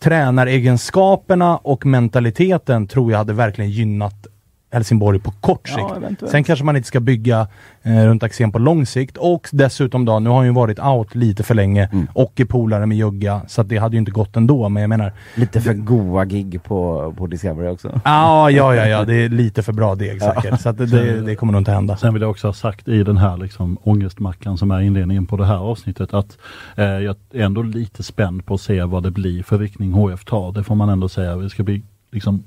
tränaregenskaperna 0.00 1.56
och 1.56 1.86
mentaliteten 1.86 2.86
tror 2.86 3.10
jag 3.10 3.18
hade 3.18 3.32
verkligen 3.32 3.70
gynnat 3.70 4.26
Helsingborg 4.74 5.18
på 5.18 5.30
kort 5.30 5.68
sikt. 5.68 5.78
Ja, 6.20 6.28
Sen 6.28 6.44
kanske 6.44 6.64
man 6.64 6.76
inte 6.76 6.88
ska 6.88 7.00
bygga 7.00 7.46
eh, 7.82 8.04
runt 8.04 8.22
Axén 8.22 8.52
på 8.52 8.58
lång 8.58 8.86
sikt 8.86 9.16
och 9.16 9.48
dessutom 9.52 10.04
då, 10.04 10.18
nu 10.18 10.30
har 10.30 10.36
han 10.36 10.46
ju 10.46 10.52
varit 10.52 10.78
out 10.78 11.14
lite 11.14 11.42
för 11.42 11.54
länge 11.54 11.88
mm. 11.92 12.06
och 12.12 12.40
är 12.40 12.44
polare 12.44 12.86
med 12.86 12.98
Jugga 12.98 13.40
så 13.48 13.60
att 13.60 13.68
det 13.68 13.76
hade 13.76 13.96
ju 13.96 13.98
inte 13.98 14.10
gått 14.10 14.36
ändå. 14.36 14.68
Men 14.68 14.80
jag 14.80 14.88
menar... 14.88 15.12
Lite 15.34 15.60
för 15.60 15.74
goa 15.74 16.24
gig 16.24 16.62
på, 16.62 17.14
på 17.16 17.26
Discovery 17.26 17.68
också. 17.68 18.00
Ah, 18.04 18.50
ja, 18.50 18.74
ja, 18.74 18.86
ja, 18.86 19.04
det 19.04 19.14
är 19.14 19.28
lite 19.28 19.62
för 19.62 19.72
bra 19.72 19.94
deg 19.94 20.22
säkert. 20.22 20.60
Så 20.60 20.68
att 20.68 20.78
det, 20.78 20.86
det, 20.86 21.20
det, 21.20 21.36
kommer 21.36 21.52
nog 21.52 21.60
inte 21.60 21.72
hända. 21.72 21.96
Sen 21.96 22.14
vill 22.14 22.22
jag 22.22 22.30
också 22.30 22.48
ha 22.48 22.52
sagt 22.52 22.88
i 22.88 23.02
den 23.02 23.16
här 23.16 23.36
liksom 23.36 23.78
ångestmackan 23.82 24.58
som 24.58 24.70
är 24.70 24.80
inledningen 24.80 25.26
på 25.26 25.36
det 25.36 25.46
här 25.46 25.58
avsnittet 25.58 26.14
att 26.14 26.38
eh, 26.76 26.84
jag 26.84 27.16
är 27.32 27.44
ändå 27.44 27.62
lite 27.62 28.02
spänd 28.02 28.46
på 28.46 28.54
att 28.54 28.60
se 28.60 28.84
vad 28.84 29.02
det 29.02 29.10
blir 29.10 29.42
för 29.42 29.58
riktning 29.58 29.92
HF 29.92 30.24
tar. 30.24 30.52
Det 30.52 30.64
får 30.64 30.74
man 30.74 30.88
ändå 30.88 31.08
säga. 31.08 31.36
Det 31.36 31.50
ska 31.50 31.62
bli 31.62 31.82
liksom 32.12 32.44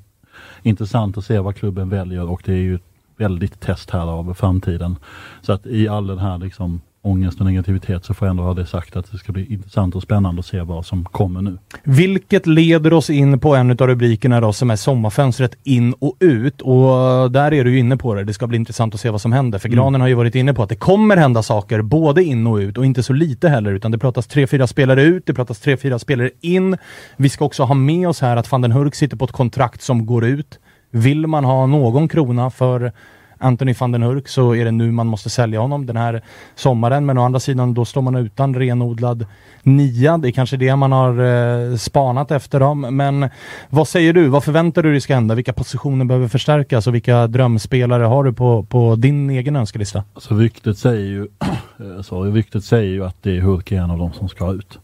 intressant 0.61 1.17
att 1.17 1.25
se 1.25 1.39
vad 1.39 1.55
klubben 1.55 1.89
väljer 1.89 2.29
och 2.29 2.41
det 2.45 2.51
är 2.51 2.57
ju 2.57 2.75
ett 2.75 2.81
väldigt 3.17 3.59
test 3.59 3.89
här 3.89 4.07
av 4.07 4.33
framtiden. 4.33 4.95
Så 5.41 5.53
att 5.53 5.65
i 5.65 5.87
all 5.87 6.07
den 6.07 6.19
här 6.19 6.37
liksom 6.37 6.81
ångest 7.07 7.39
och 7.39 7.45
negativitet 7.45 8.05
så 8.05 8.13
får 8.13 8.27
jag 8.27 8.31
ändå 8.31 8.43
ha 8.43 8.53
det 8.53 8.65
sagt 8.65 8.95
att 8.95 9.11
det 9.11 9.17
ska 9.17 9.31
bli 9.31 9.53
intressant 9.53 9.95
och 9.95 10.03
spännande 10.03 10.39
att 10.39 10.45
se 10.45 10.61
vad 10.61 10.85
som 10.85 11.05
kommer 11.05 11.41
nu. 11.41 11.57
Vilket 11.83 12.47
leder 12.47 12.93
oss 12.93 13.09
in 13.09 13.39
på 13.39 13.55
en 13.55 13.71
av 13.71 13.87
rubrikerna 13.87 14.41
då 14.41 14.53
som 14.53 14.71
är 14.71 14.75
sommarfönstret 14.75 15.57
in 15.63 15.93
och 15.93 16.17
ut 16.19 16.61
och 16.61 17.31
där 17.31 17.53
är 17.53 17.63
du 17.63 17.79
inne 17.79 17.97
på 17.97 18.13
det. 18.13 18.23
Det 18.23 18.33
ska 18.33 18.47
bli 18.47 18.57
intressant 18.57 18.93
att 18.93 18.99
se 18.99 19.09
vad 19.09 19.21
som 19.21 19.31
händer 19.31 19.59
för 19.59 19.67
mm. 19.67 19.77
Granen 19.77 20.01
har 20.01 20.07
ju 20.07 20.13
varit 20.13 20.35
inne 20.35 20.53
på 20.53 20.63
att 20.63 20.69
det 20.69 20.75
kommer 20.75 21.17
hända 21.17 21.43
saker 21.43 21.81
både 21.81 22.23
in 22.23 22.47
och 22.47 22.55
ut 22.55 22.77
och 22.77 22.85
inte 22.85 23.03
så 23.03 23.13
lite 23.13 23.49
heller 23.49 23.71
utan 23.71 23.91
det 23.91 23.97
pratas 23.97 24.27
tre, 24.27 24.47
fyra 24.47 24.67
spelare 24.67 25.03
ut, 25.03 25.25
det 25.25 25.33
pratas 25.33 25.59
tre, 25.59 25.77
fyra 25.77 25.99
spelare 25.99 26.29
in. 26.41 26.77
Vi 27.17 27.29
ska 27.29 27.45
också 27.45 27.63
ha 27.63 27.75
med 27.75 28.07
oss 28.07 28.21
här 28.21 28.37
att 28.37 28.51
van 28.51 28.61
den 28.61 28.71
Hurk 28.71 28.95
sitter 28.95 29.17
på 29.17 29.25
ett 29.25 29.31
kontrakt 29.31 29.81
som 29.81 30.05
går 30.05 30.25
ut. 30.25 30.59
Vill 30.91 31.27
man 31.27 31.45
ha 31.45 31.65
någon 31.65 32.07
krona 32.07 32.49
för 32.49 32.91
Anthony 33.39 33.73
van 33.79 33.91
den 33.91 34.03
Hurk 34.03 34.27
så 34.27 34.55
är 34.55 34.65
det 34.65 34.71
nu 34.71 34.91
man 34.91 35.07
måste 35.07 35.29
sälja 35.29 35.59
honom 35.59 35.85
den 35.85 35.97
här 35.97 36.21
sommaren. 36.55 37.05
Men 37.05 37.17
å 37.17 37.25
andra 37.25 37.39
sidan 37.39 37.73
då 37.73 37.85
står 37.85 38.01
man 38.01 38.15
utan 38.15 38.55
renodlad 38.55 39.25
nia. 39.63 40.17
Det 40.17 40.29
är 40.29 40.31
kanske 40.31 40.57
det 40.57 40.75
man 40.75 40.91
har 40.91 41.19
eh, 41.19 41.75
spanat 41.75 42.31
efter 42.31 42.59
dem. 42.59 42.81
Men 42.81 43.29
vad 43.69 43.87
säger 43.87 44.13
du? 44.13 44.27
Vad 44.27 44.43
förväntar 44.43 44.83
du 44.83 44.91
dig 44.91 45.01
ska 45.01 45.15
hända? 45.15 45.35
Vilka 45.35 45.53
positioner 45.53 46.05
behöver 46.05 46.27
förstärkas 46.27 46.87
och 46.87 46.95
vilka 46.95 47.27
drömspelare 47.27 48.03
har 48.03 48.23
du 48.23 48.33
på, 48.33 48.63
på 48.63 48.95
din 48.95 49.29
egen 49.29 49.55
önskelista? 49.55 50.03
Alltså 50.13 50.35
ryktet 50.35 50.77
säger 50.77 51.05
ju, 51.05 51.27
eh, 51.79 52.01
sorry, 52.01 52.31
ryktet 52.31 52.63
säger 52.63 52.91
ju 52.91 53.05
att 53.05 53.23
det 53.23 53.37
är 53.37 53.41
Hurk 53.41 53.71
är 53.71 53.81
en 53.81 53.91
av 53.91 53.97
dem 53.97 54.13
som 54.13 54.29
ska 54.29 54.51
ut 54.51 54.79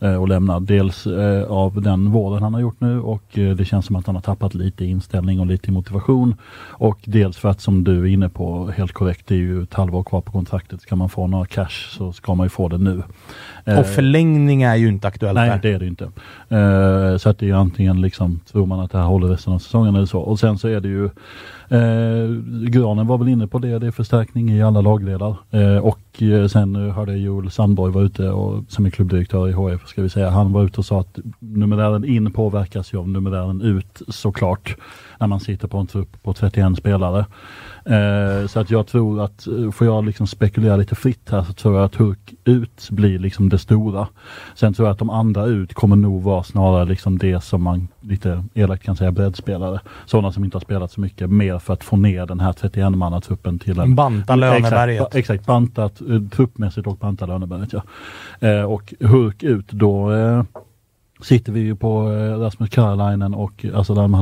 eh, 0.00 0.14
och 0.14 0.28
lämna. 0.28 0.60
Dels 0.60 1.06
eh, 1.06 1.44
av 1.44 1.82
den 1.82 2.10
vården 2.10 2.42
han 2.42 2.54
har 2.54 2.60
gjort 2.60 2.80
nu 2.80 3.00
och 3.00 3.38
eh, 3.38 3.56
det 3.56 3.64
känns 3.64 3.86
som 3.86 3.96
att 3.96 4.06
han 4.06 4.14
har 4.14 4.22
tappat 4.22 4.54
lite 4.54 4.84
inställning 4.84 5.40
och 5.40 5.46
lite 5.46 5.72
motivation. 5.72 6.34
Och 6.68 6.98
dels 7.04 7.36
för 7.36 7.48
att 7.48 7.60
som 7.60 7.84
du 7.84 8.00
är 8.00 8.06
inne 8.06 8.28
på 8.28 8.70
helt 8.76 8.92
korrekt, 8.92 9.26
det 9.26 9.34
är 9.34 9.38
ju 9.38 9.62
ett 9.62 9.74
halvår 9.74 10.02
kvar 10.02 10.20
på 10.20 10.32
kontraktet. 10.32 10.80
Ska 10.80 10.96
man 10.96 11.08
få 11.08 11.26
några 11.26 11.46
cash 11.46 11.90
så 11.90 12.12
ska 12.12 12.34
man 12.34 12.44
ju 12.44 12.48
få 12.48 12.68
det 12.68 12.78
nu. 12.78 13.02
Och 13.78 13.86
förlängning 13.86 14.62
är 14.62 14.76
ju 14.76 14.88
inte 14.88 15.08
aktuellt 15.08 15.34
Nej, 15.34 15.50
där. 15.50 15.58
det 15.62 15.72
är 15.72 15.78
det 15.78 15.86
inte. 15.86 16.10
Så 17.18 17.28
att 17.28 17.38
det 17.38 17.50
är 17.50 17.54
antingen 17.54 18.00
liksom, 18.00 18.40
tror 18.52 18.66
man 18.66 18.80
att 18.80 18.90
det 18.90 18.98
här 18.98 19.04
håller 19.04 19.28
resten 19.28 19.52
av 19.52 19.58
säsongen 19.58 19.94
eller 19.94 20.06
så. 20.06 20.20
Och 20.20 20.38
sen 20.38 20.58
så 20.58 20.68
är 20.68 20.80
det 20.80 20.88
ju, 20.88 21.10
eh, 21.68 22.30
Granen 22.68 23.06
var 23.06 23.18
väl 23.18 23.28
inne 23.28 23.46
på 23.46 23.58
det, 23.58 23.78
det 23.78 23.86
är 23.86 23.90
förstärkning 23.90 24.50
i 24.50 24.62
alla 24.62 24.80
lagdelar. 24.80 25.36
Eh, 25.50 25.78
och 25.78 26.22
eh, 26.22 26.46
sen 26.46 26.76
eh, 26.76 26.94
hörde 26.94 27.12
jag 27.12 27.20
Joel 27.20 27.50
Sandborg 27.50 27.92
var 27.92 28.02
ute, 28.02 28.30
och, 28.30 28.64
som 28.68 28.86
är 28.86 28.90
klubbdirektör 28.90 29.48
i 29.48 29.52
HF 29.52 29.86
ska 29.86 30.02
vi 30.02 30.08
säga, 30.08 30.30
han 30.30 30.52
var 30.52 30.64
ute 30.64 30.78
och 30.78 30.86
sa 30.86 31.00
att 31.00 31.18
numerären 31.38 32.04
in 32.04 32.32
påverkas 32.32 32.92
ju 32.92 32.98
av 32.98 33.08
numerären 33.08 33.62
ut 33.62 34.02
såklart. 34.08 34.76
När 35.20 35.26
man 35.26 35.40
sitter 35.40 35.68
på 35.68 35.78
en 35.78 35.86
trupp 35.86 36.22
på 36.22 36.32
31 36.32 36.76
spelare. 36.76 37.26
Eh, 37.86 38.46
så 38.46 38.60
att 38.60 38.70
jag 38.70 38.86
tror 38.86 39.24
att, 39.24 39.46
eh, 39.46 39.70
får 39.70 39.86
jag 39.86 40.04
liksom 40.04 40.26
spekulera 40.26 40.76
lite 40.76 40.94
fritt 40.94 41.30
här, 41.30 41.42
så 41.42 41.52
tror 41.52 41.74
jag 41.74 41.84
att 41.84 41.94
Hurk 41.94 42.34
ut 42.44 42.88
blir 42.90 43.18
liksom 43.18 43.48
det 43.48 43.58
stora. 43.58 44.08
Sen 44.54 44.74
tror 44.74 44.88
jag 44.88 44.92
att 44.92 44.98
de 44.98 45.10
andra 45.10 45.44
ut 45.44 45.74
kommer 45.74 45.96
nog 45.96 46.22
vara 46.22 46.42
snarare 46.42 46.84
liksom 46.84 47.18
det 47.18 47.40
som 47.40 47.62
man 47.62 47.88
lite 48.00 48.44
elakt 48.54 48.82
kan 48.82 48.96
säga 48.96 49.12
breddspelare. 49.12 49.80
Sådana 50.06 50.32
som 50.32 50.44
inte 50.44 50.56
har 50.56 50.60
spelat 50.60 50.92
så 50.92 51.00
mycket, 51.00 51.30
mer 51.30 51.58
för 51.58 51.72
att 51.72 51.84
få 51.84 51.96
ner 51.96 52.26
den 52.26 52.40
här 52.40 52.52
31-mannatruppen 52.52 53.58
till 53.58 53.80
en 53.80 53.94
Banta 53.94 54.36
löneberget. 54.36 55.00
Exakt, 55.00 55.14
exakt 55.14 55.46
bantat 55.46 56.00
eh, 56.00 56.22
truppmässigt 56.30 56.86
och 56.86 56.96
banta 56.96 57.26
löneberget 57.26 57.72
ja. 57.72 57.82
Eh, 58.48 58.62
och 58.62 58.94
Hurk 59.00 59.42
ut 59.42 59.68
då 59.68 60.12
eh, 60.12 60.42
sitter 61.22 61.52
vi 61.52 61.60
ju 61.60 61.76
på 61.76 62.12
eh, 62.12 62.38
Rasmus 62.38 62.70
Karjalainen 62.70 63.34
och 63.34 63.64
Assalam 63.74 64.14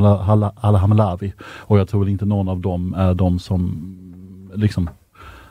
Alhamlavi. 0.57 1.33
Och 1.41 1.79
jag 1.79 1.89
tror 1.89 2.01
väl 2.01 2.09
inte 2.09 2.25
någon 2.25 2.49
av 2.49 2.61
dem 2.61 2.95
är 2.95 3.15
de 3.15 3.39
som 3.39 3.91
liksom 4.55 4.91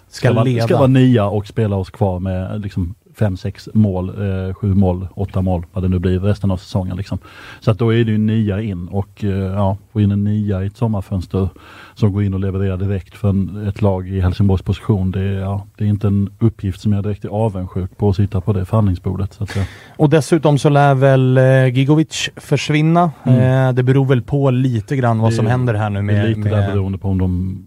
Ska, 0.08 0.34
vara, 0.34 0.44
leda. 0.44 0.66
ska 0.66 0.78
vara 0.78 0.88
nia 0.88 1.26
och 1.26 1.48
spela 1.48 1.76
oss 1.76 1.90
kvar 1.90 2.20
med 2.20 2.62
liksom 2.62 2.96
fem, 3.16 3.38
sex 3.38 3.70
mål, 3.74 4.10
eh, 4.10 4.54
sju 4.54 4.74
mål, 4.74 5.08
åtta 5.16 5.42
mål, 5.42 5.66
vad 5.74 5.84
det 5.84 5.88
nu 5.88 6.00
blir 6.00 6.20
resten 6.20 6.52
av 6.52 6.58
säsongen. 6.58 6.98
Liksom. 6.98 7.18
Så 7.60 7.72
att 7.72 7.80
då 7.80 7.94
är 7.94 8.04
det 8.06 8.12
ju 8.12 8.18
nia 8.18 8.62
in 8.62 8.88
och 8.88 9.24
eh, 9.24 9.30
ja, 9.30 9.78
få 9.94 10.02
in 10.02 10.12
en 10.12 10.24
nia 10.24 10.64
i 10.64 10.68
ett 10.68 10.78
sommarfönster 10.78 11.50
som 11.96 12.14
går 12.14 12.24
in 12.24 12.34
och 12.34 12.40
levererar 12.40 12.78
direkt 12.78 13.16
för 13.16 13.30
en, 13.30 13.68
ett 13.68 13.82
lag 13.82 14.08
i 14.08 14.20
Helsingborgs 14.22 14.62
position. 14.62 15.12
Det 15.12 15.20
är, 15.22 15.40
ja, 15.40 15.66
det 15.78 15.84
är 15.84 15.88
inte 15.88 16.08
en 16.08 16.30
uppgift 16.40 16.82
som 16.82 16.94
jag 16.94 17.04
direkt 17.04 17.26
är 17.26 17.30
avundsjuk 17.30 17.98
på 17.98 18.10
att 18.10 18.16
sitta 18.16 18.42
på 18.42 18.54
det 18.54 18.66
förhandlingsbordet. 18.66 19.34
Så 19.34 19.44
att, 19.44 19.56
ja. 19.56 19.64
Och 19.98 20.10
dessutom 20.10 20.58
så 20.58 20.70
lär 20.70 20.96
väl 20.96 21.38
eh, 21.38 21.68
Gigovic 21.68 22.30
försvinna. 22.36 23.12
Mm. 23.24 23.68
Eh, 23.70 23.74
det 23.74 23.84
beror 23.84 24.06
väl 24.06 24.22
på 24.22 24.52
lite 24.52 24.96
grann 24.96 25.20
vad 25.20 25.32
Det- 25.32 25.36
som 25.36 25.48
händer 25.48 25.74
här 25.74 25.90
nu 25.90 26.02
Det 26.02 26.14
är 26.14 26.18
med... 26.28 26.38
lite 26.38 26.50
där 26.50 26.58
med 26.62 26.72
beroende 26.74 26.98
på 26.98 27.10
om 27.10 27.18
de 27.18 27.66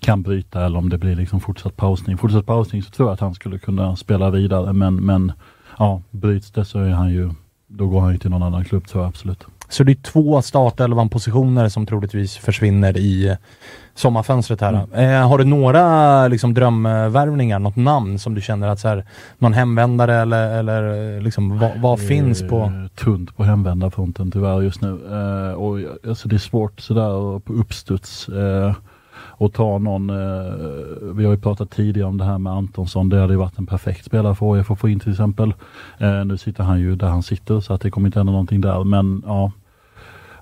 kan 0.00 0.22
bryta 0.22 0.64
eller 0.66 0.78
om 0.78 0.88
det 0.88 0.98
blir 0.98 1.16
liksom 1.16 1.40
fortsatt 1.40 1.76
pausning. 1.76 2.18
Fortsatt 2.18 2.46
pausning 2.46 2.82
så 2.82 2.90
tror 2.90 3.08
jag 3.08 3.14
att 3.14 3.20
han 3.20 3.34
skulle 3.34 3.58
kunna 3.58 3.96
spela 3.96 4.30
vidare 4.30 4.72
men, 4.72 4.94
men 4.94 5.32
ja, 5.78 6.02
bryts 6.10 6.50
det 6.50 6.64
så 6.64 6.78
är 6.78 6.90
han 6.90 7.10
ju, 7.10 7.30
då 7.66 7.86
går 7.86 8.00
han 8.00 8.12
ju 8.12 8.18
till 8.18 8.30
någon 8.30 8.42
annan 8.42 8.64
klubb 8.64 8.86
tror 8.86 9.02
jag 9.02 9.08
absolut. 9.08 9.46
Så 9.74 9.84
det 9.84 9.92
är 9.92 10.02
två 10.02 10.42
startelvan 10.42 11.08
positioner 11.08 11.68
som 11.68 11.86
troligtvis 11.86 12.36
försvinner 12.36 12.96
i 12.96 13.28
eh, 13.28 13.36
sommarfönstret 13.94 14.60
här. 14.60 14.86
Mm. 14.92 15.22
Eh, 15.22 15.28
har 15.28 15.38
du 15.38 15.44
några 15.44 16.28
liksom, 16.28 16.54
drömvärvningar, 16.54 17.58
något 17.58 17.76
namn 17.76 18.18
som 18.18 18.34
du 18.34 18.40
känner 18.40 18.68
att 18.68 18.80
så 18.80 18.88
här, 18.88 19.04
någon 19.38 19.52
hemvändare 19.52 20.14
eller, 20.14 20.58
eller 20.58 21.14
eh, 21.16 21.22
liksom, 21.22 21.58
vad, 21.58 21.80
vad 21.80 22.00
finns 22.00 22.42
på... 22.48 22.60
Eh, 22.60 23.04
Tunt 23.04 23.36
på 23.36 23.44
hemvändarfronten 23.44 24.30
tyvärr 24.30 24.62
just 24.62 24.80
nu. 24.80 24.88
Eh, 24.88 25.54
och, 25.54 25.78
alltså, 26.08 26.28
det 26.28 26.36
är 26.36 26.38
svårt 26.38 26.80
sådär 26.80 27.38
på 27.38 27.52
uppstuds. 27.52 28.28
Eh, 28.28 28.74
och 29.36 29.52
ta 29.52 29.78
någon, 29.78 30.10
eh, 30.10 30.52
vi 31.14 31.24
har 31.24 31.32
ju 31.32 31.38
pratat 31.38 31.70
tidigare 31.70 32.08
om 32.08 32.18
det 32.18 32.24
här 32.24 32.38
med 32.38 32.52
Antonsson, 32.52 33.08
det 33.08 33.20
hade 33.20 33.32
ju 33.32 33.38
varit 33.38 33.58
en 33.58 33.66
perfekt 33.66 34.04
spelare 34.04 34.34
för 34.34 34.54
AIF 34.54 34.70
att 34.70 34.78
få 34.78 34.88
in 34.88 35.00
till 35.00 35.10
exempel. 35.10 35.54
Eh, 35.98 36.24
nu 36.24 36.36
sitter 36.36 36.64
han 36.64 36.80
ju 36.80 36.96
där 36.96 37.08
han 37.08 37.22
sitter 37.22 37.60
så 37.60 37.74
att 37.74 37.80
det 37.80 37.90
kommer 37.90 38.08
inte 38.08 38.18
hända 38.18 38.32
någonting 38.32 38.60
där 38.60 38.84
men 38.84 39.22
ja, 39.26 39.52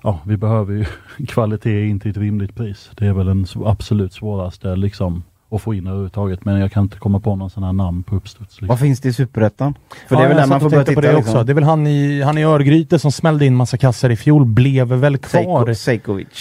ja 0.03 0.19
vi 0.25 0.37
behöver 0.37 0.73
ju 0.73 0.85
kvalitet 1.27 1.85
in 1.87 1.99
till 1.99 2.11
ett 2.11 2.17
rimligt 2.17 2.55
pris. 2.55 2.91
Det 2.97 3.07
är 3.07 3.13
väl 3.13 3.25
den 3.25 3.45
absolut 3.65 4.13
svåraste 4.13 4.75
liksom 4.75 5.23
att 5.51 5.61
få 5.61 5.73
in 5.73 5.87
överhuvudtaget 5.87 6.45
men 6.45 6.59
jag 6.59 6.71
kan 6.71 6.83
inte 6.83 6.97
komma 6.97 7.19
på 7.19 7.35
någon 7.35 7.49
sån 7.49 7.63
här 7.63 7.73
namn 7.73 8.03
på 8.03 8.15
uppstuds. 8.15 8.51
Liksom. 8.51 8.67
Vad 8.67 8.79
finns 8.79 8.99
det 9.01 9.09
i 9.09 9.13
Superettan? 9.13 9.73
För 10.07 10.15
Ja, 10.15 10.19
det 10.19 10.25
är 10.25 10.27
väl 10.29 10.37
där 10.37 10.47
man 10.47 10.59
får 10.59 10.69
börja 10.69 10.83
titta 10.83 10.95
på 10.95 11.01
det 11.01 11.13
liksom. 11.15 11.33
också. 11.33 11.43
Det 11.43 11.51
är 11.51 11.53
väl 11.53 11.63
han 11.63 11.87
i, 11.87 12.21
han 12.21 12.37
i 12.37 12.43
Örgryte 12.43 12.99
som 12.99 13.11
smällde 13.11 13.45
in 13.45 13.55
massa 13.55 13.77
kassar 13.77 14.09
i 14.09 14.15
fjol, 14.15 14.45
blev 14.45 14.87
väl 14.87 15.17
kvar. 15.17 15.59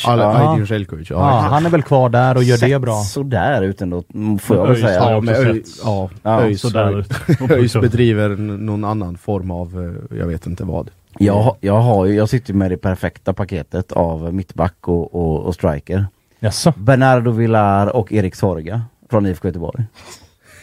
Alla, 0.07 0.25
Ja. 0.25 0.57
Ja, 1.15 1.31
Ja, 1.45 1.49
han 1.49 1.67
är 1.67 1.71
väl 1.71 1.83
kvar 1.83 2.09
där 2.09 2.37
och 2.37 2.43
gör 2.43 2.57
det 2.57 2.61
Sett 2.71 2.81
bra. 2.83 2.95
sådär 3.03 3.63
ut 3.63 3.83
ändå, 3.83 4.03
får 4.41 4.57
jag 4.57 4.63
väl 4.67 4.73
Öis 4.73 4.81
säga. 4.81 5.11
ja, 5.11 5.21
men 5.21 5.35
Öj- 5.35 5.81
ja, 5.85 6.11
Ja, 6.23 6.41
ÖIS. 6.43 6.63
ÖIS 7.51 7.73
bedriver 7.75 8.29
någon 8.39 8.85
annan 8.85 9.17
form 9.19 9.51
av, 9.51 9.97
eh, 10.11 10.19
jag 10.19 10.27
vet 10.27 10.47
inte 10.47 10.65
vad. 10.65 10.91
Jag, 11.19 11.57
jag, 11.61 11.81
har 11.81 12.07
ju, 12.07 12.15
jag 12.15 12.29
sitter 12.29 12.55
med 12.55 12.71
det 12.71 12.77
perfekta 12.77 13.33
paketet 13.33 13.93
av 13.93 14.35
mittback 14.35 14.89
och, 14.89 15.15
och, 15.15 15.41
och 15.41 15.55
striker. 15.55 16.07
Jaså? 16.41 16.75
Bernardo 16.77 17.31
Villar 17.31 17.97
och 17.97 18.13
Erik 18.13 18.35
Sorga 18.35 18.83
från 19.11 19.27
IFK 19.27 19.49
Göteborg. 19.49 19.85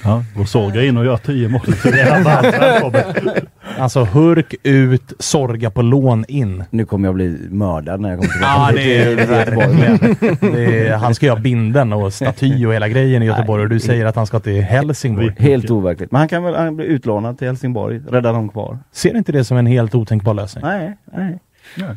Ja, 0.03 0.23
går 0.35 0.45
Sorga 0.45 0.83
in 0.83 0.97
och 0.97 1.05
gör 1.05 1.17
10 1.17 1.49
mål. 1.49 1.61
Det 1.83 2.01
är 2.01 2.23
varmt 2.23 2.55
välkommen. 2.61 3.47
Alltså 3.77 4.03
Hurk 4.03 4.55
ut, 4.63 5.13
Sorga 5.19 5.71
på 5.71 5.81
lån 5.81 6.25
in. 6.27 6.63
Nu 6.69 6.85
kommer 6.85 7.07
jag 7.07 7.15
bli 7.15 7.37
mördad 7.49 8.01
när 8.01 8.09
jag 8.09 8.19
kommer 8.19 8.31
tillbaka 8.31 8.53
Ja, 8.57 8.71
det 8.75 8.97
är, 8.97 9.39
Göteborg. 9.39 10.53
det 10.53 10.87
är, 10.87 10.97
han 10.97 11.15
ska 11.15 11.25
ju 11.25 11.31
ha 11.31 11.39
binden 11.39 11.93
och 11.93 12.13
staty 12.13 12.65
och 12.65 12.73
hela 12.73 12.89
grejen 12.89 13.23
i 13.23 13.25
Göteborg 13.25 13.63
och 13.63 13.69
du 13.69 13.79
säger 13.79 14.05
att 14.05 14.15
han 14.15 14.27
ska 14.27 14.39
till 14.39 14.61
Helsingborg. 14.61 15.35
Helt 15.37 15.71
overkligt. 15.71 16.11
Men 16.11 16.19
han 16.19 16.27
kan 16.27 16.43
väl 16.43 16.55
han 16.55 16.75
blir 16.75 16.85
utlånad 16.85 17.37
till 17.37 17.47
Helsingborg, 17.47 18.01
rädda 18.09 18.31
dem 18.31 18.49
kvar. 18.49 18.77
Ser 18.91 19.17
inte 19.17 19.31
det 19.31 19.43
som 19.43 19.57
en 19.57 19.65
helt 19.65 19.95
otänkbar 19.95 20.33
lösning? 20.33 20.63
Nej, 20.65 20.97
nej. 21.13 21.39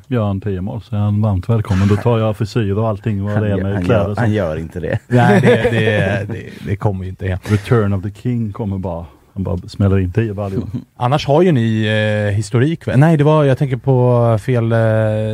Gör 0.06 0.24
han 0.26 0.40
10 0.40 0.60
mål 0.60 0.82
så 0.82 0.96
är 0.96 1.00
han 1.00 1.22
varmt 1.22 1.48
välkommen. 1.48 1.88
Då 1.88 1.96
tar 1.96 2.18
jag 2.18 2.36
frisyr 2.36 2.78
och 2.78 2.88
allting 2.88 3.22
vad 3.24 3.42
det 3.42 3.52
är 3.52 3.56
med 3.62 3.74
han, 3.74 3.84
kläder. 3.84 4.08
gör, 4.08 4.16
han 4.16 4.32
gör 4.32 4.56
inte 4.56 4.80
det. 4.80 4.98
Nej, 5.08 5.40
det, 5.40 5.48
det, 5.70 6.26
det, 6.32 6.50
det 6.66 6.76
kommer 6.76 7.04
ju 7.04 7.10
inte 7.10 7.26
hem. 7.26 7.38
Return 7.42 7.92
of 7.92 8.02
the 8.02 8.10
King 8.10 8.52
kommer 8.52 8.78
bara. 8.78 9.06
Han 9.34 9.42
bara 9.44 9.56
smäller 9.68 9.98
in 9.98 10.12
10 10.12 10.34
baljor. 10.34 10.62
Annars 10.96 11.26
har 11.26 11.42
ju 11.42 11.52
ni 11.52 11.84
eh, 12.30 12.34
historik. 12.36 12.80
Nej, 12.96 13.16
det 13.16 13.24
var, 13.24 13.44
jag 13.44 13.58
tänker 13.58 13.76
på 13.76 14.38
fel 14.42 14.72
eh, 14.72 14.78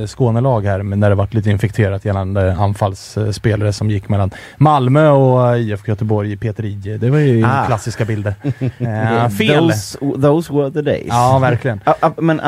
Skånelag 0.06 0.64
här, 0.64 0.82
men 0.82 1.00
när 1.00 1.08
det 1.08 1.14
varit 1.14 1.34
lite 1.34 1.50
infekterat 1.50 2.04
gällande 2.04 2.56
anfallsspelare 2.56 3.72
som 3.72 3.90
gick 3.90 4.08
mellan 4.08 4.30
Malmö 4.56 5.08
och 5.10 5.48
eh, 5.56 5.60
IFK 5.62 5.88
Göteborg 5.88 6.32
i 6.32 6.36
Peter 6.36 6.64
Ije. 6.64 6.98
Det 6.98 7.10
var 7.10 7.18
ju 7.18 7.44
Ah. 7.44 7.64
klassiska 7.66 8.04
bilder. 8.04 8.34
Eh, 8.78 9.28
fel! 9.28 9.68
Those, 9.68 9.98
those 10.22 10.52
were 10.52 10.70
the 10.70 10.82
days. 10.82 11.06
Ja, 11.08 11.38
verkligen. 11.42 11.80
Ja, 11.84 11.94
ja, 12.00 12.12
Men 12.16 12.40
äh, 12.40 12.46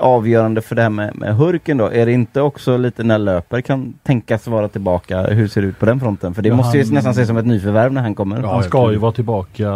avgörande 0.00 0.60
för 0.62 0.74
det 0.74 0.82
här 0.82 0.88
med, 0.90 1.16
med 1.16 1.36
Hurken 1.36 1.76
då, 1.76 1.86
är 1.92 2.06
det 2.06 2.12
inte 2.12 2.40
också 2.40 2.76
lite 2.76 3.02
när 3.04 3.18
Löper 3.18 3.60
kan 3.60 3.94
tänkas 4.02 4.46
vara 4.46 4.68
tillbaka? 4.68 5.22
Hur 5.22 5.48
ser 5.48 5.62
det 5.62 5.68
ut 5.68 5.78
på 5.78 5.86
den 5.86 6.00
fronten? 6.00 6.34
För 6.34 6.42
det 6.42 6.48
Ja, 6.48 6.54
måste 6.54 6.78
ju 6.78 6.84
han- 6.84 6.94
nästan 6.94 7.10
ses 7.12 7.28
som 7.28 7.36
ett 7.36 7.46
nyförvärv 7.46 7.92
när 7.92 8.00
han 8.02 8.14
kommer. 8.14 8.42
han 8.42 8.62
ska 8.62 8.90
ju 8.92 8.96
vara 8.98 9.12
tillbaka 9.12 9.68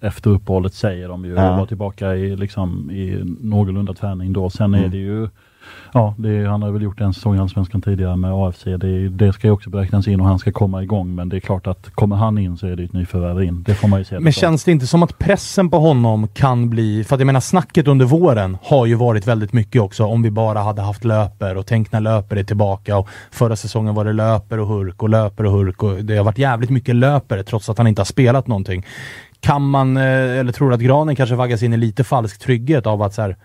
efter 0.00 0.30
uppehållet 0.30 0.51
säger 0.74 1.08
de 1.08 1.24
ju. 1.24 1.34
Ja. 1.34 1.56
Vara 1.56 1.66
tillbaka 1.66 2.14
i, 2.14 2.36
liksom, 2.36 2.90
i 2.90 3.36
någorlunda 3.40 3.94
träning 3.94 4.32
då. 4.32 4.50
Sen 4.50 4.74
är 4.74 4.78
Mm. 4.78 4.90
det 4.90 4.96
ju 4.96 5.28
Ja, 5.94 6.14
det 6.18 6.28
är, 6.28 6.46
han 6.46 6.62
har 6.62 6.70
väl 6.70 6.82
gjort 6.82 7.00
en 7.00 7.14
säsong 7.14 7.36
i 7.36 7.38
Allsvenskan 7.38 7.82
tidigare 7.82 8.16
med 8.16 8.32
AFC. 8.32 8.64
Det, 8.64 8.70
är, 8.88 9.08
det 9.08 9.32
ska 9.32 9.46
ju 9.46 9.52
också 9.52 9.70
beräknas 9.70 10.08
in 10.08 10.20
och 10.20 10.26
han 10.26 10.38
ska 10.38 10.52
komma 10.52 10.82
igång. 10.82 11.14
Men 11.14 11.28
det 11.28 11.36
är 11.36 11.40
klart 11.40 11.66
att 11.66 11.90
kommer 11.90 12.16
han 12.16 12.38
in 12.38 12.56
så 12.56 12.66
är 12.66 12.76
det 12.76 12.84
ett 12.84 12.92
nyförvärv 12.92 13.42
in. 13.42 13.62
Det 13.62 13.74
får 13.74 13.88
man 13.88 13.98
ju 13.98 14.04
se. 14.04 14.14
Men 14.20 14.32
som. 14.32 14.40
känns 14.40 14.64
det 14.64 14.72
inte 14.72 14.86
som 14.86 15.02
att 15.02 15.18
pressen 15.18 15.70
på 15.70 15.78
honom 15.78 16.28
kan 16.28 16.70
bli... 16.70 17.04
För 17.04 17.14
att 17.16 17.20
jag 17.20 17.26
menar, 17.26 17.40
snacket 17.40 17.88
under 17.88 18.06
våren 18.06 18.56
har 18.62 18.86
ju 18.86 18.94
varit 18.94 19.26
väldigt 19.26 19.52
mycket 19.52 19.82
också. 19.82 20.04
Om 20.04 20.22
vi 20.22 20.30
bara 20.30 20.58
hade 20.58 20.82
haft 20.82 21.04
löper 21.04 21.56
och 21.56 21.66
tänk 21.66 21.92
när 21.92 22.00
löper 22.00 22.36
är 22.36 22.44
tillbaka. 22.44 22.96
Och 22.96 23.08
förra 23.30 23.56
säsongen 23.56 23.94
var 23.94 24.04
det 24.04 24.12
löper 24.12 24.58
och 24.58 24.66
hurk 24.66 25.02
och 25.02 25.08
löper 25.08 25.46
och 25.46 25.52
hurk. 25.52 25.82
Och 25.82 26.04
det 26.04 26.16
har 26.16 26.24
varit 26.24 26.38
jävligt 26.38 26.70
mycket 26.70 26.94
löper 26.94 27.42
trots 27.42 27.68
att 27.68 27.78
han 27.78 27.86
inte 27.86 28.00
har 28.00 28.06
spelat 28.06 28.46
någonting. 28.46 28.84
Kan 29.42 29.70
man, 29.70 29.96
eh, 29.96 30.38
eller 30.38 30.52
tror 30.52 30.72
att 30.72 30.80
Granen 30.80 31.16
kanske 31.16 31.36
vaggas 31.36 31.62
in 31.62 31.72
i 31.72 31.76
lite 31.76 32.04
falsk 32.04 32.38
trygghet 32.38 32.86
av 32.86 33.02
att 33.02 33.14
så 33.14 33.22
här, 33.22 33.36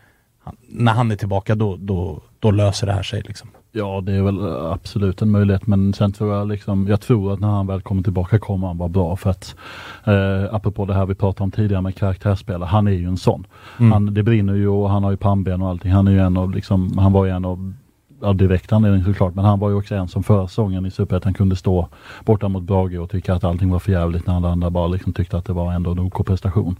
när 0.68 0.92
han 0.92 1.12
är 1.12 1.16
tillbaka 1.16 1.56
då, 1.56 1.76
då, 1.80 2.22
då 2.40 2.52
löser 2.52 2.88
det 2.88 2.94
här 2.94 3.04
sig 3.04 3.22
liksom? 3.26 3.50
Ja, 3.72 4.02
det 4.02 4.14
är 4.14 4.22
väl 4.22 4.40
eh, 4.40 4.72
absolut 4.72 5.22
en 5.22 5.32
möjlighet. 5.32 5.68
Men 5.68 5.94
sen 5.94 6.12
tror 6.12 6.34
jag 6.34 6.48
liksom, 6.48 6.88
jag 6.88 7.02
tror 7.02 7.34
att 7.34 7.40
när 7.40 7.48
han 7.48 7.68
väl 7.68 7.82
kommer 7.82 8.04
tillbaka 8.04 8.40
kommer 8.40 8.68
han 8.68 8.78
vara 8.78 8.90
bra. 8.90 9.16
För 9.16 9.30
att, 9.30 9.56
eh, 10.04 10.56
apropå 10.56 10.86
det 10.86 10.94
här 10.94 11.06
vi 11.06 11.16
pratade 11.16 11.44
om 11.44 11.52
tidigare 11.52 11.82
med 11.82 11.96
karaktärsspelare, 11.96 12.68
han 12.68 12.88
är 12.88 12.92
ju 12.92 13.08
en 13.08 13.18
sån. 13.18 13.48
Mm. 13.80 13.92
Han, 13.92 14.14
det 14.14 14.24
brinner 14.24 14.54
ju 14.54 14.68
och 14.68 14.90
han 14.90 15.04
har 15.04 15.12
ju 15.12 15.18
pannben 15.18 15.62
och 15.62 15.70
allting. 15.70 15.92
Han 15.92 16.08
är 16.08 16.12
ju 16.12 16.20
en 16.20 16.38
av, 16.38 16.52
liksom, 16.52 16.98
han 16.98 17.14
var 17.14 17.26
ju 17.26 17.32
en 17.32 17.46
av 17.46 17.74
ja, 18.22 18.34
direkt 18.34 18.74
anledning 18.74 19.04
såklart, 19.04 19.36
men 19.36 19.46
han 19.46 19.60
var 19.60 19.70
ju 19.70 19.76
också 19.76 19.96
en 19.96 20.08
som 20.08 20.24
förra 20.24 20.48
säsongen 20.48 20.86
i 20.86 20.92
Superettan 20.92 21.34
kunde 21.34 21.56
stå 21.56 21.88
borta 22.26 22.48
mot 22.48 22.64
Brage 22.64 23.00
och 23.00 23.10
tycka 23.10 23.34
att 23.34 23.44
allting 23.44 23.70
var 23.70 23.80
för 23.80 23.92
jävligt 23.92 24.28
när 24.28 24.36
alla 24.36 24.50
andra 24.50 24.70
bara 24.70 24.88
liksom 24.88 25.14
tyckte 25.14 25.38
att 25.38 25.46
det 25.46 25.54
var 25.54 25.74
ändå 25.74 25.92
en 25.92 26.00
OK 26.00 26.26
prestation. 26.26 26.76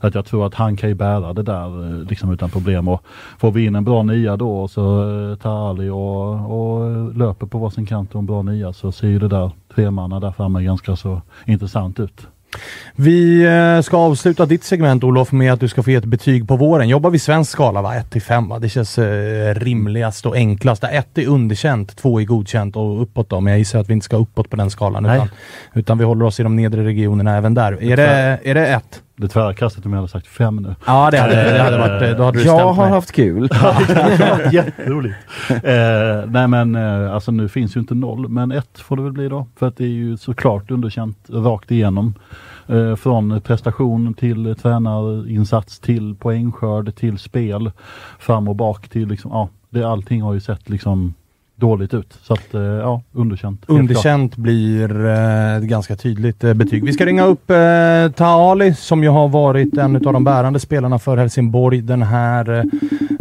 Så 0.00 0.06
att 0.06 0.14
jag 0.14 0.26
tror 0.26 0.46
att 0.46 0.54
han 0.54 0.76
kan 0.76 0.88
ju 0.88 0.94
bära 0.94 1.32
det 1.32 1.42
där 1.42 1.86
eh, 1.86 2.08
liksom 2.08 2.32
utan 2.32 2.50
problem 2.50 2.88
och 2.88 3.02
får 3.38 3.52
vi 3.52 3.64
in 3.64 3.74
en 3.74 3.84
bra 3.84 4.02
nia 4.02 4.36
då 4.36 4.62
och 4.62 4.70
så 4.70 5.02
eh, 5.30 5.36
tar 5.36 5.70
Ali 5.70 5.88
och, 5.88 6.30
och 6.30 6.86
eh, 6.86 7.16
löper 7.16 7.46
på 7.46 7.58
varsin 7.58 7.86
kant 7.86 8.14
och 8.14 8.18
en 8.18 8.26
bra 8.26 8.42
nia 8.42 8.72
så 8.72 8.92
ser 8.92 9.08
ju 9.08 9.18
det 9.18 9.28
där 9.28 9.50
tremanna 9.74 10.20
där 10.20 10.30
framme 10.30 10.62
ganska 10.64 10.96
så 10.96 11.22
intressant 11.46 12.00
ut. 12.00 12.26
Vi 12.96 13.44
eh, 13.44 13.82
ska 13.82 13.96
avsluta 13.96 14.46
ditt 14.46 14.64
segment 14.64 15.04
Olof 15.04 15.32
med 15.32 15.52
att 15.52 15.60
du 15.60 15.68
ska 15.68 15.82
få 15.82 15.90
ge 15.90 15.96
ett 15.96 16.04
betyg 16.04 16.48
på 16.48 16.56
våren. 16.56 16.88
Jobbar 16.88 17.10
vi 17.10 17.18
svensk 17.18 17.50
skala 17.50 17.82
va? 17.82 17.94
1 17.94 18.10
till 18.10 18.22
5 18.22 18.48
va? 18.48 18.58
Det 18.58 18.68
känns 18.68 18.98
eh, 18.98 19.54
rimligast 19.54 20.26
och 20.26 20.36
enklast. 20.36 20.84
1 20.84 21.18
är 21.18 21.26
underkänt, 21.26 21.96
2 21.96 22.20
är 22.20 22.24
godkänt 22.24 22.76
och 22.76 23.02
uppåt 23.02 23.30
då. 23.30 23.40
Men 23.40 23.50
jag 23.50 23.58
gissar 23.58 23.78
att 23.80 23.88
vi 23.88 23.92
inte 23.92 24.04
ska 24.04 24.16
uppåt 24.16 24.50
på 24.50 24.56
den 24.56 24.70
skalan. 24.70 25.06
Utan, 25.06 25.28
utan 25.74 25.98
vi 25.98 26.04
håller 26.04 26.24
oss 26.24 26.40
i 26.40 26.42
de 26.42 26.56
nedre 26.56 26.84
regionerna 26.84 27.36
även 27.36 27.54
där. 27.54 27.82
Är 27.82 27.96
det, 27.96 28.38
är 28.44 28.54
det 28.54 28.66
1? 28.66 29.02
Det 29.16 29.28
tvära 29.28 29.54
kastet 29.54 29.86
om 29.86 29.92
jag 29.92 29.98
hade 29.98 30.08
sagt 30.08 30.26
fem 30.26 30.56
nu. 30.56 30.74
Ja 30.86 31.10
det 31.10 31.18
hade, 31.18 31.52
det 31.52 31.62
hade 31.62 31.78
varit, 31.78 32.02
eh, 32.02 32.16
då 32.16 32.24
hade 32.24 32.38
du 32.38 32.44
Jag 32.44 32.72
har 32.72 32.82
mig. 32.84 32.92
haft 32.92 33.12
kul. 33.12 33.48
Jätteroligt. 34.52 35.16
eh, 35.50 36.30
nej 36.30 36.48
men 36.48 36.74
eh, 36.74 37.14
alltså 37.14 37.30
nu 37.32 37.48
finns 37.48 37.76
ju 37.76 37.80
inte 37.80 37.94
noll, 37.94 38.28
men 38.28 38.52
ett 38.52 38.78
får 38.78 38.96
det 38.96 39.02
väl 39.02 39.12
bli 39.12 39.28
då. 39.28 39.46
För 39.56 39.68
att 39.68 39.76
det 39.76 39.84
är 39.84 39.88
ju 39.88 40.16
såklart 40.16 40.70
underkänt 40.70 41.18
rakt 41.30 41.70
igenom. 41.70 42.14
Eh, 42.66 42.96
från 42.96 43.40
prestation 43.40 44.14
till 44.14 44.54
tränarinsats 44.62 45.78
till 45.80 46.14
poängskörd 46.14 46.94
till 46.96 47.18
spel. 47.18 47.70
Fram 48.18 48.48
och 48.48 48.56
bak 48.56 48.88
till 48.88 49.08
liksom, 49.08 49.30
ja, 49.30 49.48
det, 49.70 49.84
allting 49.84 50.22
har 50.22 50.34
ju 50.34 50.40
sett 50.40 50.68
liksom 50.68 51.14
dåligt 51.62 51.94
ut. 51.94 52.18
Så 52.22 52.32
att, 52.32 52.54
eh, 52.54 52.60
ja, 52.60 53.02
underkänt. 53.12 53.64
Underkänt 53.66 54.36
blir 54.36 55.06
eh, 55.06 55.56
ett 55.56 55.62
ganska 55.62 55.96
tydligt 55.96 56.44
eh, 56.44 56.54
betyg. 56.54 56.84
Vi 56.84 56.92
ska 56.92 57.06
ringa 57.06 57.24
upp 57.24 57.50
eh, 57.50 57.56
Taali 58.16 58.74
som 58.74 59.02
ju 59.02 59.08
har 59.08 59.28
varit 59.28 59.78
en 59.78 59.96
av 59.96 60.12
de 60.12 60.24
bärande 60.24 60.60
spelarna 60.60 60.98
för 60.98 61.16
Helsingborg 61.16 61.80
den 61.80 62.02
här 62.02 62.58
eh, 62.58 62.64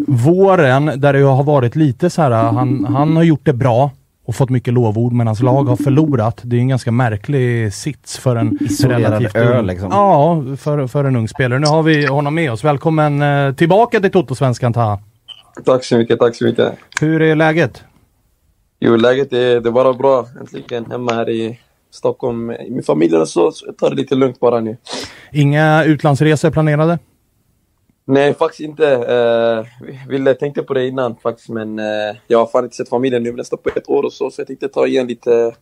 våren. 0.08 0.92
Där 0.96 1.14
det 1.14 1.22
har 1.22 1.44
varit 1.44 1.76
lite 1.76 2.10
så 2.10 2.22
här, 2.22 2.32
han, 2.32 2.86
han 2.86 3.16
har 3.16 3.24
gjort 3.24 3.46
det 3.46 3.54
bra 3.54 3.92
och 4.26 4.36
fått 4.36 4.50
mycket 4.50 4.74
lovord 4.74 5.14
men 5.14 5.28
hans 5.28 5.42
lag 5.42 5.64
har 5.64 5.76
förlorat. 5.76 6.42
Det 6.44 6.56
är 6.56 6.60
en 6.60 6.68
ganska 6.68 6.92
märklig 6.92 7.74
sits 7.74 8.18
för 8.18 8.36
en 8.36 8.58
Isolerad 8.62 9.02
relativt 9.02 9.36
ö, 9.36 9.60
ung, 9.60 9.66
liksom. 9.66 9.90
Ja, 9.92 10.44
för, 10.58 10.88
för 10.88 11.04
en 11.04 11.16
ung 11.16 11.28
spelare. 11.28 11.60
Nu 11.60 11.68
har 11.68 11.84
vi 11.84 12.06
honom 12.06 12.36
med 12.36 12.52
oss. 12.52 12.64
Välkommen 12.64 13.22
eh, 13.22 13.54
tillbaka 13.54 14.00
till 14.00 14.12
Toto-svenskan 14.12 14.74
Taha. 14.74 15.00
Tack 15.66 15.84
så 15.84 15.98
mycket, 15.98 16.20
tack 16.20 16.36
så 16.36 16.46
mycket. 16.46 16.74
Hur 17.00 17.22
är 17.22 17.36
läget? 17.36 17.84
Jo, 18.84 18.96
läget 18.96 19.34
är, 19.34 19.62
det 19.62 19.70
är 19.70 19.72
bara 19.72 19.94
bra. 19.94 20.28
Äntligen 20.40 20.86
hemma 20.92 21.14
här 21.14 21.30
i 21.30 21.60
Stockholm 21.92 22.46
med 22.46 22.86
familjen 22.86 23.22
och 23.22 23.28
så, 23.28 23.52
så 23.52 23.66
jag 23.66 23.78
tar 23.78 23.90
det 23.90 23.96
lite 23.96 24.16
lugnt 24.16 24.40
bara 24.40 24.60
nu. 24.60 24.78
Inga 25.32 25.84
utlandsresor 25.84 26.52
planerade? 26.52 27.00
Nej, 28.06 28.34
faktiskt 28.34 28.60
inte. 28.60 28.84
Uh, 28.84 29.66
ville, 30.10 30.34
tänkte 30.34 30.64
på 30.64 30.74
det 30.74 30.88
innan 30.88 31.16
faktiskt, 31.16 31.50
men 31.50 31.80
uh, 31.80 32.16
jag 32.28 32.40
har 32.40 32.46
fan 32.46 32.64
inte 32.64 32.76
sett 32.76 32.90
familjen 32.90 33.24
nu 33.24 33.32
nästan 33.32 33.60
på 33.64 33.70
ett 33.76 33.90
år 33.90 34.04
och 34.04 34.14
så, 34.14 34.32
så 34.32 34.42
jag 34.42 34.48
tänkte 34.48 34.68
ta 34.68 34.88
igen 34.88 35.08
lite 35.08 35.56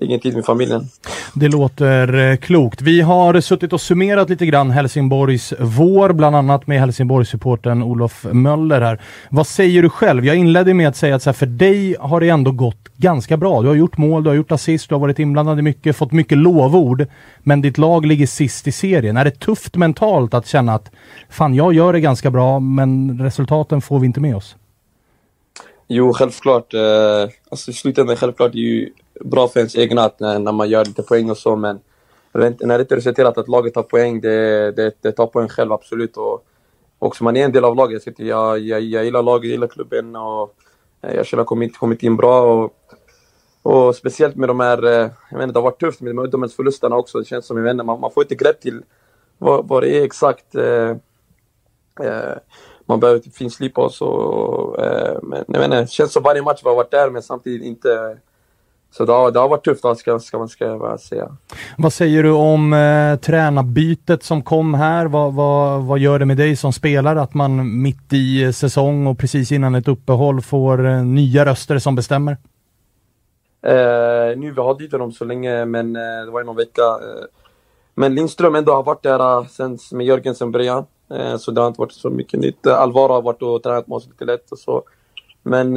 egen 0.00 0.20
tid 0.20 0.34
med 0.34 0.44
familjen. 0.44 0.88
Det 1.34 1.48
låter 1.48 2.30
eh, 2.30 2.36
klokt. 2.36 2.82
Vi 2.82 3.00
har 3.00 3.40
suttit 3.40 3.72
och 3.72 3.80
summerat 3.80 4.30
lite 4.30 4.46
grann 4.46 4.70
Helsingborgs 4.70 5.54
vår, 5.58 6.12
bland 6.12 6.36
annat 6.36 6.66
med 6.66 6.80
Helsingborgssupporten 6.80 7.82
Olof 7.82 8.26
Möller 8.32 8.80
här. 8.80 9.00
Vad 9.30 9.46
säger 9.46 9.82
du 9.82 9.90
själv? 9.90 10.26
Jag 10.26 10.36
inledde 10.36 10.74
med 10.74 10.88
att 10.88 10.96
säga 10.96 11.16
att 11.16 11.26
här, 11.26 11.32
för 11.32 11.46
dig 11.46 11.96
har 12.00 12.20
det 12.20 12.28
ändå 12.28 12.50
gått 12.50 12.88
ganska 12.96 13.36
bra. 13.36 13.62
Du 13.62 13.68
har 13.68 13.74
gjort 13.74 13.96
mål, 13.96 14.24
du 14.24 14.30
har 14.30 14.34
gjort 14.34 14.52
assist, 14.52 14.88
du 14.88 14.94
har 14.94 15.00
varit 15.00 15.18
inblandad 15.18 15.58
i 15.58 15.62
mycket, 15.62 15.96
fått 15.96 16.12
mycket 16.12 16.38
lovord. 16.38 17.06
Men 17.38 17.60
ditt 17.60 17.78
lag 17.78 18.06
ligger 18.06 18.26
sist 18.26 18.68
i 18.68 18.72
serien. 18.72 19.16
Är 19.16 19.24
det 19.24 19.40
tufft 19.40 19.76
mentalt 19.76 20.34
att 20.34 20.46
känna 20.46 20.74
att 20.74 20.90
fan, 21.28 21.54
jag 21.54 21.74
gör 21.74 21.92
det 21.92 22.00
ganska 22.00 22.30
bra, 22.30 22.60
men 22.60 23.20
resultaten 23.22 23.80
får 23.80 23.98
vi 23.98 24.06
inte 24.06 24.20
med 24.20 24.36
oss? 24.36 24.56
Jo, 25.88 26.12
självklart. 26.12 26.74
Uh, 26.74 26.80
alltså 27.50 27.70
i 27.70 27.74
slutändan, 27.74 28.16
självklart, 28.16 28.52
det 28.52 28.58
är 28.58 28.60
ju 28.60 28.90
bra 29.20 29.48
för 29.48 29.60
ens 29.60 29.76
egna 29.76 30.04
att 30.04 30.20
när, 30.20 30.38
när 30.38 30.52
man 30.52 30.68
gör 30.68 30.84
lite 30.84 31.02
poäng 31.02 31.30
och 31.30 31.38
så, 31.38 31.56
men 31.56 31.80
när 32.32 32.78
det 32.78 32.80
inte 32.80 32.96
resulterat 32.96 33.38
att 33.38 33.48
laget 33.48 33.74
tar 33.74 33.82
poäng, 33.82 34.20
det, 34.20 34.72
det, 34.72 34.94
det 35.00 35.12
tar 35.12 35.26
poäng 35.26 35.48
själv 35.48 35.72
absolut. 35.72 36.16
Och 36.16 36.44
också 36.98 37.24
man 37.24 37.36
är 37.36 37.44
en 37.44 37.52
del 37.52 37.64
av 37.64 37.76
laget. 37.76 38.02
Jag, 38.06 38.26
jag, 38.26 38.58
jag, 38.58 38.80
jag 38.80 39.04
gillar 39.04 39.22
laget, 39.22 39.44
jag 39.44 39.52
gillar 39.52 39.66
klubben 39.66 40.16
och 40.16 40.54
eh, 41.02 41.14
jag 41.14 41.26
känner 41.26 41.40
att 41.40 41.44
jag 41.44 41.46
kommit, 41.46 41.78
kommit 41.78 42.02
in 42.02 42.16
bra. 42.16 42.42
Och, 42.42 42.74
och 43.62 43.96
speciellt 43.96 44.36
med 44.36 44.48
de 44.48 44.60
här, 44.60 44.84
eh, 44.84 45.10
jag 45.30 45.38
vet 45.38 45.42
inte, 45.42 45.52
det 45.52 45.58
har 45.58 45.70
varit 45.70 45.80
tufft 45.80 46.00
med 46.00 46.10
de 46.10 46.18
här 46.18 46.26
utomhusförlusterna 46.26 46.96
också. 46.96 47.18
Det 47.18 47.24
känns 47.24 47.46
som, 47.46 47.56
jag 47.56 47.64
vet 47.64 47.70
inte, 47.70 47.84
man, 47.84 48.00
man 48.00 48.10
får 48.10 48.22
inte 48.22 48.34
grepp 48.34 48.60
till 48.60 48.82
vad, 49.38 49.68
vad 49.68 49.82
det 49.82 49.98
är 49.98 50.04
exakt. 50.04 50.54
Eh, 50.54 50.90
eh, 52.00 52.36
man 52.86 53.00
behöver 53.00 53.20
typ 53.20 53.34
finslipa 53.34 53.80
oss 53.80 54.00
och, 54.00 54.82
eh, 54.82 55.18
men 55.22 55.44
jag 55.48 55.58
vet 55.58 55.64
inte, 55.64 55.80
det 55.80 55.90
känns 55.90 56.12
som 56.12 56.22
varje 56.22 56.42
match 56.42 56.60
vi 56.64 56.68
har 56.68 56.76
varit 56.76 56.90
där 56.90 57.10
men 57.10 57.22
samtidigt 57.22 57.66
inte 57.66 58.18
så 58.96 59.04
det 59.04 59.12
har, 59.12 59.30
det 59.30 59.38
har 59.38 59.48
varit 59.48 59.64
tufft, 59.64 59.98
ska, 59.98 60.18
ska 60.18 60.38
man 60.38 60.48
ska 60.48 60.98
säga. 61.00 61.36
Vad 61.78 61.92
säger 61.92 62.22
du 62.22 62.30
om 62.30 62.72
eh, 62.72 63.16
tränarbytet 63.16 64.22
som 64.22 64.42
kom 64.42 64.74
här? 64.74 65.06
Vad, 65.06 65.34
vad, 65.34 65.82
vad 65.82 65.98
gör 65.98 66.18
det 66.18 66.26
med 66.26 66.36
dig 66.36 66.56
som 66.56 66.72
spelare 66.72 67.20
att 67.20 67.34
man 67.34 67.82
mitt 67.82 68.12
i 68.12 68.52
säsong 68.52 69.06
och 69.06 69.18
precis 69.18 69.52
innan 69.52 69.74
ett 69.74 69.88
uppehåll 69.88 70.40
får 70.40 70.86
eh, 70.86 71.04
nya 71.04 71.46
röster 71.46 71.78
som 71.78 71.94
bestämmer? 71.94 72.32
Eh, 73.66 74.38
nu 74.38 74.52
vi 74.56 74.60
har 74.60 74.78
dit 74.78 74.90
dem 74.90 75.12
så 75.12 75.24
länge, 75.24 75.64
men 75.64 75.96
eh, 75.96 76.24
det 76.24 76.30
var 76.30 76.40
ju 76.40 76.46
någon 76.46 76.56
vecka. 76.56 76.82
Eh, 76.82 77.24
men 77.94 78.14
Lindström 78.14 78.54
ändå 78.54 78.72
har 78.72 78.82
varit 78.82 79.02
där 79.02 79.38
eh, 79.38 79.46
sen 79.46 79.78
med 79.92 80.06
Jörgen 80.06 80.34
sen 80.34 80.52
början. 80.52 80.86
Eh, 81.10 81.36
så 81.36 81.50
det 81.50 81.60
har 81.60 81.68
inte 81.68 81.80
varit 81.80 81.92
så 81.92 82.10
mycket 82.10 82.40
nytt. 82.40 82.66
Alvaro 82.66 83.12
har 83.12 83.22
varit 83.22 83.42
och 83.42 83.62
tränat 83.62 83.86
med 83.86 83.96
oss 83.96 84.06
lite 84.06 84.24
lätt 84.24 84.52
och 84.52 84.58
så. 84.58 84.82
Men 85.42 85.76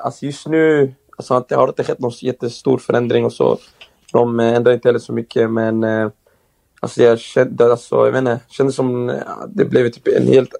alltså 0.00 0.26
just 0.26 0.46
nu 0.46 0.94
Alltså, 1.18 1.44
det 1.48 1.54
har 1.54 1.68
inte 1.68 1.84
skett 1.84 1.98
någon 1.98 2.12
jättestor 2.20 2.78
förändring 2.78 3.24
och 3.24 3.32
så. 3.32 3.58
De 4.12 4.40
eh, 4.40 4.54
ändrar 4.54 4.72
inte 4.72 4.88
heller 4.88 4.98
så 4.98 5.12
mycket, 5.12 5.50
men 5.50 5.84
eh, 5.84 6.10
alltså, 6.80 7.02
jag 7.02 7.18
kände, 7.18 7.70
alltså, 7.70 7.96
jag 7.96 8.12
vet 8.12 8.18
inte, 8.18 8.40
kände 8.48 8.72
som 8.72 9.08
ja, 9.08 9.46
det 9.48 9.64
blev 9.64 9.90
typ 9.90 10.08
en 10.08 10.26
helt... 10.26 10.50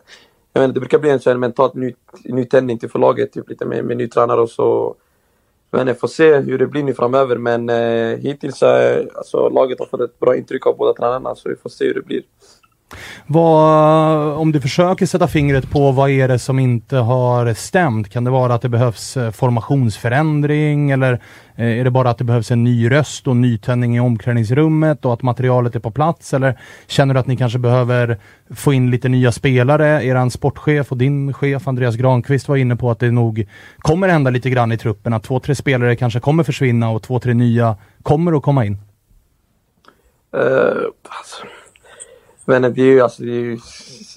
Jag 0.52 0.60
vet 0.60 0.68
inte, 0.68 0.76
det 0.76 0.80
brukar 0.80 0.98
bli 0.98 1.10
en 1.10 1.20
sån 1.20 1.40
mentalt 1.40 1.74
ny, 1.74 1.94
nytändning 2.24 2.78
till 2.78 2.90
förlaget, 2.90 3.32
typ 3.32 3.48
lite 3.48 3.64
med, 3.64 3.84
med 3.84 3.96
ny 3.96 4.08
tränare 4.08 4.40
och 4.40 4.50
så. 4.50 4.94
Jag 5.70 5.78
vet 5.78 5.88
inte, 5.88 6.00
får 6.00 6.08
se 6.08 6.36
hur 6.36 6.58
det 6.58 6.66
blir 6.66 6.82
nu 6.82 6.94
framöver, 6.94 7.36
men 7.36 7.68
eh, 7.68 8.18
hittills 8.18 8.60
har 8.60 9.08
alltså, 9.14 9.48
laget 9.48 9.78
har 9.78 9.86
fått 9.86 10.00
ett 10.00 10.18
bra 10.18 10.36
intryck 10.36 10.66
av 10.66 10.76
båda 10.76 10.92
tränarna, 10.92 11.34
så 11.34 11.48
vi 11.48 11.56
får 11.56 11.70
se 11.70 11.84
hur 11.84 11.94
det 11.94 12.02
blir. 12.02 12.22
Vad, 13.26 14.36
om 14.36 14.52
du 14.52 14.60
försöker 14.60 15.06
sätta 15.06 15.28
fingret 15.28 15.70
på 15.70 15.92
vad 15.92 16.10
är 16.10 16.28
det 16.28 16.38
som 16.38 16.58
inte 16.58 16.96
har 16.96 17.54
stämt? 17.54 18.08
Kan 18.10 18.24
det 18.24 18.30
vara 18.30 18.54
att 18.54 18.62
det 18.62 18.68
behövs 18.68 19.16
eh, 19.16 19.30
formationsförändring 19.30 20.90
eller 20.90 21.12
eh, 21.56 21.78
är 21.78 21.84
det 21.84 21.90
bara 21.90 22.10
att 22.10 22.18
det 22.18 22.24
behövs 22.24 22.50
en 22.50 22.64
ny 22.64 22.90
röst 22.90 23.26
och 23.26 23.36
nytändning 23.36 23.96
i 23.96 24.00
omklädningsrummet 24.00 25.04
och 25.04 25.12
att 25.12 25.22
materialet 25.22 25.76
är 25.76 25.80
på 25.80 25.90
plats? 25.90 26.34
Eller 26.34 26.60
känner 26.86 27.14
du 27.14 27.20
att 27.20 27.26
ni 27.26 27.36
kanske 27.36 27.58
behöver 27.58 28.18
få 28.50 28.72
in 28.72 28.90
lite 28.90 29.08
nya 29.08 29.32
spelare? 29.32 30.04
Eran 30.04 30.30
sportchef 30.30 30.92
och 30.92 30.98
din 30.98 31.34
chef 31.34 31.68
Andreas 31.68 31.96
Granqvist 31.96 32.48
var 32.48 32.56
inne 32.56 32.76
på 32.76 32.90
att 32.90 32.98
det 32.98 33.10
nog 33.10 33.46
kommer 33.78 34.08
hända 34.08 34.30
lite 34.30 34.50
grann 34.50 34.72
i 34.72 34.78
truppen, 34.78 35.12
att 35.12 35.22
två, 35.22 35.40
tre 35.40 35.54
spelare 35.54 35.96
kanske 35.96 36.20
kommer 36.20 36.44
försvinna 36.44 36.90
och 36.90 37.02
två, 37.02 37.18
tre 37.20 37.34
nya 37.34 37.76
kommer 38.02 38.36
att 38.36 38.42
komma 38.42 38.64
in. 38.64 38.78
Uh, 40.34 40.42
alltså 41.02 41.46
men 42.48 42.62
det 42.62 42.82
är 42.82 42.86
ju, 42.86 43.00
alltså, 43.00 43.22
det 43.22 43.30
är 43.30 43.40
ju, 43.40 43.58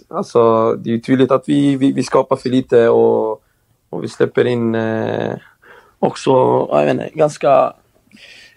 alltså, 0.07 0.73
det 0.75 0.89
är 0.89 0.93
ju 0.93 0.99
tydligt 0.99 1.31
att 1.31 1.49
vi, 1.49 1.75
vi, 1.75 1.91
vi 1.91 2.03
skapar 2.03 2.35
för 2.35 2.49
lite 2.49 2.89
och, 2.89 3.43
och 3.89 4.03
vi 4.03 4.07
släpper 4.07 4.47
in 4.47 4.75
eh, 4.75 5.33
också, 5.99 6.31
jag 6.71 6.85
vet 6.85 6.91
inte, 6.91 7.09
ganska 7.13 7.73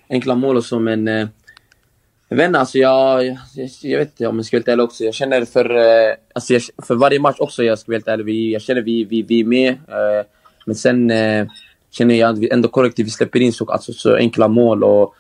enkla 0.09 0.35
mål 0.35 0.57
och 0.57 0.65
så 0.65 0.79
men 0.79 1.09
eh, 1.09 1.27
jag 2.29 2.37
vet 2.37 2.47
inte, 2.47 2.61
alltså 2.61 2.79
jag, 2.79 3.25
jag, 3.25 3.69
jag 3.83 3.99
vet 3.99 4.09
inte 4.09 4.27
om 4.27 4.37
jag 4.37 4.45
ska 4.45 4.57
vara 4.57 4.61
helt 4.61 4.69
ärlig 4.69 4.85
också. 4.85 5.05
Jag 5.05 5.15
känner 5.15 5.45
för, 5.45 5.71
eh, 5.77 6.15
alltså 6.35 6.53
jag, 6.53 6.63
för 6.83 6.95
varje 6.95 7.21
match 7.21 7.37
också, 7.39 7.63
jag 7.63 7.79
ska 7.79 7.91
vara 7.91 7.97
helt 7.97 8.09
ärlig, 8.09 8.25
vi, 8.25 8.53
jag 8.53 8.63
känner 8.63 8.83
vi, 8.83 9.05
vi, 9.05 9.23
vi 9.23 9.41
är 9.41 9.45
med. 9.45 9.71
Eh, 9.71 10.27
men 10.67 10.75
sen 10.75 11.11
eh, 11.11 11.47
känner 11.91 12.15
jag 12.15 12.31
att 12.31 12.39
vi 12.39 12.51
ändå 12.51 12.69
kollektivt 12.69 13.13
släpper 13.13 13.41
in 13.41 13.53
så, 13.53 13.71
alltså, 13.71 13.93
så 13.93 14.17
enkla 14.17 14.49
mål 14.49 14.85
och, 14.85 15.15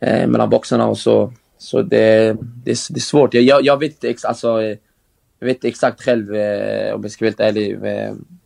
eh, 0.00 0.26
mellan 0.26 0.50
boxarna 0.50 0.86
och 0.86 0.98
så. 0.98 1.32
Så 1.60 1.82
det, 1.82 2.36
det, 2.64 2.88
det 2.90 2.98
är 2.98 3.00
svårt. 3.00 3.34
Jag, 3.34 3.64
jag, 3.64 3.78
vet 3.78 4.04
ex, 4.04 4.24
alltså, 4.24 4.62
jag 5.38 5.46
vet 5.46 5.64
exakt 5.64 6.02
själv 6.02 6.34
eh, 6.34 6.94
om 6.94 7.02
jag 7.02 7.10
ska 7.10 7.24
vara 7.24 7.30
helt 7.30 7.40
ärlig. 7.40 7.70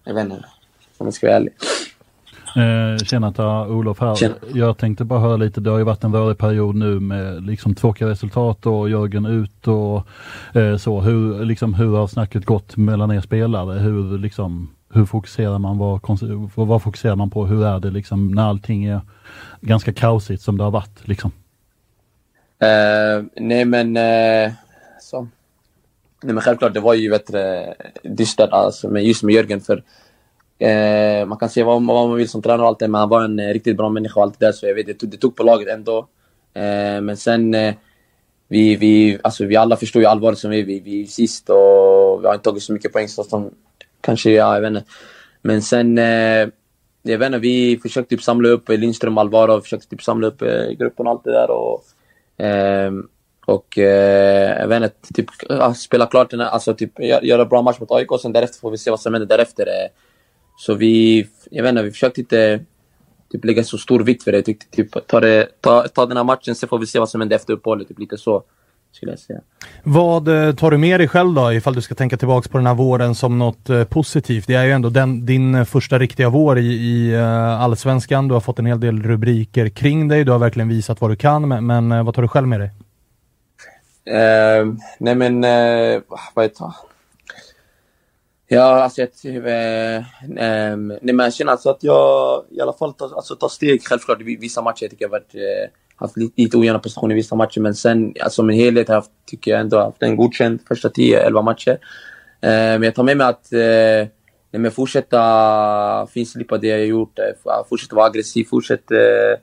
Jag 0.04 0.14
vet 0.14 0.24
inte 0.24 0.44
om 0.98 1.06
jag 1.06 1.14
ska 1.14 1.26
vara 1.26 1.36
ärlig. 1.36 1.52
Eh, 2.56 3.04
tjena 3.04 3.66
Olof 3.66 4.00
här. 4.00 4.14
Tjena. 4.14 4.34
Jag 4.54 4.78
tänkte 4.78 5.04
bara 5.04 5.20
höra 5.20 5.36
lite, 5.36 5.60
det 5.60 5.70
har 5.70 5.78
ju 5.78 5.84
varit 5.84 6.04
en 6.04 6.12
rörig 6.12 6.38
period 6.38 6.74
nu 6.74 7.00
med 7.00 7.46
liksom 7.46 7.74
tråkiga 7.74 8.08
resultat 8.08 8.66
och 8.66 8.90
Jörgen 8.90 9.26
ut 9.26 9.68
och 9.68 10.06
eh, 10.60 10.76
så. 10.76 11.00
Hur, 11.00 11.44
liksom, 11.44 11.74
hur 11.74 11.96
har 11.96 12.06
snacket 12.06 12.44
gått 12.44 12.76
mellan 12.76 13.10
er 13.10 13.20
spelare? 13.20 13.78
Hur, 13.78 14.18
liksom, 14.18 14.70
hur 14.92 15.06
fokuserar 15.06 15.58
man? 15.58 15.78
Vad, 15.78 16.00
vad 16.54 16.82
fokuserar 16.82 17.16
man 17.16 17.30
på? 17.30 17.46
Hur 17.46 17.64
är 17.64 17.80
det 17.80 17.90
liksom 17.90 18.30
när 18.30 18.42
allting 18.42 18.84
är 18.84 19.00
ganska 19.60 19.92
kaosigt 19.92 20.42
som 20.42 20.58
det 20.58 20.64
har 20.64 20.70
varit? 20.70 21.08
Liksom? 21.08 21.32
Eh, 22.64 23.24
nej 23.36 23.64
men, 23.64 23.96
eh, 23.96 24.52
så. 25.00 25.28
Nej 26.22 26.34
men 26.34 26.40
självklart, 26.40 26.74
det 26.74 26.80
var 26.80 26.94
ju 26.94 27.10
bättre 27.10 27.74
dystert 28.02 28.52
alltså, 28.52 28.88
med, 28.88 29.04
just 29.04 29.22
med 29.22 29.34
Jörgen 29.34 29.60
för 29.60 29.82
eh, 30.58 31.26
man 31.26 31.38
kan 31.38 31.48
säga 31.48 31.66
vad, 31.66 31.86
vad 31.86 32.08
man 32.08 32.16
vill 32.16 32.28
som 32.28 32.42
tränare 32.42 32.62
och 32.62 32.68
allt 32.68 32.78
det, 32.78 32.88
men 32.88 32.98
han 32.98 33.08
var 33.08 33.24
en 33.24 33.52
riktigt 33.52 33.76
bra 33.76 33.88
människa 33.88 34.20
och 34.20 34.26
allt 34.26 34.40
det 34.40 34.46
där 34.46 34.52
så 34.52 34.66
jag 34.66 34.74
vet, 34.74 34.86
det 34.86 34.94
tog, 34.94 35.10
det 35.10 35.16
tog 35.16 35.36
på 35.36 35.42
laget 35.42 35.68
ändå. 35.68 36.06
Men 37.02 37.16
sen, 37.16 37.56
vi, 38.48 38.76
vi, 38.76 39.18
alltså, 39.22 39.44
vi 39.44 39.56
alla 39.56 39.76
förstår 39.76 40.02
ju 40.02 40.08
allvaret 40.08 40.38
som 40.38 40.50
vi 40.50 40.60
är, 40.60 40.64
vi, 40.64 40.80
vi 40.80 41.02
är 41.02 41.06
sist 41.06 41.50
och 41.50 42.22
vi 42.22 42.26
har 42.26 42.34
inte 42.34 42.44
tagit 42.44 42.62
så 42.62 42.72
mycket 42.72 42.92
poäng 42.92 43.08
som 43.08 43.50
kanske, 44.00 44.30
ja 44.30 44.54
jag 44.54 44.60
vet 44.60 44.68
inte. 44.68 44.84
Men 45.42 45.62
sen, 45.62 45.98
eh, 45.98 46.48
jag 47.02 47.18
vet 47.18 47.26
inte, 47.26 47.38
vi 47.38 47.78
försökte 47.82 48.16
typ 48.16 48.22
samla 48.22 48.48
upp 48.48 48.68
Lindström, 48.68 49.18
Alvaro, 49.18 49.60
försökte 49.60 49.88
typ 49.88 50.02
samla 50.02 50.26
upp 50.26 50.42
eh, 50.42 50.70
gruppen 50.78 51.06
och 51.06 51.12
allt 51.12 51.24
det 51.24 51.32
där 51.32 51.50
och 51.50 51.84
Ehm, 52.36 53.08
och 53.46 53.78
eh, 53.78 54.60
jag 54.60 54.68
vet 54.68 54.82
inte, 54.82 55.14
typ 55.14 55.26
spela 55.76 56.06
klart 56.06 56.30
den 56.30 56.40
här, 56.40 56.46
alltså 56.46 56.74
typ 56.74 57.00
göra 57.00 57.44
bra 57.44 57.62
match 57.62 57.80
mot 57.80 57.90
AIK 57.90 58.12
och 58.12 58.20
sen 58.20 58.32
därefter 58.32 58.60
får 58.60 58.70
vi 58.70 58.78
se 58.78 58.90
vad 58.90 59.00
som 59.00 59.14
händer 59.14 59.36
därefter. 59.36 59.66
Eh. 59.66 59.90
Så 60.56 60.74
vi, 60.74 61.26
jag 61.50 61.62
vet 61.62 61.70
inte, 61.70 61.82
vi 61.82 61.90
försökte 61.90 62.20
inte 62.20 62.64
typ 63.30 63.44
lägga 63.44 63.64
så 63.64 63.78
stor 63.78 64.00
vikt 64.00 64.22
för 64.22 64.32
det. 64.32 64.42
Tyckte 64.42 64.76
typ 64.76 65.06
ta, 65.06 65.20
det, 65.20 65.48
ta, 65.60 65.88
ta 65.88 66.06
den 66.06 66.16
här 66.16 66.24
matchen, 66.24 66.54
sen 66.54 66.68
får 66.68 66.78
vi 66.78 66.86
se 66.86 66.98
vad 66.98 67.08
som 67.08 67.20
händer 67.20 67.36
efter 67.36 67.52
uppehållet. 67.52 67.88
Typ 67.88 67.98
lite 67.98 68.16
så, 68.18 68.42
skulle 68.94 69.12
jag 69.12 69.18
säga. 69.18 69.40
Vad 69.82 70.28
eh, 70.28 70.54
tar 70.54 70.70
du 70.70 70.78
med 70.78 71.00
dig 71.00 71.08
själv 71.08 71.34
då, 71.34 71.52
ifall 71.52 71.74
du 71.74 71.82
ska 71.82 71.94
tänka 71.94 72.16
tillbaks 72.16 72.48
på 72.48 72.58
den 72.58 72.66
här 72.66 72.74
våren 72.74 73.14
som 73.14 73.38
något 73.38 73.70
eh, 73.70 73.84
positivt? 73.84 74.46
Det 74.46 74.54
är 74.54 74.64
ju 74.64 74.72
ändå 74.72 74.88
den, 74.88 75.26
din 75.26 75.54
eh, 75.54 75.64
första 75.64 75.98
riktiga 75.98 76.28
vår 76.28 76.58
i, 76.58 76.66
i 76.66 77.16
Allsvenskan. 77.58 78.28
Du 78.28 78.34
har 78.34 78.40
fått 78.40 78.58
en 78.58 78.66
hel 78.66 78.80
del 78.80 79.02
rubriker 79.02 79.68
kring 79.68 80.08
dig. 80.08 80.24
Du 80.24 80.32
har 80.32 80.38
verkligen 80.38 80.68
visat 80.68 81.00
vad 81.00 81.10
du 81.10 81.16
kan, 81.16 81.48
men, 81.48 81.66
men 81.66 82.04
vad 82.04 82.14
tar 82.14 82.22
du 82.22 82.28
själv 82.28 82.48
med 82.48 82.60
dig? 82.60 82.70
Ehm, 84.06 84.78
nej 84.98 85.14
men, 85.14 85.44
uh, 85.44 86.02
vad 86.34 86.44
jag 86.44 86.54
tar? 86.54 86.74
Ja, 88.46 88.82
alltså 88.82 89.00
jag, 89.00 89.14
typ, 89.14 89.46
eh, 89.46 89.96
ehm, 90.44 90.88
nej 90.88 91.14
men 91.14 91.18
jag 91.18 91.34
känner 91.34 91.52
alltså 91.52 91.70
att 91.70 91.82
jag 91.82 92.44
i 92.50 92.60
alla 92.60 92.72
fall 92.72 92.94
tar, 92.94 93.16
alltså, 93.16 93.36
tar 93.36 93.48
steg 93.48 93.82
självklart 93.84 94.20
vissa 94.20 94.62
matcher. 94.62 94.82
Jag 94.82 94.90
tycker 94.90 95.04
jag 95.04 95.08
har 95.08 95.18
varit, 95.18 95.34
eh, 95.34 95.70
haft 95.96 96.16
lite, 96.16 96.42
lite 96.42 96.56
ojämna 96.56 96.78
prestationer 96.78 97.14
i 97.14 97.16
vissa 97.16 97.34
matcher, 97.36 97.60
men 97.60 97.74
sen 97.74 98.14
alltså 98.20 98.42
en 98.42 98.48
helhet 98.50 98.88
har 98.88 98.94
jag 98.94 99.00
haft, 99.00 99.10
tycker 99.26 99.50
jag 99.50 99.60
ändå 99.60 99.78
haft 99.78 100.02
en 100.02 100.16
godkänd 100.16 100.60
första 100.68 100.88
10-11 100.88 101.42
matcher. 101.42 101.78
Eh, 102.40 102.48
men 102.50 102.82
jag 102.82 102.94
tar 102.94 103.02
med 103.02 103.16
mig 103.16 103.26
att 103.26 103.52
eh, 103.52 104.08
nej, 104.50 104.60
men 104.60 104.70
fortsätta 104.70 106.06
finslipa 106.06 106.58
det 106.58 106.66
jag 106.66 106.86
gjort, 106.86 107.18
eh, 107.18 107.68
fortsätta 107.68 107.96
vara 107.96 108.06
aggressiv, 108.06 108.44
fortsätta 108.44 108.94
eh, 108.94 109.38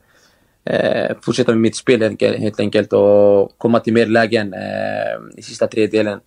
eh, 0.75 1.15
fortsätta 1.21 1.51
med 1.51 1.61
mitt 1.61 1.75
spel 1.75 2.01
helt 2.01 2.11
enkelt- 2.11 2.39
helt 2.39 2.59
enkelt 2.59 2.93
och 2.93 3.57
komma 3.57 3.79
till 3.79 3.93
mer 3.93 4.05
lägen 4.05 4.53
eh, 4.53 5.37
i 5.37 5.41
sista 5.41 5.67
tredjedelen. 5.67 6.19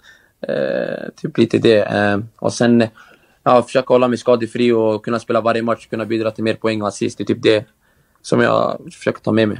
Eh, 0.49 1.09
typ 1.17 1.39
lite 1.39 1.59
det. 1.59 1.79
Eh, 1.83 2.19
och 2.39 2.53
sen 2.53 2.85
ja, 3.43 3.63
försöka 3.63 3.95
hålla 3.95 4.09
mig 4.09 4.19
skadefri 4.19 4.73
och 4.73 5.05
kunna 5.05 5.19
spela 5.19 5.41
varje 5.41 5.63
match, 5.63 5.87
kunna 5.87 6.05
bidra 6.05 6.31
till 6.31 6.45
mer 6.45 6.55
poäng 6.55 6.83
och 6.83 6.89
assist. 6.89 7.19
Det 7.19 7.25
är 7.25 7.27
typ 7.27 7.43
det 7.43 7.65
som 8.23 8.41
jag 8.41 8.81
försöker 8.93 9.21
ta 9.21 9.33
med 9.33 9.49
mig. 9.49 9.59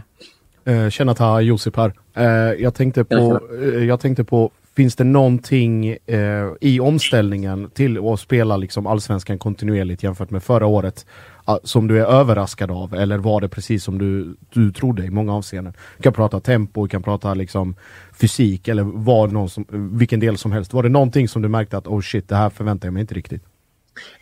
Eh, 0.65 0.91
Tjena 0.91 1.15
Taha, 1.15 1.41
Josip 1.41 1.77
här. 1.77 1.93
Eh, 2.15 2.63
jag, 2.63 2.75
tänkte 2.75 3.05
på, 3.05 3.41
eh, 3.63 3.85
jag 3.85 4.01
tänkte 4.01 4.25
på, 4.25 4.51
finns 4.77 4.97
det 4.97 5.05
någonting 5.05 5.97
eh, 6.07 6.53
i 6.61 6.81
omställningen 6.81 7.71
till 7.71 8.09
att 8.09 8.21
spela 8.21 8.57
liksom 8.57 8.87
allsvenskan 8.87 9.39
kontinuerligt 9.39 10.03
jämfört 10.03 10.31
med 10.31 10.43
förra 10.43 10.67
året 10.67 11.07
ah, 11.45 11.59
som 11.63 11.89
du 11.89 12.01
är 12.01 12.07
överraskad 12.07 12.71
av? 12.71 12.95
Eller 12.95 13.19
var 13.19 13.41
det 13.41 13.49
precis 13.49 13.85
som 13.85 13.99
du, 13.99 14.37
du 14.53 14.73
trodde 14.73 15.05
i 15.05 15.11
många 15.11 15.35
avseenden? 15.35 15.75
Du 15.97 16.03
kan 16.03 16.13
prata 16.13 16.41
tempo, 16.41 16.83
du 16.83 16.89
kan 16.89 17.03
prata 17.03 17.35
liksom 17.35 17.77
fysik 18.21 18.69
eller 18.69 18.83
var 18.83 19.29
någon 19.29 19.49
som, 19.49 19.67
vilken 19.99 20.21
del 20.21 20.39
som 20.39 20.53
helst. 20.53 20.73
Var 20.73 20.83
det 20.83 20.89
någonting 20.89 21.29
som 21.29 21.43
du 21.43 21.49
märkte 21.49 21.77
att 21.77 21.87
oh 21.87 22.01
shit, 22.01 22.29
det 22.29 22.37
här 22.37 22.51
förväntar 22.51 22.87
jag 22.87 22.93
mig 22.93 23.01
inte 23.01 23.15
riktigt? 23.15 23.43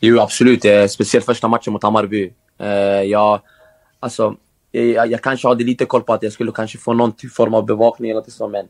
Jo, 0.01 0.21
absolut. 0.21 0.65
Eh, 0.65 0.87
speciellt 0.87 1.27
första 1.27 1.49
matchen 1.49 1.73
mot 1.73 1.83
Hammarby. 1.83 2.33
Eh, 2.59 2.69
jag, 3.03 3.41
alltså, 4.01 4.37
jag, 4.73 5.11
jag 5.11 5.23
kanske 5.23 5.49
hade 5.49 5.65
lite 5.65 5.85
koll 5.85 6.03
på 6.03 6.13
att 6.13 6.23
jag 6.23 6.33
skulle 6.33 6.53
kanske 6.53 6.79
få 6.79 6.93
någon 6.93 7.13
typ 7.13 7.33
form 7.33 7.55
av 7.55 7.67
bevakning 7.67 8.11
eller 8.11 8.21
något 8.21 8.33
sånt, 8.33 8.53
men 8.53 8.67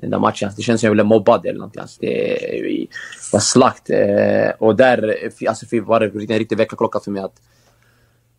den 0.00 0.10
där 0.10 0.18
matchen, 0.18 0.46
alltså, 0.46 0.56
det 0.56 0.62
känns 0.62 0.80
som 0.80 0.86
jag 0.86 0.96
blev 0.96 1.06
mobbad 1.06 1.46
eller 1.46 1.58
någonting. 1.58 1.80
Alltså, 1.80 2.00
det 2.00 2.86
var 3.32 3.40
slakt. 3.40 3.90
Eh, 3.90 4.50
och 4.58 4.76
där 4.76 5.30
alltså, 5.48 5.66
var 5.82 6.00
det 6.00 6.06
en 6.06 6.38
riktig 6.38 6.58
väckarklocka 6.58 7.00
för 7.00 7.10
mig 7.10 7.22
att 7.22 7.40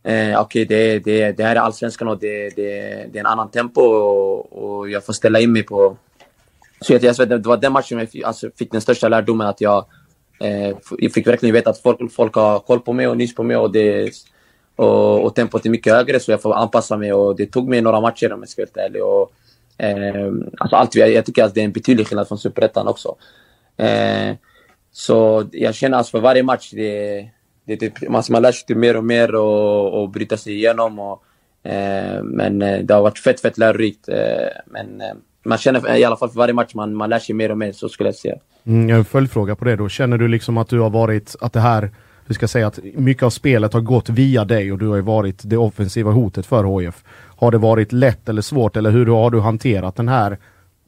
eh, 0.03 0.41
okej, 0.41 0.66
det, 0.66 0.99
det, 0.99 1.32
det 1.32 1.43
här 1.43 1.55
är 1.55 1.59
allsvenskan 1.59 2.07
och 2.07 2.20
det, 2.20 2.49
det, 2.55 2.72
det 3.11 3.18
är 3.18 3.20
en 3.20 3.26
annan 3.26 3.51
tempo 3.51 3.82
och, 3.82 4.78
och 4.78 4.89
jag 4.89 5.05
får 5.05 5.14
ställa 5.14 5.39
in 5.39 5.51
mig 5.51 5.64
på... 5.64 5.97
Så 6.82 6.93
jag, 6.93 7.03
jag, 7.03 7.18
vet, 7.18 7.30
det 7.30 7.49
var 7.49 7.57
den 7.57 7.74
matchen 7.74 7.99
jag 7.99 8.09
fick, 8.09 8.24
alltså, 8.24 8.49
fick 8.55 8.72
den 8.72 8.82
största 8.82 9.09
lärdomen 9.09 9.47
att 9.47 9.61
jag 9.61 9.86
Eh, 10.43 10.76
jag 10.97 11.11
fick 11.11 11.28
verkligen 11.28 11.53
veta 11.53 11.70
att 11.70 11.82
folk, 11.82 12.11
folk 12.11 12.36
har 12.36 12.59
koll 12.59 12.80
på 12.80 12.93
mig 12.93 13.07
och 13.07 13.18
nys 13.18 13.36
på 13.36 13.43
mig 13.43 13.57
och, 13.57 13.72
det, 13.72 14.11
och, 14.76 15.26
och 15.26 15.36
tempot 15.36 15.66
är 15.66 15.70
mycket 15.70 15.94
högre 15.94 16.20
så 16.20 16.32
jag 16.32 16.42
får 16.42 16.54
anpassa 16.54 16.98
mig 16.98 17.14
och 17.14 17.36
det 17.36 17.46
tog 17.46 17.70
mig 17.70 17.82
några 17.82 18.02
matcher 18.02 18.34
om 18.34 18.40
jag 18.40 18.50
ska 18.50 18.62
vara 18.62 18.68
helt 18.68 18.78
ärlig. 18.78 19.04
Och, 19.04 19.32
eh, 19.78 20.32
alltså 20.58 20.76
allt, 20.76 20.96
jag, 20.96 21.12
jag 21.12 21.26
tycker 21.26 21.44
att 21.44 21.54
det 21.54 21.62
är 21.62 21.66
en 21.66 21.72
betydlig 21.72 22.08
skillnad 22.08 22.28
från 22.28 22.38
Superettan 22.38 22.88
också. 22.88 23.16
Eh, 23.78 24.36
så 24.92 25.46
jag 25.52 25.76
känner 25.76 25.98
alltså 25.98 26.12
för 26.12 26.20
varje 26.20 26.44
match, 26.44 26.72
det, 26.72 27.16
det, 27.66 27.76
det, 27.76 27.78
typ- 27.78 28.10
man, 28.10 28.24
man 28.30 28.42
lär 28.42 28.52
sig 28.52 28.66
typ 28.66 28.78
mer 28.78 28.98
och 28.98 29.04
mer 29.04 29.36
och, 29.36 30.02
och 30.02 30.10
bryta 30.10 30.38
sig 30.38 30.54
igenom. 30.54 31.00
Och, 31.00 31.24
ehm, 31.64 32.18
eh, 32.18 32.24
men 32.24 32.60
det 32.86 32.94
har 32.94 33.02
varit 33.02 33.20
fett, 33.20 33.42
fett 33.42 33.58
lärorikt. 33.58 34.10
Eh, 34.10 34.48
men 34.66 35.02
eh, 35.02 35.14
man 35.46 35.58
känner 35.58 35.96
i 35.96 36.04
alla 36.04 36.18
fall 36.18 36.30
för 36.30 36.38
varje 36.38 36.54
match, 36.54 36.74
man, 36.74 36.96
man 36.96 37.10
lär 37.10 37.20
sig 37.20 37.36
mer 37.36 37.52
och 37.52 37.58
mer, 37.58 37.72
så 37.72 37.90
skulle 37.90 38.08
jag 38.08 38.16
säga. 38.16 38.36
Mm, 38.66 38.90
jag 38.90 38.96
har 38.96 39.00
en 39.00 39.06
följdfråga 39.06 39.56
på 39.56 39.66
det 39.66 39.76
då. 39.76 39.90
Känner 39.90 40.18
du 40.18 40.28
liksom 40.28 40.58
att 40.58 40.70
du 40.70 40.80
har 40.80 40.90
varit, 40.90 41.36
att 41.42 41.54
det 41.54 41.60
här, 41.60 41.92
du 42.28 42.34
ska 42.34 42.48
säga, 42.48 42.68
att 42.68 42.80
mycket 42.84 43.24
av 43.24 43.30
spelet 43.30 43.74
har 43.74 43.82
gått 43.82 44.10
via 44.10 44.46
dig 44.46 44.72
och 44.72 44.78
du 44.78 44.88
har 44.88 44.96
ju 44.96 45.02
varit 45.02 45.42
det 45.44 45.58
offensiva 45.58 46.12
hotet 46.12 46.46
för 46.46 46.80
HIF. 46.80 47.04
Har 47.38 47.52
det 47.52 47.58
varit 47.58 47.92
lätt 47.92 48.30
eller 48.30 48.42
svårt 48.42 48.78
eller 48.78 48.92
hur 48.92 49.06
har 49.06 49.30
du 49.30 49.40
hanterat 49.40 49.96
den 49.96 50.08
här, 50.08 50.38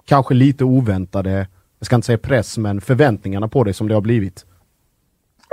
kanske 0.06 0.34
lite 0.34 0.64
oväntade, 0.64 1.48
jag 1.80 1.86
ska 1.86 1.96
inte 1.96 2.06
säga 2.06 2.18
press, 2.18 2.58
men 2.58 2.82
förväntningarna 2.82 3.48
på 3.48 3.64
dig 3.64 3.74
som 3.74 3.88
det 3.88 3.94
har 3.94 4.02
blivit? 4.02 4.46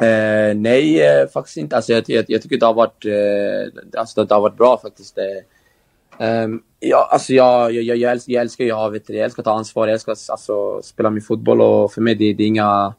Eh, 0.02 0.56
nej, 0.56 1.00
eh, 1.00 1.28
faktiskt 1.28 1.56
inte. 1.56 1.76
Alltså, 1.76 1.92
jag, 1.92 2.04
jag, 2.06 2.24
jag 2.28 2.42
tycker 2.42 2.58
det 2.58 2.66
har 2.66 2.74
varit, 2.74 3.04
eh, 3.04 4.00
alltså, 4.00 4.24
det 4.24 4.34
har 4.34 4.40
varit 4.40 4.56
bra 4.56 4.78
faktiskt. 4.82 5.18
Eh, 5.18 6.26
ehm, 6.26 6.62
ja, 6.80 7.08
alltså, 7.12 7.32
jag, 7.32 7.72
jag, 7.72 7.82
jag, 7.82 7.96
jag, 7.96 8.12
älskar, 8.12 8.32
jag 8.32 8.40
älskar 8.40 8.64
jag, 8.64 8.90
vet, 8.90 9.08
jag 9.08 9.18
älskar 9.24 9.40
att 9.40 9.44
ta 9.44 9.58
ansvar, 9.58 9.86
jag 9.86 9.92
älskar 9.92 10.12
alltså, 10.28 10.82
spela 10.82 11.10
min 11.10 11.22
fotboll 11.22 11.60
och 11.60 11.92
för 11.92 12.00
mig 12.00 12.14
det, 12.14 12.32
det 12.32 12.42
är 12.42 12.46
inga 12.46 12.94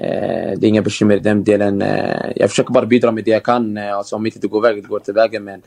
Eh, 0.00 0.58
det 0.58 0.66
är 0.66 0.68
inga 0.68 0.82
bekymmer 0.82 1.16
i 1.16 1.18
den 1.18 1.44
delen. 1.44 1.82
Eh, 1.82 2.32
jag 2.36 2.50
försöker 2.50 2.72
bara 2.72 2.86
bidra 2.86 3.12
med 3.12 3.24
det 3.24 3.30
jag 3.30 3.44
kan. 3.44 3.76
Eh, 3.76 3.96
alltså, 3.96 4.16
om 4.16 4.26
inte 4.26 4.38
det 4.38 4.48
går 4.48 4.60
vägen, 4.60 4.82
det 4.82 4.88
går 4.88 4.98
till 4.98 5.14
vägen. 5.14 5.44
Men 5.44 5.62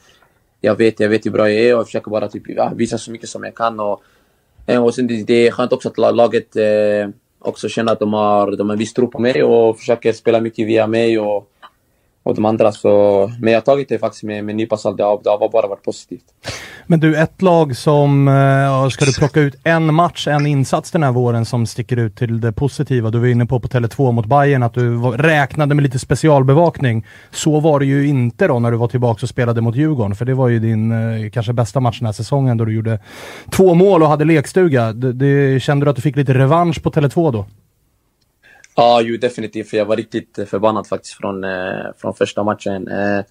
jag 0.61 0.77
vet, 0.77 0.99
jag 0.99 1.09
vet 1.09 1.25
hur 1.25 1.31
bra 1.31 1.49
jag 1.49 1.61
är 1.61 1.73
och 1.73 1.79
jag 1.79 1.86
försöker 1.86 2.11
bara 2.11 2.27
typ, 2.27 2.43
visa 2.75 2.97
så 2.97 3.11
mycket 3.11 3.29
som 3.29 3.43
jag 3.43 3.55
kan. 3.55 3.79
Och, 3.79 4.03
och 4.79 4.95
sen 4.95 5.07
det, 5.07 5.23
det 5.23 5.47
är 5.47 5.51
skönt 5.51 5.73
också 5.73 5.89
att 5.89 5.97
laget 5.97 6.47
också 7.39 7.69
känner 7.69 7.91
att 7.91 7.99
de 7.99 8.13
har, 8.13 8.51
de 8.51 8.69
har 8.69 8.73
en 8.73 8.79
viss 8.79 8.93
tro 8.93 9.07
på 9.07 9.19
mig 9.19 9.43
och 9.43 9.77
försöker 9.77 10.13
spela 10.13 10.41
mycket 10.41 10.67
via 10.67 10.88
mig 10.88 11.19
och, 11.19 11.49
och 12.24 12.36
de 12.36 12.45
andra. 12.45 12.71
Så, 12.71 13.32
men 13.39 13.53
jag 13.53 13.59
har 13.59 13.65
tagit 13.65 13.89
det 13.89 13.99
faktiskt 13.99 14.24
med, 14.24 14.45
med 14.45 14.53
en 14.53 14.57
nypa 14.57 14.78
salt. 14.78 14.97
Det 14.97 15.03
har, 15.03 15.51
bara 15.51 15.67
varit 15.67 15.84
positivt. 15.84 16.24
Men 16.88 16.99
du, 16.99 17.17
ett 17.17 17.41
lag 17.41 17.78
som, 17.78 18.28
eh, 18.28 18.89
ska 18.89 19.05
du 19.05 19.13
plocka 19.13 19.39
ut 19.39 19.55
en 19.63 19.93
match, 19.93 20.28
en 20.28 20.45
insats 20.45 20.91
den 20.91 21.03
här 21.03 21.11
våren 21.11 21.45
som 21.45 21.65
sticker 21.65 21.97
ut 21.97 22.15
till 22.15 22.41
det 22.41 22.51
positiva? 22.51 23.09
Du 23.09 23.19
var 23.19 23.28
inne 23.28 23.45
på 23.45 23.59
på 23.59 23.67
Tele2 23.67 24.11
mot 24.11 24.26
Bayern 24.26 24.63
att 24.63 24.74
du 24.74 24.97
räknade 25.01 25.76
med 25.76 25.84
lite 25.84 25.99
specialbevakning. 25.99 27.05
Så 27.32 27.59
var 27.59 27.80
det 27.80 27.86
ju 27.86 28.07
inte 28.07 28.47
då 28.47 28.59
när 28.59 28.71
du 28.71 28.78
var 28.78 28.88
tillbaka 28.88 29.19
och 29.24 29.30
spelade 29.30 29.61
mot 29.61 29.76
Djurgården, 29.76 30.15
för 30.15 30.26
det 30.26 30.34
var 30.34 30.47
ju 30.47 30.59
din 30.59 30.91
eh, 30.91 31.30
kanske 31.30 31.53
bästa 31.53 31.80
match 31.80 31.99
den 31.99 32.05
här 32.05 32.13
säsongen 32.13 32.57
då 32.57 32.65
du 32.65 32.74
gjorde 32.74 32.99
två 33.49 33.74
mål 33.74 34.03
och 34.03 34.09
hade 34.09 34.26
lekstuga. 34.26 34.93
Det, 34.93 35.13
det, 35.13 35.63
kände 35.63 35.86
du 35.86 35.89
att 35.89 35.95
du 35.95 36.01
fick 36.01 36.15
lite 36.15 36.34
revansch 36.34 36.84
på 36.84 36.91
Tele2 36.91 37.32
då? 37.32 37.45
Ja, 38.76 39.01
jo 39.01 39.17
definitivt. 39.17 39.69
För 39.69 39.78
jag 39.78 39.86
var 39.86 39.95
riktigt 39.95 40.39
förbannad 40.47 40.88
faktiskt 40.88 41.13
från, 41.13 41.43
eh, 41.43 41.86
från 41.97 42.13
första 42.13 42.43
matchen. 42.43 42.88
Eh, 42.88 43.24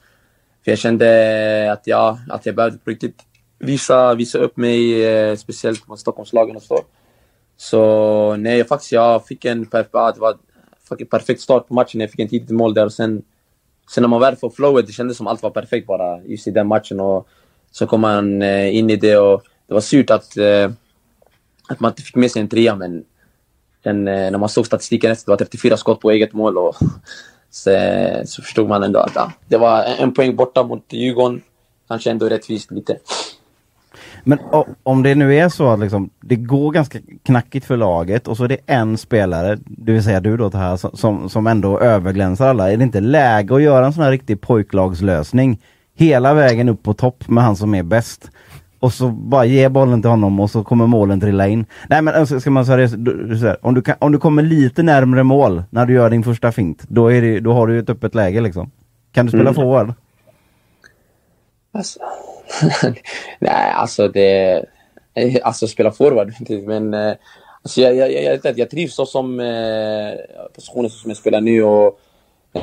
för 0.64 0.70
jag 0.70 0.78
kände 0.78 1.72
att 1.72 1.86
jag, 1.86 2.18
att 2.28 2.47
jag 2.47 2.55
behövde 2.55 2.78
på 2.78 2.90
riktigt 2.90 3.22
visa, 3.59 4.14
visa 4.14 4.38
upp 4.38 4.57
mig, 4.57 5.05
eh, 5.05 5.36
speciellt 5.36 5.88
mot 5.88 5.99
Stockholmslagen 5.99 6.57
och 6.57 6.62
så. 6.62 6.80
Så 7.57 8.36
nej, 8.36 8.64
faktiskt 8.64 8.93
jag 8.93 9.26
fick 9.26 9.45
en 9.45 9.66
perfekt, 9.66 9.93
det 9.93 10.20
var 10.20 10.36
perfekt 11.11 11.40
start 11.40 11.68
på 11.68 11.74
matchen. 11.74 12.01
Jag 12.01 12.11
fick 12.11 12.20
en 12.20 12.28
tidigt 12.28 12.51
mål 12.51 12.74
där 12.74 12.84
och 12.84 12.93
sen, 12.93 13.22
sen 13.90 14.03
när 14.03 14.09
man 14.09 14.20
väl 14.20 14.36
får 14.36 14.51
flowet, 14.51 14.86
det 14.86 14.93
kändes 14.93 15.16
som 15.16 15.26
allt 15.26 15.43
var 15.43 15.51
perfekt 15.51 15.86
bara 15.86 16.22
just 16.24 16.47
i 16.47 16.51
den 16.51 16.66
matchen. 16.66 17.01
Och 17.01 17.28
så 17.70 17.86
kom 17.86 18.01
man 18.01 18.43
eh, 18.43 18.76
in 18.76 18.90
i 18.90 18.97
det 18.97 19.16
och 19.16 19.43
det 19.66 19.74
var 19.74 19.80
surt 19.80 20.11
att, 20.11 20.36
eh, 20.36 20.70
att 21.68 21.80
man 21.80 21.90
inte 21.90 22.03
fick 22.03 22.16
med 22.16 22.30
sig 22.30 22.43
en 22.43 22.49
trea, 22.49 22.76
men 22.76 23.05
den, 23.83 24.09
eh, 24.09 24.30
när 24.30 24.39
man 24.39 24.49
såg 24.49 24.66
statistiken 24.66 25.11
efter, 25.11 25.26
det 25.26 25.33
var 25.33 25.37
34 25.37 25.76
skott 25.76 26.01
på 26.01 26.11
eget 26.11 26.33
mål 26.33 26.59
och 26.59 26.76
så, 27.51 27.70
så 28.24 28.43
förstod 28.43 28.68
man 28.68 28.83
ändå 28.83 28.99
att 28.99 29.12
ja, 29.14 29.33
det 29.49 29.57
var 29.57 29.85
en 29.85 30.14
poäng 30.14 30.37
borta 30.37 30.62
mot 30.62 30.85
Djurgården. 30.89 31.43
Kanske 31.89 32.11
ändå 32.11 32.28
rättvist 32.28 32.70
lite. 32.70 32.97
Men 34.24 34.39
om 34.83 35.03
det 35.03 35.14
nu 35.14 35.37
är 35.37 35.49
så 35.49 35.70
att 35.70 35.80
liksom, 35.80 36.11
det 36.20 36.37
går 36.37 36.72
ganska 36.72 36.99
knackigt 37.22 37.66
för 37.66 37.76
laget 37.76 38.28
och 38.28 38.37
så 38.37 38.45
är 38.45 38.49
det 38.49 38.59
en 38.66 38.99
spelare, 38.99 39.59
det 39.64 39.93
vill 39.93 40.05
säga 40.05 40.20
du 40.20 40.37
då 40.37 40.51
här, 40.51 40.97
som, 40.97 41.28
som 41.28 41.47
ändå 41.47 41.80
överglänsar 41.80 42.49
alla. 42.49 42.72
Är 42.72 42.76
det 42.76 42.83
inte 42.83 43.01
läge 43.01 43.55
att 43.55 43.62
göra 43.62 43.87
en 43.87 43.93
sån 43.93 44.05
här 44.05 44.11
riktig 44.11 44.41
pojklagslösning? 44.41 45.61
Hela 45.95 46.35
vägen 46.35 46.68
upp 46.68 46.83
på 46.83 46.95
topp 46.95 47.28
med 47.28 47.45
han 47.45 47.57
som 47.57 47.74
är 47.74 47.83
bäst. 47.83 48.30
Och 48.83 48.93
så 48.93 49.09
bara 49.09 49.45
ge 49.45 49.68
bollen 49.68 50.03
till 50.03 50.11
honom 50.11 50.41
och 50.41 50.51
så 50.51 50.64
kommer 50.64 50.87
målen 50.87 51.20
trilla 51.20 51.49
in. 51.49 51.66
Nej 51.91 52.03
men 52.03 52.14
alltså, 52.14 52.41
ska 52.41 52.51
man 52.51 52.64
du 53.28 53.39
säger, 53.41 53.66
om, 53.66 53.74
du 53.74 53.83
kan, 53.83 53.95
om 53.99 54.12
du 54.12 54.18
kommer 54.18 54.43
lite 54.43 54.83
närmre 54.83 55.22
mål 55.22 55.62
när 55.70 55.87
du 55.87 55.95
gör 55.95 56.11
din 56.11 56.22
första 56.22 56.53
fint, 56.53 56.83
då, 56.89 57.12
är 57.12 57.22
det, 57.22 57.41
då 57.41 57.53
har 57.53 57.66
du 57.66 57.74
ju 57.74 57.80
ett 57.80 57.91
öppet 57.91 58.14
läge 58.14 58.41
liksom. 58.41 58.70
Kan 59.12 59.26
du 59.26 59.30
spela 59.30 59.43
Mm. 59.51 59.55
forward? 59.55 59.95
Alltså, 61.72 62.01
nej, 63.39 63.72
alltså 63.74 64.09
det... 64.09 64.64
eh, 65.14 65.37
Alltså 65.43 65.66
spela 65.66 65.91
forward, 65.93 66.33
men... 66.66 66.95
eh, 66.95 67.14
Alltså 67.64 67.80
jag, 67.80 67.97
jag, 67.97 68.41
jag, 68.45 68.59
jag, 68.59 68.70
trivs 68.70 68.95
så 68.95 69.07
som 69.07 69.41
eh, 69.41 70.47
positionen 70.55 70.91
som 70.91 71.11
jag 71.11 71.18
spelar 71.18 71.41
nu 71.41 71.62
och 71.62 71.99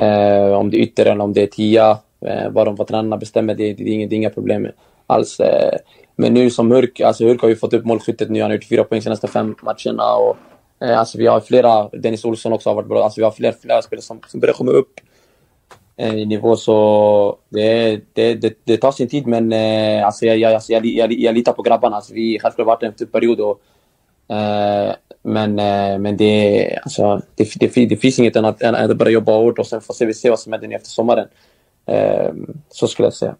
eh, 0.02 0.52
om 0.52 0.70
det 0.70 0.76
är 0.76 0.82
ytter 0.82 1.06
eller 1.06 1.24
om 1.24 1.32
det 1.32 1.42
är 1.42 1.46
tia, 1.46 1.98
eh, 2.26 2.50
vad 2.50 2.66
de 2.66 2.76
vad 2.76 2.86
tränarna 2.86 3.16
bestämmer, 3.16 3.54
det, 3.54 3.72
det, 3.74 3.82
är 3.82 3.92
inga, 3.92 4.06
det 4.06 4.14
är 4.14 4.16
inga 4.16 4.30
problem 4.30 4.68
alls. 5.06 5.40
Men 6.20 6.34
nu 6.34 6.50
som 6.50 6.70
Hurk, 6.70 7.00
alltså 7.00 7.24
Hurk 7.24 7.40
har 7.42 7.48
ju 7.48 7.56
fått 7.56 7.74
upp 7.74 7.84
målskyttet 7.84 8.30
nu, 8.30 8.40
han 8.40 8.50
har 8.50 8.56
gjort 8.56 8.68
fyra 8.68 8.84
poäng 8.84 9.02
senaste 9.02 9.28
fem 9.28 9.54
matcherna 9.62 10.14
och 10.14 10.36
eh, 10.84 10.98
alltså 10.98 11.18
vi 11.18 11.26
har 11.26 11.40
flera, 11.40 11.88
Dennis 11.88 12.24
Olsson 12.24 12.52
också 12.52 12.70
har 12.70 12.74
varit 12.74 12.88
bra, 12.88 13.04
alltså 13.04 13.20
vi 13.20 13.24
har 13.24 13.30
flera, 13.30 13.52
flera 13.52 13.82
spelare 13.82 14.02
som, 14.02 14.20
som 14.26 14.40
börjar 14.40 14.54
komma 14.54 14.70
upp 14.70 15.00
eh, 15.96 16.14
i 16.14 16.26
nivå 16.26 16.56
så 16.56 17.36
det, 17.48 18.00
det, 18.12 18.34
det, 18.34 18.58
det 18.64 18.76
tar 18.76 18.92
sin 18.92 19.08
tid 19.08 19.26
men 19.26 19.52
eh, 19.52 20.06
alltså 20.06 20.26
jag, 20.26 20.38
jag, 20.38 20.52
alltså 20.54 20.72
jag, 20.72 20.86
jag, 20.86 21.12
jag 21.12 21.34
litar 21.34 21.52
på 21.52 21.62
grabbarna. 21.62 21.96
Alltså 21.96 22.14
vi 22.14 22.32
har 22.32 22.38
självklart 22.40 22.66
varit 22.66 22.82
en 22.82 22.92
tuff 22.92 23.12
period 23.12 23.40
och, 23.40 23.60
eh, 24.34 24.94
men, 25.22 25.58
eh, 25.58 25.98
men 25.98 26.16
det, 26.16 26.78
alltså, 26.82 27.22
det, 27.34 27.54
det, 27.60 27.86
det 27.86 27.96
finns 27.96 28.18
inget 28.18 28.36
annat 28.36 28.62
än 28.62 28.74
att 28.74 28.96
bara 28.96 29.10
jobba 29.10 29.32
hårt 29.32 29.58
och 29.58 29.66
sen 29.66 29.80
får 29.80 30.06
vi 30.06 30.14
se 30.14 30.30
vad 30.30 30.40
som 30.40 30.52
händer 30.52 30.68
nu 30.68 30.74
efter 30.74 30.90
sommaren. 30.90 31.28
Eh, 31.86 32.32
så 32.68 32.88
skulle 32.88 33.06
jag 33.06 33.14
säga. 33.14 33.36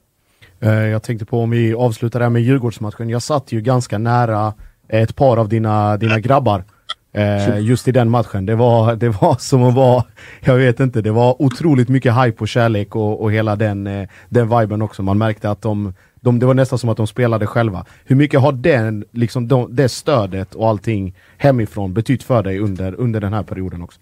Eh, 0.61 0.73
Jag 0.73 1.03
tänkte 1.03 1.25
på 1.27 1.41
om 1.43 1.51
vi 1.51 1.75
avslutar 1.75 2.19
det 2.19 2.25
här 2.25 2.31
med 2.31 2.43
Djurgårdsmatchen. 2.43 3.09
Jag 3.09 3.23
satt 3.23 3.53
ju 3.53 3.61
ganska 3.61 3.99
nära 3.99 4.55
ett 4.89 5.17
par 5.17 5.37
av 5.37 5.49
dina, 5.49 5.97
dina 5.97 6.21
grabbar. 6.21 6.65
Eh, 7.13 7.59
just 7.59 7.89
i 7.89 7.93
den 7.93 8.11
matchen. 8.11 8.47
Det 8.47 8.55
var, 8.55 8.97
det 8.97 9.09
var 9.09 9.35
som 9.39 9.63
att 9.63 9.75
vara, 9.75 10.05
jag 10.41 10.57
vet 10.57 10.81
inte, 10.81 11.01
det 11.01 11.11
var 11.11 11.43
otroligt 11.43 11.89
mycket 11.89 12.15
hype 12.15 12.41
och 12.41 12.49
kärlek 12.49 12.97
och, 12.97 13.23
och 13.23 13.33
hela 13.33 13.57
den, 13.57 13.87
eh, 13.87 14.09
den 14.29 14.59
viben 14.59 14.83
också. 14.83 15.03
Man 15.03 15.19
märkte 15.19 15.51
att 15.51 15.63
de, 15.63 15.95
de, 16.21 16.39
det 16.39 16.47
var 16.47 16.55
nästan 16.55 16.79
som 16.79 16.89
att 16.89 16.97
de 16.97 17.07
spelade 17.07 17.47
själva. 17.47 17.85
Hur 18.05 18.17
mycket 18.17 18.41
har 18.41 18.53
den, 18.53 19.05
liksom 19.13 19.49
de, 19.49 19.77
det 19.77 19.89
stödet 19.89 20.55
och 20.55 20.69
allting 20.69 21.15
hemifrån 21.39 21.95
betytt 21.95 22.23
för 22.23 22.43
dig 22.43 22.59
under, 22.59 22.95
under 22.95 23.21
den 23.21 23.33
här 23.33 23.43
perioden 23.43 23.83
också? 23.83 24.01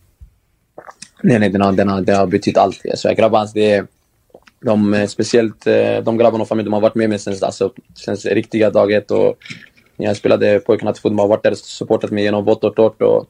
Nej, 1.23 1.39
nej, 1.39 1.51
den 1.51 1.61
har, 1.61 1.73
den 1.73 1.89
har, 1.89 2.01
den 2.01 2.17
har 2.17 2.27
betytt 2.27 2.57
allt. 2.57 2.83
Så 2.95 3.15
grabbarna, 3.15 3.49
det 3.55 3.73
är, 3.73 3.87
de, 4.61 4.95
eh, 4.95 5.07
speciellt 5.07 5.67
eh, 5.67 5.99
de 6.03 6.19
grabbarna 6.19 6.43
och 6.43 6.49
familjen, 6.49 6.71
de 6.71 6.75
har 6.75 6.81
varit 6.81 6.95
med 6.95 7.09
mig 7.09 7.19
sen, 7.19 7.35
alltså, 7.43 7.73
sen 7.95 8.17
riktiga 8.17 8.71
dag 8.71 8.93
ett. 8.93 9.11
Och 9.11 9.39
när 9.97 10.07
jag 10.07 10.17
spelade 10.17 10.61
pojkarna 10.61 10.93
till 10.93 11.03
fotboll, 11.03 11.17
de 11.17 11.21
har 11.21 11.29
varit 11.29 11.43
där 11.43 11.51
och 11.51 11.59
supportat 11.59 12.11
mig 12.11 12.25
genom 12.25 12.45
vått 12.45 12.65
och 12.65 12.77
torrt. 12.77 13.03
Och 13.03 13.29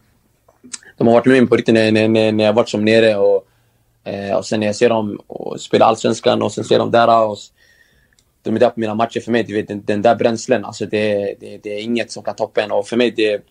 de 0.96 1.06
har 1.06 1.14
varit 1.14 1.26
med 1.26 1.42
mig 1.42 1.48
på 1.48 1.56
riktigt 1.56 1.74
när, 1.74 1.92
när, 1.92 2.08
när, 2.08 2.32
när 2.32 2.44
jag 2.44 2.52
varit 2.52 2.68
som 2.68 2.84
nere. 2.84 3.16
Och, 3.16 3.46
eh, 4.04 4.36
och 4.36 4.46
sen 4.46 4.60
när 4.60 4.66
jag 4.66 4.76
ser 4.76 4.88
dem 4.88 5.20
och 5.26 5.60
spela 5.60 5.84
allsvenskan 5.84 6.42
och 6.42 6.52
sen 6.52 6.64
ser 6.64 6.78
dem 6.78 6.90
där. 6.90 7.28
Och, 7.28 7.38
de 8.42 8.56
är 8.56 8.60
där 8.60 8.70
på 8.70 8.80
mina 8.80 8.94
matcher 8.94 9.20
för 9.20 9.32
mig. 9.32 9.42
Du 9.42 9.54
vet, 9.54 9.68
den, 9.68 9.84
den 9.84 10.02
där 10.02 10.14
bränslen, 10.14 10.64
alltså 10.64 10.86
det, 10.86 11.34
det, 11.40 11.58
det 11.62 11.74
är 11.74 11.82
inget 11.82 12.10
som 12.10 12.22
kan 12.22 12.36
toppa 12.36 12.62
en. 12.62 12.70
Och 12.70 12.86
för 12.86 12.96
mig, 12.96 13.10
det, 13.10 13.42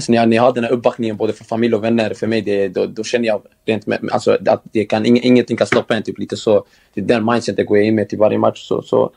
Alltså 0.00 0.12
när, 0.12 0.18
jag, 0.18 0.28
när 0.28 0.36
jag 0.36 0.42
har 0.42 0.52
den 0.52 0.64
här 0.64 0.72
uppbackningen 0.72 1.16
både 1.16 1.32
från 1.32 1.46
familj 1.46 1.74
och 1.74 1.84
vänner, 1.84 2.14
för 2.14 2.26
mig, 2.26 2.40
det, 2.40 2.68
då, 2.68 2.86
då 2.86 3.04
känner 3.04 3.26
jag 3.26 3.42
rent 3.66 3.86
med, 3.86 4.08
alltså, 4.12 4.38
att 4.46 4.62
det 4.72 4.84
kan, 4.84 5.06
ing, 5.06 5.22
ingenting 5.22 5.56
kan 5.56 5.66
stoppa 5.66 5.94
en. 5.96 6.02
Typ, 6.02 6.18
lite 6.18 6.36
så, 6.36 6.64
det 6.94 7.00
är 7.00 7.04
den 7.04 7.24
mindsetet 7.24 7.66
går 7.66 7.78
jag 7.78 7.86
in 7.86 7.94
med 7.94 8.08
till 8.08 8.18
varje 8.18 8.38
match. 8.38 8.68
Så, 8.68 8.82
så, 8.82 9.12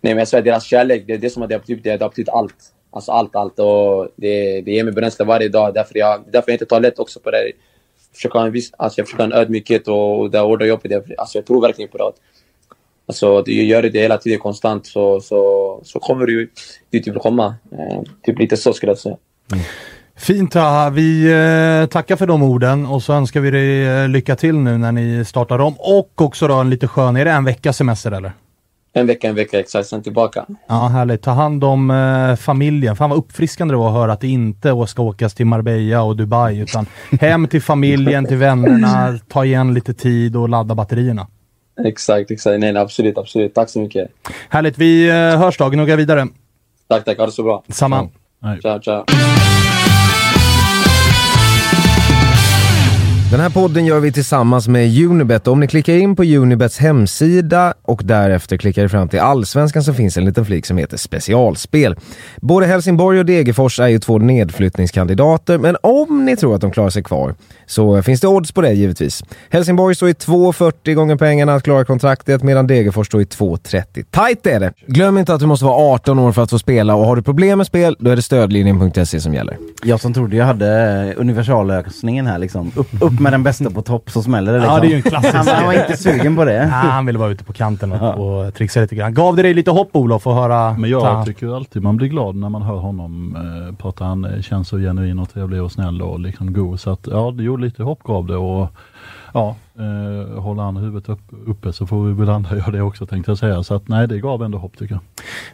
nej, 0.00 0.14
men 0.14 0.18
jag 0.18 0.28
säger 0.28 0.44
deras 0.44 0.64
kärlek, 0.64 1.04
det 1.06 1.12
är 1.12 1.18
det 1.18 1.30
som 1.30 1.42
har 1.42 1.48
det 1.48 1.54
har 1.54 1.60
betytt, 1.60 1.84
det, 1.84 1.90
har 2.02 2.08
betytt 2.08 2.28
allt. 2.28 2.54
Alltså 2.90 3.12
allt, 3.12 3.36
allt. 3.36 3.58
Och 3.58 4.08
det, 4.16 4.60
det 4.60 4.72
ger 4.72 4.84
mig 4.84 4.92
bränsle 4.92 5.24
varje 5.24 5.48
dag. 5.48 5.74
Därför 5.74 5.98
jag, 5.98 6.24
därför 6.32 6.50
jag 6.50 6.54
inte 6.54 6.66
tar 6.66 6.80
lätt 6.80 6.98
också 6.98 7.20
på 7.20 7.30
det. 7.30 7.52
Försöka 8.14 8.38
ha 8.38 8.46
en 8.46 8.52
viss, 8.52 8.72
alltså 8.78 9.00
jag 9.00 9.06
försöker 9.06 9.24
ha 9.24 9.32
en 9.32 9.40
ödmjukhet 9.42 9.88
och, 9.88 10.20
och 10.20 10.30
det 10.30 10.38
hårda 10.38 10.66
jobbet. 10.66 10.90
Jag, 10.90 11.12
alltså 11.18 11.38
jag 11.38 11.46
tror 11.46 11.60
verkligen 11.60 11.90
på 11.90 11.98
det. 11.98 12.12
Alltså, 13.06 13.42
du 13.42 13.52
gör 13.52 13.82
det 13.82 14.00
hela 14.00 14.18
tiden 14.18 14.38
konstant 14.38 14.86
så, 14.86 15.20
så, 15.20 15.80
så 15.84 15.98
kommer 16.00 16.26
du 16.26 16.50
dit 16.90 17.04
du 17.04 17.10
vill 17.10 17.20
komma. 17.20 17.54
Eh, 17.72 18.02
typ 18.22 18.38
lite 18.38 18.56
så 18.56 18.72
skulle 18.72 18.90
jag 18.90 18.98
säga. 18.98 19.16
Mm. 19.52 19.64
Fint 20.18 20.52
Taha, 20.52 20.90
vi 20.90 21.24
eh, 21.24 21.88
tackar 21.88 22.16
för 22.16 22.26
de 22.26 22.42
orden 22.42 22.86
och 22.86 23.02
så 23.02 23.12
önskar 23.12 23.40
vi 23.40 23.50
dig 23.50 23.86
eh, 23.86 24.08
lycka 24.08 24.36
till 24.36 24.54
nu 24.54 24.78
när 24.78 24.92
ni 24.92 25.24
startar 25.24 25.58
om 25.58 25.74
och 25.78 26.22
också 26.22 26.48
då 26.48 26.54
en 26.54 26.70
lite 26.70 26.88
skön, 26.88 27.16
är 27.16 27.24
det 27.24 27.30
en 27.30 27.44
veckas 27.44 27.76
semester 27.76 28.12
eller? 28.12 28.32
En 28.92 29.06
vecka, 29.06 29.28
en 29.28 29.34
vecka 29.34 29.60
exakt, 29.60 29.88
sen 29.88 30.02
tillbaka. 30.02 30.46
Ja, 30.68 30.86
härligt. 30.86 31.22
Ta 31.22 31.30
hand 31.30 31.64
om 31.64 31.90
eh, 31.90 32.36
familjen. 32.36 32.96
Fan 32.96 33.10
vad 33.10 33.18
uppfriskande 33.18 33.74
det 33.74 33.78
var 33.78 33.88
att 33.88 33.94
höra 33.94 34.12
att 34.12 34.20
det 34.20 34.28
inte 34.28 34.86
ska 34.86 35.02
åkas 35.02 35.34
till 35.34 35.46
Marbella 35.46 36.02
och 36.02 36.16
Dubai, 36.16 36.58
utan 36.58 36.86
hem 37.20 37.48
till 37.48 37.62
familjen, 37.62 38.26
till 38.26 38.36
vännerna, 38.36 39.18
ta 39.28 39.44
igen 39.44 39.74
lite 39.74 39.94
tid 39.94 40.36
och 40.36 40.48
ladda 40.48 40.74
batterierna. 40.74 41.26
Exakt, 41.84 42.30
exakt. 42.30 42.60
Nej, 42.60 42.72
nej, 42.72 42.82
absolut, 42.82 43.18
absolut. 43.18 43.54
Tack 43.54 43.70
så 43.70 43.78
mycket. 43.78 44.10
Härligt. 44.48 44.78
Vi 44.78 45.08
eh, 45.08 45.14
hörs 45.14 45.58
då. 45.58 45.68
Gnugga 45.68 45.96
vidare. 45.96 46.26
Tack, 46.88 47.04
tack. 47.04 47.18
Ha 47.18 47.26
det 47.26 47.32
så 47.32 47.42
bra. 47.42 47.64
Samma. 47.68 48.08
Nej. 48.42 48.60
Ciao, 48.62 48.80
ciao. 48.80 49.04
Den 53.30 53.40
här 53.40 53.50
podden 53.50 53.86
gör 53.86 54.00
vi 54.00 54.12
tillsammans 54.12 54.68
med 54.68 55.04
Unibet. 55.04 55.46
Om 55.46 55.60
ni 55.60 55.66
klickar 55.68 55.92
in 55.94 56.16
på 56.16 56.22
Unibets 56.24 56.78
hemsida 56.78 57.74
och 57.82 58.00
därefter 58.04 58.56
klickar 58.56 58.82
er 58.82 58.88
fram 58.88 59.08
till 59.08 59.20
Allsvenskan 59.20 59.84
så 59.84 59.94
finns 59.94 60.16
en 60.16 60.24
liten 60.24 60.44
flik 60.44 60.66
som 60.66 60.78
heter 60.78 60.96
specialspel. 60.96 61.96
Både 62.36 62.66
Helsingborg 62.66 63.18
och 63.18 63.26
Degerfors 63.26 63.80
är 63.80 63.88
ju 63.88 63.98
två 63.98 64.18
nedflyttningskandidater, 64.18 65.58
men 65.58 65.76
om 65.82 66.24
ni 66.24 66.36
tror 66.36 66.54
att 66.54 66.60
de 66.60 66.70
klarar 66.70 66.90
sig 66.90 67.02
kvar 67.02 67.34
så 67.66 68.02
finns 68.02 68.20
det 68.20 68.28
odds 68.28 68.52
på 68.52 68.60
det 68.60 68.72
givetvis. 68.72 69.24
Helsingborg 69.50 69.94
står 69.94 70.08
i 70.08 70.12
2,40 70.12 70.94
gånger 70.94 71.16
pengarna 71.16 71.54
att 71.54 71.62
klara 71.62 71.84
kontraktet 71.84 72.42
medan 72.42 72.66
Degerfors 72.66 73.06
står 73.06 73.20
i 73.20 73.24
2,30. 73.24 74.04
Tajt 74.10 74.46
är 74.46 74.60
det! 74.60 74.72
Glöm 74.86 75.18
inte 75.18 75.34
att 75.34 75.40
du 75.40 75.46
måste 75.46 75.64
vara 75.64 75.94
18 75.94 76.18
år 76.18 76.32
för 76.32 76.42
att 76.42 76.50
få 76.50 76.58
spela 76.58 76.94
och 76.94 77.06
har 77.06 77.16
du 77.16 77.22
problem 77.22 77.58
med 77.58 77.66
spel, 77.66 77.96
då 77.98 78.10
är 78.10 78.16
det 78.16 78.22
stödlinjen.se 78.22 79.20
som 79.20 79.34
gäller. 79.34 79.56
Jag 79.84 80.00
som 80.00 80.14
trodde 80.14 80.36
jag 80.36 80.46
hade 80.46 81.02
eh, 81.16 81.20
universallösningen 81.20 82.26
här 82.26 82.38
liksom. 82.38 82.72
Upp, 82.74 82.88
upp 83.00 83.20
med 83.20 83.32
den 83.32 83.42
bästa 83.42 83.70
på 83.70 83.82
topp 83.82 84.10
så 84.10 84.22
smäller 84.22 84.52
det 84.52 84.58
liksom. 84.58 84.74
Ja, 84.74 84.80
det 84.80 84.86
är 84.86 84.90
ju 84.90 84.96
en 84.96 85.02
klassisk. 85.02 85.34
han, 85.34 85.46
han 85.46 85.64
var 85.64 85.72
inte 85.72 85.96
sugen 85.96 86.36
på 86.36 86.44
det. 86.44 86.64
Ah, 86.64 86.68
han 86.68 87.06
ville 87.06 87.18
vara 87.18 87.30
ute 87.30 87.44
på 87.44 87.52
kanten 87.52 87.92
och, 87.92 88.46
och 88.46 88.54
trixa 88.54 88.80
lite 88.80 88.94
grann. 88.94 89.14
Gav 89.14 89.36
det 89.36 89.42
dig 89.42 89.54
lite 89.54 89.70
hopp 89.70 89.96
Olof 89.96 90.26
att 90.26 90.34
höra? 90.34 90.72
Men 90.78 90.90
jag 90.90 91.26
tycker 91.26 91.56
alltid 91.56 91.82
man 91.82 91.96
blir 91.96 92.08
glad 92.08 92.36
när 92.36 92.48
man 92.48 92.62
hör 92.62 92.76
honom 92.76 93.36
eh, 93.36 93.76
prata. 93.76 94.04
Han 94.04 94.24
eh, 94.24 94.40
känns 94.40 94.68
så 94.68 94.78
genuin 94.78 95.18
och 95.18 95.32
trevlig 95.32 95.62
och 95.62 95.72
snäll 95.72 96.02
och 96.02 96.20
liksom 96.20 96.52
god. 96.52 96.80
Så 96.80 96.90
att 96.90 97.06
ja, 97.10 97.30
det 97.36 97.42
gjorde 97.42 97.55
lite 97.58 97.82
hopp 97.82 98.02
gav 98.02 98.26
det 98.26 98.36
och 98.36 98.68
ja, 99.36 99.56
eh, 99.78 100.42
håller 100.42 100.62
han 100.62 100.76
huvudet 100.76 101.08
upp, 101.08 101.20
uppe 101.46 101.72
så 101.72 101.86
får 101.86 102.04
vi 102.04 102.12
väl 102.12 102.28
andra 102.28 102.56
göra 102.56 102.70
det 102.70 102.82
också 102.82 103.06
tänkte 103.06 103.30
jag 103.30 103.38
säga. 103.38 103.62
Så 103.62 103.74
att 103.74 103.88
nej, 103.88 104.08
det 104.08 104.18
gav 104.18 104.42
ändå 104.42 104.58
hopp 104.58 104.78
tycker 104.78 104.94
jag. 104.94 105.02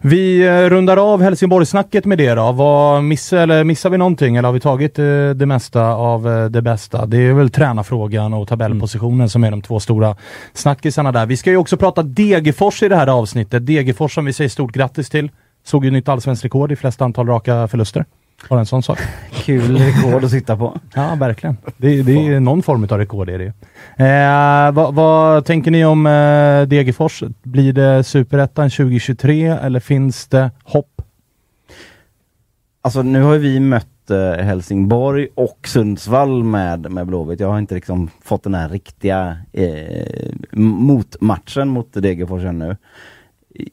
Vi 0.00 0.46
eh, 0.46 0.70
rundar 0.70 1.12
av 1.12 1.22
Helsingborgssnacket 1.22 2.05
med 2.05 2.18
det 2.18 2.34
då. 2.34 2.53
Vad 2.53 3.05
missar, 3.05 3.36
eller 3.36 3.64
missar 3.64 3.90
vi 3.90 3.98
någonting 3.98 4.36
eller 4.36 4.48
har 4.48 4.53
vi 4.53 4.61
tagit 4.61 4.98
eh, 4.98 5.30
det 5.30 5.46
mesta 5.46 5.94
av 5.94 6.28
eh, 6.28 6.44
det 6.44 6.62
bästa? 6.62 7.07
Det 7.07 7.18
är 7.18 7.32
väl 7.32 7.50
tränarfrågan 7.50 8.34
och 8.34 8.48
tabellpositionen 8.48 9.28
som 9.28 9.44
är 9.44 9.50
de 9.50 9.62
två 9.62 9.80
stora 9.80 10.16
snackisarna 10.53 11.12
där. 11.12 11.26
Vi 11.26 11.36
ska 11.36 11.50
ju 11.50 11.57
också 11.57 11.76
prata 11.76 12.03
Degerfors 12.03 12.82
i 12.82 12.88
det 12.88 12.96
här 12.96 13.07
avsnittet. 13.07 13.66
Degerfors 13.66 14.14
som 14.14 14.24
vi 14.24 14.32
säger 14.32 14.50
stort 14.50 14.72
grattis 14.72 15.11
till. 15.11 15.30
Såg 15.64 15.84
ju 15.84 15.90
nytt 15.90 16.09
allsvenskt 16.09 16.44
rekord 16.44 16.72
i 16.72 16.76
flest 16.76 17.03
antal 17.03 17.26
raka 17.26 17.68
förluster. 17.68 18.05
Bara 18.49 18.61
en 18.61 18.66
sån 18.66 18.82
sak. 18.82 18.99
Kul 19.32 19.76
rekord 19.76 20.24
att 20.24 20.30
sitta 20.30 20.57
på. 20.57 20.80
Ja, 20.95 21.14
verkligen. 21.14 21.57
Det, 21.76 22.03
det 22.03 22.12
är 22.12 22.40
någon 22.40 22.62
form 22.62 22.86
av 22.90 22.99
rekord 22.99 23.28
är 23.28 23.38
det. 23.38 23.53
Eh, 24.05 24.72
vad, 24.72 24.95
vad 24.95 25.45
tänker 25.45 25.70
ni 25.70 25.84
om 25.84 26.07
eh, 26.07 26.68
Degerfors? 26.68 27.22
Blir 27.43 27.72
det 27.72 28.05
Superettan 28.05 28.70
2023 28.70 29.47
eller 29.47 29.80
finns 29.80 30.26
det 30.26 30.51
hopp? 30.64 31.03
Alltså 32.82 33.03
nu 33.03 33.22
har 33.22 33.38
vi 33.38 33.61
mött 33.61 34.11
eh, 34.11 34.45
Helsingborg 34.45 35.28
och 35.34 35.59
Sundsvall 35.68 36.45
med, 36.45 36.90
med 36.90 37.07
Blåvitt. 37.07 37.40
Jag 37.40 37.49
har 37.49 37.59
inte 37.59 37.74
liksom 37.74 38.11
fått 38.22 38.43
den 38.43 38.55
här 38.55 38.68
riktiga 38.68 39.36
eh, 39.53 40.32
motmatchen 40.53 41.68
mot 41.68 41.93
Degerfors 41.93 42.43
ännu. 42.43 42.76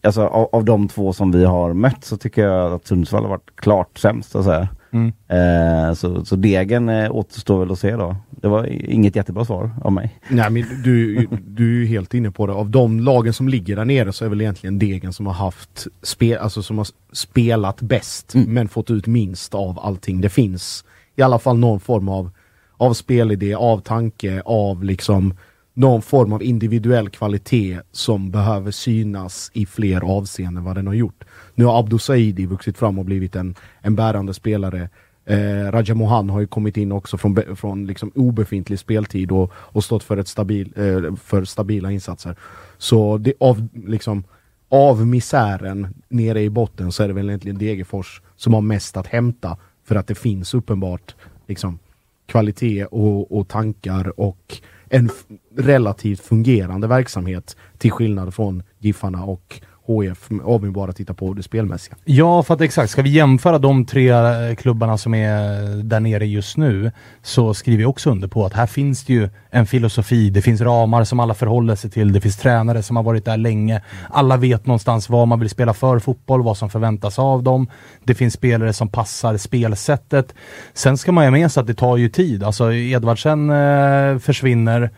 Alltså 0.04 0.22
av, 0.22 0.50
av 0.52 0.66
de 0.66 0.88
två 0.88 1.14
som 1.14 1.32
vi 1.32 1.46
har 1.46 1.74
mött 1.74 2.06
så 2.06 2.18
tycker 2.18 2.44
jag 2.44 2.74
att 2.74 2.88
Sundsvall 2.88 3.24
har 3.24 3.30
varit 3.30 3.56
klart 3.56 3.98
sämst. 3.98 4.32
Så 4.32 4.52
att. 4.52 4.70
Mm. 4.92 5.14
Eh, 5.28 5.94
så, 5.94 6.26
så 6.26 6.36
degen 6.36 6.90
eh, 6.90 7.16
återstår 7.16 7.60
väl 7.60 7.72
att 7.72 7.80
se 7.80 7.96
då. 7.96 8.16
Det 8.30 8.48
var 8.48 8.66
inget 8.66 9.16
jättebra 9.16 9.46
svar 9.46 9.72
av 9.84 9.92
mig. 9.92 10.20
Nej 10.30 10.50
men 10.50 10.64
du, 10.84 11.28
du 11.48 11.76
är 11.76 11.80
ju 11.80 11.86
helt 11.86 12.14
inne 12.14 12.32
på 12.32 12.48
det. 12.48 12.54
Av 12.54 12.70
de 12.70 13.00
lagen 13.00 13.34
som 13.34 13.50
ligger 13.50 13.76
där 13.76 13.86
nere 13.86 14.14
så 14.14 14.26
är 14.26 14.30
väl 14.30 14.42
egentligen 14.42 14.80
Degen 14.80 15.14
som 15.14 15.28
har 15.28 15.34
haft 15.34 15.88
spe, 16.04 16.40
alltså 16.40 16.64
som 16.64 16.78
har 16.78 16.88
spelat 17.12 17.82
bäst 17.82 18.36
Mm. 18.36 18.54
men 18.54 18.68
fått 18.68 18.92
ut 18.92 19.08
minst 19.08 19.56
av 19.56 19.80
allting. 19.80 20.22
Det 20.22 20.30
finns 20.30 20.86
i 21.16 21.22
alla 21.22 21.40
fall 21.40 21.58
någon 21.58 21.80
form 21.80 22.10
av, 22.10 22.30
av 22.78 22.94
spelidé, 22.94 23.54
av 23.54 23.80
tanke, 23.80 24.42
av 24.46 24.84
liksom 24.84 25.34
någon 25.74 26.02
form 26.02 26.34
av 26.34 26.44
individuell 26.44 27.10
kvalitet 27.10 27.80
som 27.92 28.32
behöver 28.32 28.72
synas 28.72 29.52
i 29.54 29.66
fler 29.66 30.02
avseenden 30.02 30.64
vad 30.64 30.76
den 30.76 30.88
har 30.88 30.94
gjort. 30.94 31.24
Nu 31.56 31.66
har 31.66 31.80
Abdo 31.80 32.00
Saidi 32.00 32.46
vuxit 32.46 32.78
fram 32.78 33.00
och 33.00 33.06
blivit 33.06 33.36
en, 33.36 33.56
en 33.82 33.96
bärande 33.96 34.34
spelare. 34.34 34.90
Eh, 35.26 35.72
Raja 35.72 35.96
Mohan 35.96 36.30
har 36.30 36.40
ju 36.40 36.48
kommit 36.48 36.78
in 36.78 36.92
också 36.92 37.18
från, 37.18 37.56
från 37.56 37.88
liksom 37.88 38.12
obefintlig 38.16 38.80
speltid 38.80 39.32
och, 39.32 39.52
och 39.54 39.84
stått 39.84 40.04
för, 40.04 40.18
ett 40.18 40.28
stabil, 40.28 40.74
eh, 40.76 41.16
för 41.16 41.46
stabila 41.46 41.92
insatser. 41.92 42.36
Så 42.78 43.18
det, 43.18 43.34
av, 43.40 43.68
liksom, 43.74 44.24
av 44.70 45.08
misären 45.08 45.88
nere 46.08 46.42
i 46.42 46.50
botten 46.50 46.92
så 46.92 47.04
är 47.04 47.08
det 47.08 47.14
väl 47.14 47.30
egentligen 47.30 47.58
Degerfors 47.58 48.22
som 48.36 48.54
har 48.54 48.62
mest 48.62 48.98
att 48.98 49.08
hämta 49.08 49.58
för 49.86 49.96
att 49.96 50.08
det 50.08 50.16
finns 50.16 50.54
uppenbart 50.54 51.16
liksom, 51.48 51.80
kvalitet 52.26 52.86
och, 52.86 53.38
och 53.40 53.48
tankar 53.48 54.20
och 54.20 54.58
en 54.90 55.10
relativt 55.58 56.22
fungerande 56.22 56.88
verksamhet 56.88 57.58
till 57.78 57.92
skillnad 57.92 58.34
från 58.34 58.64
Giffarna 58.80 59.24
och 59.24 59.62
HF 59.90 60.30
om 60.44 60.62
vi 60.62 60.70
bara 60.70 60.92
tittar 60.92 61.14
på 61.14 61.34
det 61.34 61.44
spelmässiga. 61.44 61.96
Ja, 62.06 62.44
för 62.44 62.54
att 62.54 62.62
exakt, 62.62 62.92
ska 62.92 63.02
vi 63.02 63.10
jämföra 63.10 63.58
de 63.58 63.86
tre 63.86 64.10
eh, 64.10 64.56
klubbarna 64.56 64.98
som 64.98 65.14
är 65.14 65.84
där 65.84 66.00
nere 66.00 66.26
just 66.26 66.58
nu 66.58 66.92
så 67.22 67.54
skriver 67.54 67.82
jag 67.82 67.90
också 67.90 68.12
under 68.12 68.28
på 68.28 68.46
att 68.46 68.54
här 68.54 68.68
finns 68.68 69.04
det 69.04 69.14
ju 69.14 69.30
en 69.50 69.66
filosofi, 69.66 70.30
det 70.30 70.42
finns 70.42 70.62
ramar 70.62 71.04
som 71.04 71.20
alla 71.20 71.34
förhåller 71.34 71.76
sig 71.76 71.90
till, 71.90 72.14
det 72.14 72.22
finns 72.22 72.38
tränare 72.38 72.84
som 72.84 72.96
har 72.96 73.04
varit 73.04 73.26
där 73.26 73.38
länge. 73.38 73.82
Alla 74.10 74.38
vet 74.38 74.66
någonstans 74.66 75.10
vad 75.10 75.28
man 75.28 75.40
vill 75.40 75.50
spela 75.50 75.74
för 75.74 76.00
fotboll, 76.00 76.44
vad 76.44 76.58
som 76.58 76.70
förväntas 76.70 77.20
av 77.20 77.44
dem. 77.44 77.68
Det 78.04 78.16
finns 78.16 78.34
spelare 78.34 78.74
som 78.74 78.90
passar 78.90 79.38
spelsättet. 79.38 80.36
Sen 80.74 80.98
ska 80.98 81.12
man 81.12 81.24
ju 81.24 81.28
ha 81.28 81.38
med 81.38 81.52
sig 81.52 81.62
att 81.62 81.68
det 81.68 81.74
tar 81.74 81.98
ju 81.98 82.10
tid. 82.10 82.44
Alltså 82.44 82.74
Edvardsen 82.74 83.50
eh, 83.50 84.18
försvinner 84.20 84.90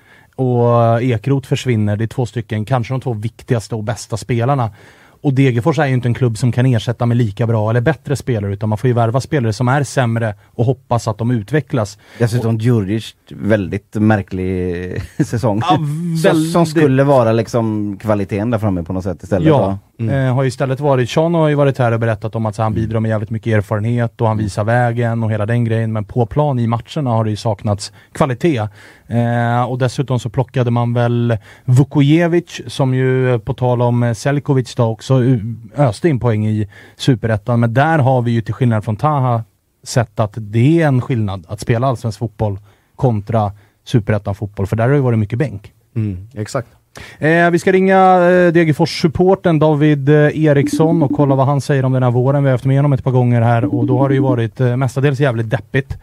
och 0.41 1.01
Ekroth 1.03 1.47
försvinner. 1.47 1.97
Det 1.97 2.03
är 2.03 2.07
två 2.07 2.25
stycken, 2.25 2.65
kanske 2.65 2.93
de 2.93 3.01
två 3.01 3.13
viktigaste 3.13 3.75
och 3.75 3.83
bästa 3.83 4.17
spelarna. 4.17 4.69
Och 5.23 5.33
Degerfors 5.33 5.79
är 5.79 5.85
ju 5.85 5.93
inte 5.93 6.07
en 6.07 6.13
klubb 6.13 6.37
som 6.37 6.51
kan 6.51 6.65
ersätta 6.65 7.05
med 7.05 7.17
lika 7.17 7.47
bra 7.47 7.69
eller 7.69 7.81
bättre 7.81 8.15
spelare 8.15 8.53
utan 8.53 8.69
man 8.69 8.77
får 8.77 8.87
ju 8.87 8.93
värva 8.93 9.21
spelare 9.21 9.53
som 9.53 9.67
är 9.67 9.83
sämre 9.83 10.35
och 10.45 10.65
hoppas 10.65 11.07
att 11.07 11.17
de 11.17 11.31
utvecklas. 11.31 11.97
Dessutom 12.19 12.57
Djurdjic, 12.57 13.15
väldigt 13.29 13.95
märklig 13.95 15.01
säsong. 15.25 15.59
Ja, 15.61 15.67
Som- 15.67 16.15
väldigt- 16.23 16.51
Som 16.51 16.65
skulle 16.65 17.03
vara 17.03 17.31
liksom 17.31 17.97
kvaliteten 17.97 18.49
där 18.49 18.57
framme 18.57 18.83
på 18.83 18.93
något 18.93 19.03
sätt 19.03 19.23
istället. 19.23 19.47
Ja, 19.47 19.77
va? 20.07 20.13
eh, 20.13 20.33
har 20.33 20.43
ju 20.43 20.47
istället 20.47 20.79
varit, 20.79 21.09
Sean 21.09 21.33
har 21.33 21.47
ju 21.47 21.55
varit 21.55 21.77
här 21.77 21.91
och 21.91 21.99
berättat 21.99 22.35
om 22.35 22.45
att 22.45 22.55
så, 22.55 22.63
han 22.63 22.73
bidrar 22.73 22.99
med 22.99 23.09
jävligt 23.09 23.29
mycket 23.29 23.53
erfarenhet 23.53 24.21
och 24.21 24.27
han 24.27 24.37
visar 24.37 24.63
vägen 24.63 25.23
och 25.23 25.31
hela 25.31 25.45
den 25.45 25.65
grejen. 25.65 25.93
Men 25.93 26.05
på 26.05 26.25
plan 26.25 26.59
i 26.59 26.67
matcherna 26.67 27.09
har 27.09 27.23
det 27.23 27.29
ju 27.29 27.35
saknats 27.35 27.93
kvalitet. 28.11 28.67
Eh, 29.07 29.63
och 29.63 29.77
dessutom 29.77 30.19
så 30.19 30.29
plockade 30.29 30.71
man 30.71 30.93
väl 30.93 31.37
Vukojevic 31.65 32.61
som 32.67 32.93
ju 32.93 33.39
på 33.39 33.53
tal 33.53 33.81
om 33.81 34.15
Selkovic 34.15 34.75
då 34.75 34.83
också 34.83 35.23
öste 35.75 36.09
in 36.09 36.19
poäng 36.19 36.47
i 36.47 36.67
Superettan. 36.95 37.59
Men 37.59 37.73
där 37.73 37.99
har 37.99 38.21
vi 38.21 38.31
ju 38.31 38.41
till 38.41 38.53
skillnad 38.53 38.83
från 38.83 38.95
Taha 38.95 39.43
sett 39.83 40.19
att 40.19 40.33
det 40.35 40.81
är 40.81 40.87
en 40.87 41.01
skillnad 41.01 41.45
att 41.47 41.59
spela 41.59 41.87
allsvensk 41.87 42.19
fotboll 42.19 42.59
kontra 42.95 43.51
Superettan 43.83 44.35
fotboll. 44.35 44.67
För 44.67 44.75
där 44.75 44.83
har 44.83 44.89
det 44.89 44.95
ju 44.95 45.01
varit 45.01 45.19
mycket 45.19 45.39
bänk. 45.39 45.73
Mm, 45.95 46.27
exakt. 46.33 46.67
Eh, 47.19 47.51
vi 47.51 47.59
ska 47.59 47.71
ringa 47.71 47.97
eh, 48.29 48.51
Degerfors-supporten 48.51 49.59
David 49.59 50.09
eh, 50.09 50.45
Eriksson 50.45 51.03
och 51.03 51.11
kolla 51.11 51.35
vad 51.35 51.45
han 51.45 51.61
säger 51.61 51.85
om 51.85 51.93
den 51.93 52.03
här 52.03 52.11
våren. 52.11 52.43
Vi 52.43 52.49
har 52.49 52.53
haft 52.53 52.65
med 52.65 52.77
honom 52.77 52.93
ett 52.93 53.03
par 53.03 53.11
gånger 53.11 53.41
här 53.41 53.75
och 53.75 53.85
då 53.85 53.97
har 53.97 54.09
det 54.09 54.15
ju 54.15 54.21
varit 54.21 54.59
eh, 54.59 54.77
mestadels 54.77 55.19
jävligt 55.19 55.49
deppigt. 55.49 55.97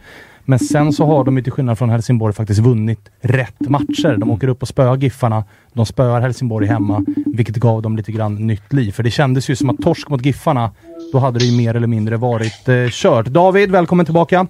Men 0.45 0.59
sen 0.59 0.93
så 0.93 1.05
har 1.05 1.23
de 1.23 1.37
ju 1.37 1.43
till 1.43 1.51
skillnad 1.51 1.77
från 1.77 1.89
Helsingborg 1.89 2.33
faktiskt 2.33 2.59
vunnit 2.59 3.11
rätt 3.21 3.59
matcher. 3.59 4.17
De 4.17 4.31
åker 4.31 4.47
upp 4.47 4.61
och 4.61 4.67
spöar 4.67 4.97
Giffarna. 4.97 5.43
De 5.73 5.85
spöar 5.85 6.21
Helsingborg 6.21 6.67
hemma, 6.67 7.05
vilket 7.25 7.55
gav 7.55 7.81
dem 7.81 7.97
lite 7.97 8.11
grann 8.11 8.47
nytt 8.47 8.73
liv. 8.73 8.91
För 8.91 9.03
det 9.03 9.11
kändes 9.11 9.49
ju 9.49 9.55
som 9.55 9.69
att 9.69 9.77
torsk 9.77 10.09
mot 10.09 10.25
Giffarna, 10.25 10.71
då 11.11 11.19
hade 11.19 11.39
det 11.39 11.45
ju 11.45 11.57
mer 11.57 11.75
eller 11.75 11.87
mindre 11.87 12.17
varit 12.17 12.69
eh, 12.69 12.75
kört. 12.89 13.25
David, 13.25 13.71
välkommen 13.71 14.05
tillbaka. 14.05 14.47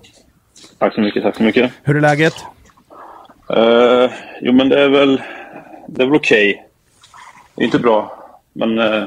Tack 0.78 0.94
så 0.94 1.02
mycket, 1.02 1.24
tack 1.24 1.36
så 1.36 1.44
mycket. 1.44 1.72
Hur 1.84 1.96
är 1.96 2.02
läget? 2.02 2.34
Uh, 3.58 4.12
jo, 4.42 4.54
men 4.54 4.70
det 4.70 4.84
är 4.84 4.90
väl, 4.90 5.22
det 5.92 6.02
är 6.02 6.08
väl 6.08 6.16
okej. 6.16 6.66
Det 7.56 7.64
är 7.64 7.66
inte 7.66 7.80
bra, 7.80 8.24
men 8.54 8.80
uh, 8.80 9.04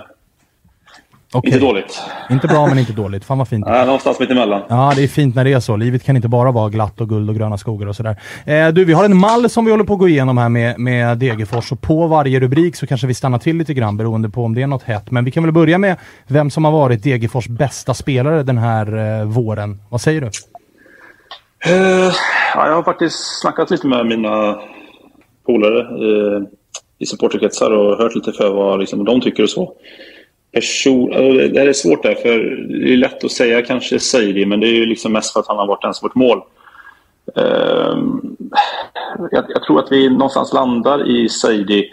Okej. 1.35 1.53
inte 1.55 1.67
dåligt. 1.67 2.03
Inte 2.31 2.49
bra 2.49 2.67
men 2.67 2.79
inte 2.79 2.93
dåligt. 2.93 3.25
Fan 3.25 3.39
vad 3.39 3.49
fint. 3.49 3.67
Uh, 3.67 3.73
någonstans 3.73 4.21
mitt 4.21 4.31
emellan. 4.31 4.63
Ja, 4.69 4.93
det 4.97 5.03
är 5.03 5.09
fint 5.09 5.35
när 5.35 5.45
det 5.45 5.53
är 5.53 5.61
så. 5.61 5.77
Livet 5.77 6.05
kan 6.05 6.17
inte 6.17 6.29
bara 6.29 6.53
vara 6.53 6.69
glatt 6.69 7.01
och 7.01 7.09
guld 7.09 7.31
och 7.31 7.37
gröna 7.37 7.59
skogar 7.59 7.87
och 7.87 7.97
sådär. 7.97 8.17
Eh, 8.47 8.69
du, 8.69 8.85
vi 8.85 8.93
har 8.93 9.05
en 9.05 9.17
mall 9.17 9.51
som 9.51 9.65
vi 9.65 9.71
håller 9.71 9.85
på 9.85 9.93
att 9.93 9.99
gå 9.99 10.09
igenom 10.09 10.39
här 10.39 10.49
med, 10.49 10.79
med 10.79 11.19
Degerfors 11.19 11.73
och 11.73 11.81
på 11.81 12.07
varje 12.07 12.41
rubrik 12.41 12.77
så 12.77 12.87
kanske 12.87 13.07
vi 13.07 13.15
stannar 13.15 13.39
till 13.39 13.57
lite 13.57 13.75
grann 13.75 13.97
beroende 13.97 14.29
på 14.29 14.45
om 14.45 14.55
det 14.55 14.63
är 14.63 14.67
något 14.67 14.83
hett. 14.83 15.11
Men 15.11 15.25
vi 15.25 15.31
kan 15.31 15.43
väl 15.43 15.53
börja 15.53 15.79
med 15.79 15.97
vem 16.27 16.51
som 16.51 16.65
har 16.65 16.73
varit 16.73 17.03
Degerfors 17.03 17.49
bästa 17.49 17.95
spelare 17.95 18.43
den 18.43 18.59
här 18.59 19.21
eh, 19.21 19.25
våren. 19.25 19.81
Vad 19.89 20.01
säger 20.01 20.21
du? 20.21 20.27
Uh, 21.71 22.13
ja, 22.55 22.67
jag 22.67 22.75
har 22.75 22.83
faktiskt 22.83 23.41
snackat 23.41 23.71
lite 23.71 23.87
med 23.87 24.07
mina 24.07 24.61
polare 25.47 26.05
uh, 26.05 26.43
i 27.03 27.07
supporterkretsar 27.07 27.71
och 27.71 27.99
hört 27.99 28.15
lite 28.15 28.33
för 28.33 28.51
vad 28.51 28.81
liksom, 28.81 29.05
de 29.05 29.21
tycker 29.21 29.43
och 29.43 29.51
så. 29.51 29.75
Person, 30.53 31.13
alltså, 31.15 31.49
det 31.49 31.61
är 31.61 31.73
svårt 31.73 32.03
där, 32.03 32.15
för 32.15 32.39
det 32.81 32.93
är 32.93 32.97
lätt 32.97 33.25
att 33.25 33.33
säga 33.33 33.63
kanske 33.63 33.99
Saidi, 33.99 34.47
men 34.47 34.61
det 34.61 34.67
är 34.67 34.75
ju 34.75 34.87
liksom 34.87 35.13
mest 35.13 35.33
för 35.33 35.41
att 35.41 35.49
han 35.49 35.57
har 35.57 35.67
varit 35.67 35.83
den 35.83 35.95
som 35.95 36.07
varit 36.07 36.15
mål. 36.15 36.43
Ehm, 37.37 38.37
jag, 39.31 39.45
jag 39.49 39.63
tror 39.63 39.79
att 39.79 39.93
vi 39.93 40.11
någonstans 40.11 40.53
landar 40.53 41.11
i 41.11 41.29
Saidi 41.29 41.91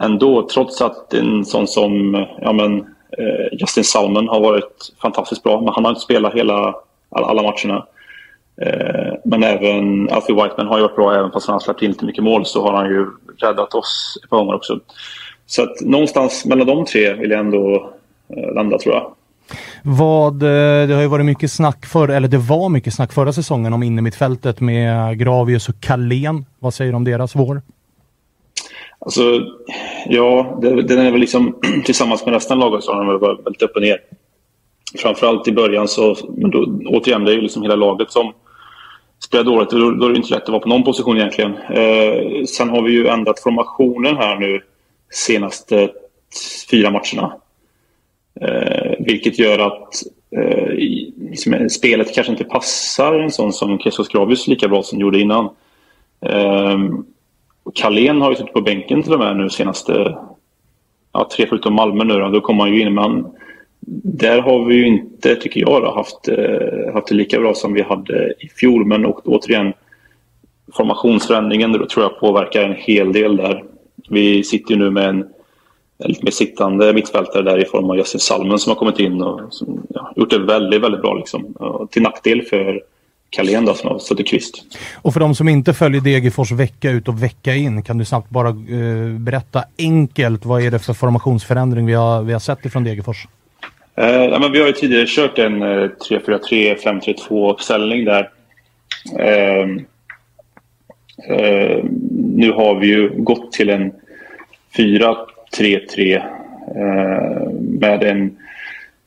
ändå, 0.00 0.48
trots 0.48 0.82
att 0.82 1.14
en 1.14 1.44
sån 1.44 1.66
som 1.66 2.26
ja, 2.40 2.52
men, 2.52 2.78
eh, 3.18 3.58
Justin 3.60 3.84
Salmon 3.84 4.28
har 4.28 4.40
varit 4.40 4.92
fantastiskt 5.02 5.42
bra, 5.42 5.60
men 5.60 5.74
han 5.74 5.84
har 5.84 5.90
inte 5.90 6.00
spelat 6.00 6.34
hela, 6.34 6.74
alla, 7.10 7.26
alla 7.26 7.42
matcherna. 7.42 7.86
Eh, 8.62 9.12
men 9.24 9.42
även 9.42 10.08
Alfie 10.10 10.34
Whiteman 10.34 10.66
har 10.66 10.76
ju 10.76 10.82
varit 10.82 10.96
bra, 10.96 11.14
även 11.14 11.30
fast 11.30 11.46
han 11.46 11.54
har 11.54 11.60
släppt 11.60 11.82
in 11.82 11.90
lite 11.90 12.04
mycket 12.04 12.24
mål 12.24 12.46
så 12.46 12.62
har 12.62 12.72
han 12.72 12.86
ju 12.86 13.06
räddat 13.38 13.74
oss 13.74 14.18
ett 14.24 14.30
par 14.30 14.36
gånger 14.36 14.54
också. 14.54 14.80
Så 15.46 15.62
att 15.62 15.80
någonstans 15.80 16.44
mellan 16.44 16.66
de 16.66 16.84
tre 16.84 17.12
vill 17.14 17.30
jag 17.30 17.40
ändå 17.40 17.90
eh, 18.36 18.54
landa 18.54 18.78
tror 18.78 18.94
jag. 18.94 19.14
Vad, 19.82 20.42
eh, 20.42 20.86
det 20.88 20.94
har 20.94 21.02
ju 21.02 21.08
varit 21.08 21.26
mycket 21.26 21.52
snack 21.52 21.86
för, 21.86 22.08
eller 22.08 22.28
det 22.28 22.38
var 22.38 22.68
mycket 22.68 22.94
snack 22.94 23.12
förra 23.12 23.32
säsongen 23.32 23.72
om 23.72 23.82
innermittfältet 23.82 24.60
med 24.60 25.18
Gravius 25.18 25.68
och 25.68 25.80
Kalén. 25.80 26.44
Vad 26.58 26.74
säger 26.74 26.92
du 26.92 26.96
om 26.96 27.04
deras 27.04 27.36
vår? 27.36 27.62
Alltså, 28.98 29.22
ja, 30.06 30.58
det- 30.62 30.82
den 30.82 30.98
är 30.98 31.10
väl 31.10 31.20
liksom 31.20 31.56
tillsammans 31.84 32.24
med 32.24 32.34
resten 32.34 32.62
av 32.62 32.70
laget 32.70 32.84
så 32.84 32.92
har 32.92 32.98
den 33.04 33.20
varit 33.20 33.46
väldigt 33.46 33.62
upp 33.62 33.76
och 33.76 33.82
ner. 33.82 33.98
Framförallt 34.98 35.48
i 35.48 35.52
början 35.52 35.88
så, 35.88 36.16
men 36.36 36.50
då, 36.50 36.66
återigen, 36.86 37.24
det 37.24 37.30
är 37.32 37.34
ju 37.34 37.40
liksom 37.40 37.62
hela 37.62 37.74
laget 37.76 38.10
som 38.12 38.32
spelar 39.24 39.44
dåligt 39.44 39.70
då, 39.70 39.90
då 39.90 40.06
är 40.06 40.10
det 40.10 40.16
inte 40.16 40.34
lätt 40.34 40.42
att 40.42 40.48
vara 40.48 40.60
på 40.60 40.68
någon 40.68 40.84
position 40.84 41.16
egentligen. 41.16 41.54
Eh, 41.56 42.44
sen 42.44 42.68
har 42.68 42.82
vi 42.82 42.92
ju 42.92 43.06
ändrat 43.06 43.40
formationen 43.40 44.16
här 44.16 44.36
nu 44.36 44.60
senaste 45.10 45.90
fyra 46.70 46.90
matcherna. 46.90 47.36
Eh, 48.40 48.92
vilket 48.98 49.38
gör 49.38 49.58
att 49.58 50.02
eh, 50.36 50.68
liksom, 51.30 51.68
spelet 51.70 52.14
kanske 52.14 52.32
inte 52.32 52.44
passar 52.44 53.14
en 53.14 53.30
sån 53.30 53.52
som 53.52 53.78
Jesus 53.84 54.08
Gravius 54.08 54.46
lika 54.46 54.68
bra 54.68 54.82
som 54.82 55.00
gjorde 55.00 55.20
innan. 55.20 55.44
Eh, 56.26 56.78
Kalén 56.78 57.04
Carlén 57.74 58.20
har 58.20 58.30
ju 58.30 58.36
suttit 58.36 58.52
på 58.52 58.60
bänken 58.60 59.02
till 59.02 59.12
och 59.12 59.18
med 59.18 59.36
nu 59.36 59.50
senaste 59.50 60.16
ja, 61.12 61.28
tre 61.36 61.46
förutom 61.46 61.74
Malmö 61.74 62.04
nu 62.04 62.14
då, 62.14 62.28
då 62.28 62.40
kommer 62.40 62.60
han 62.60 62.74
ju 62.74 62.80
in. 62.80 62.94
Men 62.94 63.26
där 63.86 64.40
har 64.40 64.64
vi 64.64 64.74
ju 64.74 64.86
inte, 64.86 65.36
tycker 65.36 65.60
jag, 65.60 65.82
då, 65.82 65.94
haft, 65.94 66.28
eh, 66.28 66.94
haft 66.94 67.08
det 67.08 67.14
lika 67.14 67.40
bra 67.40 67.54
som 67.54 67.72
vi 67.72 67.82
hade 67.82 68.34
i 68.38 68.48
fjol. 68.48 68.84
Men 68.84 69.06
och, 69.06 69.28
återigen, 69.28 69.72
formationsförändringen 70.72 71.72
då 71.72 71.86
tror 71.86 72.04
jag 72.04 72.20
påverkar 72.20 72.62
en 72.62 72.74
hel 72.78 73.12
del 73.12 73.36
där. 73.36 73.64
Vi 74.08 74.44
sitter 74.44 74.74
ju 74.74 74.80
nu 74.80 74.90
med 74.90 75.08
en, 75.08 75.20
en 75.98 76.08
lite 76.08 76.24
mer 76.24 76.30
sittande 76.30 76.92
mittfältare 76.92 77.42
där 77.42 77.58
i 77.58 77.64
form 77.64 77.90
av 77.90 77.96
Justin 77.96 78.20
Salmen 78.20 78.58
som 78.58 78.70
har 78.70 78.76
kommit 78.76 78.98
in 78.98 79.22
och 79.22 79.40
som, 79.50 79.86
ja, 79.88 80.12
gjort 80.16 80.30
det 80.30 80.38
väldigt, 80.38 80.82
väldigt 80.82 81.02
bra. 81.02 81.14
Liksom. 81.14 81.44
Och 81.44 81.90
till 81.90 82.02
nackdel 82.02 82.42
för 82.42 82.82
Carlén 83.30 83.74
som 83.74 83.90
har 83.90 83.98
suttit 83.98 84.28
kvist. 84.28 84.64
Och 85.02 85.12
för 85.12 85.20
de 85.20 85.34
som 85.34 85.48
inte 85.48 85.74
följer 85.74 86.00
Degerfors 86.00 86.52
vecka 86.52 86.90
ut 86.90 87.08
och 87.08 87.22
vecka 87.22 87.54
in, 87.54 87.82
kan 87.82 87.98
du 87.98 88.04
snabbt 88.04 88.30
bara 88.30 88.48
eh, 88.48 89.18
berätta 89.18 89.64
enkelt 89.78 90.44
vad 90.44 90.62
är 90.62 90.70
det 90.70 90.78
för 90.78 90.94
formationsförändring 90.94 91.86
vi 91.86 91.94
har, 91.94 92.22
vi 92.22 92.32
har 92.32 92.40
sett 92.40 92.64
ifrån 92.64 92.84
Degerfors? 92.84 93.26
Eh, 93.96 94.24
ja, 94.24 94.38
men 94.38 94.52
vi 94.52 94.60
har 94.60 94.66
ju 94.66 94.72
tidigare 94.72 95.06
kört 95.08 95.38
en 95.38 95.62
eh, 95.62 95.90
3-4-3, 96.10 96.76
5-3-2 96.76 97.52
uppställning 97.52 98.04
där. 98.04 98.30
Eh, 99.18 99.68
eh, 101.28 101.84
nu 102.36 102.52
har 102.52 102.80
vi 102.80 102.86
ju 102.86 103.10
gått 103.16 103.52
till 103.52 103.70
en 103.70 103.92
4-3-3 104.76 106.16
eh, 106.76 107.50
med 107.60 108.02
en 108.02 108.36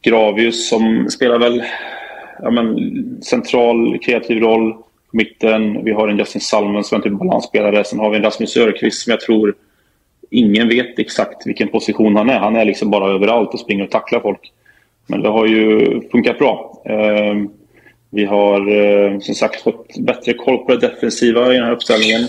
Gravius 0.01 0.69
som 0.69 1.09
spelar 1.09 1.39
väl 1.39 1.63
ja, 2.39 2.51
men, 2.51 2.77
central 3.21 3.99
kreativ 3.99 4.39
roll 4.39 4.73
på 4.73 5.17
mitten. 5.17 5.83
Vi 5.83 5.91
har 5.91 6.07
en 6.07 6.17
Justin 6.17 6.41
Salmon 6.41 6.83
som 6.83 6.95
är 6.95 6.99
en 6.99 7.11
typ 7.11 7.19
balansspelare. 7.19 7.83
Sen 7.83 7.99
har 7.99 8.09
vi 8.09 8.17
en 8.17 8.23
Rasmus 8.23 8.57
Örqvist 8.57 9.03
som 9.03 9.11
jag 9.11 9.21
tror 9.21 9.55
ingen 10.29 10.69
vet 10.69 10.99
exakt 10.99 11.47
vilken 11.47 11.67
position 11.67 12.15
han 12.15 12.29
är. 12.29 12.39
Han 12.39 12.55
är 12.55 12.65
liksom 12.65 12.91
bara 12.91 13.13
överallt 13.13 13.53
och 13.53 13.59
springer 13.59 13.83
och 13.83 13.91
tacklar 13.91 14.19
folk. 14.19 14.51
Men 15.07 15.21
det 15.21 15.29
har 15.29 15.45
ju 15.45 16.01
funkat 16.11 16.39
bra. 16.39 16.81
Eh, 16.85 17.35
vi 18.09 18.25
har 18.25 18.59
eh, 18.75 19.19
som 19.19 19.35
sagt 19.35 19.61
fått 19.61 19.97
bättre 19.99 20.33
koll 20.33 20.57
på 20.57 20.71
det 20.71 20.87
defensiva 20.87 21.53
i 21.53 21.55
den 21.55 21.65
här 21.65 21.71
uppställningen. 21.71 22.21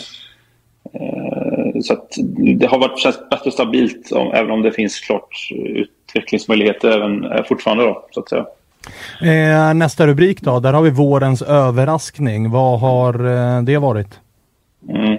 Eh, 0.93 1.81
så 1.83 1.93
att 1.93 2.13
det 2.59 2.67
har 2.67 2.79
varit, 2.79 2.99
känts 2.99 3.19
bättre 3.31 3.51
stabilt 3.51 4.13
även 4.35 4.51
om 4.51 4.63
det 4.63 4.73
finns 4.73 5.01
klart 5.01 5.49
utvecklingsmöjligheter 5.51 6.91
även 6.91 7.25
eh, 7.25 7.45
fortfarande 7.45 7.85
då, 7.85 8.07
så 8.11 8.21
att 8.21 8.29
säga. 8.29 8.47
Eh, 9.23 9.75
nästa 9.75 10.07
rubrik 10.07 10.41
då, 10.41 10.61
där 10.61 10.73
har 10.73 10.83
vi 10.83 10.91
vårens 10.91 11.43
överraskning. 11.43 12.51
Vad 12.51 12.81
har 12.81 13.13
det 13.63 13.79
varit? 13.79 14.21
Mm. 14.89 15.17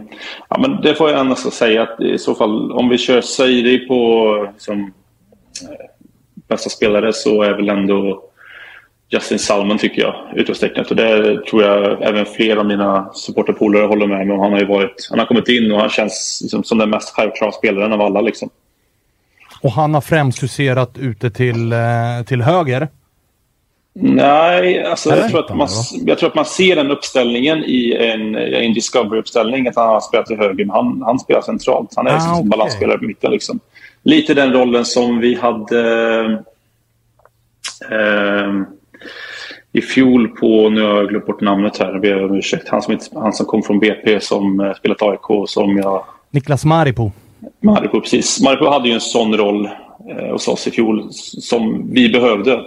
Ja, 0.49 0.57
men 0.59 0.81
det 0.81 0.95
får 0.95 1.09
jag 1.09 1.19
ändå 1.19 1.35
säga 1.35 1.83
att 1.83 2.01
i 2.01 2.17
så 2.17 2.35
fall 2.35 2.71
om 2.71 2.89
vi 2.89 2.97
kör 2.97 3.21
Seiri 3.21 3.87
på 3.87 4.25
eh, 4.69 5.88
bästa 6.49 6.69
spelare 6.69 7.13
så 7.13 7.43
är 7.43 7.53
väl 7.53 7.69
ändå 7.69 8.23
Justin 9.11 9.39
Salmon 9.39 9.77
tycker 9.77 10.01
jag, 10.01 10.15
utropstecknet. 10.35 10.89
Och 10.89 10.95
det 10.95 11.45
tror 11.45 11.63
jag 11.63 12.03
även 12.03 12.25
fler 12.25 12.57
av 12.57 12.65
mina 12.65 13.09
supporterpolare 13.13 13.85
håller 13.85 14.07
med 14.07 14.27
mig 14.27 14.35
om. 14.35 14.39
Han 14.41 14.51
har 14.51 14.59
ju 14.59 14.65
varit, 14.65 15.07
han 15.09 15.19
har 15.19 15.25
kommit 15.25 15.47
in 15.47 15.71
och 15.71 15.79
han 15.79 15.89
känns 15.89 16.39
liksom 16.43 16.63
som 16.63 16.77
den 16.77 16.89
mest 16.89 17.15
självklara 17.15 17.51
spelaren 17.51 17.93
av 17.93 18.01
alla. 18.01 18.21
Liksom. 18.21 18.49
Och 19.61 19.71
han 19.71 19.93
har 19.93 20.01
främst 20.01 20.43
huserat 20.43 20.97
ute 20.97 21.29
till, 21.31 21.71
eh, 21.73 21.79
till 22.27 22.41
höger. 22.41 22.87
Nej, 24.01 24.83
alltså 24.83 25.09
jag 25.09 25.29
tror, 25.29 25.39
att 25.39 25.55
man, 25.57 25.67
jag 26.05 26.17
tror 26.17 26.29
att 26.29 26.35
man 26.35 26.45
ser 26.45 26.75
den 26.75 26.91
uppställningen 26.91 27.63
i 27.65 27.93
en, 27.99 28.35
en 28.35 28.73
Discovery-uppställning. 28.73 29.67
Att 29.67 29.75
han 29.75 29.87
har 29.87 29.99
spelat 29.99 30.25
till 30.25 30.37
höger, 30.37 30.65
men 30.65 30.69
han, 30.69 31.01
han 31.05 31.19
spelar 31.19 31.41
centralt. 31.41 31.93
Han 31.95 32.07
är 32.07 32.11
Ah, 32.11 32.13
liksom 32.13 32.33
okej. 32.33 32.49
balansspelare 32.49 32.97
på 32.97 33.03
mitten. 33.05 33.31
Liksom. 33.31 33.59
Lite 34.03 34.33
den 34.33 34.53
rollen 34.53 34.85
som 34.85 35.19
vi 35.19 35.35
hade 35.35 36.23
eh, 37.91 38.61
i 39.71 39.81
fjol 39.81 40.27
på, 40.27 40.69
nu 40.69 40.81
har 40.81 40.95
jag 40.95 41.09
glömt 41.09 41.25
bort 41.25 41.41
namnet 41.41 41.77
här, 41.77 41.91
jag 41.91 42.01
ber 42.01 42.23
om 42.25 42.35
ursäkt. 42.35 42.69
Han 42.69 42.81
som, 42.81 42.93
inte, 42.93 43.05
han 43.13 43.33
som 43.33 43.45
kom 43.45 43.63
från 43.63 43.79
BP 43.79 44.19
som 44.19 44.59
eh, 44.59 44.73
spelat 44.73 45.01
AIK 45.01 45.49
som 45.49 45.77
jag 45.77 46.03
Niklas 46.31 46.65
Maripo. 46.65 47.11
Marco, 47.59 48.01
precis. 48.01 48.41
Marco 48.41 48.69
hade 48.69 48.87
ju 48.87 48.93
en 48.93 49.01
sån 49.01 49.37
roll 49.37 49.69
eh, 50.09 50.31
hos 50.31 50.47
oss 50.47 50.67
i 50.67 50.71
fjol 50.71 51.07
som 51.13 51.93
vi 51.93 52.09
behövde. 52.09 52.65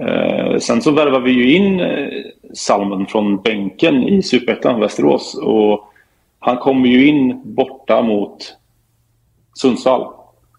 Eh, 0.00 0.58
sen 0.58 0.82
så 0.82 0.90
värvade 0.90 1.24
vi 1.24 1.32
ju 1.32 1.56
in 1.56 1.80
eh, 1.80 2.08
Salmen 2.54 3.06
från 3.06 3.42
bänken 3.42 4.02
i 4.02 4.22
Superettan, 4.22 4.80
Västerås. 4.80 5.34
Och 5.34 5.92
han 6.38 6.56
kommer 6.56 6.88
ju 6.88 7.06
in 7.06 7.40
borta 7.44 8.02
mot 8.02 8.56
Sundsvall 9.54 10.06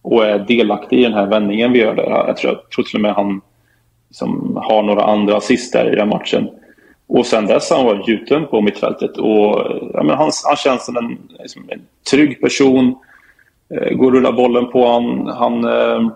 och 0.05 0.25
är 0.25 0.39
delaktig 0.39 0.99
i 0.99 1.03
den 1.03 1.13
här 1.13 1.25
vändningen 1.25 1.71
vi 1.71 1.79
gör 1.79 1.95
där. 1.95 2.09
Jag 2.09 2.37
tror, 2.37 2.53
jag 2.53 2.69
tror 2.69 2.85
till 2.85 2.95
och 2.95 3.01
med 3.01 3.13
han 3.13 3.41
liksom 4.09 4.59
har 4.63 4.83
några 4.83 5.03
andra 5.03 5.37
assist 5.37 5.73
där 5.73 5.93
i 5.93 5.95
den 5.95 6.09
matchen. 6.09 6.49
Och 7.07 7.25
sen 7.25 7.45
dess 7.45 7.69
har 7.69 7.77
han 7.77 7.85
varit 7.85 8.07
gjuten 8.07 8.47
på 8.47 8.61
mittfältet. 8.61 9.17
Och, 9.17 9.67
ja, 9.93 10.03
men 10.03 10.17
han, 10.17 10.31
han 10.45 10.55
känns 10.55 10.85
som 10.85 10.97
en, 10.97 11.17
liksom 11.39 11.65
en 11.69 11.81
trygg 12.11 12.41
person. 12.41 12.95
Eh, 13.69 13.97
går 13.97 14.07
och 14.07 14.13
rullar 14.13 14.31
bollen 14.31 14.71
på 14.71 14.87
han. 14.87 15.27
Han 15.27 15.63
eh, 15.65 16.11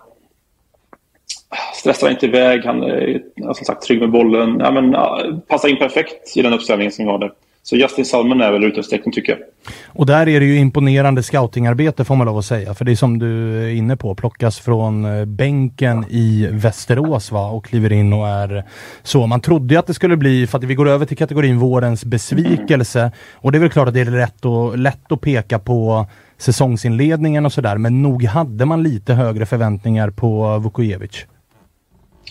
stressar 1.75 2.09
inte 2.09 2.25
iväg. 2.25 2.65
Han 2.65 2.83
är 2.83 3.21
som 3.35 3.65
sagt 3.65 3.81
trygg 3.81 3.99
med 3.99 4.11
bollen. 4.11 4.59
Ja, 4.59 4.71
men, 4.71 4.91
ja, 4.91 5.23
passar 5.47 5.69
in 5.69 5.77
perfekt 5.77 6.37
i 6.37 6.41
den 6.41 6.53
uppställningen 6.53 6.91
som 6.91 7.05
vi 7.05 7.11
har 7.11 7.19
där. 7.19 7.31
Så 7.69 7.75
Justin 7.75 8.05
Salmon 8.05 8.41
är 8.41 8.51
väl 8.51 8.63
utropstecken 8.63 9.11
tycker 9.11 9.31
jag. 9.31 9.41
Och 9.87 10.05
där 10.05 10.29
är 10.29 10.39
det 10.39 10.45
ju 10.45 10.57
imponerande 10.57 11.23
scoutingarbete 11.23 12.05
får 12.05 12.15
man 12.15 12.27
lov 12.27 12.37
att 12.37 12.45
säga. 12.45 12.73
För 12.73 12.85
det 12.85 12.91
är 12.91 12.95
som 12.95 13.19
du 13.19 13.63
är 13.63 13.69
inne 13.69 13.97
på, 13.97 14.15
plockas 14.15 14.59
från 14.59 15.05
eh, 15.05 15.25
bänken 15.25 16.05
i 16.09 16.47
Västerås 16.51 17.31
va? 17.31 17.49
och 17.49 17.65
kliver 17.65 17.91
in 17.91 18.13
och 18.13 18.27
är 18.27 18.63
så. 19.03 19.27
Man 19.27 19.41
trodde 19.41 19.73
ju 19.73 19.79
att 19.79 19.87
det 19.87 19.93
skulle 19.93 20.17
bli, 20.17 20.47
för 20.47 20.57
att 20.57 20.63
vi 20.63 20.75
går 20.75 20.89
över 20.89 21.05
till 21.05 21.17
kategorin 21.17 21.59
vårens 21.59 22.05
besvikelse. 22.05 23.11
Och 23.33 23.51
det 23.51 23.57
är 23.57 23.59
väl 23.59 23.69
klart 23.69 23.87
att 23.87 23.93
det 23.93 24.01
är 24.01 24.05
lätt, 24.05 24.45
och, 24.45 24.77
lätt 24.77 25.11
att 25.11 25.21
peka 25.21 25.59
på 25.59 26.05
säsongsinledningen 26.37 27.45
och 27.45 27.53
sådär. 27.53 27.77
Men 27.77 28.01
nog 28.01 28.23
hade 28.23 28.65
man 28.65 28.83
lite 28.83 29.13
högre 29.13 29.45
förväntningar 29.45 30.09
på 30.09 30.57
Vukojevic. 30.57 31.25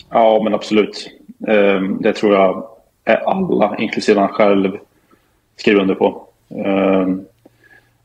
Ja, 0.09 0.41
men 0.43 0.53
absolut. 0.53 1.09
Ehm, 1.47 2.01
Det 2.01 2.13
tror 2.13 2.33
jag 2.33 2.63
är 3.05 3.15
alla, 3.15 3.77
inklusive 3.77 4.19
han 4.19 4.29
själv, 4.29 4.71
skriva 5.59 5.81
under 5.81 5.95
på. 5.95 6.27
Ehm, 6.65 7.25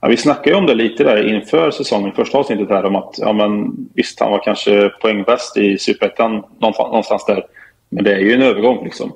ja, 0.01 0.09
vi 0.09 0.17
snackade 0.17 0.51
ju 0.51 0.57
om 0.57 0.67
det 0.67 0.75
lite 0.75 1.05
där 1.05 1.35
inför 1.35 1.71
säsongen, 1.71 2.13
första 2.13 2.39
avsnittet 2.39 2.69
här 2.69 2.85
om 2.85 2.97
att 2.97 3.15
ja, 3.19 3.33
men, 3.33 3.77
visst, 3.95 4.21
han 4.21 4.31
var 4.31 4.45
kanske 4.45 4.89
poängbäst 4.89 5.57
i 5.57 5.79
Superettan 5.79 6.33
någonstans 6.33 6.89
någonstans 6.89 7.25
där. 7.27 7.45
Men 7.89 8.05
det 8.05 8.15
är 8.15 8.19
ju 8.19 8.33
en 8.33 8.43
övergång 8.43 8.85
liksom. 8.85 9.13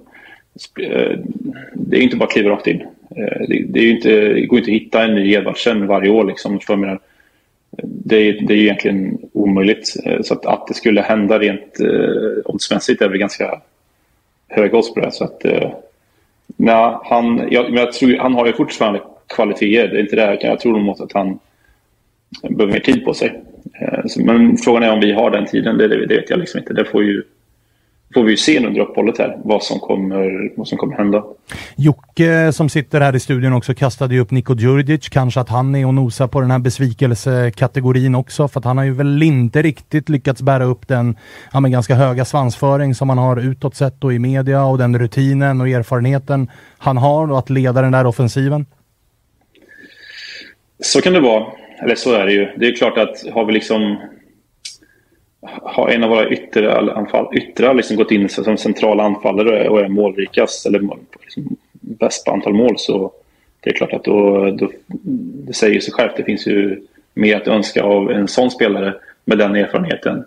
Eh, 0.81 1.19
det 1.75 1.97
är 1.97 1.99
ju 1.99 2.05
inte 2.05 2.17
bara 2.17 2.25
att 2.25 2.33
kliva 2.33 2.51
rakt 2.51 2.67
in. 2.67 2.81
Eh, 3.17 3.41
det, 3.49 3.65
det, 3.69 3.79
är 3.79 3.85
ju 3.85 3.91
inte, 3.91 4.11
det 4.11 4.47
går 4.47 4.59
inte 4.59 4.71
att 4.71 4.83
hitta 4.83 5.05
en 5.05 5.15
ny 5.15 5.33
Edvardsen 5.33 5.87
varje 5.87 6.11
år 6.11 6.25
liksom. 6.25 6.61
För 6.61 6.87
jag 6.87 6.99
det, 7.83 8.17
är, 8.17 8.47
det 8.47 8.53
är 8.53 8.57
ju 8.57 8.65
egentligen 8.65 9.19
omöjligt. 9.33 9.97
Eh, 10.05 10.23
så 10.23 10.35
att, 10.35 10.47
att 10.47 10.67
det 10.67 10.75
skulle 10.75 11.01
hända 11.01 11.39
rent 11.39 11.81
eh, 11.81 12.53
oddsmässigt 12.53 13.03
är 13.03 13.09
väl 13.09 13.19
ganska 13.19 13.61
höga 14.49 14.79
odds 14.79 14.95
på 14.95 15.01
det. 15.01 15.13
Så 15.13 15.25
att, 15.25 15.45
eh, 15.45 15.71
nej, 16.57 16.99
han, 17.05 17.49
jag, 17.51 17.65
men 17.65 17.75
jag 17.75 17.93
tror, 17.93 18.17
han 18.17 18.35
har 18.35 18.47
ju 18.47 18.53
fortfarande 18.53 19.03
kvaliteter. 19.35 19.89
Det 19.89 19.99
är 19.99 20.01
inte 20.01 20.17
det. 20.17 20.39
Jag 20.41 20.61
tror 20.61 20.79
nog 20.79 21.03
att 21.03 21.13
han 21.13 21.39
behöver 22.43 22.73
mer 22.73 22.81
tid 22.81 23.05
på 23.05 23.15
sig. 23.15 23.43
Eh, 23.81 24.05
men 24.25 24.57
frågan 24.57 24.83
är 24.83 24.93
om 24.93 25.01
vi 25.01 25.13
har 25.13 25.31
den 25.31 25.47
tiden. 25.47 25.79
Det, 25.79 25.89
det 25.89 26.17
vet 26.17 26.31
jag 26.31 26.39
liksom 26.39 26.61
inte. 26.61 26.73
Det 26.73 26.85
får, 26.85 27.05
ju, 27.05 27.23
får 28.15 28.25
vi 28.25 28.37
se 28.37 28.67
under 28.67 28.81
uppehållet 28.81 29.19
här. 29.19 29.39
Vad 29.45 29.63
som 29.63 29.79
kommer, 29.79 30.53
vad 30.57 30.69
som 30.69 30.79
kommer 30.79 30.97
hända. 30.97 31.25
Jocke 31.77 32.53
som 32.53 32.69
sitter 32.69 33.01
här 33.01 33.17
i 33.17 33.21
studion 33.21 33.53
också 33.53 33.75
kastade 33.75 34.15
ju 34.15 34.21
upp 34.21 34.31
Niko 34.31 34.55
Djurdjic. 34.55 35.09
Kanske 35.09 35.41
att 35.41 35.49
han 35.49 35.75
är 35.75 35.87
och 35.87 35.95
nosar 35.95 36.27
på 36.27 36.41
den 36.41 36.51
här 36.51 36.59
besvikelsekategorin 36.59 38.15
också. 38.15 38.49
För 38.49 38.61
att 38.61 38.65
han 38.65 38.79
har 38.79 38.85
ju 38.85 38.95
väl 38.95 39.23
inte 39.23 39.63
riktigt 39.63 40.09
lyckats 40.09 40.43
bära 40.43 40.65
upp 40.65 40.89
den 40.89 41.17
ja, 41.53 41.61
men 41.61 41.71
ganska 41.71 41.95
höga 41.95 42.25
svansföring 42.25 42.95
som 42.95 43.09
han 43.09 43.19
har 43.19 43.37
utåt 43.37 43.77
sett 43.77 44.05
och 44.05 44.13
i 44.13 44.19
media 44.19 44.65
och 44.65 44.79
den 44.79 44.99
rutinen 44.99 45.61
och 45.61 45.69
erfarenheten 45.69 46.51
han 46.79 46.97
har 46.97 47.31
och 47.31 47.39
att 47.39 47.51
leda 47.51 47.83
den 47.83 47.93
där 47.93 48.07
offensiven. 48.07 48.67
Så 50.81 51.01
kan 51.01 51.13
det 51.13 51.21
vara. 51.21 51.47
Eller 51.83 51.95
så 51.95 52.13
är 52.13 52.27
det 52.27 52.33
ju. 52.33 52.49
Det 52.57 52.67
är 52.67 52.77
klart 52.77 52.99
att 52.99 53.33
har 53.35 53.45
vi 53.45 53.53
liksom 53.53 53.99
har 55.43 55.89
en 55.89 56.05
av 56.05 56.11
våra 56.11 56.31
ytteranfall, 56.31 57.37
yttre 57.37 57.75
liksom 57.75 57.97
gått 57.97 58.11
in 58.11 58.29
som 58.29 58.57
central 58.57 59.01
anfallare 59.01 59.69
och 59.69 59.81
är 59.81 59.89
målrikast 59.89 60.67
eller 60.67 60.81
liksom 61.23 61.57
bäst 61.73 62.25
på 62.25 62.33
antal 62.33 62.55
mål 62.55 62.75
så 62.79 63.13
det 63.61 63.71
är 63.71 63.75
klart 63.75 63.93
att 63.93 64.05
då, 64.05 64.51
då 64.51 64.71
det 65.47 65.53
säger 65.53 65.81
sig 65.81 65.93
självt. 65.93 66.17
Det 66.17 66.25
finns 66.25 66.47
ju 66.47 66.81
mer 67.15 67.37
att 67.37 67.49
önska 67.49 67.83
av 67.83 68.11
en 68.11 68.29
sån 68.29 68.51
spelare 68.51 68.95
med 69.25 69.39
den 69.39 69.57
erfarenheten. 69.57 70.25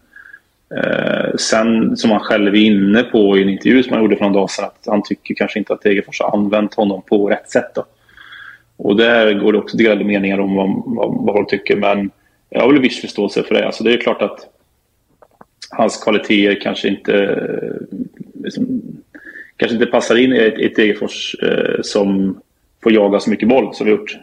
Eh, 0.75 1.35
sen 1.35 1.97
som 1.97 2.11
han 2.11 2.19
själv 2.19 2.55
är 2.55 2.59
inne 2.59 3.03
på 3.03 3.37
i 3.37 3.41
en 3.41 3.49
intervju 3.49 3.83
som 3.83 3.93
han 3.93 4.01
gjorde 4.01 4.15
för 4.15 4.23
någon 4.23 4.33
dag 4.33 4.49
sedan 4.49 4.65
att 4.65 4.85
han 4.85 5.03
tycker 5.03 5.35
kanske 5.35 5.59
inte 5.59 5.73
att 5.73 5.81
Degerfors 5.81 6.21
har 6.21 6.37
använt 6.37 6.73
honom 6.73 7.01
på 7.01 7.29
rätt 7.29 7.49
sätt. 7.49 7.75
Då. 7.75 7.85
Och 8.77 8.95
där 8.95 9.33
går 9.33 9.53
det 9.53 9.59
också 9.59 9.77
delade 9.77 10.05
meningar 10.05 10.39
om 10.39 10.55
vad, 10.55 10.83
vad, 10.85 11.25
vad 11.25 11.35
folk 11.35 11.49
tycker. 11.49 11.75
Men 11.75 12.11
jag 12.49 12.61
har 12.61 12.71
väl 12.71 12.81
viss 12.81 13.01
förståelse 13.01 13.43
för 13.43 13.55
det. 13.55 13.65
Alltså 13.65 13.83
det 13.83 13.93
är 13.93 13.97
klart 13.97 14.21
att 14.21 14.47
hans 15.71 16.03
kvaliteter 16.03 16.61
kanske 16.61 16.87
inte, 16.87 17.13
eh, 17.13 17.97
liksom, 18.43 18.81
kanske 19.57 19.75
inte 19.75 19.85
passar 19.85 20.15
in 20.15 20.33
i 20.33 20.37
ett, 20.37 20.59
ett 20.59 20.75
Degerfors 20.75 21.35
eh, 21.43 21.81
som 21.81 22.39
får 22.83 22.91
jaga 22.91 23.19
så 23.19 23.29
mycket 23.29 23.49
boll 23.49 23.75
som 23.75 23.85
vi 23.85 23.91
gjort. 23.91 24.17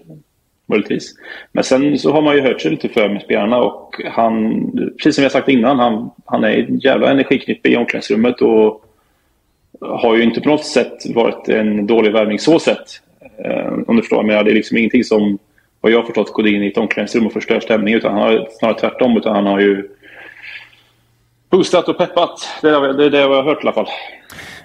Möjligtvis. 0.70 1.14
Men 1.52 1.64
sen 1.64 1.98
så 1.98 2.12
har 2.12 2.22
man 2.22 2.36
ju 2.36 2.42
hört 2.42 2.60
sig 2.60 2.70
lite 2.70 2.88
för 2.88 3.08
med 3.08 3.22
spelarna 3.22 3.58
och 3.58 3.94
han, 4.04 4.62
precis 4.96 5.14
som 5.14 5.22
jag 5.22 5.32
sagt 5.32 5.48
innan, 5.48 5.78
han, 5.78 6.10
han 6.24 6.44
är 6.44 6.50
en 6.50 6.78
jävla 6.78 7.10
energiknippe 7.10 7.68
i 7.68 7.76
omklädningsrummet 7.76 8.42
och 8.42 8.84
har 9.80 10.16
ju 10.16 10.22
inte 10.22 10.40
på 10.40 10.48
något 10.48 10.64
sätt 10.64 11.06
varit 11.14 11.48
en 11.48 11.86
dålig 11.86 12.12
värvning 12.12 12.38
så 12.38 12.58
sett. 12.58 13.02
Eh, 13.44 13.72
om 13.86 13.96
du 13.96 14.02
förstår. 14.02 14.22
Men 14.22 14.44
det 14.44 14.50
är 14.50 14.54
liksom 14.54 14.76
ingenting 14.76 15.04
som, 15.04 15.38
vad 15.80 15.92
jag 15.92 15.98
har 15.98 16.04
förstått, 16.04 16.32
går 16.32 16.48
in 16.48 16.62
i 16.62 16.66
ett 16.66 16.78
omklädningsrum 16.78 17.26
och 17.26 17.32
förstör 17.32 17.60
stämningen. 17.60 17.98
Utan 17.98 18.12
han 18.12 18.22
har 18.22 18.48
snarare 18.50 18.78
tvärtom. 18.78 19.16
Utan 19.16 19.34
han 19.34 19.46
har 19.46 19.60
ju 19.60 19.88
boostat 21.50 21.88
och 21.88 21.98
peppat. 21.98 22.48
Det 22.62 22.68
är 22.68 22.92
det, 22.92 23.10
det 23.10 23.18
jag 23.20 23.28
har 23.28 23.42
hört 23.42 23.58
i 23.58 23.60
alla 23.60 23.72
fall. 23.72 23.86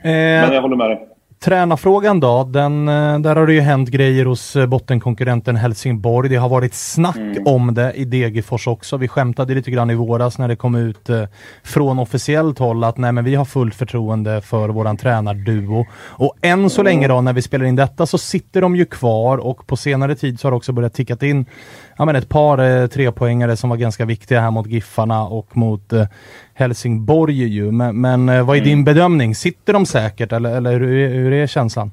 Men 0.04 0.44
Eh, 0.50 0.54
jag 0.54 0.62
håller 0.62 0.76
med 0.76 0.90
dig. 0.90 1.08
tränarfrågan 1.44 2.20
då, 2.20 2.44
den, 2.44 2.88
eh, 2.88 3.20
där 3.20 3.36
har 3.36 3.48
det 3.48 3.54
ju 3.54 3.62
hänt 3.62 3.90
grejer 3.90 4.26
hos 4.26 4.56
eh, 4.56 4.66
bottenkonkurrenten 4.66 5.56
Helsingborg. 5.56 6.30
Det 6.30 6.36
har 6.36 6.50
varit 6.50 6.74
snack 6.74 7.38
om 7.46 7.74
det 7.74 7.94
i 7.94 8.06
Degerfors 8.06 8.68
också. 8.68 8.98
Vi 8.98 9.08
skämtade 9.08 9.54
lite 9.56 9.72
grann 9.72 9.90
i 9.90 9.96
våras 9.96 10.38
när 10.38 10.48
det 10.48 10.56
kom 10.56 10.76
ut 10.76 11.10
eh, 11.10 11.24
från 11.64 12.00
officiellt 12.00 12.60
håll 12.60 12.84
att 12.84 12.98
nej 12.98 13.12
men 13.12 13.24
vi 13.24 13.36
har 13.36 13.46
fullt 13.46 13.76
förtroende 13.76 14.42
för 14.42 14.70
våran 14.70 14.98
tränarduo. 14.98 15.86
Och 16.10 16.36
än 16.42 16.70
så 16.70 16.84
länge 16.84 17.08
då 17.08 17.22
när 17.22 17.34
vi 17.34 17.42
spelar 17.42 17.66
in 17.66 17.76
detta 17.76 18.06
så 18.06 18.18
sitter 18.18 18.62
de 18.62 18.76
ju 18.76 18.86
kvar 18.86 19.38
och 19.38 19.68
på 19.68 19.78
senare 19.78 20.16
tid 20.16 20.40
så 20.40 20.48
har 20.48 20.52
det 20.52 20.58
också 20.58 20.72
börjat 20.72 20.94
tickat 20.94 21.24
in 21.24 21.46
ja, 21.98 22.06
men 22.06 22.16
ett 22.16 22.30
par 22.30 22.82
eh, 22.82 22.88
trepoängare 22.88 23.56
som 23.58 23.70
var 23.70 23.78
ganska 23.78 24.06
viktiga 24.06 24.40
här 24.42 24.52
mot 24.52 24.68
Giffarna 24.68 25.24
och 25.24 25.58
mot 25.58 25.94
eh, 25.94 26.06
Helsingborg 26.54 27.44
ju. 27.48 27.72
Men, 27.72 28.02
men 28.02 28.30
eh, 28.30 28.46
vad 28.46 28.58
är 28.58 28.62
din 28.62 28.84
bedömning? 28.84 29.36
Sitter 29.36 29.74
de 29.74 29.86
säkert 29.86 30.32
eller, 30.32 30.58
eller 30.58 30.80
hur, 30.80 30.98
är- 30.98 31.14
hur 31.14 31.34
är 31.34 31.48
känslan? 31.48 31.92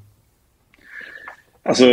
Alltså, 1.62 1.84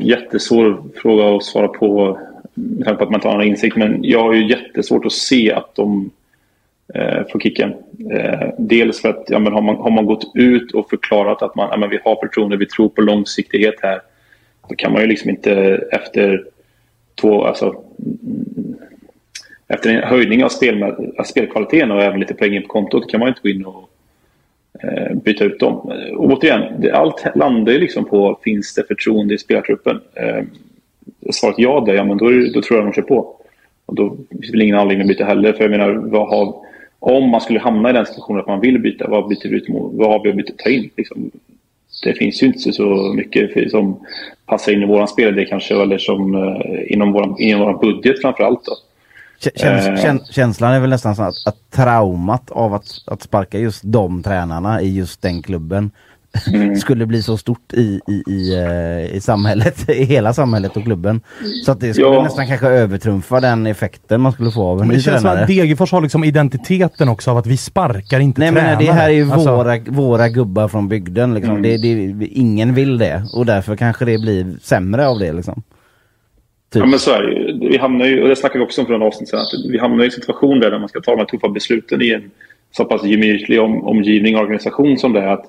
jättesvår 0.00 0.82
fråga 1.02 1.36
att 1.36 1.44
svara 1.44 1.68
på 1.68 2.18
med 2.54 2.84
tanke 2.84 2.98
på 2.98 3.04
att 3.04 3.10
man 3.10 3.18
inte 3.18 3.28
har 3.28 3.34
någon 3.34 3.46
insikt. 3.46 3.76
Men 3.76 4.04
jag 4.04 4.22
har 4.22 4.32
ju 4.34 4.48
jättesvårt 4.48 5.04
att 5.06 5.12
se 5.12 5.52
att 5.52 5.74
de 5.74 6.10
eh, 6.94 7.22
får 7.32 7.40
kicken. 7.40 7.74
Eh, 8.12 8.48
dels 8.58 9.00
för 9.00 9.08
att 9.08 9.24
ja, 9.28 9.38
men 9.38 9.52
har, 9.52 9.62
man, 9.62 9.76
har 9.76 9.90
man 9.90 10.06
gått 10.06 10.30
ut 10.34 10.72
och 10.72 10.90
förklarat 10.90 11.42
att 11.42 11.54
man, 11.54 11.68
ja, 11.70 11.76
men 11.76 11.90
vi 11.90 11.98
har 12.04 12.16
förtroende, 12.16 12.56
vi 12.56 12.66
tror 12.66 12.88
på 12.88 13.00
långsiktighet 13.00 13.74
här. 13.82 14.00
Då 14.68 14.74
kan 14.74 14.92
man 14.92 15.00
ju 15.00 15.06
liksom 15.06 15.30
inte 15.30 15.52
efter 15.92 16.44
två, 17.22 17.44
alltså, 17.44 17.74
efter 19.68 19.90
en 19.90 20.02
höjning 20.02 20.44
av, 20.44 20.48
spel, 20.48 20.82
av 21.18 21.24
spelkvaliteten 21.24 21.90
och 21.90 22.02
även 22.02 22.20
lite 22.20 22.34
poäng 22.34 22.54
in 22.54 22.62
på 22.62 22.68
kontot 22.68 23.10
kan 23.10 23.20
man 23.20 23.28
inte 23.28 23.40
gå 23.42 23.48
in 23.48 23.64
och 23.66 23.88
eh, 24.82 25.14
byta 25.14 25.44
ut 25.44 25.60
dem. 25.60 25.74
Och 26.16 26.24
återigen, 26.24 26.80
det, 26.80 26.92
allt 26.92 27.24
landar 27.34 27.72
ju 27.72 27.78
liksom 27.78 28.04
på 28.04 28.38
finns 28.44 28.74
det 28.74 28.84
förtroende 28.88 29.34
i 29.34 29.38
spelartruppen. 29.38 30.00
Eh, 30.14 30.44
svaret 31.30 31.54
ja 31.58 31.82
där, 31.86 31.94
ja 31.94 32.04
men 32.04 32.18
då, 32.18 32.28
det- 32.28 32.52
då 32.52 32.62
tror 32.62 32.78
jag 32.78 32.86
de 32.86 32.92
kör 32.92 33.02
på. 33.02 33.36
Och 33.86 33.94
då 33.94 34.16
finns 34.30 34.46
det 34.46 34.52
väl 34.52 34.62
ingen 34.62 34.76
anledning 34.78 35.02
att 35.04 35.08
byta 35.08 35.24
heller. 35.24 35.52
För 35.52 35.64
jag 35.64 35.70
menar, 35.70 35.92
vad 35.92 36.28
har, 36.28 36.54
om 36.98 37.28
man 37.30 37.40
skulle 37.40 37.58
hamna 37.60 37.90
i 37.90 37.92
den 37.92 38.06
situationen 38.06 38.40
att 38.40 38.46
man 38.46 38.60
vill 38.60 38.78
byta, 38.78 39.08
vad 39.08 39.28
byter 39.28 39.48
vi 39.48 39.56
ut 39.56 39.68
mot? 39.68 39.94
Vad 39.94 40.08
har 40.08 40.22
vi 40.24 40.30
att 40.30 40.36
byta, 40.36 40.52
ta 40.56 40.70
in? 40.70 40.90
Liksom, 40.96 41.30
det 42.02 42.14
finns 42.14 42.42
ju 42.42 42.46
inte 42.46 42.72
så 42.72 43.12
mycket 43.16 43.70
som 43.70 44.00
passar 44.46 44.72
in 44.72 44.82
i 44.82 44.86
våran 44.86 45.08
spelidé 45.08 45.44
kanske, 45.44 45.82
eller 45.82 45.98
som 45.98 46.34
eh, 46.34 46.92
inom 46.92 47.12
våran, 47.12 47.34
inom 47.38 47.60
våran 47.60 47.80
budget 47.80 48.20
framför 48.20 48.44
allt. 48.44 48.64
Då. 48.64 48.72
Kä- 49.42 49.58
Käns 49.60 50.02
kän 50.02 50.20
känslan 50.30 50.72
är 50.72 50.80
väl 50.80 50.90
nästan 50.90 51.16
så 51.16 51.22
att, 51.22 51.34
att 51.46 51.70
traumat 51.70 52.50
av 52.50 52.74
att, 52.74 52.84
att 53.06 53.22
sparka 53.22 53.58
just 53.58 53.82
de 53.84 54.22
tränarna 54.22 54.82
i 54.82 54.96
just 54.96 55.22
den 55.22 55.42
klubben 55.42 55.90
Mm. 56.54 56.76
skulle 56.76 57.06
bli 57.06 57.22
så 57.22 57.36
stort 57.36 57.72
i, 57.72 58.00
i, 58.08 58.22
i, 58.32 58.54
eh, 58.58 59.16
i 59.16 59.20
samhället, 59.20 59.88
i 59.90 60.04
hela 60.04 60.32
samhället 60.32 60.76
och 60.76 60.84
klubben. 60.84 61.20
Så 61.64 61.72
att 61.72 61.80
det 61.80 61.94
skulle 61.94 62.06
Ja. 62.08 62.22
nästan 62.22 62.46
kanske 62.46 62.66
övertrumfa 62.68 63.40
den 63.40 63.66
effekten 63.66 64.20
man 64.20 64.32
skulle 64.32 64.50
få 64.50 64.62
av 64.66 64.72
en 64.72 64.78
Men 64.78 64.88
ny 64.88 64.94
det 64.94 65.00
känns 65.02 65.16
som 65.16 65.22
tränare. 65.22 65.40
att 65.42 65.46
Degerfors 65.48 65.92
har 65.92 66.00
liksom 66.00 66.24
identiteten 66.24 67.08
också 67.08 67.30
av 67.30 67.36
att 67.36 67.46
vi 67.46 67.56
sparkar 67.56 68.20
inte 68.20 68.40
Nej 68.40 68.52
men 68.52 68.62
tränare. 68.64 68.84
det 68.86 68.92
här 68.92 69.08
är 69.10 69.14
ju 69.14 69.32
Alltså, 69.32 69.56
våra, 69.56 69.78
våra 69.86 70.28
gubbar 70.28 70.68
från 70.68 70.88
bygden 70.88 71.34
liksom. 71.34 71.56
Mm. 71.56 71.62
det, 71.62 71.76
det, 71.78 72.26
ingen 72.26 72.74
vill 72.74 72.98
det 72.98 73.22
och 73.34 73.46
därför 73.46 73.76
kanske 73.76 74.04
det 74.04 74.18
blir 74.18 74.46
sämre 74.62 75.06
av 75.08 75.18
det 75.18 75.32
liksom. 75.32 75.62
Typ. 76.72 76.80
Ja, 76.80 76.86
men 76.86 76.98
så 76.98 77.10
är 77.10 77.22
det 77.22 77.32
ju. 77.32 77.68
Vi 77.68 77.78
hamnar 77.78 78.06
ju, 78.06 78.22
och 78.22 78.28
det 78.28 78.36
snackade 78.36 78.58
vi 78.58 78.64
också 78.66 78.80
om 78.80 78.86
för 78.86 78.94
en 78.94 79.02
avsnitt 79.02 79.28
sedan, 79.28 79.40
att 79.40 79.72
vi 79.72 79.78
hamnar 79.78 80.02
i 80.04 80.06
en 80.06 80.10
situation 80.12 80.60
där 80.60 80.78
man 80.78 80.88
ska 80.88 81.00
ta 81.00 81.10
de 81.10 81.18
här 81.18 81.26
tuffa 81.26 81.48
besluten 81.48 82.02
i 82.02 82.10
en 82.10 82.30
så 82.76 82.84
pass 82.84 83.04
gemytlig 83.04 83.60
om, 83.60 83.84
omgivning 83.84 84.36
och 84.36 84.42
organisation 84.42 84.98
som 84.98 85.12
det 85.12 85.20
är. 85.20 85.26
Att 85.28 85.44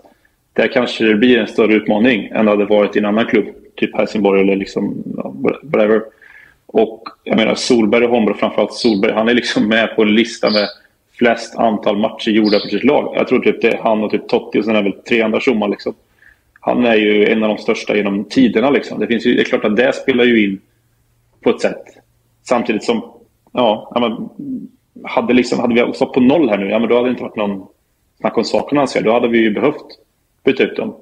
där 0.54 0.68
kanske 0.68 1.04
det 1.04 1.16
blir 1.16 1.40
en 1.40 1.48
större 1.48 1.74
utmaning 1.74 2.26
än 2.26 2.46
det 2.46 2.52
hade 2.52 2.66
varit 2.66 2.96
i 2.96 3.00
en 3.00 3.06
annan 3.06 3.26
klubb, 3.26 3.46
typ 3.76 3.98
Helsingborg 3.98 4.42
eller 4.42 4.56
liksom, 4.56 5.04
whatever. 5.64 6.02
Och 6.66 7.04
jag 7.24 7.38
menar 7.38 7.56
Solberg 7.56 8.06
och 8.06 8.12
Holmberg, 8.12 8.38
framförallt 8.38 8.74
Solberg, 8.74 9.12
han 9.12 9.30
är 9.30 9.34
liksom 9.34 9.68
med 9.68 9.96
på 9.96 10.02
en 10.02 10.16
lista 10.16 10.50
med 10.50 10.68
flest 11.18 11.56
antal 11.56 11.98
matcher 11.98 12.32
gjorda 12.32 12.60
för 12.60 12.70
sitt 12.70 12.84
lag. 12.84 13.14
Jag 13.16 13.28
tror 13.28 13.40
typ 13.40 13.62
det 13.62 13.74
är 13.74 13.78
han 13.78 14.04
och 14.04 14.12
typ 14.12 14.28
Totti 14.28 14.60
och 14.60 14.66
sen 14.66 14.76
är 14.76 14.84
det 14.84 14.90
väl 14.90 15.02
tre 15.02 15.22
andra 15.22 15.40
tjommar 15.40 15.68
liksom. 15.68 15.94
Han 16.60 16.86
är 16.86 16.96
ju 16.96 17.26
en 17.26 17.44
av 17.44 17.50
de 17.50 17.58
största 17.58 17.96
genom 17.96 18.24
tiderna 18.24 18.70
liksom. 18.70 19.00
Det, 19.00 19.08
finns 19.08 19.26
ju, 19.26 19.36
det 19.36 19.42
är 19.42 19.46
klart 19.46 19.66
att 19.66 19.76
det 19.76 19.96
spelar 19.96 20.24
ju 20.24 20.44
in 20.44 20.60
på 21.42 21.50
ett 21.50 21.62
sätt. 21.62 21.84
Samtidigt 22.44 22.84
som, 22.84 23.02
ja, 23.52 23.92
men, 24.00 24.30
hade, 25.04 25.34
liksom, 25.34 25.60
hade 25.60 25.74
vi 25.74 25.94
stått 25.94 26.14
på 26.14 26.20
noll 26.20 26.50
här 26.50 26.58
nu, 26.58 26.70
ja 26.70 26.80
men 26.80 26.90
då 26.90 26.96
hade 26.96 27.08
det 27.08 27.12
inte 27.12 27.24
varit 27.24 27.36
någon 27.36 27.68
snack 28.20 28.38
om 28.38 28.44
saken 28.44 28.78
anser 28.78 29.00
jag. 29.00 29.06
Då 29.06 29.14
hade 29.14 29.28
vi 29.28 29.38
ju 29.38 29.52
behövt 29.52 29.86
byta 30.46 30.64
ut 30.64 30.76
dem. 30.78 30.96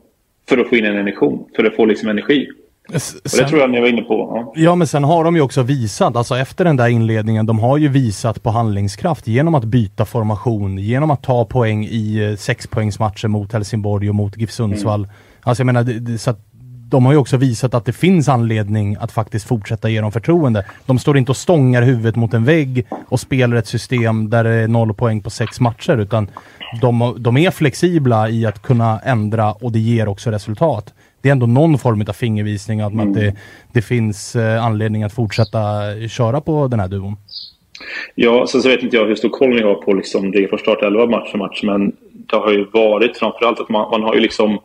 För 0.50 0.58
att 0.58 0.70
få 0.70 0.76
in 0.76 0.86
en 0.86 0.98
energi, 0.98 1.38
för 1.56 1.64
att 1.64 1.76
få 1.76 1.86
liksom 1.86 2.10
energi. 2.10 2.48
s- 2.94 3.14
Och 3.16 3.20
det 3.24 3.30
sen- 3.30 3.48
tror 3.50 3.62
jag 3.62 3.70
ni 3.70 3.80
var 3.82 3.88
inne 3.88 4.02
på. 4.02 4.14
Ja. 4.36 4.54
Ja 4.56 4.76
men 4.76 4.88
sen 4.88 5.04
har 5.04 5.24
de 5.24 5.36
ju 5.36 5.42
också 5.42 5.62
visat, 5.64 6.16
alltså 6.16 6.36
efter 6.38 6.66
den 6.66 6.78
där 6.78 6.88
inledningen, 6.88 7.46
de 7.46 7.60
har 7.60 7.78
ju 7.78 7.88
visat 7.88 8.44
på 8.44 8.50
handlingskraft 8.50 9.28
genom 9.28 9.56
att 9.56 9.64
byta 9.64 10.06
formation, 10.06 10.78
genom 10.78 11.12
att 11.12 11.24
ta 11.24 11.46
poäng 11.46 11.86
i 11.86 12.30
eh, 12.30 12.36
sexpoängsmatcher 12.36 13.28
mot 13.28 13.54
Helsingborg 13.54 14.10
och 14.10 14.16
mot 14.16 14.38
GIF 14.38 14.52
Sundsvall. 14.52 15.08
Alltså 15.42 15.62
jag 15.62 15.66
menar, 15.66 16.18
så 16.18 16.30
att 16.32 16.40
de 16.92 17.06
har 17.06 17.14
ju 17.14 17.18
också 17.18 17.38
visat 17.38 17.74
att 17.74 17.86
det 17.86 17.94
finns 17.94 18.30
anledning 18.30 18.98
att 19.00 19.12
faktiskt 19.12 19.48
fortsätta 19.48 19.90
ge 19.90 20.02
dem 20.02 20.12
förtroende. 20.12 20.66
De 20.86 21.00
står 21.00 21.18
inte 21.18 21.32
och 21.32 21.38
stångar 21.38 21.82
huvudet 21.82 22.16
mot 22.16 22.34
en 22.34 22.46
vägg 22.46 22.88
och 23.10 23.20
spelar 23.20 23.58
ett 23.58 23.68
system 23.68 24.30
där 24.30 24.44
det 24.44 24.50
är 24.50 24.68
noll 24.68 24.94
poäng 24.94 25.22
på 25.22 25.30
sex 25.30 25.60
matcher, 25.60 25.98
utan 25.98 26.28
de, 26.82 27.16
de 27.20 27.38
är 27.38 27.52
flexibla 27.52 28.30
i 28.30 28.46
att 28.46 28.62
kunna 28.62 29.00
ändra 29.00 29.52
och 29.52 29.72
det 29.72 29.80
ger 29.80 30.08
också 30.08 30.32
resultat. 30.32 30.94
Det 31.22 31.30
är 31.30 31.32
ändå 31.32 31.46
någon 31.46 31.78
form 31.78 32.02
av 32.08 32.14
fingervisning 32.14 32.82
att, 32.82 32.94
man, 32.94 33.08
att 33.08 33.14
det, 33.14 33.36
det 33.74 33.82
finns 33.82 34.36
eh, 34.36 34.66
anledning 34.66 35.04
att 35.04 35.14
fortsätta 35.14 35.60
köra 36.10 36.42
på 36.42 36.68
den 36.68 36.80
här 36.80 36.88
duon. 36.88 37.16
Ja, 38.16 38.48
sen 38.48 38.62
så 38.62 38.70
vet 38.70 38.84
inte 38.84 38.96
jag 38.96 39.06
hur 39.06 39.16
stor 39.16 39.30
koll 39.30 39.50
ni 39.50 39.62
har 39.62 39.76
på 39.76 39.94
liksom 39.94 40.32
det 40.32 40.48
första 40.48 40.72
startelva 40.72 41.06
match 41.06 41.32
för 41.32 41.38
match, 41.38 41.64
men 41.64 41.92
det 42.12 42.36
har 42.36 42.52
ju 42.52 42.66
varit 42.74 43.18
framförallt 43.18 43.60
att 43.60 43.70
man, 43.70 43.92
man 43.92 44.04
har 44.04 44.16
ju 44.16 44.22
liksom 44.22 44.60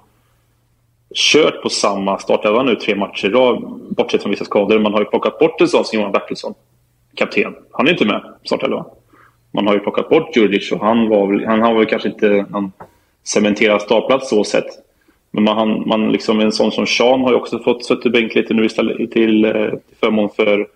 kört 1.16 1.62
på 1.62 1.68
samma 1.68 2.18
startelva 2.18 2.62
nu 2.62 2.74
tre 2.74 2.94
matcher 2.94 3.26
i 3.26 3.30
rad, 3.30 3.80
bortsett 3.96 4.22
från 4.22 4.30
vissa 4.30 4.44
skador. 4.44 4.78
Man 4.78 4.92
har 4.92 5.00
ju 5.00 5.06
plockat 5.06 5.38
bort 5.38 5.60
en 5.60 5.68
sån 5.68 5.84
som 5.84 5.98
Johan 5.98 6.12
Bertilsson, 6.12 6.54
kapten. 7.14 7.54
Han 7.72 7.86
är 7.86 7.90
inte 7.92 8.04
med 8.04 8.22
på 8.22 8.46
startelvan. 8.46 8.84
Man 9.52 9.66
har 9.66 9.74
ju 9.74 9.80
plockat 9.80 10.08
bort 10.08 10.36
Djurdjic 10.36 10.72
och 10.72 10.80
han 10.80 11.08
var 11.08 11.26
väl, 11.26 11.44
han 11.46 11.62
har 11.62 11.74
väl 11.74 11.86
kanske 11.86 12.08
inte 12.08 12.46
någon 12.48 12.72
cementerad 13.24 13.82
startplats 13.82 14.28
så 14.28 14.44
sett. 14.44 14.66
Men 15.30 15.44
man, 15.44 15.88
man 15.88 16.12
liksom, 16.12 16.40
en 16.40 16.52
sån 16.52 16.72
som 16.72 16.86
Sean 16.86 17.20
har 17.20 17.30
ju 17.30 17.36
också 17.36 17.58
fått 17.58 17.84
suttit 17.84 18.12
bänk 18.12 18.34
lite 18.34 18.54
nu 18.54 18.64
istället 18.64 19.10
till, 19.10 19.44
eh, 19.44 19.52
till 19.52 19.96
förmån 20.00 20.28
för 20.36 20.66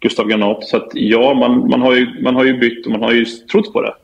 Gustav 0.00 0.26
Granat. 0.26 0.64
Så 0.64 0.76
att 0.76 0.88
ja, 0.92 1.34
man, 1.34 1.70
man, 1.70 1.82
har 1.82 1.94
ju, 1.94 2.22
man 2.22 2.34
har 2.34 2.44
ju 2.44 2.58
bytt 2.58 2.86
och 2.86 2.92
man 2.92 3.02
har 3.02 3.12
ju 3.12 3.24
trott 3.24 3.72
på 3.72 3.82
det. 3.82 3.94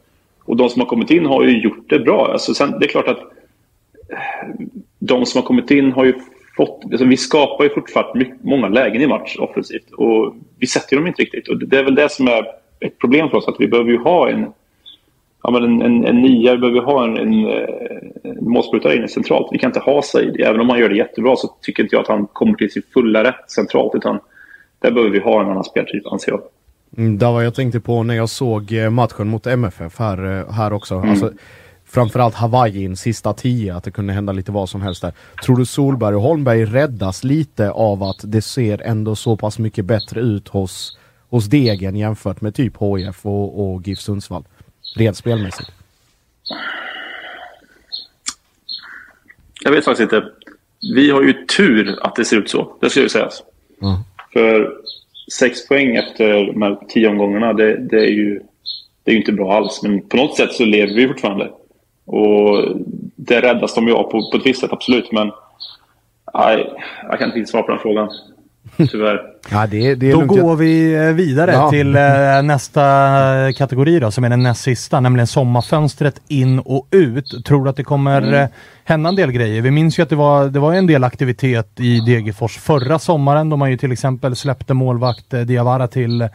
Och 0.45 0.57
de 0.57 0.69
som 0.69 0.81
har 0.81 0.87
kommit 0.87 1.11
in 1.11 1.27
har 1.27 1.45
ju 1.45 1.63
gjort 1.63 1.89
det 1.89 1.99
bra. 1.99 2.33
Alltså 2.33 2.55
sen, 2.55 2.79
det 2.81 2.87
är 2.87 2.89
klart 2.89 3.09
att 3.09 3.21
de 4.99 5.27
som 5.27 5.41
har 5.41 5.47
kommit 5.47 5.71
in 5.71 5.93
har 5.93 6.05
ju 6.05 6.15
fått... 6.57 6.85
Alltså 6.85 7.05
vi 7.05 7.17
skapar 7.17 7.65
ju 7.65 7.71
fortfarande 7.71 8.19
mycket, 8.19 8.45
många 8.45 8.69
lägen 8.69 9.03
i 9.03 9.07
match 9.07 9.37
offensivt. 9.39 9.91
Och 9.93 10.35
vi 10.59 10.67
sätter 10.67 10.97
dem 10.97 11.07
inte 11.07 11.23
riktigt. 11.23 11.49
Och 11.49 11.59
det 11.59 11.79
är 11.79 11.85
väl 11.85 11.95
det 11.95 12.13
som 12.13 12.29
är 12.29 12.47
ett 12.81 12.99
problem 12.99 13.29
för 13.29 13.37
oss. 13.37 13.49
Att 13.49 13.61
vi 13.61 13.69
behöver 13.69 13.91
ju 13.91 13.99
ha 13.99 14.29
en... 14.29 14.47
Ja, 15.43 15.51
men 15.51 15.65
en, 15.65 15.83
en, 15.83 16.05
en 16.05 16.23
nia, 16.23 16.53
vi 16.53 16.59
behöver 16.59 16.81
ha 16.81 17.05
en, 17.05 17.17
en, 17.17 17.47
eh, 17.47 17.69
en 18.23 18.51
målsprutare 18.51 18.97
inne 18.97 19.09
centralt. 19.09 19.49
Vi 19.53 19.59
kan 19.59 19.69
inte 19.69 19.81
ha 19.81 20.03
Said. 20.03 20.41
Även 20.41 20.61
om 20.61 20.69
han 20.69 20.79
gör 20.79 20.89
det 20.89 20.97
jättebra 20.97 21.37
så 21.37 21.49
tycker 21.63 21.83
inte 21.83 21.97
jag 21.97 22.03
att 22.03 22.09
han 22.09 22.27
kommer 22.27 22.55
till 22.55 22.73
sin 22.73 22.83
fulla 22.95 23.25
rätt 23.25 23.51
centralt. 23.51 23.95
Utan 23.95 24.19
där 24.79 24.91
behöver 24.91 25.13
vi 25.13 25.19
ha 25.19 25.41
en 25.41 25.51
annan 25.51 25.65
speltyp, 25.65 26.07
anser 26.07 26.33
jag. 26.33 26.41
Mm, 26.97 27.19
det 27.19 27.27
var 27.27 27.43
jag 27.43 27.55
tänkte 27.55 27.81
på 27.81 28.03
när 28.03 28.15
jag 28.15 28.29
såg 28.29 28.73
eh, 28.73 28.91
matchen 28.91 29.29
mot 29.29 29.47
MFF 29.47 29.99
här, 29.99 30.39
eh, 30.39 30.53
här 30.53 30.73
också. 30.73 31.01
Alltså, 31.01 31.33
framförallt 31.97 32.35
Hawaiiin 32.35 32.97
sista 32.97 33.33
tio, 33.33 33.75
att 33.75 33.85
det 33.85 33.91
kunde 33.91 34.13
hända 34.13 34.33
lite 34.33 34.53
vad 34.53 34.69
som 34.69 34.83
helst 34.83 35.03
där. 35.03 35.13
Tror 35.45 35.57
du 35.57 35.67
Solberg 35.67 36.15
och 36.15 36.23
Holmberg 36.23 36.65
räddas 36.65 37.25
lite 37.25 37.71
av 37.71 38.03
att 38.03 38.21
det 38.23 38.43
ser 38.43 38.83
ändå 38.83 39.17
så 39.17 39.37
pass 39.37 39.59
mycket 39.59 39.85
bättre 39.85 40.21
ut 40.21 40.49
hos, 40.49 40.99
hos 41.31 41.47
Degen 41.47 41.97
jämfört 41.97 42.41
med 42.41 42.55
typ 42.55 42.73
HIF 42.81 43.27
och, 43.27 43.75
och 43.75 43.89
GIF 43.89 43.99
Sundsvall? 43.99 44.45
Rent 44.97 45.17
spelmässigt. 45.17 45.71
Jag 49.65 49.71
vet 49.71 49.85
faktiskt 49.85 50.13
inte. 50.13 50.29
Vi 50.95 51.11
har 51.11 51.23
ju 51.23 51.33
tur 51.47 51.99
att 52.03 52.17
det 52.17 52.25
ser 52.25 52.37
ut 52.37 52.51
så. 52.51 52.77
Det 52.81 52.91
ska 52.91 53.01
ju 53.01 53.09
sägas. 53.09 53.43
Mm. 53.83 53.97
För 54.33 54.73
sex 55.33 55.69
poäng 55.69 55.97
efter 55.97 56.53
de 56.53 56.63
här 56.63 56.79
tio 56.89 57.09
omgångarna, 57.09 57.53
det, 57.53 57.77
det, 57.77 57.99
är 57.99 58.11
ju, 58.11 58.41
det 59.05 59.11
är 59.11 59.13
ju 59.13 59.21
inte 59.21 59.33
bra 59.33 59.53
alls. 59.53 59.83
Men 59.83 60.09
på 60.09 60.17
något 60.17 60.37
sätt 60.37 60.53
så 60.53 60.65
lever 60.65 60.95
vi 60.95 61.09
fortfarande. 61.09 61.51
Och 62.07 62.77
det 63.17 63.41
räddas 63.41 63.75
de 63.75 63.89
ju 63.89 63.95
av 63.95 64.03
på, 64.03 64.31
på 64.31 64.37
ett 64.37 64.47
visst 64.47 64.61
sätt, 64.61 64.73
absolut. 64.73 65.13
Men 65.13 65.33
nej, 66.35 66.73
jag 67.03 67.19
kan 67.19 67.37
inte 67.37 67.51
svara 67.51 67.63
på 67.63 67.71
den 67.71 67.81
frågan. 67.81 68.11
Tyvärr. 68.91 69.36
Ja, 69.51 69.67
det, 69.67 69.95
det 69.95 70.13
Då 70.13 70.21
går 70.25 70.57
vi 70.57 70.95
eh, 70.95 71.03
vidare 71.03 71.53
Ja. 71.53 71.71
till 71.71 71.97
eh, 71.97 72.43
nästa 72.43 72.83
kategori 73.57 73.99
då, 74.01 74.11
som 74.11 74.25
är 74.25 74.29
den 74.31 74.43
näst 74.43 74.63
sista, 74.63 75.01
nämligen 75.01 75.27
sommarfönstret 75.27 76.21
in 76.29 76.59
och 76.59 76.87
ut. 76.91 77.45
Tror 77.45 77.65
du 77.65 77.71
att 77.71 77.77
det 77.77 77.85
kommer 77.85 78.23
Mm. 78.23 78.35
eh, 78.35 78.49
hända 78.85 79.09
en 79.09 79.17
del 79.17 79.33
grejer? 79.33 79.63
Vi 79.63 79.71
minns 79.71 79.99
ju 79.99 80.03
att 80.03 80.09
det 80.09 80.17
var, 80.17 80.49
det 80.49 80.59
var 80.61 80.73
en 80.75 80.87
del 80.87 81.05
aktivitet 81.05 81.81
i 81.81 82.01
Degerfors 82.01 82.59
förra 82.59 82.99
sommaren 82.99 83.51
då 83.51 83.57
man 83.57 83.71
ju 83.71 83.77
till 83.77 83.93
exempel 83.93 84.37
släppte 84.37 84.75
målvakt 84.75 85.35
eh, 85.35 85.41
Diawara 85.41 85.89
till 85.89 86.29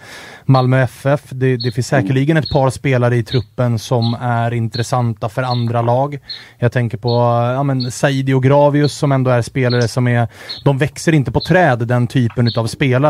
Malmö 0.45 0.82
FF. 0.84 1.22
Det, 1.30 1.57
det 1.57 1.72
finns 1.72 1.93
Mm. 1.93 2.03
säkerligen 2.03 2.38
ett 2.38 2.49
par 2.49 2.70
spelare 2.70 3.16
i 3.16 3.24
truppen 3.24 3.80
som 3.80 4.18
är 4.22 4.53
intressanta 4.53 5.30
för 5.30 5.43
andra 5.43 5.82
lag. 5.82 6.20
Jag 6.59 6.72
tänker 6.72 6.97
på 6.97 7.09
eh, 7.09 7.51
ja, 7.53 7.64
men 7.64 7.91
Saidi 7.91 8.34
och 8.34 8.43
Gravius 8.43 8.93
som 8.93 9.12
ändå 9.12 9.32
är 9.32 9.41
spelare 9.41 9.88
som 9.88 10.07
är, 10.07 10.28
de 10.66 10.78
växer 10.78 11.14
inte 11.14 11.32
på 11.32 11.39
träd 11.39 11.80
den 11.88 12.07
typen 12.07 12.47
utav 12.47 12.68
spelare. 12.68 13.00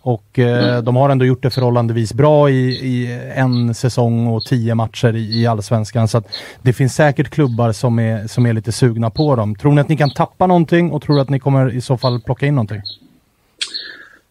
Och 0.00 0.38
eh, 0.38 0.82
de 0.82 0.96
har 0.96 1.10
ändå 1.10 1.24
gjort 1.24 1.42
det 1.42 1.50
förhållandevis 1.50 2.14
bra 2.14 2.50
i, 2.50 2.68
i 2.70 3.20
en 3.34 3.74
säsong 3.74 4.26
och 4.26 4.42
tio 4.42 4.74
matcher 4.74 5.16
i, 5.16 5.42
i 5.42 5.46
Allsvenskan. 5.46 6.08
Så 6.08 6.18
att 6.18 6.28
det 6.62 6.72
finns 6.72 6.94
säkert 6.94 7.30
klubbar 7.30 7.72
som 7.72 7.98
är, 7.98 8.26
som 8.26 8.46
är 8.46 8.52
lite 8.52 8.72
sugna 8.72 9.10
på 9.10 9.36
dem. 9.36 9.54
Tror 9.54 9.72
ni 9.72 9.80
att 9.80 9.88
ni 9.88 9.96
kan 9.96 10.10
tappa 10.10 10.46
någonting 10.46 10.92
och 10.92 11.02
tror 11.02 11.16
du 11.16 11.22
att 11.22 11.30
ni 11.30 11.38
kommer 11.38 11.74
i 11.74 11.80
så 11.80 11.96
fall 11.96 12.20
plocka 12.20 12.46
in 12.46 12.54
någonting? 12.54 12.80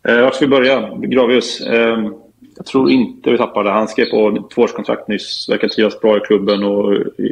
Eh, 0.07 0.21
Vart 0.21 0.35
ska 0.35 0.45
vi 0.45 0.49
börja? 0.49 0.95
Gravius. 0.97 1.61
Eh, 1.61 2.09
jag 2.57 2.65
tror 2.65 2.91
inte 2.91 3.31
vi 3.31 3.37
tappar 3.37 3.63
det. 3.63 3.71
Han 3.71 3.87
skrev 3.87 4.05
på 4.05 4.47
tvåårskontrakt 4.55 5.07
nyss. 5.07 5.49
Verkar 5.49 5.67
trivas 5.67 5.99
bra 6.01 6.17
i 6.17 6.19
klubben 6.19 6.63
och 6.63 6.93
i, 7.17 7.23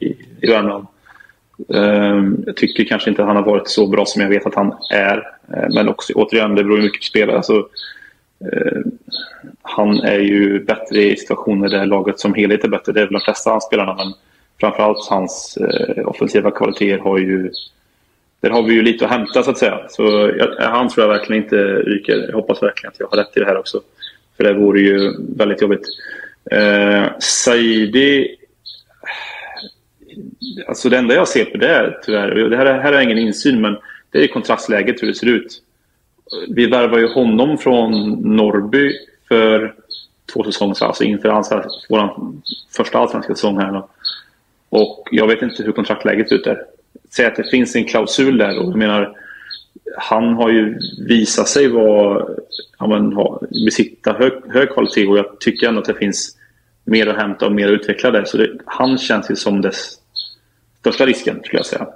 i, 0.00 0.16
i 0.40 0.46
Värmland. 0.46 0.86
Ehm, 1.74 2.42
jag 2.46 2.56
tycker 2.56 2.84
kanske 2.84 3.10
inte 3.10 3.22
att 3.22 3.28
han 3.28 3.36
har 3.36 3.44
varit 3.44 3.68
så 3.68 3.86
bra 3.86 4.06
som 4.06 4.22
jag 4.22 4.28
vet 4.28 4.46
att 4.46 4.54
han 4.54 4.74
är. 4.90 5.16
Ehm, 5.56 5.74
men 5.74 5.88
också, 5.88 6.12
återigen, 6.12 6.54
det 6.54 6.64
beror 6.64 6.78
ju 6.78 6.84
mycket 6.84 7.00
på 7.00 7.04
spelare. 7.04 7.36
Alltså, 7.36 7.68
ehm, 8.40 8.84
han 9.62 10.00
är 10.00 10.18
ju 10.18 10.64
bättre 10.64 11.02
i 11.02 11.16
situationer 11.16 11.68
där 11.68 11.86
laget 11.86 12.20
som 12.20 12.34
helhet 12.34 12.64
är 12.64 12.68
bättre. 12.68 12.92
Det 12.92 13.00
är 13.00 13.04
väl 13.04 13.12
de 13.12 13.20
flesta 13.20 13.50
av 13.50 13.54
hans 13.54 13.64
spelarna, 13.64 13.94
men 13.94 14.14
framförallt 14.60 15.08
hans 15.08 15.56
eh, 15.56 16.08
offensiva 16.08 16.50
kvaliteter 16.50 16.98
har 16.98 17.18
ju 17.18 17.50
där 18.40 18.50
har 18.50 18.62
vi 18.62 18.74
ju 18.74 18.82
lite 18.82 19.04
att 19.04 19.10
hämta 19.10 19.42
så 19.42 19.50
att 19.50 19.58
säga. 19.58 19.80
Så 19.88 20.32
jag, 20.38 20.68
han 20.68 20.88
tror 20.88 21.06
jag 21.06 21.18
verkligen 21.18 21.42
inte 21.42 21.56
ryker. 21.66 22.26
Jag 22.28 22.34
hoppas 22.34 22.62
verkligen 22.62 22.92
att 22.92 23.00
jag 23.00 23.06
har 23.06 23.16
rätt 23.16 23.36
i 23.36 23.40
det 23.40 23.46
här 23.46 23.58
också. 23.58 23.80
För 24.36 24.44
det 24.44 24.54
vore 24.54 24.80
ju 24.80 25.12
väldigt 25.36 25.62
jobbigt. 25.62 25.86
Eh, 26.50 27.04
Saidi... 27.18 28.36
Alltså 30.68 30.88
det 30.88 30.98
enda 30.98 31.14
jag 31.14 31.28
ser 31.28 31.44
på 31.44 31.56
det 31.56 31.68
är 31.68 31.98
tyvärr, 32.02 32.44
och 32.44 32.50
det 32.50 32.56
här, 32.56 32.80
här 32.80 32.92
är 32.92 33.00
ingen 33.00 33.18
insyn, 33.18 33.60
men 33.60 33.76
det 34.10 34.24
är 34.24 34.28
kontrastläget 34.28 35.02
hur 35.02 35.08
det 35.08 35.14
ser 35.14 35.26
ut. 35.26 35.62
Vi 36.48 36.66
värvar 36.66 36.98
ju 36.98 37.08
honom 37.08 37.58
från 37.58 38.10
Norrby 38.36 38.92
för 39.28 39.74
två 40.32 40.44
säsonger 40.44 40.74
sedan, 40.74 40.88
alltså 40.88 41.04
inför 41.04 41.42
vår 41.88 42.10
första 42.76 42.98
allsvenska 42.98 43.34
säsong 43.34 43.58
här. 43.58 43.72
Då. 43.72 43.88
Och 44.68 45.08
jag 45.10 45.26
vet 45.26 45.42
inte 45.42 45.62
hur 45.62 45.72
kontraktläget 45.72 46.28
ser 46.28 46.36
ut 46.36 46.44
där. 46.44 46.62
Säg 47.10 47.26
att 47.26 47.36
det 47.36 47.50
finns 47.50 47.76
en 47.76 47.84
klausul 47.84 48.38
där 48.38 48.58
och 48.58 48.70
jag 48.70 48.76
menar 48.76 49.16
han 49.96 50.34
har 50.34 50.50
ju 50.50 50.78
visat 51.08 51.48
sig 51.48 51.68
vara, 51.68 52.26
ja, 52.78 52.86
men, 52.86 53.12
ha, 53.12 53.40
besitta 53.64 54.12
hög, 54.12 54.32
hög 54.48 54.70
kvalitet 54.70 55.06
och 55.06 55.18
jag 55.18 55.40
tycker 55.40 55.68
ändå 55.68 55.80
att 55.80 55.86
det 55.86 55.94
finns 55.94 56.36
mer 56.84 57.06
att 57.06 57.16
hämta 57.16 57.46
och 57.46 57.52
mer 57.52 57.68
att 57.68 57.80
utveckla 57.80 58.10
där. 58.10 58.24
Så 58.24 58.36
det, 58.36 58.50
han 58.66 58.98
känns 58.98 59.30
ju 59.30 59.36
som 59.36 59.60
dess 59.60 59.94
största 60.86 61.06
risken 61.06 61.40
skulle 61.44 61.58
jag 61.58 61.66
säga. 61.66 61.86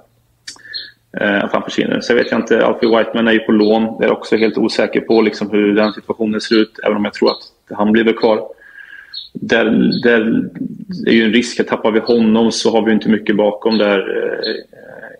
Eh, 1.17 1.43
att 1.43 1.53
han 1.53 1.63
försvinner. 1.63 2.01
Sen 2.01 2.15
vet 2.15 2.31
jag 2.31 2.39
inte, 2.39 2.65
Alfie 2.65 2.97
Whiteman 2.97 3.27
är 3.27 3.31
ju 3.31 3.39
på 3.39 3.51
lån. 3.51 3.83
Jag 3.83 4.03
är 4.03 4.11
också 4.11 4.35
helt 4.35 4.57
osäker 4.57 5.01
på 5.01 5.21
liksom, 5.21 5.49
hur 5.49 5.75
den 5.75 5.93
situationen 5.93 6.41
ser 6.41 6.55
ut. 6.55 6.79
Även 6.83 6.97
om 6.97 7.05
jag 7.05 7.13
tror 7.13 7.31
att 7.31 7.77
han 7.77 7.91
blir 7.91 8.03
väl 8.03 8.13
kvar. 8.13 8.47
Där, 9.33 9.65
där 10.03 10.49
är 11.07 11.11
ju 11.11 11.23
en 11.25 11.33
risk 11.33 11.59
att 11.59 11.67
tappar 11.67 11.91
vi 11.91 11.99
honom 11.99 12.51
så 12.51 12.71
har 12.71 12.85
vi 12.85 12.91
inte 12.91 13.09
mycket 13.09 13.35
bakom 13.35 13.77
där. 13.77 13.99
Eh, 13.99 14.55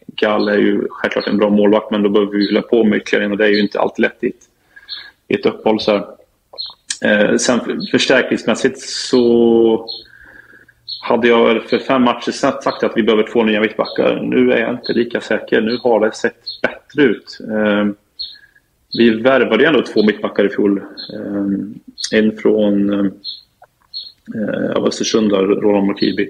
Gall 0.07 0.49
är 0.49 0.57
ju 0.57 0.88
självklart 0.89 1.28
en 1.28 1.38
bra 1.38 1.49
målvakt 1.49 1.91
men 1.91 2.03
då 2.03 2.09
behöver 2.09 2.32
vi 2.32 2.47
fylla 2.47 2.61
på 2.61 2.84
med 2.84 2.97
ytterligare 2.97 3.26
en 3.26 3.32
och 3.32 3.38
det 3.38 3.45
är 3.45 3.49
ju 3.49 3.59
inte 3.59 3.80
alltid 3.80 4.03
lätt 4.03 4.24
i 4.24 4.28
ett, 4.28 4.36
i 5.28 5.34
ett 5.34 5.45
uppehåll. 5.45 5.80
Så 5.80 5.91
här. 5.91 6.05
Eh, 7.05 7.38
sen 7.38 7.59
förstärkningsmässigt 7.91 8.80
så 8.80 9.89
hade 11.01 11.27
jag 11.27 11.63
för 11.63 11.79
fem 11.79 12.03
matcher 12.03 12.31
sedan 12.31 12.61
sagt 12.61 12.83
att 12.83 12.91
vi 12.95 13.03
behöver 13.03 13.23
två 13.23 13.43
nya 13.43 13.61
mittbackar. 13.61 14.19
Nu 14.21 14.51
är 14.51 14.57
jag 14.57 14.73
inte 14.73 14.93
lika 14.93 15.21
säker. 15.21 15.61
Nu 15.61 15.77
har 15.77 15.99
det 15.99 16.15
sett 16.15 16.43
bättre 16.61 17.03
ut. 17.03 17.39
Ehm, 17.51 17.95
vi 18.97 19.09
värvade 19.09 19.63
ju 19.63 19.67
ändå 19.67 19.81
två 19.81 20.03
mittbackar 20.05 20.45
i 20.45 20.49
fjol. 20.49 20.81
Ehm, 21.15 21.73
en 22.11 22.37
från 22.37 22.89
eh, 24.35 24.71
av 24.75 24.85
Östersund, 24.87 25.31
Roland 25.31 25.87
Mokibi. 25.87 26.29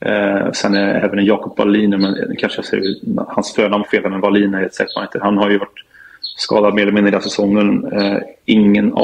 Eh, 0.00 0.52
sen 0.52 0.74
är 0.74 0.94
även 0.94 1.18
en 1.18 1.24
Jakob 1.24 1.58
Wallin, 1.58 1.90
men 1.90 2.36
kanske 2.38 2.58
jag 2.58 2.66
säger 2.66 2.96
hans 3.28 3.54
förnamn 3.54 3.84
fel, 3.84 4.10
men 4.10 4.20
Wallin 4.20 4.54
är 4.54 4.62
ett 4.62 4.74
sätt 4.74 4.88
man 4.96 5.04
inte. 5.04 5.18
Han 5.22 5.38
har 5.38 5.50
ju 5.50 5.58
varit 5.58 5.84
skadad 6.36 6.74
mer 6.74 6.82
eller 6.82 6.92
mindre 6.92 7.10
hela 7.10 7.20
säsongen. 7.20 7.92
Eh, 7.92 8.18
ingen, 8.44 8.94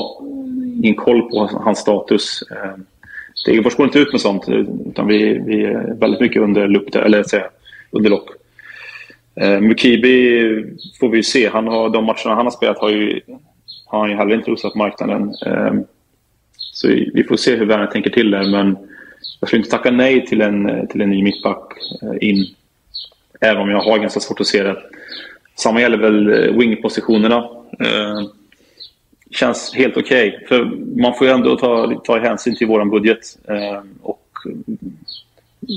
ingen 0.82 0.94
koll 0.94 1.22
på 1.22 1.51
hans 1.53 1.78
status. 1.78 2.42
Ehm, 2.51 2.84
Degerfors 3.45 3.76
går 3.76 3.86
inte 3.86 3.99
ut 3.99 4.12
med 4.12 4.20
sånt, 4.20 4.49
utan 4.86 5.07
vi, 5.07 5.39
vi 5.47 5.64
är 5.64 5.95
väldigt 6.01 6.20
mycket 6.20 6.43
under 6.43 6.68
lupp, 6.68 6.95
eller 6.95 7.22
säga, 7.22 7.45
under 7.91 8.11
lock. 8.11 8.28
Eh, 9.41 9.61
Mukibi 9.61 10.64
får 11.01 11.09
vi 11.09 11.16
ju 11.16 11.22
se. 11.22 11.49
Han 11.49 11.66
har, 11.66 11.91
de 11.91 12.05
matcherna 12.05 12.34
han 12.34 12.47
har 12.47 12.51
spelat 12.51 12.78
har, 12.78 12.91
ju, 12.91 13.20
har 13.86 14.01
han 14.01 14.11
ju 14.11 14.16
heller 14.16 14.34
inte 14.34 14.51
rosat 14.51 14.74
marknaden. 14.74 15.34
Eh, 15.47 15.74
så 16.57 16.89
vi 16.89 17.24
får 17.28 17.36
se 17.36 17.57
hur 17.57 17.66
Werner 17.66 17.86
tänker 17.86 18.11
till 18.11 18.30
där, 18.30 18.51
men 18.51 18.76
jag 19.41 19.49
skulle 19.49 19.61
inte 19.61 19.70
tacka 19.70 19.91
nej 19.91 20.26
till 20.26 20.41
en, 20.41 20.86
till 20.89 21.01
en 21.01 21.11
ny 21.11 21.22
mittback 21.22 21.72
eh, 22.03 22.28
in. 22.28 22.47
Även 23.41 23.62
om 23.62 23.70
jag 23.70 23.80
har 23.80 23.99
ganska 23.99 24.20
svårt 24.20 24.41
att 24.41 24.47
se 24.47 24.62
det. 24.62 24.76
Samma 25.57 25.80
gäller 25.80 25.99
väl 25.99 26.28
eh, 26.28 26.57
wingpositionerna. 26.57 27.36
Eh, 27.80 28.22
känns 29.31 29.74
helt 29.74 29.97
okej. 29.97 30.45
För 30.49 30.64
man 31.01 31.14
får 31.14 31.26
ju 31.26 31.33
ändå 31.33 31.57
ta, 31.57 32.01
ta 32.05 32.18
hänsyn 32.18 32.57
till 32.57 32.66
vår 32.66 32.85
budget. 32.85 33.39
Eh, 33.49 33.83
och 34.03 34.22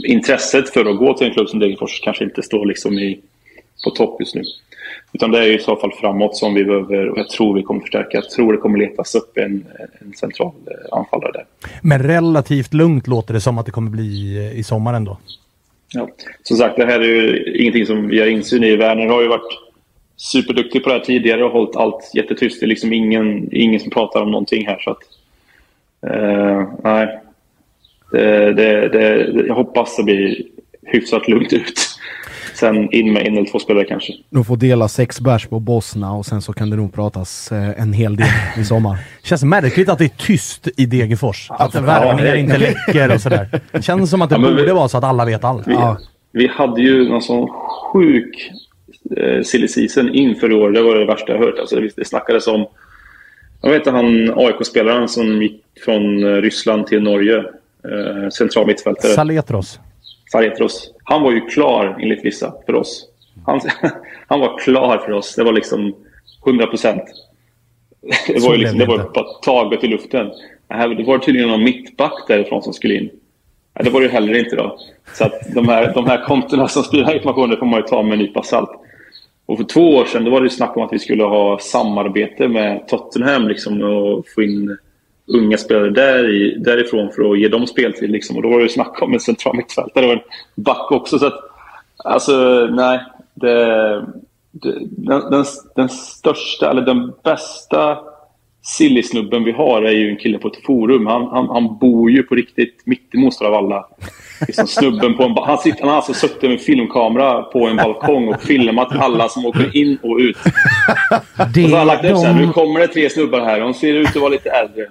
intresset 0.05 0.69
för 0.69 0.85
att 0.85 0.97
gå 0.97 1.17
till 1.17 1.27
en 1.27 1.33
klubb 1.33 1.49
som 1.49 1.59
Degerfors 1.59 2.01
kanske 2.03 2.23
inte 2.23 2.43
står 2.43 2.65
liksom 2.65 2.99
i, 2.99 3.19
på 3.83 3.89
topp 3.89 4.19
just 4.19 4.35
nu. 4.35 4.43
Utan 5.13 5.31
det 5.31 5.39
är 5.39 5.51
i 5.51 5.59
så 5.59 5.75
fall 5.75 5.91
framåt 5.91 6.35
som 6.35 6.53
vi 6.53 6.65
behöver 6.65 7.09
och 7.09 7.17
jag 7.17 7.29
tror 7.29 7.55
vi 7.55 7.63
kommer 7.63 7.81
förstärka. 7.81 8.09
Jag 8.11 8.29
tror 8.29 8.53
det 8.53 8.59
kommer 8.59 8.79
letas 8.79 9.15
upp 9.15 9.37
en, 9.37 9.65
en 9.99 10.13
central 10.13 10.51
eh, 10.67 10.97
anfallare 10.97 11.31
där. 11.31 11.45
Men 11.81 12.03
relativt 12.03 12.73
lugnt 12.73 13.07
låter 13.07 13.33
det 13.33 13.41
som 13.41 13.57
att 13.57 13.65
det 13.65 13.71
kommer 13.71 13.91
bli 13.91 14.37
eh, 14.37 14.59
i 14.59 14.63
sommar 14.63 14.93
ändå. 14.93 15.17
Ja. 15.93 16.09
Som 16.43 16.57
sagt, 16.57 16.77
det 16.77 16.85
här 16.85 16.99
är 16.99 17.05
ju 17.05 17.53
ingenting 17.61 17.85
som 17.85 18.07
vi 18.07 18.19
har 18.19 18.27
insyn 18.27 18.63
i. 18.63 18.75
Werner 18.75 19.07
har 19.07 19.21
ju 19.21 19.27
varit 19.27 19.70
superduktig 20.21 20.83
på 20.83 20.89
det 20.89 20.95
här 20.95 21.05
tidigare 21.05 21.43
och 21.43 21.51
hållit 21.51 21.75
allt 21.75 22.11
jättetyst. 22.15 22.59
Det 22.59 22.65
är 22.65 22.67
liksom 22.67 22.93
ingen, 22.93 23.49
ingen 23.55 23.79
som 23.79 23.91
pratar 23.91 24.21
om 24.21 24.31
någonting 24.31 24.67
här. 24.67 24.79
Så 24.79 24.89
att, 24.91 24.99
eh, 26.13 26.63
nej. 26.83 27.19
Det, 28.11 28.53
det, 28.53 28.89
det, 28.89 29.31
jag 29.47 29.55
hoppas 29.55 29.95
det 29.97 30.03
blir 30.03 30.43
hyfsat 30.85 31.27
lugnt 31.27 31.53
ut. 31.53 31.73
Sen 32.53 32.91
in 32.93 33.13
med 33.13 33.27
en 33.27 33.37
eller 33.37 33.49
två 33.51 33.59
spelare 33.59 33.85
kanske. 33.85 34.13
De 34.29 34.45
får 34.45 34.57
dela 34.57 34.87
sex 34.87 35.21
bärs 35.21 35.45
på 35.47 35.59
Bosna 35.59 36.13
och 36.13 36.25
sen 36.25 36.41
så 36.41 36.53
kan 36.53 36.69
det 36.69 36.75
nog 36.75 36.93
pratas 36.93 37.51
eh, 37.51 37.81
en 37.81 37.93
hel 37.93 38.15
del 38.15 38.27
i 38.57 38.63
sommar. 38.65 38.97
Känns 39.23 39.43
märkligt 39.43 39.89
att 39.89 39.97
det 39.97 40.03
är 40.05 40.25
tyst 40.25 40.67
i 40.77 40.85
Degerfors. 40.85 41.47
Att 41.51 41.75
värvningar 41.75 42.31
det- 42.33 42.39
inte 42.39 42.57
läcker 42.57 43.13
och 43.15 43.21
sådär. 43.21 43.61
Känns 43.81 44.09
som 44.09 44.21
att 44.21 44.29
det 44.29 44.35
Ja, 44.35 44.39
men 44.39 44.55
vi- 44.55 44.61
borde 44.61 44.73
vara 44.73 44.87
så 44.87 44.97
att 44.97 45.03
alla 45.03 45.25
vet 45.25 45.43
allt. 45.43 45.67
Vi, 45.67 45.77
vi 46.31 46.47
hade 46.47 46.81
ju 46.81 47.09
någon 47.09 47.21
sån 47.21 47.47
sjuk 47.93 48.51
eh, 49.17 49.41
silly 49.43 49.67
season 49.67 50.15
inför 50.15 50.51
i 50.51 50.53
år. 50.53 50.71
Det 50.71 50.81
var 50.81 50.95
det 50.95 51.05
värsta 51.05 51.31
jag 51.31 51.39
hört. 51.39 51.59
Alltså, 51.59 51.75
det, 51.75 51.95
det 51.95 52.05
snackades 52.05 52.47
om... 52.47 52.65
Jag 53.61 53.69
vet 53.69 53.79
inte 53.79 53.91
han 53.91 54.33
AIK-spelaren 54.35 55.07
som 55.07 55.41
gick 55.41 55.63
från 55.85 56.23
eh, 56.23 56.41
Ryssland 56.41 56.87
till 56.87 57.03
Norge. 57.03 57.37
Eh, 57.37 58.29
central 58.29 58.67
mittfältare. 58.67 59.11
Saletros. 59.11 59.79
Saretros. 60.31 60.93
Han 61.03 61.21
var 61.23 61.31
ju 61.31 61.41
klar 61.41 61.97
enligt 62.01 62.25
vissa 62.25 62.53
för 62.65 62.75
oss. 62.75 63.07
Han, 63.45 63.61
han 64.27 64.39
var 64.39 64.57
klar 64.57 64.97
för 64.97 65.11
oss. 65.11 65.35
Det 65.35 65.43
var 65.43 65.53
liksom 65.53 65.95
100 66.45 66.67
procent. 66.67 67.03
Det 68.27 68.39
var 68.39 68.51
ju 68.51 68.57
liksom, 68.57 68.77
det 68.77 68.85
var 68.85 68.97
bara 68.97 69.25
taget 69.25 69.83
i 69.83 69.87
luften. 69.87 70.31
Det 70.67 71.03
var 71.03 71.17
tydligen 71.17 71.49
någon 71.49 71.63
mittback 71.63 72.27
därifrån 72.27 72.63
som 72.63 72.73
skulle 72.73 72.93
in. 72.93 73.09
Det 73.73 73.89
var 73.89 73.99
det 73.99 74.05
ju 74.05 74.11
heller 74.11 74.39
inte 74.39 74.55
då. 74.55 74.77
Så 75.13 75.25
att 75.25 75.53
de 75.53 75.67
här, 75.67 75.93
de 75.93 76.05
här 76.05 76.25
kontona 76.25 76.67
som 76.67 76.83
sprider 76.83 77.03
den 77.03 77.09
här 77.09 77.17
informationen 77.17 77.57
får 77.57 77.65
man 77.65 77.79
ju 77.79 77.85
ta 77.85 78.03
med 78.03 78.13
en 78.13 78.19
nypa 78.19 78.43
salt. 78.43 78.69
Och 79.51 79.57
för 79.57 79.65
två 79.65 79.95
år 79.95 80.05
sedan 80.05 80.25
då 80.25 80.31
var 80.31 80.41
det 80.41 80.45
ju 80.45 80.49
snack 80.49 80.77
om 80.77 80.83
att 80.83 80.93
vi 80.93 80.99
skulle 80.99 81.23
ha 81.23 81.59
samarbete 81.59 82.47
med 82.47 82.87
Tottenham 82.87 83.47
liksom, 83.47 83.81
och 83.81 84.25
få 84.35 84.41
in 84.43 84.77
unga 85.27 85.57
spelare 85.57 85.89
där 85.89 86.29
i, 86.29 86.55
därifrån 86.57 87.11
för 87.11 87.31
att 87.31 87.39
ge 87.39 87.47
dem 87.47 87.67
speltid. 87.67 88.11
Liksom. 88.11 88.35
Och 88.35 88.43
då 88.43 88.49
var 88.49 88.57
det 88.57 88.63
ju 88.63 88.69
snack 88.69 89.01
om 89.01 89.13
en 89.13 89.19
central 89.19 89.55
mittfältare 89.55 90.05
och 90.05 90.11
en 90.11 90.19
back 90.55 90.91
också. 90.91 91.19
Så 91.19 91.25
att, 91.25 91.39
alltså, 91.97 92.67
nej. 92.71 92.99
Det, 93.33 93.55
det, 94.51 94.79
den, 94.81 95.31
den, 95.31 95.45
den 95.75 95.89
största, 95.89 96.69
eller 96.69 96.81
den 96.81 97.13
bästa 97.23 97.97
sillysnubben 98.61 99.43
vi 99.43 99.51
har 99.51 99.81
är 99.81 99.91
ju 99.91 100.09
en 100.09 100.17
kille 100.17 100.37
på 100.37 100.47
ett 100.47 100.65
forum. 100.65 101.05
Han, 101.05 101.27
han, 101.27 101.49
han 101.49 101.77
bor 101.77 102.11
ju 102.11 102.23
på 102.23 102.35
riktigt 102.35 102.81
mitt 102.85 103.15
i 103.15 103.45
alla 103.45 103.85
liksom 104.47 104.67
snubben 104.67 105.17
på 105.17 105.23
en 105.23 105.37
han, 105.37 105.57
sitter, 105.57 105.79
han 105.79 105.89
har 105.89 105.95
alltså 105.95 106.13
suttit 106.13 106.49
med 106.49 106.61
filmkamera 106.61 107.41
på 107.43 107.67
en 107.67 107.75
balkong 107.83 108.27
och 108.27 108.41
filmat 108.41 108.95
alla 108.95 109.29
som 109.29 109.45
åker 109.45 109.77
in 109.77 109.97
och 110.03 110.17
ut. 110.17 110.37
Det, 111.53 111.63
Och 111.63 111.69
så 111.69 111.75
har 111.75 111.77
han 111.77 111.87
lagt 111.87 112.05
upp 112.05 112.17
så 112.17 112.25
här, 112.25 112.33
de, 112.33 112.45
nu 112.45 112.51
kommer 112.51 112.79
det 112.79 112.87
tre 112.87 113.09
snubbar 113.09 113.41
här. 113.41 113.59
De 113.59 113.73
ser 113.73 113.93
ut 113.93 114.07
att 114.07 114.15
vara 114.15 114.29
lite 114.29 114.49
äldre. 114.49 114.85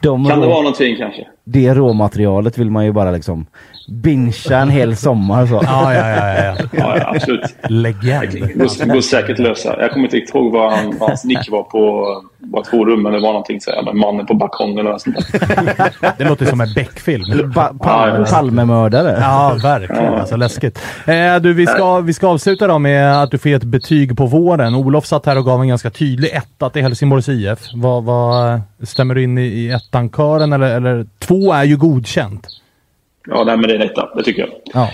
de 0.00 0.28
Kan 0.28 0.40
det 0.40 0.46
vara 0.46 0.62
någonting 0.62 0.96
kanske? 0.96 1.26
Det 1.52 1.74
råmaterialet 1.74 2.58
vill 2.58 2.70
man 2.70 2.84
ju 2.84 2.92
bara 2.92 3.10
liksom 3.10 3.46
bingea 3.88 4.58
en 4.58 4.68
hel 4.68 4.96
sommar 4.96 5.46
så. 5.46 5.60
Ja, 5.64 5.94
ja, 5.94 6.08
ja. 6.08 6.26
ja, 6.26 6.44
ja. 6.44 6.68
Ja, 6.72 7.12
absolut. 7.14 7.56
Legend. 7.68 8.32
Det 8.32 8.54
går, 8.54 8.92
går 8.94 9.00
säkert 9.00 9.38
lösa. 9.38 9.80
Jag 9.80 9.90
kommer 9.90 10.04
inte 10.04 10.16
riktigt 10.16 10.34
ihåg 10.34 10.52
vad, 10.52 10.72
han, 10.72 10.98
vad 10.98 11.08
hans 11.08 11.24
nick 11.24 11.50
var 11.50 11.62
på 11.62 12.06
var 12.40 12.60
ett 12.60 12.66
forum. 12.66 13.02
Men 13.02 13.12
det 13.12 13.20
var 13.20 13.28
någonting 13.28 13.60
så 13.60 13.70
här, 13.70 13.92
mannen 13.92 14.26
på 14.26 14.34
balkongen 14.34 14.78
eller 14.78 14.90
något 14.90 15.02
sånt 15.02 15.16
där. 15.16 16.14
Det 16.18 16.24
låter 16.24 16.46
som 16.46 16.60
en 16.60 16.72
Beck-film. 16.74 17.52
Ja, 17.54 17.72
pal. 17.80 18.26
Palmemördare. 18.26 19.18
Ja, 19.20 19.56
verkligen. 19.62 20.14
Alltså, 20.14 20.36
läskigt. 20.36 20.78
Eh, 21.06 21.36
du, 21.36 21.54
vi, 21.54 21.66
ska, 21.66 22.00
vi 22.00 22.12
ska 22.12 22.28
avsluta 22.28 22.66
då 22.66 22.78
med 22.78 23.22
att 23.22 23.30
du 23.30 23.38
får 23.38 23.50
ett 23.50 23.64
betyg 23.64 24.16
på 24.16 24.26
våren. 24.26 24.74
Olof 24.74 25.06
satt 25.06 25.26
här 25.26 25.38
och 25.38 25.44
gav 25.44 25.60
en 25.60 25.68
ganska 25.68 25.90
tydlig 25.90 26.30
etta 26.30 26.70
till 26.70 26.82
Helsingborgs 26.82 27.28
IF. 27.28 27.58
Vad, 27.74 28.04
vad, 28.04 28.60
stämmer 28.82 29.14
du 29.14 29.22
in 29.22 29.38
i, 29.38 29.42
i 29.42 29.70
ettan-kören 29.70 30.52
eller, 30.52 30.76
eller 30.76 31.06
två 31.30 31.52
är 31.52 31.64
ju 31.64 31.76
godkänt? 31.76 32.46
Ja, 33.26 33.44
nej, 33.44 33.56
men 33.56 33.68
det 33.68 33.74
är 33.74 33.78
detta. 33.78 34.14
Det 34.14 34.22
tycker 34.22 34.42
jag. 34.42 34.50
Ja. 34.64 34.90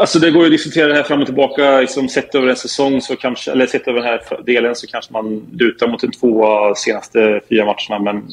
Alltså 0.00 0.18
det 0.18 0.30
går 0.30 0.42
ju 0.42 0.46
att 0.46 0.52
diskutera 0.52 0.88
det 0.88 0.94
här 0.94 1.02
fram 1.02 1.20
och 1.20 1.26
tillbaka. 1.26 1.80
Liksom, 1.80 2.08
sett 2.08 2.34
över 2.34 2.48
en 2.48 2.56
säsong, 2.56 3.00
så 3.00 3.16
kanske, 3.16 3.52
eller 3.52 3.66
sett 3.66 3.88
över 3.88 4.00
den 4.00 4.08
här 4.08 4.44
delen, 4.46 4.74
så 4.74 4.86
kanske 4.86 5.12
man 5.12 5.46
lutar 5.52 5.88
mot 5.88 6.02
en 6.02 6.10
tvåa 6.10 6.74
senaste 6.74 7.40
fyra 7.48 7.64
matcherna. 7.64 8.12
Men 8.12 8.28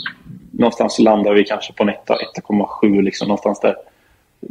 någonstans 0.52 1.00
landar 1.00 1.34
vi 1.34 1.44
kanske 1.44 1.74
på 1.74 1.84
en 1.84 1.90
etta, 1.90 2.18
1,7 2.50 3.02
liksom 3.02 3.28
någonstans 3.28 3.60
där. 3.60 3.76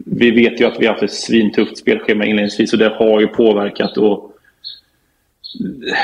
Vi 0.06 0.30
vet 0.30 0.60
ju 0.60 0.64
att 0.64 0.80
vi 0.80 0.86
har 0.86 0.92
haft 0.92 1.02
ett 1.02 1.12
svintufft 1.12 1.78
spelschema 1.78 2.24
inledningsvis 2.24 2.72
och 2.72 2.78
det 2.78 2.88
har 2.88 3.20
ju 3.20 3.26
påverkat. 3.26 3.96
Och 3.96 4.32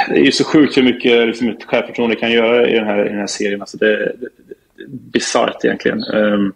det 0.08 0.16
är 0.16 0.24
ju 0.24 0.32
så 0.32 0.44
sjukt 0.44 0.76
hur 0.76 0.82
mycket 0.82 1.26
liksom, 1.26 1.48
ett 1.48 1.64
självförtroende 1.64 2.16
kan 2.16 2.32
göra 2.32 2.68
i 2.68 2.74
den 2.74 2.86
här, 2.86 3.06
i 3.06 3.08
den 3.08 3.18
här 3.18 3.26
serien. 3.26 3.60
Alltså 3.60 3.76
det, 3.76 4.12
bisarrt 4.86 5.64
egentligen. 5.64 6.02
Ehm, 6.02 6.52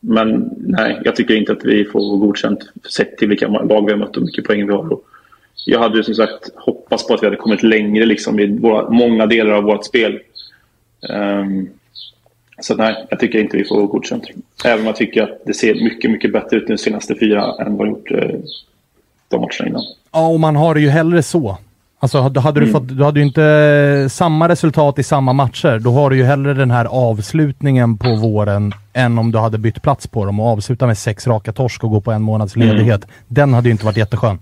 men 0.00 0.50
nej, 0.56 1.00
jag 1.04 1.16
tycker 1.16 1.34
inte 1.34 1.52
att 1.52 1.64
vi 1.64 1.84
får 1.84 2.16
godkänt 2.16 2.58
sett 2.90 3.18
till 3.18 3.28
vilka 3.28 3.48
lag 3.48 3.86
vi 3.86 3.92
har 3.92 3.98
mött 3.98 4.08
och 4.08 4.16
hur 4.16 4.26
mycket 4.26 4.44
poäng 4.44 4.66
vi 4.66 4.72
har. 4.72 4.98
Jag 5.66 5.80
hade 5.80 5.96
ju 5.96 6.02
som 6.02 6.14
sagt 6.14 6.50
hoppats 6.56 7.06
på 7.06 7.14
att 7.14 7.22
vi 7.22 7.26
hade 7.26 7.36
kommit 7.36 7.62
längre 7.62 8.06
liksom, 8.06 8.40
i 8.40 8.58
våra, 8.58 8.90
många 8.90 9.26
delar 9.26 9.52
av 9.52 9.64
vårt 9.64 9.84
spel. 9.84 10.20
Um, 11.08 11.68
så 12.60 12.74
nej, 12.74 13.06
jag 13.10 13.20
tycker 13.20 13.38
inte 13.38 13.56
vi 13.56 13.64
får 13.64 13.86
godkänt. 13.86 14.24
Även 14.64 14.80
om 14.80 14.86
jag 14.86 14.96
tycker 14.96 15.22
att 15.22 15.42
det 15.46 15.54
ser 15.54 15.74
mycket, 15.74 16.10
mycket 16.10 16.32
bättre 16.32 16.56
ut 16.56 16.68
nu 16.68 16.78
senaste 16.78 17.14
fyra 17.14 17.54
än 17.60 17.76
vad 17.76 17.86
det 17.86 17.90
gjort 17.90 18.10
eh, 18.10 18.38
de 19.28 19.40
matcherna 19.40 19.68
innan. 19.68 19.84
Ja, 20.12 20.28
och 20.28 20.40
man 20.40 20.56
har 20.56 20.74
det 20.74 20.80
ju 20.80 20.88
hellre 20.88 21.22
så. 21.22 21.58
Alltså, 22.02 22.18
hade 22.18 22.40
hade 22.40 22.60
du, 22.60 22.66
fått, 22.66 22.88
du 22.88 23.04
hade 23.04 23.20
ju 23.20 23.26
inte 23.26 24.08
samma 24.10 24.48
resultat 24.48 24.98
i 24.98 25.02
samma 25.02 25.32
matcher. 25.32 25.78
Då 25.78 25.90
har 25.90 26.10
du 26.10 26.16
ju 26.16 26.24
hellre 26.24 26.54
den 26.54 26.70
här 26.70 26.84
avslutningen 26.84 27.98
på 27.98 28.14
våren 28.14 28.72
än 28.92 29.18
om 29.18 29.32
du 29.32 29.38
hade 29.38 29.58
bytt 29.58 29.82
plats 29.82 30.06
på 30.06 30.24
dem 30.24 30.40
och 30.40 30.46
avsluta 30.46 30.86
med 30.86 30.98
sex 30.98 31.26
raka 31.26 31.52
torsk 31.52 31.84
och 31.84 31.90
gå 31.90 32.00
på 32.00 32.12
en 32.12 32.22
månads 32.22 32.56
ledighet. 32.56 33.06
Den 33.28 33.54
hade 33.54 33.68
ju 33.68 33.72
inte 33.72 33.84
varit 33.84 33.96
jätteskön. 33.96 34.38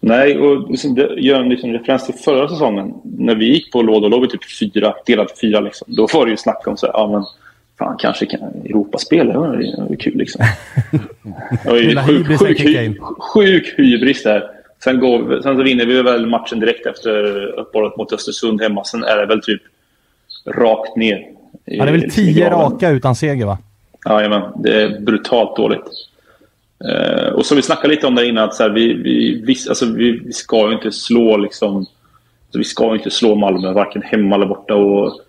Nej, 0.00 0.38
och 0.38 0.70
liksom 0.70 0.96
gör 1.16 1.40
en 1.40 1.48
liksom 1.48 1.72
referens 1.72 2.06
till 2.06 2.14
förra 2.14 2.48
säsongen. 2.48 2.94
När 3.04 3.34
vi 3.34 3.44
gick 3.44 3.72
på 3.72 3.82
låda, 3.82 4.08
låg 4.08 4.20
vi 4.22 4.28
typ 4.28 4.58
fyra, 4.58 4.94
delad 5.06 5.28
på 5.28 5.34
fyra. 5.40 5.60
Liksom. 5.60 5.94
Då 5.96 6.06
var 6.14 6.24
det 6.26 6.30
ju 6.30 6.36
snack 6.36 6.66
om 6.66 6.76
så 6.76 6.86
här, 6.86 6.92
ja 6.92 7.10
men 7.12 7.24
fan 7.78 7.96
kanske 7.98 8.26
kan 8.26 8.40
Europaspel, 8.40 9.26
det 9.26 9.38
var 9.38 9.96
kul 10.00 10.16
liksom. 10.16 10.44
Det 11.64 11.70
var 11.70 11.76
ju 11.76 11.88
Lilla 11.88 12.06
sjuk, 12.06 12.38
sjuk, 12.38 12.60
in. 12.60 12.98
sjuk 13.34 13.74
hybris 13.78 14.22
där. 14.22 14.53
Sen, 14.84 15.00
går, 15.00 15.40
sen 15.42 15.56
så 15.56 15.62
vinner 15.62 15.86
vi 15.86 16.02
väl 16.02 16.26
matchen 16.26 16.60
direkt 16.60 16.86
efter 16.86 17.36
uppehållet 17.58 17.96
mot 17.96 18.12
Östersund 18.12 18.62
hemma. 18.62 18.84
Sen 18.84 19.04
är 19.04 19.16
det 19.16 19.26
väl 19.26 19.42
typ 19.42 19.62
rakt 20.46 20.96
ner. 20.96 21.16
i- 21.16 21.28
Ja, 21.64 21.84
det 21.84 21.90
är 21.90 21.98
väl 21.98 22.10
tio 22.10 22.50
raka 22.50 22.90
utan 22.90 23.14
seger 23.14 23.46
va? 23.46 23.58
Jajamän, 24.08 24.42
det 24.56 24.82
är 24.82 25.00
brutalt 25.00 25.56
dåligt. 25.56 25.84
Eh, 26.84 27.28
och 27.28 27.46
som 27.46 27.56
vi 27.56 27.62
snackade 27.62 27.88
lite 27.94 28.06
om 28.06 28.14
där 28.14 28.24
innan, 28.24 28.44
att 28.44 28.54
så 28.54 28.62
här, 28.62 28.70
vi, 28.70 28.92
vi, 28.92 29.42
vi, 29.46 29.56
alltså, 29.68 29.86
vi, 29.86 30.10
vi 30.24 30.32
ska 30.32 30.68
ju 30.68 30.74
inte 30.74 30.92
slå 30.92 31.36
liksom... 31.36 31.76
Alltså, 31.76 32.58
vi 32.58 32.64
ska 32.64 32.86
ju 32.88 32.94
inte 32.96 33.10
slå 33.10 33.34
Malmö, 33.34 33.72
varken 33.72 34.02
hemma 34.02 34.34
eller 34.34 34.46
borta. 34.46 34.74
Och 34.74 35.20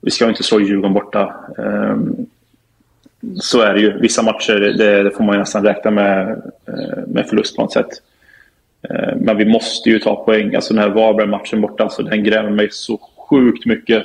vi 0.00 0.10
ska 0.10 0.24
ju 0.24 0.30
inte 0.30 0.42
slå 0.42 0.60
Djurgården 0.60 0.92
borta. 0.94 1.34
Eh, 1.58 1.96
så 3.36 3.60
är 3.60 3.74
det 3.74 3.80
ju. 3.80 3.98
Vissa 3.98 4.22
matcher 4.22 4.52
det, 4.78 5.02
det 5.02 5.10
får 5.10 5.24
man 5.24 5.38
nästan 5.38 5.64
räkna 5.64 5.90
med, 5.90 6.28
eh, 6.68 6.98
med 7.06 7.26
förlust 7.28 7.56
på 7.56 7.62
något 7.62 7.72
sätt. 7.72 7.88
Eh, 8.90 9.16
men 9.16 9.36
vi 9.36 9.44
måste 9.44 9.90
ju 9.90 9.98
ta 9.98 10.24
poäng. 10.24 10.54
Alltså 10.54 10.74
den 10.74 10.82
här 10.82 10.90
Varberg-matchen 10.90 11.60
borta, 11.60 11.82
alltså, 11.84 12.02
den 12.02 12.24
grämer 12.24 12.50
mig 12.50 12.68
så 12.70 13.00
sjukt 13.28 13.66
mycket. 13.66 14.02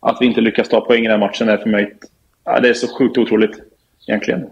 Att 0.00 0.16
vi 0.20 0.26
inte 0.26 0.40
lyckas 0.40 0.68
ta 0.68 0.80
poäng 0.80 1.00
i 1.00 1.08
den 1.08 1.20
här 1.20 1.26
matchen 1.26 1.48
är 1.48 1.56
för 1.56 1.68
mig... 1.68 1.94
Ja, 2.44 2.60
det 2.60 2.68
är 2.68 2.74
så 2.74 2.88
sjukt 2.98 3.18
otroligt 3.18 3.62
egentligen. 4.06 4.46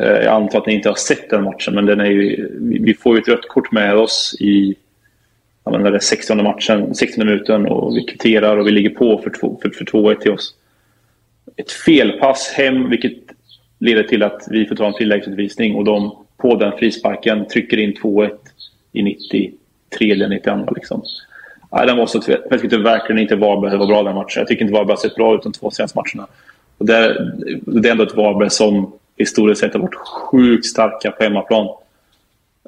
Eh, 0.00 0.06
jag 0.06 0.26
antar 0.34 0.58
att 0.58 0.66
ni 0.66 0.74
inte 0.74 0.88
har 0.88 0.96
sett 0.96 1.30
den 1.30 1.44
matchen, 1.44 1.74
men 1.74 1.86
den 1.86 2.00
är 2.00 2.10
ju, 2.10 2.50
vi 2.60 2.94
får 2.94 3.16
ju 3.16 3.22
ett 3.22 3.28
rött 3.28 3.48
kort 3.48 3.72
med 3.72 3.94
oss 3.96 4.36
i 4.40 4.74
den 5.64 5.82
men 5.82 6.00
16 6.00 6.42
matchen, 6.42 6.94
16 6.94 7.26
minuten 7.26 7.66
och 7.66 7.96
vi 7.96 8.02
kvitterar 8.04 8.56
och 8.56 8.66
vi 8.66 8.70
ligger 8.70 8.90
på 8.90 9.18
för, 9.18 9.30
två- 9.30 9.58
för, 9.62 9.70
för 9.70 9.84
2-1 9.84 10.14
till 10.14 10.32
oss. 10.32 10.54
Ett 11.56 11.72
felpass 11.72 12.52
hem, 12.56 12.90
vilket 12.90 13.12
leder 13.78 14.02
till 14.02 14.22
att 14.22 14.46
vi 14.50 14.66
får 14.66 14.76
ta 14.76 14.86
en 14.86 14.94
tilläggsutvisning 14.94 15.74
och 15.74 15.84
de 15.84 16.16
på 16.36 16.56
den 16.56 16.78
frisparken 16.78 17.48
trycker 17.48 17.76
in 17.76 17.94
2-1 17.94 18.30
i 18.98 19.02
93 19.02 20.26
92 20.28 20.72
liksom. 20.74 21.02
Ja, 21.70 21.86
den 21.86 21.96
var 21.96 22.06
så. 22.06 22.20
Jag 22.50 22.60
tyckte 22.60 22.76
verkligen 22.76 23.22
inte 23.22 23.36
Varberg 23.36 23.76
var 23.76 23.86
bra 23.86 24.02
den 24.02 24.14
matchen. 24.14 24.40
Jag 24.40 24.46
tycker 24.48 24.62
inte 24.62 24.74
Varberg 24.74 24.92
har 24.92 24.96
sett 24.96 25.14
bra 25.14 25.34
ut 25.34 25.42
de 25.42 25.52
två 25.52 25.70
senaste 25.70 25.98
matcherna. 25.98 26.28
Och 26.78 26.86
det, 26.86 26.96
är, 26.96 27.32
det 27.66 27.88
är 27.88 27.92
ändå 27.92 28.04
ett 28.04 28.16
Varberg 28.16 28.50
som 28.50 28.92
historiskt 29.16 29.60
sett 29.60 29.72
har 29.72 29.80
varit 29.80 29.94
sjukt 29.94 30.66
starka 30.66 31.10
på 31.10 31.22
hemmaplan. 31.24 31.66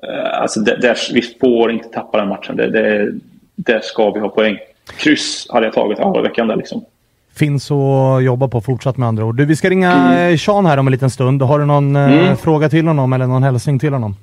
Eh, 0.03 0.41
Alltså 0.41 0.61
det, 0.61 0.77
där, 0.77 0.97
vi 1.15 1.23
får 1.23 1.71
inte 1.73 1.89
tappa 1.89 2.19
den 2.19 2.29
matchen. 2.29 2.57
Det, 2.57 2.71
det, 2.71 3.13
där 3.57 3.81
ska 3.81 4.11
vi 4.11 4.21
ha 4.21 4.29
poäng. 4.29 4.59
Kryss 4.99 5.47
hade 5.51 5.67
jag 5.67 5.75
tagit 5.75 6.01
alla 6.01 6.23
veckan 6.23 6.49
där 6.49 6.57
liksom. 6.57 6.85
Finns 7.35 7.71
att 7.71 8.25
jobba 8.25 8.49
på 8.49 8.61
fortsatt 8.61 8.97
med 8.97 9.09
andra 9.09 9.25
ord. 9.25 9.37
Du, 9.37 9.45
vi 9.45 9.57
ska 9.57 9.71
ringa 9.71 9.93
mm. 9.93 10.39
Sean 10.39 10.67
här 10.67 10.79
om 10.79 10.87
en 10.87 10.93
liten 10.93 11.11
stund. 11.11 11.43
Har 11.43 11.59
du 11.59 11.65
någon 11.67 11.97
eh, 11.97 12.13
Mm. 12.23 12.37
fråga 12.37 12.69
till 12.69 12.87
honom 12.87 13.13
eller 13.13 13.27
någon 13.27 13.43
hälsning 13.43 13.79
till 13.79 13.93
honom? 13.93 14.17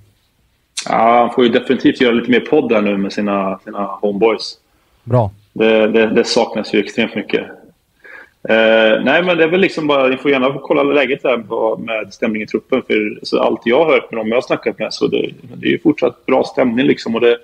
Ja, 0.89 1.19
han 1.19 1.33
får 1.33 1.43
ju 1.43 1.49
definitivt 1.49 2.01
göra 2.01 2.13
lite 2.13 2.31
mer 2.31 2.39
podd 2.39 2.69
där 2.69 2.81
nu 2.81 2.97
med 2.97 3.13
sina, 3.13 3.59
sina 3.63 3.85
homeboys. 3.85 4.57
Bra. 5.03 5.31
Det, 5.53 5.87
det, 5.87 6.07
det 6.07 6.23
saknas 6.23 6.73
ju 6.73 6.79
extremt 6.79 7.15
mycket. 7.15 7.41
Eh, 8.49 9.03
nej, 9.03 9.23
men 9.23 9.37
det 9.37 9.43
är 9.43 9.47
väl 9.47 9.59
liksom 9.59 9.87
bara, 9.87 10.07
ni 10.07 10.17
får 10.17 10.31
gärna 10.31 10.59
kolla 10.61 10.83
läget 10.83 11.23
där 11.23 11.77
med 11.77 12.13
stämningen 12.13 12.45
i 12.45 12.47
truppen. 12.47 12.81
För 12.87 13.37
allt 13.37 13.61
jag 13.65 13.85
har 13.85 13.93
hört 13.93 14.11
med 14.11 14.19
dem 14.19 14.27
jag 14.27 14.35
har 14.35 14.41
snackat 14.41 14.79
med 14.79 14.93
så 14.93 15.07
det, 15.07 15.29
det 15.41 15.67
är 15.67 15.71
ju 15.71 15.79
fortsatt 15.79 16.25
bra 16.25 16.43
stämning 16.43 16.85
liksom. 16.85 17.15
Och 17.15 17.21
det, 17.21 17.37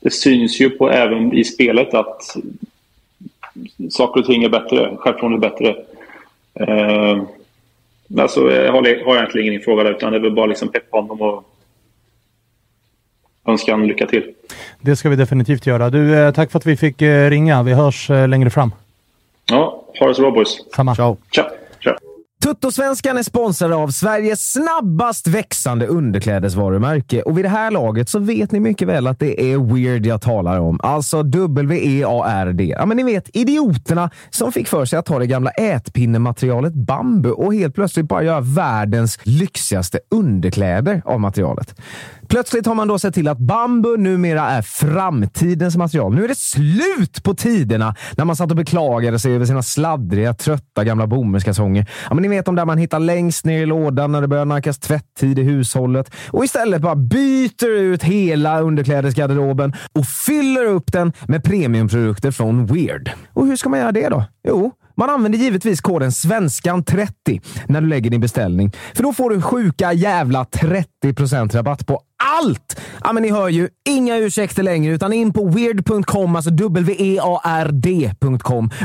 det 0.00 0.10
syns 0.10 0.60
ju 0.60 0.70
på 0.70 0.90
även 0.90 1.32
i 1.32 1.44
spelet 1.44 1.94
att 1.94 2.36
saker 3.90 4.20
och 4.20 4.26
ting 4.26 4.44
är 4.44 4.48
bättre. 4.48 4.96
Självförtroendet 4.96 5.44
är 5.44 5.50
bättre. 5.50 5.76
Eh, 6.54 7.22
alltså, 8.18 8.50
jag 8.50 8.72
har, 8.72 9.04
har 9.04 9.16
egentligen 9.16 9.48
ingen 9.48 9.62
fråga 9.62 9.84
där 9.84 9.90
utan 9.90 10.12
det 10.12 10.18
är 10.18 10.22
väl 10.22 10.34
bara 10.34 10.46
liksom 10.46 10.68
peppa 10.68 10.96
honom 10.96 11.22
och 11.22 11.44
önska 13.48 13.72
honom 13.72 13.88
lycka 13.88 14.06
till. 14.06 14.32
Det 14.80 14.96
ska 14.96 15.08
vi 15.08 15.16
definitivt 15.16 15.66
göra. 15.66 15.90
Du, 15.90 16.18
eh, 16.18 16.32
tack 16.32 16.50
för 16.50 16.58
att 16.58 16.66
vi 16.66 16.76
fick 16.76 17.02
eh, 17.02 17.30
ringa. 17.30 17.62
Vi 17.62 17.72
hörs 17.72 18.10
eh, 18.10 18.28
längre 18.28 18.50
fram. 18.50 18.72
Ja, 19.50 19.84
ha 20.00 20.08
det 20.08 20.14
så 20.14 20.22
bra 20.22 20.30
boys. 20.30 20.58
Samma. 20.76 20.94
Ciao. 20.94 21.16
Tja! 21.30 21.50
Tja! 21.78 21.96
Tuttosvenskan 22.42 23.18
är 23.18 23.22
sponsrad 23.22 23.72
av 23.72 23.88
Sveriges 23.88 24.52
snabbast 24.52 25.26
växande 25.26 25.86
underklädesvarumärke 25.86 27.22
och 27.22 27.38
vid 27.38 27.44
det 27.44 27.48
här 27.48 27.70
laget 27.70 28.08
så 28.08 28.18
vet 28.18 28.52
ni 28.52 28.60
mycket 28.60 28.88
väl 28.88 29.06
att 29.06 29.18
det 29.18 29.52
är 29.52 29.74
Weird 29.74 30.06
jag 30.06 30.22
talar 30.22 30.58
om. 30.58 30.80
Alltså 30.82 31.22
W-E-A-R-D. 31.22 32.74
Ja, 32.78 32.86
men 32.86 32.96
ni 32.96 33.02
vet 33.02 33.36
idioterna 33.36 34.10
som 34.30 34.52
fick 34.52 34.68
för 34.68 34.84
sig 34.84 34.98
att 34.98 35.06
ta 35.06 35.18
det 35.18 35.26
gamla 35.26 35.50
ätpinnematerialet 35.50 36.74
bambu 36.74 37.30
och 37.30 37.54
helt 37.54 37.74
plötsligt 37.74 38.06
bara 38.06 38.22
göra 38.22 38.40
världens 38.40 39.18
lyxigaste 39.22 40.00
underkläder 40.10 41.02
av 41.04 41.20
materialet. 41.20 41.74
Plötsligt 42.28 42.66
har 42.66 42.74
man 42.74 42.88
då 42.88 42.98
sett 42.98 43.14
till 43.14 43.28
att 43.28 43.38
bambu 43.38 43.96
numera 43.96 44.42
är 44.50 44.62
framtidens 44.62 45.76
material. 45.76 46.14
Nu 46.14 46.24
är 46.24 46.28
det 46.28 46.38
slut 46.38 47.22
på 47.22 47.34
tiderna 47.34 47.94
när 48.16 48.24
man 48.24 48.36
satt 48.36 48.50
och 48.50 48.56
beklagade 48.56 49.18
sig 49.18 49.34
över 49.34 49.46
sina 49.46 49.62
sladdriga, 49.62 50.34
trötta 50.34 50.84
gamla 50.84 51.06
bomullskalsonger. 51.06 51.90
Ja, 52.08 52.14
men 52.14 52.22
ni 52.22 52.28
vet 52.28 52.46
de 52.46 52.54
där 52.54 52.64
man 52.64 52.78
hittar 52.78 52.98
längst 52.98 53.44
ner 53.44 53.62
i 53.62 53.66
lådan 53.66 54.12
när 54.12 54.20
det 54.20 54.28
börjar 54.28 54.44
nackas 54.44 54.78
tvätttid 54.78 55.38
i 55.38 55.42
hushållet 55.42 56.14
och 56.30 56.44
istället 56.44 56.82
bara 56.82 56.96
byter 56.96 57.78
ut 57.78 58.02
hela 58.02 58.60
underklädesgarderoben 58.60 59.74
och 59.92 60.06
fyller 60.06 60.64
upp 60.64 60.92
den 60.92 61.12
med 61.26 61.44
premiumprodukter 61.44 62.30
från 62.30 62.66
Weird. 62.66 63.10
Och 63.32 63.46
hur 63.46 63.56
ska 63.56 63.68
man 63.68 63.78
göra 63.78 63.92
det 63.92 64.08
då? 64.08 64.24
Jo, 64.48 64.72
man 64.98 65.10
använder 65.10 65.38
givetvis 65.38 65.80
koden 65.80 66.10
SVENSKAN30 66.10 67.40
när 67.66 67.80
du 67.80 67.86
lägger 67.86 68.10
din 68.10 68.20
beställning. 68.20 68.72
För 68.94 69.02
då 69.02 69.12
får 69.12 69.30
du 69.30 69.42
sjuka 69.42 69.92
jävla 69.92 70.44
30% 70.44 71.52
rabatt 71.52 71.86
på 71.86 72.00
allt! 72.38 72.80
Ja, 73.04 73.12
men 73.12 73.22
ni 73.22 73.30
hör 73.30 73.48
ju, 73.48 73.68
inga 73.88 74.16
ursäkter 74.16 74.62
längre, 74.62 74.94
utan 74.94 75.12
in 75.12 75.32
på 75.32 75.48
weird.com, 75.48 76.36
alltså 76.36 76.50
W-E-A-R-D.com 76.50 77.90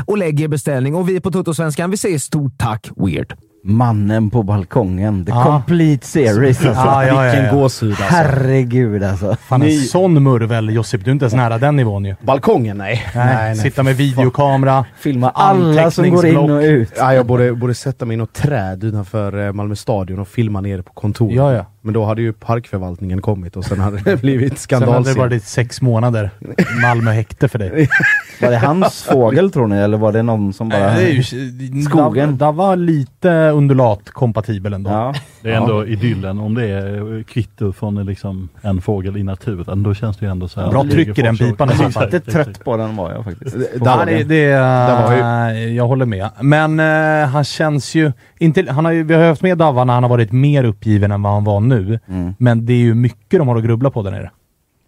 och 0.06 0.18
lägg 0.18 0.40
er 0.40 0.48
beställning. 0.48 0.94
Och 0.94 1.08
vi 1.08 1.20
på 1.20 1.30
Toto-svenskan, 1.30 1.90
vi 1.90 1.96
säger 1.96 2.18
stort 2.18 2.58
tack 2.58 2.90
Weird. 2.96 3.34
Mannen 3.66 4.30
på 4.30 4.42
balkongen. 4.42 5.24
The 5.24 5.30
Ja. 5.32 5.44
complete 5.44 6.06
series. 6.06 6.64
Alltså. 6.66 6.82
Ja, 6.84 7.06
ja, 7.06 7.14
ja, 7.14 7.22
Vilken 7.32 7.44
ja. 7.44 7.52
gåshud 7.54 7.90
alltså. 7.90 8.04
Herregud 8.04 9.02
alltså. 9.04 9.36
Fan, 9.48 9.62
en 9.62 9.78
sån 9.80 10.22
murvel 10.22 10.74
Josip. 10.74 11.04
Du 11.04 11.10
är 11.10 11.12
inte 11.12 11.24
ens 11.24 11.34
nära 11.34 11.58
den 11.58 11.76
nivån 11.76 12.04
ju. 12.04 12.14
Balkongen, 12.20 12.78
nej. 12.78 13.06
Nej, 13.14 13.56
sitta 13.56 13.82
med 13.82 13.96
videokamera. 13.96 14.84
Filma 14.98 15.30
alla 15.30 15.90
som 15.90 16.10
går 16.10 16.26
in 16.26 16.36
och 16.36 16.60
ut. 16.62 16.92
Ja, 16.96 17.14
jag 17.14 17.26
borde, 17.26 17.52
borde 17.52 17.74
sätta 17.74 18.04
mig 18.04 18.14
i 18.14 18.16
något 18.16 18.32
träd 18.32 18.84
utanför 18.84 19.46
eh, 19.46 19.52
Malmö 19.52 19.76
stadion 19.76 20.18
och 20.18 20.28
filma 20.28 20.60
nere 20.60 20.82
på 20.82 20.92
kontoret. 20.92 21.36
Ja, 21.36 21.52
ja. 21.52 21.66
Men 21.84 21.94
då 21.94 22.04
hade 22.04 22.22
ju 22.22 22.32
parkförvaltningen 22.32 23.22
kommit 23.22 23.56
och 23.56 23.64
sen 23.64 23.80
hade 23.80 23.98
det 24.04 24.16
blivit 24.20 24.58
Sen 24.58 24.82
hade 24.82 25.12
det 25.12 25.18
varit 25.18 25.44
sex 25.44 25.82
månader 25.82 26.30
Malmö 26.82 27.10
häkte 27.10 27.48
för 27.48 27.58
dig. 27.58 27.88
Var 28.40 28.50
det 28.50 28.56
hans 28.58 29.02
fågel 29.02 29.50
tror 29.50 29.66
ni 29.66 29.76
eller 29.76 29.96
var 29.96 30.12
det 30.12 30.22
någon 30.22 30.52
som 30.52 30.68
bara... 30.68 30.94
Det 30.94 31.02
är 31.02 31.12
ju, 31.12 31.22
Skogen. 31.82 32.38
Det 32.38 32.52
var 32.52 32.76
lite 32.76 33.30
undulatkompatibel 33.30 34.72
ändå. 34.72 34.90
Ja. 34.90 35.14
Det 35.42 35.50
är 35.50 35.54
ändå 35.56 35.86
idyllen 35.86 36.38
om 36.38 36.54
det 36.54 36.68
är 36.68 37.22
kvitto 37.22 37.72
från 37.72 38.06
liksom 38.06 38.48
en 38.62 38.80
fågel 38.80 39.16
i 39.16 39.22
naturen. 39.22 39.82
Då 39.82 39.94
känns 39.94 40.16
det 40.16 40.26
ju 40.26 40.30
ändå 40.32 40.48
så 40.48 40.60
här. 40.60 40.70
Bra 40.70 40.84
tryck 40.84 41.18
i 41.18 41.22
den 41.22 41.36
pipan 41.36 41.68
så 41.68 41.90
fall. 41.90 42.04
Lite 42.04 42.20
trött 42.20 42.64
på 42.64 42.76
den 42.76 42.96
var 42.96 43.12
jag 43.12 43.24
faktiskt. 43.24 43.56
Där 43.56 43.68
Ja, 43.84 43.96
var 43.96 44.06
det, 44.06 44.24
det. 44.24 44.24
det, 44.24 44.58
var 44.58 45.52
jag 45.52 45.86
håller 45.86 46.06
med. 46.06 46.30
Men 46.40 46.80
eh, 46.80 47.28
han 47.28 47.44
känns 47.44 47.94
ju... 47.94 48.12
Inte, 48.38 48.72
han 48.72 48.84
har 48.84 48.92
ju 48.92 49.02
vi 49.02 49.14
har 49.14 49.22
ju 49.22 49.28
haft 49.28 49.42
med 49.42 49.58
Davva 49.58 49.84
när 49.84 49.94
han 49.94 50.02
har 50.02 50.10
varit 50.10 50.32
mer 50.32 50.64
uppgiven 50.64 51.12
än 51.12 51.22
vad 51.22 51.32
han 51.32 51.44
var 51.44 51.60
nu. 51.60 51.73
Mm. 52.08 52.34
Men 52.38 52.66
det 52.66 52.72
är 52.72 52.78
ju 52.78 52.94
mycket 52.94 53.38
de 53.40 53.48
har 53.48 53.56
att 53.56 53.64
grubbla 53.64 53.90
på 53.90 54.02
där 54.02 54.10
nere. 54.10 54.30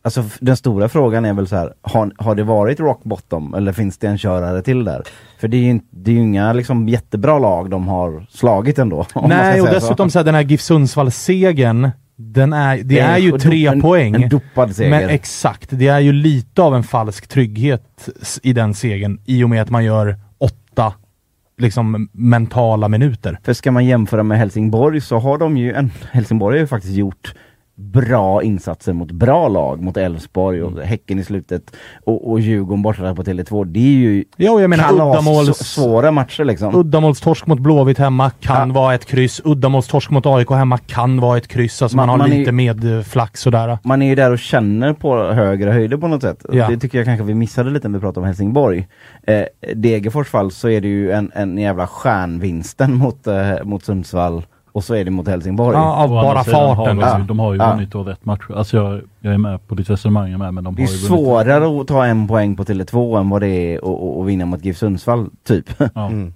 Alltså 0.03 0.25
den 0.41 0.57
stora 0.57 0.89
frågan 0.89 1.25
är 1.25 1.33
väl 1.33 1.47
så 1.49 1.57
här, 1.57 1.73
har, 1.83 2.13
har 2.19 2.35
det 2.35 2.43
varit 2.43 2.81
rock 2.81 3.01
bottom 3.05 3.55
eller 3.55 3.73
finns 3.73 3.99
det 3.99 4.07
en 4.09 4.19
körare 4.19 4.63
till 4.63 4.85
där? 4.85 5.03
För 5.41 5.49
det 5.49 5.57
är 5.57 5.61
ju, 5.61 5.71
inte- 5.71 5.87
det 5.91 6.11
är 6.11 6.15
ju 6.15 6.21
inga 6.21 6.53
liksom 6.53 6.89
jättebra 6.89 7.39
lag 7.39 7.71
de 7.71 7.89
har 7.89 8.27
slagit 8.31 8.79
ändå. 8.79 9.07
Nej, 9.15 9.61
och 9.61 9.67
säga 9.69 9.81
så. 9.81 9.87
dessutom 9.87 10.11
så 10.11 10.19
här, 10.19 10.25
den 10.25 10.35
här 10.35 10.43
GIF 10.43 10.61
Sundsvall-segern, 10.61 11.91
den 12.17 12.53
är, 12.53 12.79
det 12.83 12.99
är 12.99 13.19
ju 13.19 13.33
en- 13.33 13.39
tre 13.41 13.67
en, 13.67 13.81
poäng. 13.81 14.15
En 14.15 14.29
dopad 14.29 14.77
seger. 14.77 14.91
Men 14.91 15.09
exakt, 15.09 15.69
det 15.71 15.89
är 15.89 16.01
ju 16.01 16.13
lite 16.13 16.63
av 16.63 16.75
en 16.75 16.83
falsk 16.83 17.29
trygghet 17.29 18.09
i 18.43 18.53
den 18.53 18.75
segern 18.75 19.21
i 19.25 19.45
och 19.45 19.51
med 19.51 19.63
att 19.63 19.71
man 19.71 19.85
gör 19.85 20.17
liksom 21.59 22.09
mentala 22.13 22.89
minuter. 22.89 23.39
För 23.43 23.53
ska 23.53 23.73
man 23.73 23.85
jämföra 23.85 24.23
med 24.23 24.39
Helsingborg 24.39 25.01
så 25.01 25.19
har 25.19 25.39
de 25.39 25.57
ju, 25.57 25.73
en, 25.73 25.91
Helsingborg 26.11 26.57
har 26.57 26.61
ju 26.61 26.67
faktiskt 26.67 26.95
gjort 26.95 27.35
bra 27.79 28.43
insatser 28.43 28.93
mot 28.93 29.11
bra 29.13 29.49
lag, 29.49 29.83
mot 29.83 29.97
Elfsborg 29.97 30.63
och 30.63 30.81
Häcken 30.83 31.19
i 31.19 31.25
slutet 31.25 31.77
och, 32.05 32.31
och 32.31 32.41
Djurgården 32.41 32.83
borta 32.83 33.15
på 33.15 33.23
Tele2. 33.23 33.65
Det 33.65 33.79
är 33.81 33.83
ju 33.83 34.25
Ja, 34.37 34.61
jag 34.61 34.71
menar 34.71 34.85
uddamåls- 34.93 35.53
svåra 35.65 36.11
matcher 36.11 36.45
liksom. 36.45 36.75
Uddamålstorsk 36.77 37.47
mot 37.47 37.59
Blåvitt 37.61 37.99
hemma 37.99 38.31
kan 38.31 38.69
Ja. 38.69 38.75
vara 38.75 38.95
ett 38.95 39.05
kryss. 39.05 39.41
Uddamålstorsk 39.45 40.11
mot 40.11 40.27
AIK 40.27 40.51
hemma 40.51 40.79
kan 40.79 41.21
vara 41.21 41.39
ett 41.39 41.49
kryss. 41.49 41.83
Alltså 41.83 41.97
man, 41.97 42.07
Man- 42.09 42.21
har 42.21 42.29
man 42.29 42.33
är- 42.37 42.39
lite 42.39 42.53
medflax 42.53 43.41
sådär. 43.41 43.79
Man 43.85 44.03
är 44.03 44.07
ju 44.07 44.15
där 44.15 44.33
och 44.33 44.39
känner 44.39 44.93
på 44.93 45.17
högre 45.33 45.71
höjder 45.71 45.97
på 45.97 46.09
något 46.09 46.23
sätt. 46.23 46.45
Ja. 46.53 46.69
Det 46.69 46.77
tycker 46.79 46.99
jag 46.99 47.05
kanske 47.05 47.25
vi 47.25 47.35
missade 47.35 47.71
lite 47.71 47.89
när 47.89 47.99
vi 47.99 48.03
pratade 48.03 48.21
om 48.21 48.27
Helsingborg. 48.27 48.89
Eh, 49.27 49.45
Degerfors 49.75 50.29
fall 50.29 50.51
så 50.51 50.69
är 50.69 50.81
det 50.81 50.89
ju 50.89 51.11
en, 51.13 51.31
en 51.35 51.59
jävla 51.59 51.87
stjärnvinsten 51.87 52.95
mot, 52.95 53.27
eh, 53.27 53.65
mot 53.65 53.85
Sundsvall 53.85 54.43
och 54.77 54.85
så 54.85 54.95
är 54.95 55.05
det 55.05 55.11
mot 55.11 55.29
Helsingborg. 55.29 55.77
Ja, 55.77 55.97
av 55.97 56.09
bara 56.09 56.45
farten. 56.45 56.77
Har 56.77 56.87
de, 57.19 57.39
Ja. 57.39 57.45
har 57.45 57.53
ju 57.55 57.59
Ja. 57.59 57.71
vunnit 57.73 57.91
då 57.91 58.03
rätt 58.03 58.25
matcher. 58.25 58.55
Alltså 58.57 58.77
jag, 58.77 59.01
jag 59.21 59.35
är 59.35 59.39
med 59.39 59.69
på 59.69 59.75
ditt 59.75 59.91
resonemang 59.91 60.39
med 60.39 60.55
men 60.55 60.65
de 60.65 60.75
Det 60.75 60.83
har 60.83 60.89
är 60.89 60.93
ju 60.93 60.99
vunnit. 61.09 61.25
svårare 61.25 61.81
att 61.81 61.89
ta 61.89 62.07
en 62.07 62.29
poäng 62.29 62.57
på 62.57 62.65
Tele2 62.65 63.19
än 63.21 63.29
vad 63.31 63.41
det 63.43 63.49
är 63.49 63.77
att- 64.21 64.27
vinna 64.27 64.47
mot 64.47 64.65
GIF 64.65 64.77
Sundsvall, 64.79 65.31
typ. 65.47 65.65
Ja. 65.95 66.07
Mm. 66.07 66.33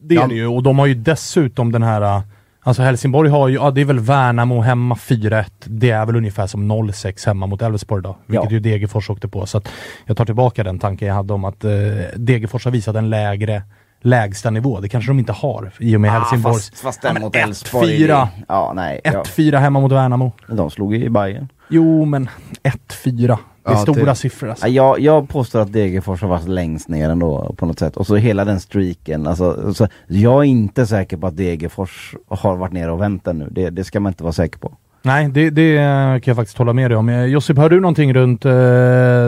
Det 0.00 0.14
är 0.14 0.20
Ja. 0.20 0.26
det 0.26 0.34
ju. 0.34 0.46
Och 0.46 0.62
de 0.62 0.78
har 0.78 0.86
ju 0.86 0.94
dessutom 0.94 1.72
den 1.72 1.82
här... 1.82 2.22
Alltså 2.66 2.82
Helsingborg 2.82 3.30
har 3.30 3.48
ju, 3.48 3.54
ja 3.54 3.70
det 3.70 3.80
är 3.80 3.84
väl 3.84 3.98
Värnamo 3.98 4.60
hemma 4.60 4.94
4-1. 4.94 5.44
Det 5.64 5.90
är 5.90 6.06
väl 6.06 6.16
ungefär 6.16 6.46
som 6.46 6.72
0-6 6.72 7.26
hemma 7.26 7.46
mot 7.46 7.62
Elfsborg 7.62 8.02
då. 8.02 8.16
Vilket 8.26 8.50
Ja. 8.50 8.54
ju 8.54 8.60
Degerfors 8.60 9.10
åkte 9.10 9.28
på. 9.28 9.46
Så 9.46 9.58
att 9.58 9.68
jag 10.06 10.16
tar 10.16 10.24
tillbaka 10.24 10.64
den 10.64 10.78
tanken 10.78 11.08
jag 11.08 11.14
hade 11.14 11.32
om 11.32 11.44
att 11.44 11.64
eh, 11.64 11.70
Degerfors 12.16 12.64
har 12.64 12.72
visat 12.72 12.96
en 12.96 13.10
lägre 13.10 13.62
lägsta 14.04 14.50
nivå. 14.50 14.80
Det 14.80 14.88
kanske 14.88 15.10
de 15.10 15.18
inte 15.18 15.32
har 15.32 15.70
i 15.78 15.96
och 15.96 16.00
med 16.00 16.10
Helsingborgs... 16.12 16.70
fast, 16.70 16.82
fast 16.82 17.00
Ja, 17.02 17.08
den 17.08 17.14
men 17.14 17.22
mot 17.22 17.34
1-4. 17.34 17.42
Elfsborg. 17.42 18.04
är 18.04 18.08
det- 18.08 18.28
Ja, 18.48 18.72
nej. 18.74 19.00
Ja. 19.04 19.10
1-4 19.10 19.56
hemma 19.58 19.80
mot 19.80 19.92
Värnamo. 19.92 20.32
De 20.48 20.70
slog 20.70 20.94
ju 20.94 21.04
i 21.04 21.10
Bayern. 21.10 21.48
Jo, 21.70 22.04
men 22.04 22.28
1-4. 22.62 23.38
Det 23.64 23.70
är 23.70 23.74
Ja, 23.74 23.76
stora 23.78 24.04
det- 24.04 24.14
siffror 24.14 24.50
alltså. 24.50 24.66
Ja, 24.68 24.72
jag, 24.72 25.00
jag 25.00 25.28
påstår 25.28 25.60
att 25.60 25.72
Degerfors 25.72 26.20
har 26.22 26.28
varit 26.28 26.48
längst 26.48 26.88
ner 26.88 27.10
ändå 27.10 27.54
på 27.58 27.66
något 27.66 27.78
sätt. 27.78 27.96
Och 27.96 28.06
så 28.06 28.16
hela 28.16 28.44
den 28.44 28.60
streaken. 28.60 29.26
Alltså, 29.26 29.74
så 29.74 29.88
jag 30.06 30.40
är 30.40 30.44
inte 30.44 30.86
säker 30.86 31.16
på 31.16 31.26
att 31.26 31.36
Degerfors 31.36 32.14
har 32.28 32.56
varit 32.56 32.72
nere 32.72 32.92
och 32.92 33.00
vänt 33.00 33.26
ännu. 33.26 33.48
Det, 33.50 33.70
det 33.70 33.84
ska 33.84 34.00
man 34.00 34.10
inte 34.10 34.22
vara 34.22 34.32
säker 34.32 34.58
på. 34.58 34.72
Nej, 35.06 35.28
det, 35.28 35.50
det 35.50 35.76
kan 36.22 36.30
jag 36.30 36.36
faktiskt 36.36 36.58
hålla 36.58 36.72
med 36.72 36.90
dig 36.90 36.96
om. 36.96 37.08
Eh, 37.08 37.24
Josip, 37.24 37.56
har 37.56 37.70
du 37.70 37.80
någonting 37.80 38.14
runt 38.14 38.44
eh, 38.44 38.52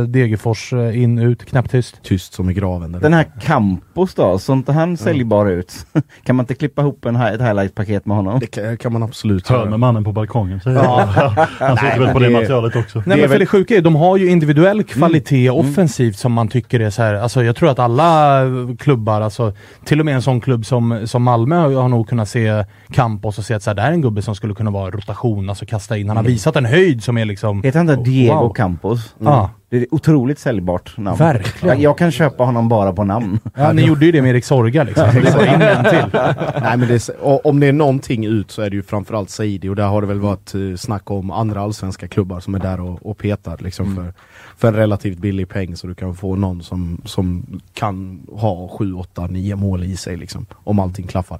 Degerfors 0.08 0.72
eh, 0.72 1.02
in, 1.02 1.18
ut, 1.18 1.44
knäpptyst? 1.44 2.02
Tyst 2.02 2.32
som 2.32 2.50
i 2.50 2.52
graven. 2.52 2.92
där 2.92 3.00
Den 3.00 3.12
här. 3.12 3.26
Campos 3.40 4.14
då, 4.14 4.38
såg 4.38 4.56
inte 4.56 4.72
han 4.72 4.96
säljbar 4.96 5.46
ut? 5.46 5.86
kan 6.24 6.36
man 6.36 6.42
inte 6.42 6.54
klippa 6.54 6.82
ihop 6.82 7.04
en, 7.04 7.16
ett 7.16 7.40
highlight-paket 7.40 8.06
med 8.06 8.16
honom? 8.16 8.38
Det 8.40 8.46
kan, 8.46 8.76
kan 8.76 8.92
man 8.92 9.02
absolut 9.02 9.48
Hör 9.48 9.66
med 9.66 9.80
mannen 9.80 10.04
på 10.04 10.12
balkongen 10.12 10.60
säger 10.60 10.76
jag. 10.76 11.06
Han 11.58 11.76
sitter 11.76 11.98
väl 11.98 12.12
på 12.12 12.18
det 12.18 12.26
det- 12.26 12.32
materialet 12.32 12.76
också. 12.76 13.02
Nej 13.06 13.20
men 13.20 13.28
för 13.28 13.38
det 13.38 13.46
sjuka 13.46 13.76
är, 13.76 13.80
de 13.80 13.96
har 13.96 14.16
ju 14.16 14.30
individuell 14.30 14.82
kvalitet 14.84 15.50
offensivt 15.50 16.16
som 16.18 16.32
man 16.32 16.48
tycker 16.48 16.80
är 16.80 16.90
så 16.90 17.02
här. 17.02 17.14
alltså 17.14 17.44
jag 17.44 17.56
tror 17.56 17.70
att 17.70 17.78
alla 17.78 18.42
klubbar, 18.78 19.20
alltså 19.20 19.52
till 19.84 20.00
och 20.00 20.06
med 20.06 20.14
en 20.14 20.22
sån 20.22 20.40
klubb 20.40 20.66
som, 20.66 21.06
som 21.06 21.22
Malmö 21.22 21.56
har, 21.56 21.72
har 21.74 21.88
nog 21.88 22.08
kunnat 22.08 22.28
se 22.28 22.64
Campos 22.92 23.38
och 23.38 23.44
se 23.44 23.54
att 23.54 23.62
så 23.62 23.70
här, 23.70 23.74
det 23.74 23.82
här 23.82 23.88
är 23.88 23.94
en 23.94 24.02
gubbe 24.02 24.22
som 24.22 24.34
skulle 24.34 24.54
kunna 24.54 24.70
vara 24.70 24.90
rotation, 24.90 25.48
alltså 25.48 25.65
kasta 25.66 25.96
in. 25.96 26.08
Han 26.08 26.16
har 26.16 26.24
visat 26.24 26.56
en 26.56 26.64
höjd 26.64 27.02
som 27.02 27.18
är 27.18 27.24
liksom... 27.24 27.62
Heter 27.62 27.78
han 27.78 27.90
inte 27.90 28.10
Diego 28.10 28.34
Wow. 28.34 28.52
Campos? 28.54 29.14
Ja. 29.18 29.50
Det 29.68 29.76
är 29.76 29.82
ett 29.82 29.88
otroligt 29.90 30.38
säljbart 30.38 30.96
namn. 30.96 31.18
Verkligen. 31.18 31.76
Jag, 31.76 31.90
jag 31.90 31.98
kan 31.98 32.12
köpa 32.12 32.44
honom 32.44 32.68
bara 32.68 32.92
på 32.92 33.04
namn. 33.04 33.38
Ja, 33.54 33.72
ni 33.72 33.82
gjorde 33.82 34.06
ju 34.06 34.12
det 34.12 34.22
med 34.22 34.30
Erik 34.30 34.44
Sorga 34.44 34.84
liksom. 34.84 35.08
Nej, 35.14 36.76
men 36.76 36.88
det 36.88 37.08
är, 37.08 37.46
om 37.46 37.60
det 37.60 37.66
är 37.66 37.72
någonting 37.72 38.24
ut 38.24 38.50
så 38.50 38.62
är 38.62 38.70
det 38.70 38.76
ju 38.76 38.82
framförallt 38.82 39.30
Saidi 39.30 39.68
och 39.68 39.76
där 39.76 39.86
har 39.86 40.00
det 40.00 40.06
väl 40.06 40.20
varit 40.20 40.54
uh, 40.54 40.76
snack 40.76 41.10
om 41.10 41.30
andra 41.30 41.60
allsvenska 41.60 42.08
klubbar 42.08 42.40
som 42.40 42.54
är 42.54 42.58
där 42.58 42.80
och, 42.80 43.06
och 43.06 43.18
petar 43.18 43.58
liksom 43.60 43.96
för, 43.96 44.12
för 44.56 44.68
en 44.68 44.74
relativt 44.74 45.18
billig 45.18 45.48
peng 45.48 45.76
så 45.76 45.86
du 45.86 45.94
kan 45.94 46.14
få 46.14 46.36
någon 46.36 46.62
som, 46.62 47.00
som 47.04 47.46
kan 47.74 48.20
ha 48.32 48.68
7, 48.68 48.94
8, 48.94 49.26
9 49.26 49.56
mål 49.56 49.84
i 49.84 49.96
sig 49.96 50.16
liksom. 50.16 50.46
Om 50.54 50.78
allting 50.78 51.06
klaffar. 51.06 51.38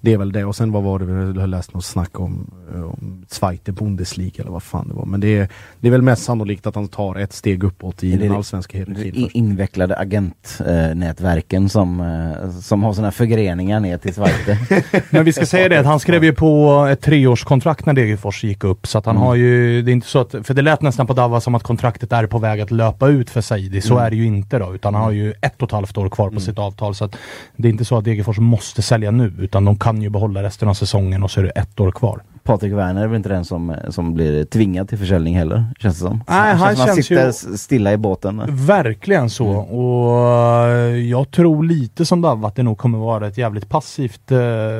Det 0.00 0.12
är 0.12 0.18
väl 0.18 0.32
det 0.32 0.44
och 0.44 0.56
sen 0.56 0.72
vad 0.72 0.82
var 0.82 0.98
det, 0.98 1.04
jag 1.34 1.40
har 1.40 1.46
läst 1.46 1.74
något 1.74 1.84
snack 1.84 2.20
om, 2.20 2.50
eh, 2.74 2.82
om 2.82 3.24
Zweite 3.28 3.72
Bundesliga 3.72 4.42
eller 4.42 4.50
vad 4.50 4.62
fan 4.62 4.88
det 4.88 4.94
var. 4.94 5.04
Men 5.06 5.20
det 5.20 5.38
är, 5.38 5.48
det 5.80 5.88
är 5.88 5.92
väl 5.92 6.02
mest 6.02 6.22
sannolikt 6.24 6.66
att 6.66 6.74
han 6.74 6.88
tar 6.88 7.14
ett 7.18 7.32
steg 7.32 7.64
uppåt 7.64 8.04
i 8.04 8.10
det- 8.10 8.16
den 8.28 8.32
allsvenska 8.36 8.78
hierarkin. 8.78 9.14
in- 9.14 9.22
först. 9.24 9.34
invecklade 9.36 9.96
agentnätverken 9.96 11.68
som, 11.68 12.00
eh, 12.00 12.50
som 12.50 12.82
har 12.82 12.92
sina 12.92 13.10
förgreningar 13.12 13.80
ner 13.80 13.98
till 13.98 14.14
Zweite. 14.14 14.58
Men 15.10 15.24
vi 15.24 15.32
ska 15.32 15.46
säga 15.46 15.68
det 15.68 15.80
att 15.80 15.86
han 15.86 16.00
skrev 16.00 16.24
ju 16.24 16.32
på 16.32 16.86
ett 16.90 17.00
treårskontrakt 17.00 17.86
när 17.86 17.92
Degerfors 17.94 18.44
gick 18.44 18.64
upp. 18.64 18.86
Så 18.86 18.98
att 18.98 19.06
han 19.06 19.16
har 19.16 19.34
ju, 19.34 19.82
det 19.82 19.90
är 19.90 19.92
inte 19.92 20.06
så 20.08 20.18
att, 20.18 20.34
för 20.42 20.54
det 20.54 20.62
lät 20.62 20.82
nästan 20.82 21.06
på 21.06 21.12
Davva 21.12 21.40
som 21.40 21.54
att 21.54 21.62
kontraktet 21.62 22.12
är 22.12 22.26
på 22.26 22.38
väg 22.38 22.60
att 22.60 22.70
löpa 22.70 23.08
ut 23.08 23.30
för 23.30 23.40
Saidi. 23.40 23.80
Så 23.80 23.98
är 23.98 24.10
det 24.10 24.16
ju 24.16 24.24
inte 24.26 24.58
då, 24.58 24.74
utan 24.74 24.94
han 24.94 25.02
har 25.04 25.10
ju 25.10 25.32
ett 25.40 25.62
och 25.62 25.68
ett 25.68 25.72
halvt 25.72 25.98
år 25.98 26.08
kvar 26.08 26.30
på 26.30 26.40
sitt 26.40 26.58
avtal. 26.58 26.94
Så 26.94 27.04
att 27.04 27.16
det 27.56 27.68
är 27.68 27.72
inte 27.72 27.84
så 27.84 27.98
att 27.98 28.04
Degerfors 28.04 28.38
måste 28.38 28.82
sälja 28.82 29.10
nu, 29.10 29.32
utan 29.38 29.64
de 29.64 29.78
kan 29.78 29.95
kan 29.96 30.02
ju 30.02 30.10
behålla 30.10 30.42
resten 30.42 30.68
av 30.68 30.74
säsongen 30.74 31.22
och 31.22 31.30
så 31.30 31.40
är 31.40 31.44
det 31.44 31.50
ett 31.50 31.80
år 31.80 31.90
kvar. 31.90 32.22
Patrik 32.42 32.72
Werner 32.72 33.02
är 33.02 33.06
väl 33.06 33.16
inte 33.16 33.28
den 33.28 33.44
som, 33.44 33.76
som 33.88 34.14
blir 34.14 34.44
tvingad 34.44 34.88
till 34.88 34.98
försäljning 34.98 35.36
heller, 35.36 35.64
känns 35.78 35.94
det 35.94 36.00
som. 36.00 36.24
Nej, 36.28 36.54
han 36.54 36.76
känns 36.76 36.78
som 36.78 37.02
känns 37.02 37.38
sitter 37.38 37.50
ju- 37.52 37.56
stilla 37.58 37.92
i 37.92 37.96
båten. 37.96 38.42
Verkligen 38.48 39.30
så. 39.30 39.46
Och 39.48 40.68
eh, 40.68 40.96
jag 40.96 41.30
tror 41.30 41.64
lite 41.64 42.06
som 42.06 42.22
Dav 42.22 42.44
att 42.44 42.56
det 42.56 42.62
nog 42.62 42.78
kommer 42.78 42.98
vara 42.98 43.26
ett 43.26 43.38
jävligt 43.38 43.68
passivt 43.68 44.32
eh, 44.32 44.38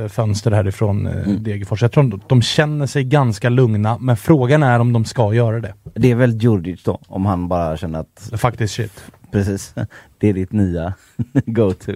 fönster 0.09 0.51
härifrån 0.51 1.07
eh, 1.07 1.29
Degerfors. 1.29 1.83
Jag 1.83 1.93
tror 1.93 2.05
de, 2.05 2.21
de 2.27 2.43
känner 2.43 2.87
sig 2.87 3.05
ganska 3.05 3.49
lugna, 3.49 3.99
men 3.99 4.17
frågan 4.17 4.63
är 4.63 4.79
om 4.81 4.93
de 4.93 5.05
ska 5.05 5.35
göra 5.35 5.61
det. 5.61 5.75
Det 5.95 6.11
är 6.11 6.15
väl 6.15 6.43
Djurdjic 6.43 6.83
då, 6.85 6.99
om 7.09 7.27
han 7.27 7.49
bara 7.49 7.77
känner 7.77 7.99
att 8.01 8.31
Faktiskt 8.41 8.75
shit. 8.75 8.93
precis, 9.33 9.75
det 10.19 10.29
är 10.29 10.33
ditt 10.33 10.53
nya 10.53 10.93
go-to. 11.47 11.93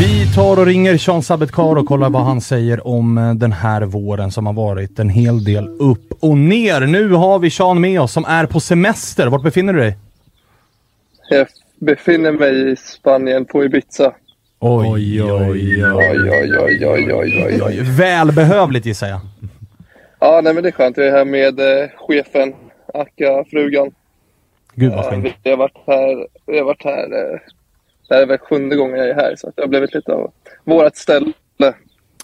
Vi 0.00 0.34
tar 0.34 0.58
och 0.58 0.66
ringer 0.66 0.96
Sean 0.98 1.22
Sabetkar 1.22 1.76
och 1.76 1.86
kollar 1.86 2.10
vad 2.10 2.22
han 2.22 2.40
säger 2.40 2.86
om 2.86 3.18
eh, 3.18 3.34
den 3.34 3.52
här 3.52 3.82
våren 3.82 4.30
som 4.30 4.46
har 4.46 4.52
varit 4.52 4.98
en 4.98 5.08
hel 5.08 5.44
del 5.44 5.68
upp 5.68 6.12
och 6.20 6.38
ner. 6.38 6.80
Nu 6.80 7.12
har 7.12 7.38
vi 7.38 7.50
Sean 7.50 7.80
med 7.80 8.00
oss 8.00 8.12
som 8.12 8.24
är 8.24 8.46
på 8.46 8.60
semester. 8.60 9.26
Vart 9.26 9.42
befinner 9.42 9.72
du 9.72 9.78
dig? 9.80 9.96
Jag 11.30 11.46
befinner 11.80 12.32
mig 12.32 12.72
i 12.72 12.76
Spanien 12.76 13.44
på 13.44 13.64
Ibiza. 13.64 14.12
Oj, 14.58 14.88
oj, 14.88 15.22
oj. 15.22 15.32
Oj, 15.32 15.84
oj, 15.94 16.58
oj, 16.58 16.86
oj, 16.86 17.12
oj, 17.12 17.44
oj, 17.46 17.62
oj. 17.62 17.80
Välbehövligt 17.82 18.86
gissar 18.86 19.06
jag. 19.08 19.20
Ja, 20.18 20.40
nej 20.44 20.54
men 20.54 20.62
det 20.62 20.68
är 20.68 20.72
skönt. 20.72 20.96
Jag 20.96 21.06
är 21.06 21.12
här 21.12 21.24
med 21.24 21.60
eh, 21.60 21.88
chefen, 21.96 22.54
Akka, 22.94 23.44
frugan. 23.50 23.90
Gud 24.74 24.92
vad 24.92 25.04
Eh, 25.04 25.10
fint. 25.10 25.34
vi 25.42 25.50
har 25.50 25.56
varit 25.56 25.76
här, 25.86 26.26
vi 26.46 26.58
har 26.58 26.64
varit 26.64 26.84
här, 26.84 27.02
eh, 27.32 27.38
det 28.08 28.14
här 28.14 28.22
är 28.22 28.26
väl 28.26 28.38
sjunde 28.38 28.76
gången 28.76 28.96
jag 28.98 29.08
är 29.08 29.14
här 29.14 29.34
så 29.36 29.52
det 29.56 29.62
har 29.62 29.68
blivit 29.68 29.94
lite 29.94 30.12
av 30.12 30.32
vårat 30.64 30.96
ställe. 30.96 31.32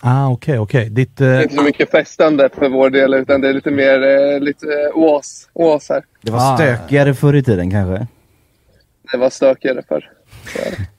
Ah, 0.04 0.28
okej, 0.28 0.58
okej. 0.58 0.90
Ditt... 0.90 1.16
Det 1.16 1.26
är 1.26 1.42
inte 1.42 1.54
så 1.54 1.62
mycket 1.62 1.90
festande 1.90 2.48
för 2.54 2.68
vår 2.68 2.90
del 2.90 3.14
utan 3.14 3.40
det 3.40 3.48
är 3.48 3.52
lite 3.52 3.70
mer 3.70 4.02
eh, 4.02 4.40
lite 4.40 4.66
eh, 4.66 4.96
oas, 4.98 5.48
oas 5.52 5.88
här. 5.88 6.04
Det 6.20 6.30
var 6.30 6.52
Ah. 6.52 6.56
stökigare 6.56 7.14
förr 7.14 7.34
i 7.36 7.42
tiden 7.42 7.70
kanske? 7.70 8.06
Det 9.12 9.18
var 9.18 9.30
stökigare 9.30 9.82
förr. 9.88 10.10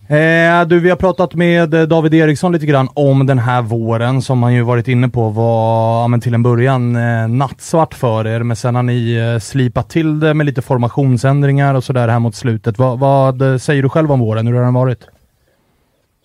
Eh, 0.07 0.67
du, 0.67 0.79
vi 0.79 0.89
har 0.89 0.95
pratat 0.95 1.33
med 1.33 1.73
eh, 1.73 1.81
David 1.81 2.13
Eriksson 2.13 2.51
lite 2.51 2.65
grann 2.65 2.89
om 2.93 3.25
den 3.25 3.39
här 3.39 3.61
våren 3.61 4.21
som 4.21 4.43
han 4.43 4.53
ju 4.53 4.61
varit 4.61 4.87
inne 4.87 5.09
på 5.09 5.29
var 5.29 6.01
ja, 6.01 6.07
men 6.07 6.21
till 6.21 6.33
en 6.33 6.43
början 6.43 6.95
eh, 6.95 7.27
nattsvart 7.27 7.93
för 7.93 8.27
er, 8.27 8.39
men 8.39 8.55
sen 8.55 8.75
har 8.75 8.83
ni 8.83 9.15
eh, 9.15 9.39
slipat 9.39 9.89
till 9.89 10.19
det 10.19 10.33
med 10.33 10.45
lite 10.45 10.61
formationsändringar 10.61 11.75
och 11.75 11.83
sådär 11.83 12.07
här 12.07 12.19
mot 12.19 12.35
slutet. 12.35 12.77
Va, 12.77 12.95
vad 12.95 13.41
eh, 13.41 13.57
säger 13.57 13.83
du 13.83 13.89
själv 13.89 14.11
om 14.11 14.19
våren? 14.19 14.47
Hur 14.47 14.53
har 14.53 14.63
den 14.63 14.73
varit? 14.73 15.07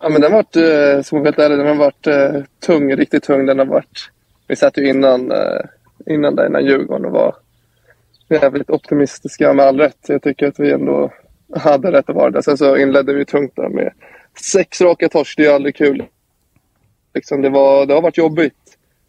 Ja, 0.00 0.08
men 0.08 0.20
den 0.20 0.32
har 0.32 0.38
varit, 0.38 0.56
eh, 0.56 1.02
som 1.02 1.24
helt 1.24 1.38
ärlig, 1.38 1.58
den 1.58 1.66
har 1.66 1.74
varit 1.74 2.06
eh, 2.06 2.42
tung, 2.66 2.96
riktigt 2.96 3.22
tung. 3.22 3.46
Den 3.46 3.58
har 3.58 3.66
varit, 3.66 4.10
vi 4.48 4.56
satt 4.56 4.78
ju 4.78 4.88
innan, 4.88 5.30
eh, 5.30 5.60
innan 6.06 6.34
där, 6.34 6.46
innan 6.46 6.64
Djurgården 6.64 7.04
och 7.04 7.12
var 7.12 7.34
jävligt 8.28 8.70
optimistiska 8.70 9.52
med 9.52 9.66
all 9.66 9.78
rätt. 9.78 9.98
Jag 10.08 10.22
tycker 10.22 10.46
att 10.48 10.60
vi 10.60 10.72
ändå 10.72 11.10
hade 11.56 11.92
rätt 11.92 12.10
att 12.10 12.16
vara 12.16 12.30
där. 12.30 12.40
Sen 12.40 12.58
så 12.58 12.76
inledde 12.76 13.14
vi 13.14 13.24
tungt 13.24 13.56
där 13.56 13.68
med 13.68 13.92
sex 14.40 14.80
raka 14.80 15.08
torsk. 15.08 15.36
Det 15.36 15.42
är 15.42 15.46
ju 15.46 15.54
aldrig 15.54 15.76
kul. 15.76 16.04
Liksom 17.14 17.42
det, 17.42 17.48
var, 17.48 17.86
det 17.86 17.94
har 17.94 18.02
varit 18.02 18.18
jobbigt. 18.18 18.54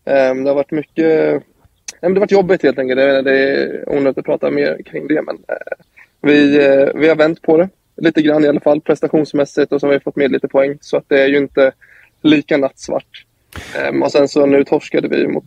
Um, 0.06 0.44
det 0.44 0.50
har 0.50 0.56
varit 0.56 0.72
mycket... 0.72 1.06
Nej, 1.06 2.10
men 2.10 2.14
det 2.14 2.20
har 2.20 2.26
varit 2.26 2.32
jobbigt 2.32 2.64
helt 2.64 2.80
enkelt. 2.80 2.98
Det, 2.98 3.22
det 3.22 3.40
är 3.40 3.90
onödigt 3.90 4.18
att 4.18 4.26
prata 4.26 4.52
mer 4.52 4.82
kring 4.86 5.08
det. 5.08 5.22
Men 5.22 5.36
uh, 5.36 5.86
vi, 6.22 6.60
uh, 6.60 6.90
vi 6.96 7.08
har 7.08 7.16
vänt 7.16 7.42
på 7.42 7.58
det 7.58 7.70
lite 7.96 8.22
grann 8.22 8.46
i 8.46 8.48
alla 8.48 8.60
fall 8.60 8.82
prestationsmässigt 8.82 9.72
och 9.72 9.80
så 9.80 9.88
har 9.88 9.94
vi 9.94 10.00
fått 10.00 10.16
med 10.16 10.32
lite 10.32 10.48
poäng. 10.48 10.78
Så 10.82 10.98
att 10.98 11.06
det 11.08 11.22
är 11.22 11.28
ju 11.28 11.38
inte 11.38 11.72
lika 12.22 12.58
nattsvart. 12.58 13.26
Um, 13.90 14.04
och 14.04 14.12
sen 14.12 14.28
så 14.28 14.46
nu 14.46 14.64
torskade 14.64 15.08
vi 15.08 15.28
mot 15.28 15.46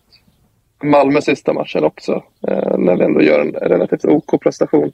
Malmö 0.83 1.21
sista 1.21 1.53
matchen 1.53 1.85
också. 1.85 2.13
uh, 2.49 2.79
när 2.79 2.97
vi 2.97 3.05
ändå 3.05 3.23
gör 3.23 3.41
en 3.41 3.53
relativt 3.53 4.05
OK 4.05 4.43
prestation. 4.43 4.93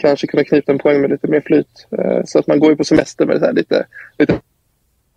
Kanske 0.00 0.26
kunna 0.26 0.44
knipa 0.44 0.72
en 0.72 0.78
poäng 0.78 1.00
med 1.00 1.10
lite 1.10 1.26
mer 1.26 1.40
flyt. 1.40 1.86
Eh, 1.98 2.20
så 2.24 2.38
att 2.38 2.46
man 2.46 2.58
går 2.58 2.70
ju 2.70 2.76
på 2.76 2.84
semester 2.84 3.26
med 3.26 3.40
det 3.40 3.46
här 3.46 3.52
lite, 3.52 3.86
lite 4.18 4.40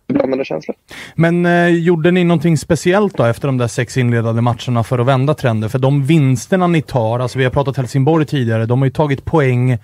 blandade 0.08 0.44
känslor. 0.44 0.76
Men 1.14 1.46
eh, 1.46 1.68
gjorde 1.68 2.10
ni 2.10 2.24
någonting 2.24 2.58
speciellt 2.58 3.16
då 3.16 3.24
efter 3.24 3.48
de 3.48 3.58
där 3.58 3.68
sex 3.68 3.96
inledande 3.96 4.42
matcherna 4.42 4.84
för 4.84 4.98
att 4.98 5.06
vända 5.06 5.34
trenden? 5.34 5.70
För 5.70 5.78
de 5.78 6.06
vinsterna 6.06 6.66
ni 6.66 6.82
tar, 6.82 7.18
alltså 7.18 7.38
vi 7.38 7.44
har 7.44 7.50
pratat 7.50 7.76
Helsingborg 7.76 8.26
tidigare, 8.26 8.66
de 8.66 8.78
har 8.78 8.86
ju 8.86 8.92
tagit 8.92 9.24
poäng 9.24 9.78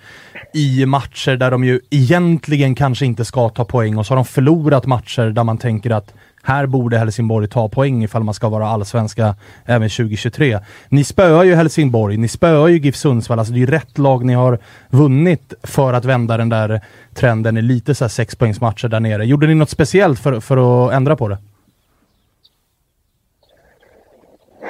i 0.53 0.85
matcher 0.85 1.35
där 1.35 1.51
de 1.51 1.63
ju 1.63 1.79
egentligen 1.89 2.75
kanske 2.75 3.05
inte 3.05 3.25
ska 3.25 3.49
ta 3.49 3.65
poäng 3.65 3.97
och 3.97 4.05
så 4.05 4.11
har 4.11 4.15
de 4.15 4.25
förlorat 4.25 4.85
matcher 4.85 5.29
där 5.29 5.43
man 5.43 5.57
tänker 5.57 5.89
att 5.89 6.13
här 6.43 6.65
borde 6.65 6.97
Helsingborg 6.97 7.47
ta 7.47 7.69
poäng 7.69 8.03
ifall 8.03 8.23
man 8.23 8.33
ska 8.33 8.49
vara 8.49 8.67
allsvenska 8.67 9.35
även 9.65 9.89
2023. 9.89 10.59
Ni 10.89 11.03
spöar 11.03 11.43
ju 11.43 11.55
Helsingborg, 11.55 12.17
ni 12.17 12.27
spöar 12.27 12.67
ju 12.67 12.77
GIF 12.77 12.95
Sundsvall, 12.95 13.39
alltså 13.39 13.53
det 13.53 13.57
är 13.57 13.61
ju 13.61 13.71
rätt 13.71 13.97
lag 13.97 14.25
ni 14.25 14.33
har 14.33 14.59
vunnit 14.89 15.53
för 15.63 15.93
att 15.93 16.05
vända 16.05 16.37
den 16.37 16.49
där 16.49 16.81
trenden 17.13 17.57
i 17.57 17.61
lite 17.61 17.95
så 17.95 18.03
här 18.03 18.09
sexpoängsmatcher 18.09 18.87
där 18.87 18.99
nere. 18.99 19.25
Gjorde 19.25 19.47
ni 19.47 19.55
något 19.55 19.69
speciellt 19.69 20.19
för, 20.19 20.39
för 20.39 20.87
att 20.87 20.93
ändra 20.93 21.15
på 21.15 21.27
det? 21.27 21.37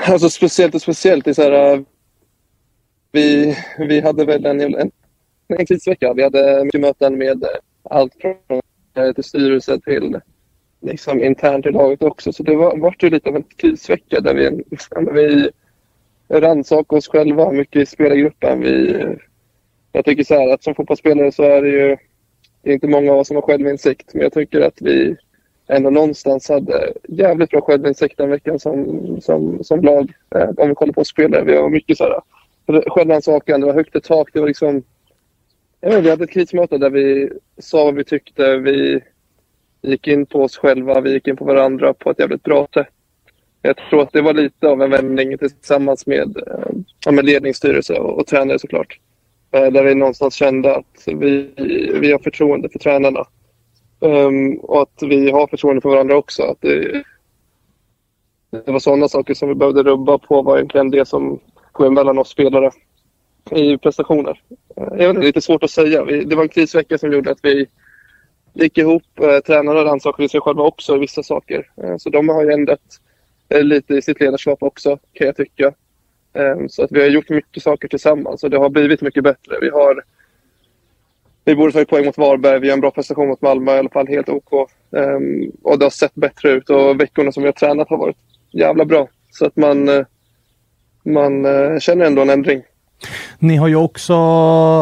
Alltså 0.05 0.29
speciellt 0.29 0.75
och 0.75 0.81
speciellt. 0.81 1.25
Det 1.25 1.31
är 1.31 1.33
så 1.33 1.41
här, 1.41 1.73
eh, 1.73 1.79
vi, 3.11 3.57
vi 3.77 4.01
hade 4.01 4.25
väl 4.25 4.45
en, 4.45 4.61
en, 4.61 4.91
en 5.47 5.65
krisvecka. 5.65 6.13
Vi 6.13 6.23
hade 6.23 6.63
mycket 6.63 6.81
möten 6.81 7.17
med 7.17 7.45
allt 7.89 8.13
från 8.21 8.61
till 9.15 9.23
styrelse 9.23 9.79
till 9.79 10.19
liksom 10.81 11.23
internt 11.23 11.65
i 11.65 11.71
laget 11.71 12.03
också. 12.03 12.33
Så 12.33 12.43
det 12.43 12.55
var, 12.55 12.77
var 12.77 12.95
ju 12.99 13.09
lite 13.09 13.29
av 13.29 13.35
en 13.35 13.43
krisvecka 13.43 14.19
där 14.21 14.33
vi, 14.33 14.63
vi 15.13 15.49
rannsakade 16.39 16.97
oss 16.97 17.07
själva 17.07 17.51
mycket 17.51 17.81
i 17.81 17.85
spelargruppen. 17.85 18.61
Vi, 18.61 19.05
jag 19.91 20.05
tycker 20.05 20.23
så 20.23 20.33
här 20.33 20.53
att 20.53 20.63
som 20.63 20.75
fotbollsspelare 20.75 21.31
så 21.31 21.43
är 21.43 21.61
det 21.61 21.69
ju 21.69 21.97
det 22.61 22.69
är 22.69 22.73
inte 22.73 22.87
många 22.87 23.11
av 23.11 23.19
oss 23.19 23.27
som 23.27 23.35
har 23.35 23.41
självinsikt. 23.41 24.13
Men 24.13 24.23
jag 24.23 24.33
tycker 24.33 24.61
att 24.61 24.81
vi 24.81 25.15
ändå 25.67 25.89
någonstans 25.89 26.49
hade 26.49 26.93
jävligt 27.07 27.49
bra 27.49 27.61
självinsikt 27.61 28.17
den 28.17 28.29
veckan 28.29 28.59
som, 28.59 29.21
som, 29.21 29.63
som 29.63 29.81
lag. 29.81 30.13
Eh, 30.35 30.49
om 30.57 30.69
vi 30.69 30.75
kollar 30.75 30.93
på 30.93 31.03
spelare. 31.03 31.43
Vi 31.43 31.57
har 31.57 31.69
mycket 31.69 31.97
så 31.97 32.03
här 32.03 32.21
självrannsakan, 32.89 33.61
det 33.61 33.67
var 33.67 33.73
högt 33.73 33.95
i 33.95 34.01
tak. 34.01 34.29
Det 34.33 34.39
var 34.39 34.47
liksom, 34.47 34.83
jag 35.79 35.89
vet, 35.89 36.03
vi 36.03 36.09
hade 36.09 36.23
ett 36.23 36.31
krismöte 36.31 36.77
där 36.77 36.89
vi 36.89 37.29
sa 37.57 37.85
vad 37.85 37.95
vi 37.95 38.03
tyckte. 38.03 38.57
Vi 38.57 39.01
vi 39.81 39.91
gick 39.91 40.07
in 40.07 40.25
på 40.25 40.43
oss 40.43 40.57
själva, 40.57 41.01
vi 41.01 41.13
gick 41.13 41.27
in 41.27 41.37
på 41.37 41.45
varandra 41.45 41.93
på 41.93 42.11
ett 42.11 42.19
jävligt 42.19 42.43
bra 42.43 42.67
sätt. 42.73 42.87
Jag 43.61 43.77
tror 43.77 44.01
att 44.01 44.13
det 44.13 44.21
var 44.21 44.33
lite 44.33 44.67
av 44.67 44.81
en 44.81 44.89
vändning 44.89 45.37
tillsammans 45.37 46.07
med, 46.07 46.37
eh, 47.07 47.11
med 47.11 47.25
ledningsstyrelse 47.25 47.93
och, 47.93 48.19
och 48.19 48.27
tränare 48.27 48.59
såklart. 48.59 48.99
Eh, 49.51 49.71
där 49.71 49.83
vi 49.83 49.95
någonstans 49.95 50.33
kände 50.33 50.75
att 50.75 51.03
vi, 51.05 51.49
vi 52.01 52.11
har 52.11 52.19
förtroende 52.19 52.69
för 52.69 52.79
tränarna. 52.79 53.25
Um, 53.99 54.57
och 54.57 54.81
att 54.81 55.01
vi 55.01 55.31
har 55.31 55.47
förtroende 55.47 55.81
för 55.81 55.89
varandra 55.89 56.17
också. 56.17 56.43
Att 56.43 56.61
det, 56.61 57.03
det 58.65 58.71
var 58.71 58.79
sådana 58.79 59.07
saker 59.07 59.33
som 59.33 59.49
vi 59.49 59.55
behövde 59.55 59.83
rubba 59.83 60.17
på 60.17 60.41
var 60.41 60.57
egentligen 60.57 60.91
det 60.91 61.05
som 61.05 61.39
kom 61.71 61.93
mellan 61.93 62.17
oss 62.17 62.29
spelare 62.29 62.71
i 63.51 63.77
prestationer. 63.77 64.41
Eh, 64.77 64.93
det 64.97 65.03
är 65.03 65.13
lite 65.13 65.41
svårt 65.41 65.63
att 65.63 65.71
säga. 65.71 66.03
Vi, 66.03 66.23
det 66.23 66.35
var 66.35 66.43
en 66.43 66.49
krisvecka 66.49 66.97
som 66.97 67.11
gjorde 67.11 67.31
att 67.31 67.39
vi 67.43 67.67
gick 68.53 68.77
ihop. 68.77 69.03
Eh, 69.21 69.27
uh, 69.27 69.39
tränarna 69.39 69.85
rannsakade 69.85 70.29
sig 70.29 70.41
själva 70.41 70.63
också 70.63 70.95
i 70.95 70.99
vissa 70.99 71.23
saker. 71.23 71.71
Eh, 71.83 71.97
så 71.97 72.09
de 72.09 72.29
har 72.29 72.43
ju 72.43 72.51
ändrat 72.51 72.99
eh, 73.49 73.63
lite 73.63 73.93
i 73.93 74.01
sitt 74.01 74.19
ledarskap 74.19 74.63
också 74.63 74.99
kan 75.13 75.27
jag 75.27 75.35
tycka. 75.35 75.73
Eh, 76.33 76.67
så 76.69 76.83
att 76.83 76.91
vi 76.91 77.01
har 77.01 77.07
gjort 77.07 77.29
mycket 77.29 77.63
saker 77.63 77.87
tillsammans 77.87 78.43
och 78.43 78.49
det 78.49 78.57
har 78.57 78.69
blivit 78.69 79.01
mycket 79.01 79.23
bättre. 79.23 79.57
Vi 79.61 79.69
har 79.69 80.03
vi 81.45 81.55
borde 81.55 81.71
tagit 81.71 81.89
poäng 81.89 82.05
mot 82.05 82.17
Varberg. 82.17 82.59
Vi 82.59 82.67
gör 82.67 82.73
en 82.73 82.81
bra 82.81 82.91
prestation 82.91 83.27
mot 83.27 83.41
Malmö, 83.41 83.75
i 83.75 83.79
alla 83.79 83.89
fall 83.89 84.07
helt 84.07 84.29
OK. 84.29 84.69
Um, 84.89 85.51
och 85.63 85.79
det 85.79 85.85
har 85.85 85.89
sett 85.89 86.15
bättre 86.15 86.51
ut 86.51 86.69
och 86.69 86.99
veckorna 86.99 87.31
som 87.31 87.43
vi 87.43 87.47
har 87.47 87.53
tränat 87.53 87.89
har 87.89 87.97
varit 87.97 88.17
jävla 88.51 88.85
bra. 88.85 89.07
Så 89.31 89.45
att 89.45 89.55
man, 89.55 89.89
eh, 89.89 90.05
man 91.03 91.45
känner 91.79 92.05
ändå 92.05 92.21
en 92.21 92.29
ändring. 92.29 92.63
Ni 93.39 93.55
har 93.55 93.67
ju 93.67 93.75
också, 93.75 94.15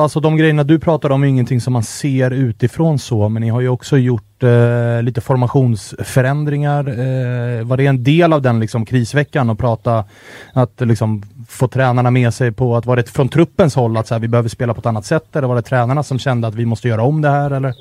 alltså 0.01 0.19
de 0.19 0.37
grejerna 0.37 0.63
du 0.63 0.79
pratar 0.79 1.09
om 1.09 1.23
är 1.23 1.27
ingenting 1.27 1.61
som 1.61 1.73
man 1.73 1.83
ser 1.83 2.31
utifrån 2.31 2.99
så, 2.99 3.29
men 3.29 3.41
ni 3.41 3.49
har 3.49 3.61
ju 3.61 3.69
också 3.69 3.97
gjort 3.97 4.43
eh, 4.43 5.03
lite 5.03 5.21
formationsförändringar. 5.21 6.79
Eh, 6.79 7.63
var 7.63 7.77
det 7.77 7.85
en 7.85 8.03
del 8.03 8.33
av 8.33 8.41
den 8.41 8.59
liksom 8.59 8.85
krisveckan 8.85 9.49
att 9.49 9.57
prata, 9.57 10.05
att 10.53 10.81
liksom 10.81 11.23
få 11.49 11.67
tränarna 11.67 12.11
med 12.11 12.33
sig 12.33 12.51
på 12.51 12.75
att, 12.75 12.85
var 12.85 12.95
det 12.95 13.09
från 13.09 13.29
truppens 13.29 13.75
håll 13.75 13.97
att 13.97 14.07
så 14.07 14.13
här, 14.13 14.19
vi 14.21 14.27
behöver 14.27 14.49
spela 14.49 14.73
på 14.73 14.79
ett 14.79 14.85
annat 14.85 15.05
sätt 15.05 15.35
eller 15.35 15.47
var 15.47 15.55
det 15.55 15.61
tränarna 15.61 16.03
som 16.03 16.19
kände 16.19 16.47
att 16.47 16.55
vi 16.55 16.65
måste 16.65 16.87
göra 16.87 17.03
om 17.03 17.21
det 17.21 17.29
här 17.29 17.51
eller? 17.51 17.73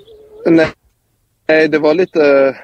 Nej, 0.47 0.69
Nej 1.49 1.69
det 1.69 1.79
var 1.79 1.95
lite, 1.95 2.55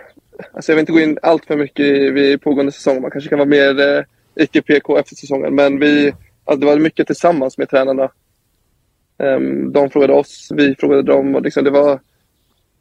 alltså 0.53 0.73
jag 0.73 0.77
vill 0.77 0.83
inte 0.83 0.93
gå 0.93 1.01
in 1.01 1.19
allt 1.23 1.45
för 1.45 1.57
mycket 1.57 1.87
i, 1.87 2.33
i 2.33 2.39
pågående 2.39 2.73
säsong. 2.73 3.03
Man 3.03 3.11
kanske 3.11 3.31
kan 3.31 3.39
vara 3.39 3.49
mer 3.49 3.81
eh, 3.81 4.05
icke-PK 4.45 4.99
efter 4.99 5.15
säsongen, 5.17 5.55
men 5.55 5.79
vi, 5.79 6.13
alltså 6.45 6.61
det 6.61 6.67
var 6.67 6.79
mycket 6.79 7.07
tillsammans 7.07 7.59
med 7.59 7.71
tränarna. 7.71 8.11
Um, 9.19 9.73
de 9.73 9.91
frågade 9.91 10.13
oss, 10.13 10.49
vi 10.55 10.75
frågade 10.75 11.03
dem 11.03 11.35
och 11.35 11.43
liksom 11.43 11.65
det 11.65 11.71
var 11.71 12.01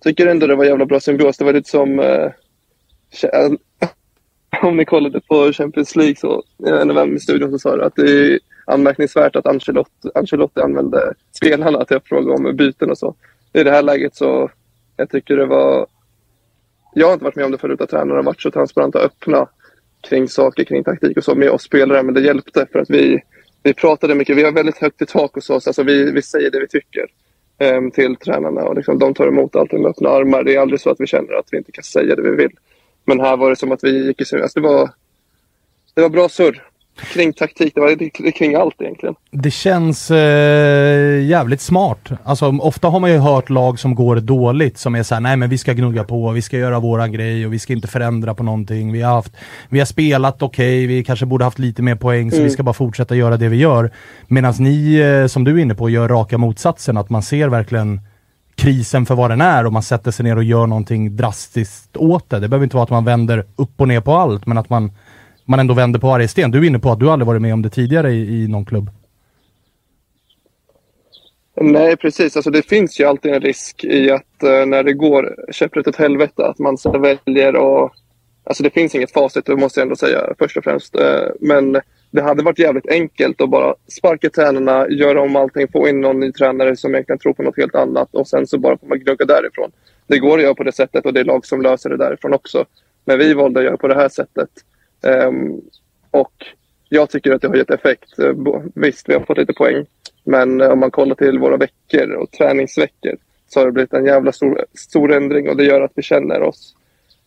tycker 0.04 0.28
ändå 0.28 0.48
det 0.48 0.56
var 0.56 0.66
jävla 0.66 0.86
bra 0.86 1.00
symbios. 1.00 1.38
Det 1.38 1.46
var 1.46 1.54
lite 1.54 1.70
som... 1.70 2.00
Eh, 2.00 2.32
om 4.64 4.78
ni 4.78 4.86
kollade 4.86 5.22
på 5.22 5.54
Champions 5.54 5.96
League 5.96 6.16
så, 6.16 6.44
jag 6.58 6.74
vet 6.74 6.82
inte 6.82 6.94
vem 6.94 7.16
i 7.16 7.20
studion 7.20 7.50
som 7.50 7.60
sa 7.60 7.76
det, 7.76 7.86
att 7.86 7.96
det 7.96 8.12
är 8.12 8.40
anmärkningsvärt 8.66 9.36
att 9.36 9.46
Ancelotti, 9.46 10.10
Ancelotti 10.16 10.62
använde 10.62 11.14
spelarna 11.32 11.86
till 11.86 11.98
att 11.98 12.08
fråga 12.08 12.34
om 12.34 12.56
byten 12.56 12.92
och 12.92 12.98
så. 12.98 13.16
I 13.54 13.64
det 13.64 13.72
här 13.72 13.82
läget 13.82 14.16
så, 14.16 14.50
jag 14.98 15.10
tycker 15.10 15.38
det 15.38 15.46
var... 15.46 15.88
Jag 16.94 17.08
har 17.08 17.14
inte 17.14 17.26
varit 17.26 17.36
med 17.36 17.46
om 17.46 17.52
det 17.52 17.58
förut, 17.58 17.82
att 17.82 17.90
tränare 17.90 18.16
har 18.16 18.24
varit 18.24 18.42
så 18.42 18.52
transparenta 18.52 19.00
och 19.00 19.06
öppna 19.06 19.48
kring 20.02 20.28
saker, 20.28 20.64
kring 20.64 20.84
taktik 20.84 21.18
och 21.18 21.24
så 21.24 21.36
med 21.36 21.50
oss 21.50 21.64
spelare, 21.64 22.04
men 22.04 22.14
det 22.14 22.22
hjälpte 22.22 22.68
för 22.72 22.80
att 22.80 22.90
vi, 22.90 23.22
vi 23.64 23.74
pratade 23.74 24.16
mycket. 24.16 24.38
Vi 24.38 24.44
har 24.44 24.52
väldigt 24.52 24.78
högt 24.78 25.02
i 25.02 25.06
tak 25.06 25.36
hos 25.36 25.50
oss, 25.50 25.68
alltså 25.68 25.84
vi, 25.84 26.12
vi 26.12 26.22
säger 26.22 26.52
det 26.52 26.60
vi 26.60 26.68
tycker 26.68 27.06
em, 27.58 27.92
till 27.92 28.16
tränarna 28.16 28.64
och 28.64 28.76
liksom, 28.76 29.00
de 29.00 29.14
tar 29.14 29.28
emot 29.28 29.56
allting 29.56 29.82
med 29.82 29.90
öppna 29.90 30.10
armar. 30.10 30.44
Det 30.44 30.56
är 30.56 30.60
aldrig 30.60 30.82
så 30.82 30.90
att 30.90 31.00
vi 31.00 31.08
känner 31.08 31.34
att 31.34 31.48
vi 31.52 31.58
inte 31.58 31.72
kan 31.72 31.84
säga 31.84 32.16
det 32.16 32.22
vi 32.22 32.36
vill. 32.36 32.52
Men 33.06 33.20
här 33.20 33.38
var 33.38 33.50
det 33.50 33.56
som 33.56 33.72
att 33.72 33.84
vi 33.84 34.06
gick 34.06 34.22
i 34.22 34.42
alltså 34.42 34.60
det 34.60 34.68
var, 34.68 34.90
det 35.94 36.02
var 36.02 36.10
bra 36.10 36.30
surr 36.30 36.73
kring 37.14 37.34
taktik. 37.34 37.76
Det 37.76 37.82
var 37.82 38.32
kring 38.32 38.56
allt 38.56 38.82
egentligen. 38.82 39.16
Det 39.32 39.52
känns 39.52 40.12
eh, 40.12 41.24
jävligt 41.26 41.62
smart. 41.62 42.10
Alltså, 42.24 42.46
ofta 42.60 42.88
har 42.88 43.00
man 43.00 43.12
ju 43.12 43.18
hört 43.18 43.50
lag 43.50 43.80
som 43.80 43.96
går 43.96 44.16
dåligt 44.16 44.78
som 44.78 44.96
är 44.96 45.04
såhär, 45.04 45.22
nej 45.22 45.38
men 45.38 45.50
vi 45.50 45.58
ska 45.58 45.74
gnugga 45.74 46.04
på, 46.04 46.32
vi 46.32 46.42
ska 46.42 46.58
göra 46.58 46.80
våran 46.80 47.12
grej 47.12 47.46
och 47.46 47.54
vi 47.54 47.60
ska 47.60 47.74
inte 47.74 47.88
förändra 47.88 48.34
på 48.34 48.44
någonting. 48.44 48.92
Vi 48.92 49.02
har, 49.02 49.14
haft, 49.14 49.34
vi 49.70 49.80
har 49.80 49.86
spelat 49.86 50.42
okej, 50.42 50.88
vi 50.88 51.04
kanske 51.04 51.26
borde 51.26 51.44
haft 51.44 51.60
lite 51.60 51.82
mer 51.82 51.96
poäng 51.96 52.32
så 52.32 52.38
Mm. 52.38 52.48
vi 52.48 52.54
ska 52.54 52.64
bara 52.64 52.74
fortsätta 52.74 53.16
göra 53.16 53.38
det 53.38 53.50
vi 53.50 53.58
gör. 53.58 53.92
Medan 54.28 54.54
ni, 54.60 54.96
eh, 54.96 55.28
som 55.28 55.44
du 55.44 55.58
är 55.58 55.62
inne 55.62 55.76
på, 55.76 55.90
gör 55.90 56.08
raka 56.08 56.38
motsatsen. 56.38 56.98
Att 56.98 57.10
man 57.10 57.22
ser 57.24 57.48
verkligen 57.48 58.02
krisen 58.56 59.06
för 59.06 59.16
vad 59.16 59.32
den 59.32 59.42
är 59.42 59.66
och 59.66 59.74
man 59.74 59.84
sätter 59.84 60.12
sig 60.12 60.24
ner 60.26 60.36
och 60.36 60.44
gör 60.44 60.68
någonting 60.68 61.16
drastiskt 61.16 61.98
åt 61.98 62.30
det. 62.30 62.40
Det 62.40 62.48
behöver 62.48 62.64
inte 62.64 62.76
vara 62.76 62.84
att 62.84 62.90
man 62.90 63.06
vänder 63.06 63.46
upp 63.56 63.82
och 63.82 63.88
ner 63.88 64.02
på 64.02 64.14
allt, 64.14 64.46
men 64.46 64.58
att 64.58 64.70
man, 64.70 64.92
man 65.46 65.60
ändå 65.60 65.74
vänder 65.74 66.00
på 66.00 66.08
varje 66.08 66.28
sten. 66.28 66.52
Du 66.52 66.58
är 66.58 66.64
inne 66.64 66.80
på 66.80 66.92
att 66.92 67.00
du 67.00 67.10
aldrig 67.10 67.28
varit 67.28 67.42
med 67.42 67.54
om 67.54 67.62
det 67.62 67.70
tidigare 67.70 68.12
i, 68.12 68.44
i 68.44 68.48
någon 68.48 68.66
klubb. 68.66 68.90
Nej, 71.62 71.98
precis. 71.98 72.36
Alltså, 72.36 72.52
det 72.52 72.70
finns 72.70 73.00
ju 73.00 73.04
alltid 73.06 73.34
en 73.34 73.42
risk 73.42 73.84
i 73.84 74.12
att 74.12 74.44
eh, 74.44 74.66
när 74.66 74.84
det 74.84 74.94
går 74.94 75.36
käpprätt 75.52 75.88
åt 75.88 75.96
helvete 75.96 76.46
att 76.46 76.60
man 76.60 76.78
så 76.78 77.00
väljer 77.00 77.56
och 77.56 77.94
Alltså 78.46 78.64
det 78.64 78.70
finns 78.70 78.96
inget 78.96 79.12
facit, 79.12 79.46
det 79.46 79.56
måste 79.56 79.80
jag 79.80 79.86
ändå 79.86 79.96
säga 79.96 80.34
först 80.40 80.58
och 80.58 80.64
främst. 80.64 80.96
Eh, 80.96 81.28
Men 81.40 81.82
det 82.12 82.22
hade 82.22 82.44
varit 82.44 82.60
jävligt 82.60 82.88
enkelt 82.90 83.42
att 83.42 83.50
bara 83.50 83.76
sparka 83.88 84.30
tränarna, 84.30 84.90
göra 84.90 85.22
om 85.22 85.36
allting, 85.36 85.68
få 85.68 85.88
in 85.88 86.02
någon 86.02 86.20
ny 86.20 86.32
tränare 86.32 86.76
som 86.76 86.96
egentligen 86.96 87.20
tror 87.20 87.34
på 87.34 87.44
något 87.44 87.58
helt 87.58 87.76
annat 87.76 88.16
och 88.16 88.28
sen 88.28 88.48
så 88.48 88.58
bara 88.58 88.78
får 88.78 88.88
man 88.88 89.00
gnugga 89.00 89.26
därifrån. 89.26 89.72
Det 90.08 90.20
går 90.20 90.38
att 90.38 90.44
göra 90.44 90.56
på 90.56 90.64
det 90.64 90.72
sättet 90.72 91.06
och 91.06 91.14
det 91.14 91.20
är 91.20 91.24
lag 91.24 91.46
som 91.46 91.62
löser 91.62 91.90
det 91.90 91.98
därifrån 91.98 92.34
också. 92.34 92.66
Men 93.06 93.20
vi 93.20 93.34
valde 93.34 93.60
att 93.60 93.66
göra 93.66 93.78
på 93.78 93.88
det 93.88 93.96
här 93.96 94.10
sättet. 94.10 94.50
Ehm, 95.04 95.62
och 96.12 96.34
jag 96.90 97.10
tycker 97.10 97.32
att 97.32 97.42
det 97.42 97.48
har 97.48 97.56
gett 97.56 97.72
effekt. 97.72 98.20
Eh, 98.20 98.34
visst, 98.76 99.10
vi 99.10 99.14
har 99.14 99.22
fått 99.22 99.38
lite 99.38 99.54
poäng. 99.54 99.86
Men 100.24 100.62
eh, 100.62 100.70
om 100.70 100.80
man 100.80 100.92
kollar 100.92 101.16
till 101.16 101.40
våra 101.40 101.58
veckor 101.58 102.12
och 102.12 102.32
träningsveckor 102.32 103.18
så 103.48 103.60
har 103.60 103.66
det 103.66 103.72
blivit 103.72 103.94
en 103.94 104.06
jävla 104.06 104.32
stor, 104.32 104.66
stor 104.74 105.14
ändring 105.14 105.50
och 105.50 105.58
det 105.58 105.64
gör 105.64 105.82
att 105.82 105.92
vi 105.96 106.02
känner 106.02 106.42
oss 106.42 106.76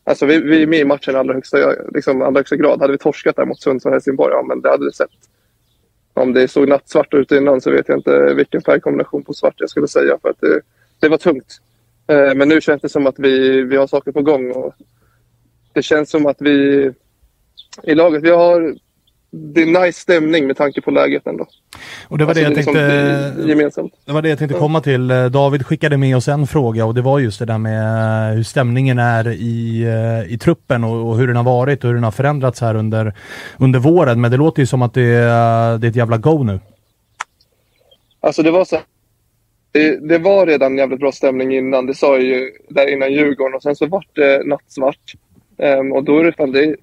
Alltså 0.09 0.27
vi, 0.27 0.39
vi 0.39 0.63
är 0.63 0.67
med 0.67 0.79
i 0.79 0.85
matchen 0.85 1.15
i 1.15 1.19
allra 1.19 1.35
högsta, 1.35 1.75
liksom, 1.95 2.23
allra 2.23 2.39
högsta 2.39 2.57
grad. 2.57 2.81
Hade 2.81 2.93
vi 2.93 2.99
torskat 2.99 3.37
där 3.37 3.45
mot 3.45 3.61
Sundsvall 3.61 3.91
och 3.91 3.95
Helsingborg, 3.95 4.33
ja 4.33 4.43
men 4.43 4.61
det 4.61 4.69
hade 4.69 4.85
det 4.85 4.93
sett. 4.93 5.11
Om 6.15 6.33
det 6.33 6.49
såg 6.49 6.69
nattsvart 6.69 7.15
ut 7.15 7.33
innan 7.33 7.61
så 7.61 7.71
vet 7.71 7.89
jag 7.89 7.99
inte 7.99 8.35
vilken 8.35 8.61
färgkombination 8.61 9.23
på 9.23 9.35
svart 9.35 9.55
jag 9.57 9.71
skulle 9.71 9.89
säga. 9.89 10.19
För 10.23 10.29
att 10.29 10.41
det, 10.41 10.61
det 11.01 11.09
var 11.09 11.19
tungt. 11.19 11.61
Eh, 12.07 12.35
men 12.35 12.49
nu 12.49 12.61
känns 12.61 12.83
det 12.83 12.89
som 12.89 13.07
att 13.07 13.19
vi, 13.19 13.63
vi 13.63 13.77
har 13.77 13.87
saker 13.87 14.13
på 14.13 14.23
gång. 14.23 14.51
Och 14.51 14.75
det 15.73 15.83
känns 15.83 16.11
som 16.11 16.27
att 16.27 16.41
vi 16.41 16.91
i 17.83 17.95
laget, 17.95 18.23
vi 18.23 18.31
har 18.31 18.75
det 19.31 19.63
är 19.63 19.67
nice 19.87 20.01
stämning 20.01 20.47
med 20.47 20.57
tanke 20.57 20.81
på 20.81 20.91
läget 20.91 21.27
ändå. 21.27 21.47
Och 22.09 22.19
det 22.19 22.25
var 22.25 22.31
Alltså, 22.31 22.45
det 22.45 22.49
jag 22.51 22.57
liksom 22.57 22.75
tänkte... 22.75 23.49
gemensamt. 23.49 23.93
Det 24.05 24.13
var 24.13 24.23
det 24.23 24.29
jag 24.29 24.39
tänkte 24.39 24.59
komma 24.59 24.81
till. 24.81 25.11
Eh, 25.11 25.25
David 25.27 25.67
skickade 25.67 25.97
med 25.97 26.17
oss 26.17 26.29
en 26.29 26.47
fråga 26.47 26.85
och 26.85 26.95
det 26.95 27.03
var 27.03 27.19
just 27.19 27.39
det 27.39 27.45
där 27.45 27.59
med 27.59 28.29
eh, 28.31 28.37
hur 28.37 28.43
stämningen 28.43 28.99
är 28.99 29.29
i, 29.29 29.83
eh, 30.27 30.33
i 30.35 30.39
truppen 30.39 30.85
och, 30.85 31.09
och 31.11 31.17
hur 31.19 31.27
den 31.27 31.37
har 31.37 31.45
varit 31.45 31.85
och 31.85 31.89
hur 31.89 31.95
den 31.95 32.05
har 32.05 32.11
förändrats 32.11 32.61
här 32.61 32.75
under, 32.75 33.15
under 33.59 33.79
våren. 33.79 34.21
Men 34.21 34.31
det 34.31 34.37
låter 34.37 34.63
ju 34.63 34.67
som 34.67 34.83
att 34.83 34.95
det, 34.95 35.03
är- 35.03 35.79
det 35.79 35.87
är 35.87 35.91
ett 35.91 35.97
jävla 35.97 36.17
go 36.17 36.43
nu. 36.43 36.61
Alltså 38.21 38.43
det 38.43 38.51
var 38.51 38.65
så 38.65 38.79
det, 39.73 40.09
det 40.09 40.19
var 40.19 40.47
redan 40.47 40.79
jävligt 40.79 41.01
bra 41.01 41.13
stämning 41.13 41.55
innan. 41.57 41.87
Det 41.87 41.95
sa 41.95 42.07
jag 42.15 42.23
ju 42.23 42.51
där 42.69 42.93
innan 42.93 43.13
Djurgården 43.13 43.55
och 43.55 43.63
sen 43.63 43.77
så 43.77 43.87
vart 43.87 44.09
det 44.15 44.43
nattsvart. 44.47 45.15
Ehm, 45.59 45.93
och 45.93 46.05
då 46.05 46.19
är 46.19 46.25
det 46.25 46.33
fan 46.33 46.53
det, 46.53 46.77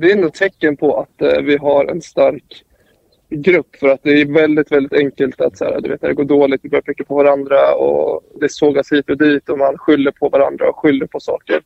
det 0.00 0.10
är 0.10 0.16
ändå 0.16 0.30
tecken 0.30 0.76
på 0.76 1.00
att 1.00 1.22
eh, 1.22 1.42
vi 1.42 1.56
har 1.56 1.84
en 1.84 2.02
stark 2.02 2.64
grupp 3.28 3.76
för 3.76 3.88
att 3.88 4.02
det 4.02 4.20
är 4.20 4.32
väldigt, 4.32 4.72
väldigt 4.72 4.92
enkelt 4.92 5.40
att 5.40 5.58
så 5.58 5.64
här, 5.64 5.80
du 5.80 5.88
vet, 5.88 6.02
när 6.02 6.08
det 6.08 6.14
går 6.14 6.24
dåligt, 6.24 6.60
vi 6.64 6.68
börjar 6.68 6.82
peka 6.82 7.04
på 7.04 7.14
varandra 7.14 7.74
och 7.74 8.22
det 8.40 8.48
sågas 8.48 8.92
hit 8.92 9.10
och 9.10 9.18
dit 9.18 9.48
och 9.48 9.58
man 9.58 9.78
skyller 9.78 10.10
på 10.10 10.28
varandra 10.28 10.68
och 10.68 10.78
skyller 10.78 11.06
på 11.06 11.20
saker. 11.20 11.60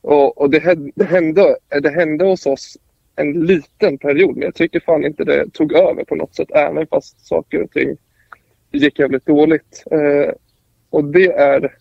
Och, 0.00 0.38
och 0.38 0.50
det, 0.50 0.58
hände- 0.58 0.92
det, 0.94 1.04
hände, 1.04 1.56
det 1.82 1.90
hände 1.90 2.24
hos 2.24 2.46
oss 2.46 2.78
en 3.16 3.32
liten 3.32 3.98
period, 3.98 4.36
men 4.36 4.42
jag 4.42 4.54
tycker 4.54 4.80
fan 4.80 5.04
inte 5.04 5.24
det 5.24 5.52
tog 5.52 5.72
över 5.72 6.04
på 6.04 6.14
något 6.14 6.34
sätt, 6.34 6.50
även 6.54 6.86
fast 6.86 7.26
saker 7.26 7.62
och 7.62 7.70
ting 7.70 7.96
gick 8.72 8.98
jävligt 8.98 9.26
dåligt. 9.26 9.84
Eh, 9.90 10.32
och 10.90 11.04
det 11.04 11.32
är 11.32 11.74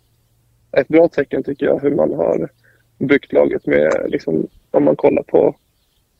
ett 0.77 0.87
bra 0.87 1.07
tecken 1.07 1.43
tycker 1.43 1.65
jag, 1.65 1.79
hur 1.79 1.95
man 1.95 2.13
har 2.13 2.49
byggt 2.97 3.33
laget 3.33 3.65
med, 3.65 4.05
liksom, 4.07 4.47
om 4.71 4.83
man 4.83 4.95
kollar 4.95 5.23
på 5.23 5.55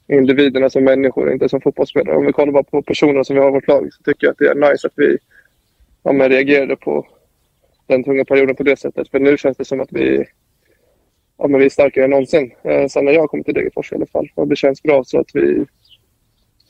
individerna 0.08 0.70
som 0.70 0.84
människor, 0.84 1.32
inte 1.32 1.50
som 1.50 1.62
fotbollsspelare. 1.62 2.18
Om 2.18 2.26
vi 2.26 2.32
kollar 2.32 2.52
bara 2.52 2.64
på 2.64 2.82
personerna 2.82 3.24
som 3.24 3.36
vi 3.36 3.42
har 3.42 3.50
i 3.50 3.54
vårt 3.54 3.68
lag 3.68 3.94
så 3.94 4.04
tycker 4.04 4.28
jag 4.28 4.32
att 4.32 4.38
det 4.38 4.48
är 4.48 4.72
nice 4.72 4.88
att 4.88 4.94
vi 4.96 5.18
ja, 6.04 6.12
men 6.12 6.30
reagerade 6.30 6.76
på 6.76 7.08
den 7.88 8.04
tunga 8.04 8.26
perioden 8.26 8.56
på 8.56 8.64
det 8.64 8.80
sättet. 8.80 9.10
För 9.10 9.20
nu 9.20 9.38
känns 9.38 9.58
det 9.58 9.66
som 9.66 9.82
att 9.82 9.92
vi, 9.92 10.26
ja, 11.38 11.48
men 11.48 11.60
vi 11.60 11.66
är 11.66 11.70
starkare 11.70 12.06
än 12.06 12.12
någonsin. 12.12 12.52
Eh, 12.64 12.88
sen 12.88 13.06
när 13.06 13.12
jag 13.12 13.30
kom 13.30 13.44
till 13.44 13.54
Degerfors 13.54 13.92
i 13.92 13.96
alla 13.96 14.06
fall. 14.06 14.30
Och 14.36 14.48
det 14.48 14.56
känns 14.56 14.84
bra 14.84 15.04
så 15.04 15.20
att 15.20 15.30
vi 15.34 15.66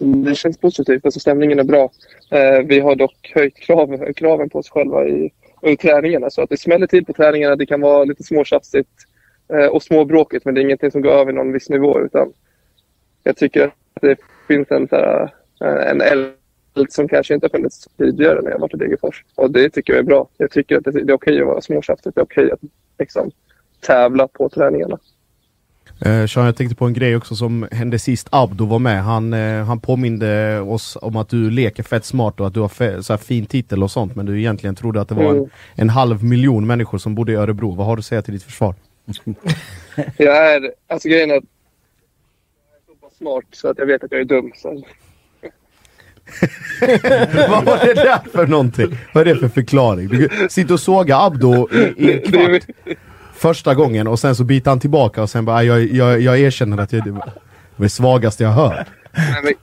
det 0.03 0.35
känns 0.35 0.57
positivt. 0.57 1.05
Alltså 1.05 1.19
stämningen 1.19 1.60
är 1.60 1.64
bra. 1.64 1.91
Eh, 2.31 2.60
vi 2.65 2.80
har 2.80 2.95
dock 2.95 3.31
höjt 3.35 3.55
krav, 3.55 4.14
kraven 4.14 4.49
på 4.49 4.60
oss 4.60 4.69
själva 4.69 5.07
i, 5.07 5.31
i 5.61 5.77
träningarna. 5.77 6.30
Så 6.30 6.41
att 6.41 6.49
det 6.49 6.57
smäller 6.57 6.88
till 6.88 7.05
på 7.05 7.14
träningarna. 7.14 7.55
Det 7.55 7.65
kan 7.65 7.81
vara 7.81 8.03
lite 8.03 8.23
småtjafsigt 8.23 8.89
eh, 9.53 9.65
och 9.65 9.84
småbråkigt 9.84 10.45
men 10.45 10.53
det 10.53 10.61
är 10.61 10.64
ingenting 10.64 10.91
som 10.91 11.01
går 11.01 11.11
över 11.11 11.34
någon 11.34 11.51
viss 11.51 11.69
nivå. 11.69 11.99
Utan 11.99 12.34
jag 13.24 13.38
tycker 13.38 13.68
att 13.68 13.74
det 14.02 14.16
finns 14.48 14.72
en, 14.72 14.88
så 14.88 14.95
här, 14.95 15.34
eh, 15.62 15.90
en 15.91 16.02
eld 16.02 16.34
som 16.90 17.08
kanske 17.08 17.34
inte 17.34 17.45
har 17.45 17.50
funnits 17.58 17.88
tidigare 17.98 18.41
när 18.41 18.52
jag 18.52 18.60
varit 18.60 18.74
i 18.74 18.78
Degerfors. 18.78 19.24
Och 19.36 19.52
det 19.52 19.70
tycker 19.70 19.94
jag 19.94 20.00
är 20.00 20.04
bra. 20.04 20.28
Jag 20.38 20.52
tycker 20.52 20.78
att 20.78 20.84
det, 20.84 20.91
det 20.91 21.12
är 21.12 21.16
okej 21.16 21.41
att 21.41 21.48
vara 21.48 21.62
småtjafsigt. 21.62 22.16
Det 22.16 22.22
är 22.22 22.26
okej 22.26 22.52
att 22.52 22.60
liksom, 23.00 23.32
tävla 23.80 24.28
på 24.28 24.50
träningarna. 24.50 25.00
Eh, 26.06 26.26
Sean, 26.28 26.45
jag 26.45 26.56
tänkte 26.56 26.76
på 26.76 26.86
en 26.86 26.94
grej 26.94 27.16
också 27.16 27.36
som 27.36 27.68
hände 27.72 28.00
sist 28.00 28.28
Abdo 28.32 28.66
var 28.66 28.80
med. 28.80 29.04
Han, 29.04 29.34
eh, 29.34 29.64
han 29.66 29.80
påminde 29.80 30.60
oss 30.60 30.98
om 31.02 31.16
att 31.16 31.30
du 31.30 31.50
leker 31.50 31.84
fett 31.84 32.06
smart 32.06 32.40
och 32.40 32.48
att 32.48 32.54
du 32.54 32.60
har 32.60 32.68
fe- 32.68 33.02
så 33.02 33.14
här 33.14 33.18
fin 33.18 33.45
titel 33.45 33.84
och 33.84 33.91
sånt 33.91 34.16
men 34.16 34.26
du 34.26 34.40
egentligen 34.40 34.76
trodde 34.76 35.02
att 35.02 35.10
det 35.10 35.16
var 35.16 35.24
en, 35.24 35.38
Mm. 35.38 35.50
en 35.76 35.90
halv 35.90 36.24
miljon 36.24 36.68
människor 36.68 36.98
som 36.98 37.16
bodde 37.16 37.32
i 37.32 37.36
Örebro. 37.36 37.72
Vad 37.76 37.86
har 37.86 37.95
du 37.95 38.00
att 38.00 38.06
säga 38.06 38.22
till 38.22 38.34
ditt 38.34 38.44
försvar? 38.44 38.76
Jag 40.18 40.54
är, 40.56 40.72
alltså 40.88 41.10
grejen 41.10 41.32
är 41.32 41.38
att 41.38 41.44
jag 42.70 42.76
är 42.78 42.82
så 42.88 43.08
pass 43.08 43.12
smart 43.24 43.45
så 43.52 43.68
att 43.68 43.78
jag 43.78 43.86
vet 43.86 44.04
att 44.04 44.12
jag 44.12 44.22
är 44.22 44.26
dum. 44.26 44.52
Så. 44.56 44.70
Vad 47.50 47.66
var 47.66 47.86
det 47.86 47.94
där 47.94 48.20
för 48.32 48.48
någonting? 48.48 48.98
Vad 49.14 49.28
är 49.28 49.34
det 49.34 49.40
för 49.40 49.48
förklaring? 49.48 50.08
Du 50.08 50.30
sitter 50.50 50.74
och 50.74 50.80
sågar 50.80 51.26
Abdo 51.28 51.68
i, 51.72 51.78
i 51.98 52.14
en 52.14 52.22
kvart 52.32 52.68
första 53.34 53.74
gången 53.76 54.08
och 54.08 54.20
sen 54.20 54.36
så 54.36 54.44
biter 54.44 54.70
han 54.72 54.80
tillbaka 54.80 55.22
och 55.22 55.30
sen 55.30 55.45
bara 55.45 55.56
"Ah, 55.58 55.64
jag, 55.64 55.84
jag, 55.84 56.22
jag 56.22 56.40
erkänner 56.40 56.78
att 56.78 56.94
jag, 56.94 57.04
det 57.04 57.12
var 57.12 57.30
det 57.76 57.90
svagaste 57.90 58.44
jag 58.44 58.52
hört. 58.52 58.88
Men 59.44 59.54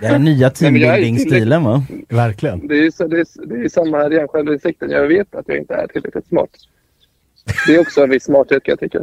Det 0.00 0.06
är 0.06 0.12
den 0.12 0.24
nya 0.24 0.46
är 0.46 0.50
teambuilding-stilen 0.50 1.64
va? 1.64 1.84
Verkligen. 2.08 2.68
Det 2.68 2.74
är, 2.86 2.90
så, 2.90 3.06
det, 3.06 3.20
är, 3.20 3.46
det 3.46 3.64
är 3.64 3.68
samma 3.68 3.96
här 3.96 4.12
igen, 4.12 4.28
självinsikten. 4.28 4.90
Jag 4.90 5.08
vet 5.08 5.34
att 5.34 5.44
jag 5.48 5.56
inte 5.58 5.74
är 5.74 5.86
tillräckligt 5.86 6.26
smart. 6.26 6.50
Det 7.66 7.74
är 7.74 7.80
också 7.80 8.02
en 8.02 8.10
viss 8.10 8.24
smarthet 8.24 8.62
kan 8.64 8.72
jag 8.72 8.80
tycka. 8.80 8.98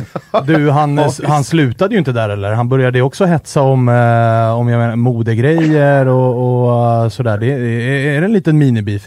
Du, 0.46 0.70
han, 0.70 0.98
han 1.24 1.44
slutade 1.44 1.94
ju 1.94 1.98
inte 1.98 2.12
där 2.12 2.28
eller? 2.28 2.52
Han 2.52 2.68
började 2.68 2.98
ju 2.98 3.02
också 3.04 3.24
hetsa 3.24 3.62
om, 3.62 3.88
eh, 3.88 4.58
om 4.58 4.68
jag 4.68 4.78
menar, 4.78 4.96
modegrejer 4.96 6.08
och, 6.08 6.64
och 6.64 6.84
eh, 7.04 7.08
sådär. 7.08 7.38
Det, 7.38 7.46
är, 7.46 8.16
är 8.16 8.20
det 8.20 8.26
en 8.26 8.32
liten 8.32 8.58
minibeef? 8.58 9.02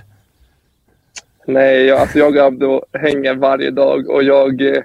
Nej, 1.48 1.86
jag, 1.86 1.99
alltså 1.99 2.20
jag 2.20 2.36
och 2.38 2.44
Abdo 2.45 2.82
hänger 2.94 3.36
varje 3.36 3.72
dag 3.72 4.10
och 4.10 4.24
jag... 4.24 4.62
eh, 4.62 4.84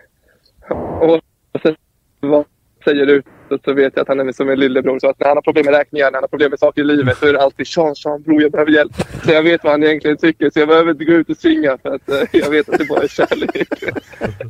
Och 1.01 1.21
sen, 1.63 1.75
vad 2.21 2.45
säger 2.85 3.07
du 3.07 3.23
sättet 3.51 3.65
så 3.65 3.73
vet 3.73 3.93
jag 3.97 4.03
att 4.03 4.09
han 4.09 4.29
är 4.29 4.33
som 4.33 4.49
en 4.49 4.59
lillebror. 4.61 4.99
Så 4.99 5.09
att 5.11 5.21
när 5.21 5.27
han 5.29 5.37
har 5.37 5.43
problem 5.43 5.65
med 5.67 5.75
räkningar, 5.75 6.07
när 6.07 6.13
han 6.17 6.23
har 6.23 6.29
problem 6.29 6.51
med 6.51 6.59
saker 6.59 6.81
i 6.81 6.85
livet, 6.85 7.19
så 7.19 7.27
är 7.27 7.33
det 7.33 7.43
alltid 7.43 7.67
Sean, 7.67 7.95
Sean, 7.97 8.23
bror 8.23 8.43
jag 8.43 8.53
behöver 8.53 8.73
hjälp. 8.73 8.93
Så 9.25 9.31
jag 9.33 9.43
vet 9.43 9.65
vad 9.65 9.73
han 9.73 9.83
egentligen 9.83 10.17
tycker, 10.17 10.51
så 10.51 10.59
jag 10.59 10.69
behöver 10.69 10.91
inte 10.91 11.05
gå 11.05 11.13
ut 11.13 11.31
och 11.31 11.37
svinga 11.37 11.79
för 11.83 11.95
att 11.95 12.09
eh, 12.11 12.17
jag 12.33 12.51
vet 12.51 12.69
att 12.69 12.79
det 12.79 12.85
bara 12.89 13.03
är 13.03 13.09
kärlek. 13.09 13.69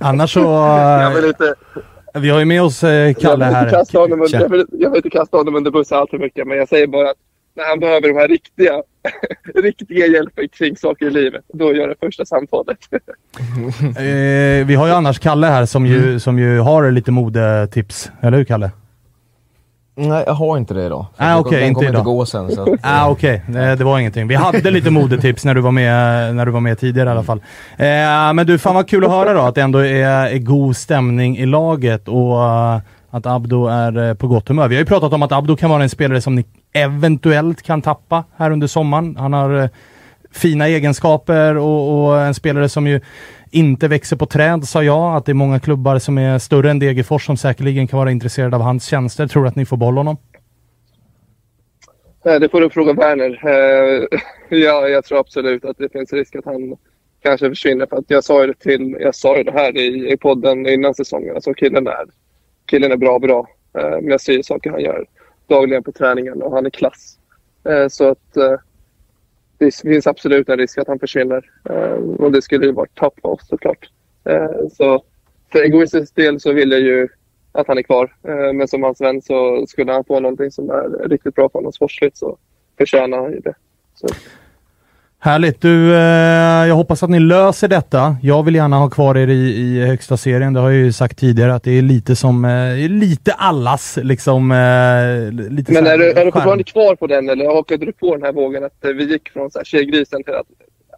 Annars 0.00 0.32
så... 0.32 0.40
Jag 0.40 1.10
vill 1.14 1.24
inte, 1.24 1.54
Vi 2.14 2.28
har 2.30 2.38
ju 2.38 2.44
med 2.44 2.62
oss 2.62 2.84
eh, 2.84 3.14
Kalle 3.14 3.44
här. 3.44 3.70
kasta 3.70 3.98
honom, 3.98 4.20
under- 4.22 4.40
jag, 4.40 4.48
vill, 4.48 4.66
jag 4.72 4.90
vill 4.90 4.96
inte 4.96 5.10
kasta 5.10 5.36
honom 5.36 5.54
under 5.54 5.70
bussen 5.70 5.98
allt 5.98 6.10
för 6.10 6.18
mycket, 6.18 6.46
men 6.46 6.56
jag 6.58 6.68
säger 6.68 6.86
bara 6.86 7.10
att 7.10 7.16
när 7.56 7.64
han 7.64 7.80
behöver 7.80 8.08
de 8.08 8.14
här 8.14 8.28
riktiga, 8.28 8.82
riktiga 9.54 10.06
hjälpen 10.06 10.48
kring 10.48 10.76
saker 10.76 11.06
i 11.06 11.10
livet, 11.10 11.44
då 11.54 11.74
gör 11.74 11.88
det 11.88 11.94
första 12.00 12.24
samtalet. 12.24 12.78
Eh, 13.98 14.66
vi 14.66 14.74
har 14.74 14.86
ju 14.86 14.92
annars 14.92 15.18
Kalle 15.18 15.46
här 15.46 15.66
som 15.66 15.86
ju, 15.86 16.20
som 16.20 16.38
ju 16.38 16.58
har 16.58 16.90
lite 16.90 17.10
modetips. 17.12 18.10
Eller 18.22 18.38
hur 18.38 18.44
Kalle? 18.44 18.70
Nej, 20.08 20.24
jag 20.26 20.34
har 20.34 20.56
inte 20.58 20.74
det 20.74 20.86
idag. 20.86 21.06
Ah, 21.16 21.38
okej, 21.38 21.58
den 21.58 21.68
inte 21.68 21.74
kommer 21.74 21.88
inte 21.88 21.96
idag. 22.00 22.04
gå 22.04 22.26
sen. 22.26 22.50
Så 22.50 22.62
att, 22.62 22.68
Ah, 22.82 23.08
Okej, 23.08 23.42
okay. 23.48 23.76
det 23.76 23.84
var 23.84 23.98
ingenting. 23.98 24.26
Vi 24.28 24.34
hade 24.34 24.70
lite 24.70 24.90
modetips 25.00 25.44
när 25.44 25.54
du 25.54 25.60
var 25.60 25.70
med, 25.72 26.34
när 26.34 26.46
du 26.46 26.52
var 26.52 26.60
med 26.60 26.78
tidigare 26.78 27.08
i 27.08 27.12
alla 27.12 27.22
fall. 27.22 27.38
Eh, 27.76 28.32
men 28.34 28.46
du, 28.46 28.58
fan 28.58 28.74
vad 28.74 28.88
kul 28.88 29.04
att 29.04 29.10
höra 29.10 29.32
då 29.32 29.40
att 29.40 29.54
det 29.54 29.62
ändå 29.62 29.78
är, 29.78 30.26
är 30.26 30.38
god 30.38 30.76
stämning 30.76 31.38
i 31.38 31.46
laget 31.46 32.08
och 32.08 32.44
eh, 32.44 32.78
att 33.10 33.26
Abdo 33.26 33.66
är 33.66 34.08
eh, 34.08 34.14
på 34.14 34.26
gott 34.28 34.48
humör. 34.48 34.68
Vi 34.68 34.74
har 34.74 34.80
ju 34.80 34.86
pratat 34.86 35.12
om 35.12 35.22
att 35.22 35.32
Abdo 35.32 35.56
kan 35.56 35.70
vara 35.70 35.82
en 35.82 35.90
spelare 35.90 36.20
som 36.20 36.34
ni 36.34 36.44
eventuellt 36.72 37.62
kan 37.62 37.82
tappa 37.82 38.24
här 38.36 38.50
under 38.50 38.66
sommaren. 38.66 39.16
Han 39.18 39.32
har 39.32 39.62
eh, 39.62 39.68
fina 40.32 40.68
egenskaper 40.68 41.56
och, 41.56 42.04
och 42.04 42.20
en 42.20 42.34
spelare 42.34 42.68
som 42.68 42.86
ju 42.86 43.00
inte 43.50 43.88
växer 43.88 44.16
på 44.16 44.26
träd, 44.26 44.64
sa 44.64 44.82
jag. 44.82 45.16
Att 45.16 45.26
det 45.26 45.32
är 45.32 45.34
många 45.34 45.60
klubbar 45.60 45.98
som 45.98 46.18
är 46.18 46.38
större 46.38 46.70
än 46.70 46.78
Degerfors 46.78 47.26
som 47.26 47.36
säkerligen 47.36 47.86
kan 47.86 47.98
vara 47.98 48.10
intresserade 48.10 48.56
av 48.56 48.62
hans 48.62 48.86
tjänster. 48.86 49.26
Tror 49.26 49.42
du 49.42 49.48
att 49.48 49.56
ni 49.56 49.66
får 49.66 49.76
boll 49.76 49.96
honom? 49.96 50.16
Eh, 52.24 52.40
det 52.40 52.48
får 52.48 52.60
du 52.60 52.70
fråga 52.70 52.92
Werner. 52.92 53.40
Eh, 53.44 54.18
ja, 54.58 54.88
jag 54.88 55.04
tror 55.04 55.18
absolut 55.18 55.64
att 55.64 55.78
det 55.78 55.92
finns 55.92 56.12
risk 56.12 56.36
att 56.36 56.44
han 56.44 56.76
kanske 57.22 57.48
försvinner. 57.48 57.86
För 57.86 57.96
att 57.96 58.10
jag 58.10 58.24
sa 58.24 58.40
ju 58.40 58.46
det, 58.46 58.58
till, 58.58 58.96
jag 59.00 59.14
sa 59.14 59.36
ju 59.36 59.42
det 59.42 59.52
här 59.52 59.76
i, 59.76 60.12
i 60.12 60.16
podden 60.16 60.66
innan 60.66 60.94
säsongen. 60.94 61.34
Alltså 61.34 61.54
killen 61.54 61.86
är, 61.86 62.04
killen 62.66 62.92
är 62.92 62.96
bra, 62.96 63.18
bra. 63.18 63.48
Eh, 63.78 63.90
men 63.90 64.08
jag 64.08 64.20
ser 64.20 64.42
saker 64.42 64.70
han 64.70 64.80
gör 64.80 65.06
dagligen 65.48 65.82
på 65.82 65.92
träningen 65.92 66.42
och 66.42 66.52
han 66.52 66.66
är 66.66 66.70
klass. 66.70 67.16
Så 67.88 68.08
att 68.08 68.36
det 69.60 69.74
finns 69.74 70.06
absolut 70.06 70.48
en 70.48 70.58
risk 70.58 70.78
att 70.78 70.88
han 70.88 70.98
försvinner. 70.98 71.50
Eh, 71.70 71.92
Och 72.18 72.32
det 72.32 72.42
skulle 72.42 72.66
ju 72.66 72.72
vara 72.72 72.86
topp 72.94 73.14
för 73.22 73.28
oss 73.28 73.48
såklart. 73.48 73.90
Eh, 74.24 74.50
Så 74.72 75.04
för 75.52 75.62
egoistisk 75.62 76.14
del 76.14 76.40
så 76.40 76.52
vill 76.52 76.70
jag 76.70 76.80
ju 76.80 77.08
att 77.52 77.66
han 77.68 77.78
är 77.78 77.82
kvar. 77.82 78.16
Eh, 78.28 78.52
Men 78.52 78.68
som 78.68 78.82
hans 78.82 79.00
vän 79.00 79.22
så 79.22 79.66
skulle 79.66 79.92
han 79.92 80.04
få 80.04 80.20
någonting 80.20 80.50
som 80.50 80.70
är 80.70 81.08
riktigt 81.08 81.34
bra 81.34 81.48
för 81.48 81.58
honom 81.58 81.72
sportsligt 81.72 82.16
så 82.16 82.38
förtjänar 82.78 83.18
han 83.18 83.32
ju 83.32 83.40
det. 83.40 83.54
Så. 83.94 84.06
Härligt! 85.22 85.60
Du, 85.60 85.94
eh, 85.94 86.68
jag 86.68 86.74
hoppas 86.74 87.02
att 87.02 87.10
ni 87.10 87.20
löser 87.20 87.68
detta. 87.68 88.16
Jag 88.22 88.42
vill 88.42 88.54
gärna 88.54 88.76
ha 88.76 88.90
kvar 88.90 89.14
er 89.16 89.28
i, 89.28 89.56
i 89.56 89.86
högsta 89.86 90.16
serien. 90.16 90.52
Det 90.52 90.60
har 90.60 90.70
jag 90.70 90.78
ju 90.78 90.92
sagt 90.92 91.18
tidigare 91.18 91.54
att 91.54 91.62
det 91.62 91.78
är 91.78 91.82
lite 91.82 92.16
som, 92.16 92.44
eh, 92.44 92.88
lite 92.88 93.32
allas 93.32 93.98
liksom. 94.02 94.50
Eh, 94.52 95.32
lite 95.50 95.72
Men 95.72 95.86
är 95.86 95.98
du, 95.98 96.10
är 96.10 96.24
du 96.24 96.32
fortfarande 96.32 96.64
kvar 96.64 96.94
på 96.94 97.06
den 97.06 97.28
eller 97.28 97.46
hakade 97.54 97.86
du 97.86 97.92
på 97.92 98.14
den 98.14 98.22
här 98.22 98.32
vågen 98.32 98.64
att 98.64 98.84
eh, 98.84 98.90
vi 98.90 99.04
gick 99.04 99.28
från 99.28 99.50
så 99.50 99.58
här 99.58 99.64
tjejgrisen 99.64 100.24
till 100.24 100.34
att 100.34 100.46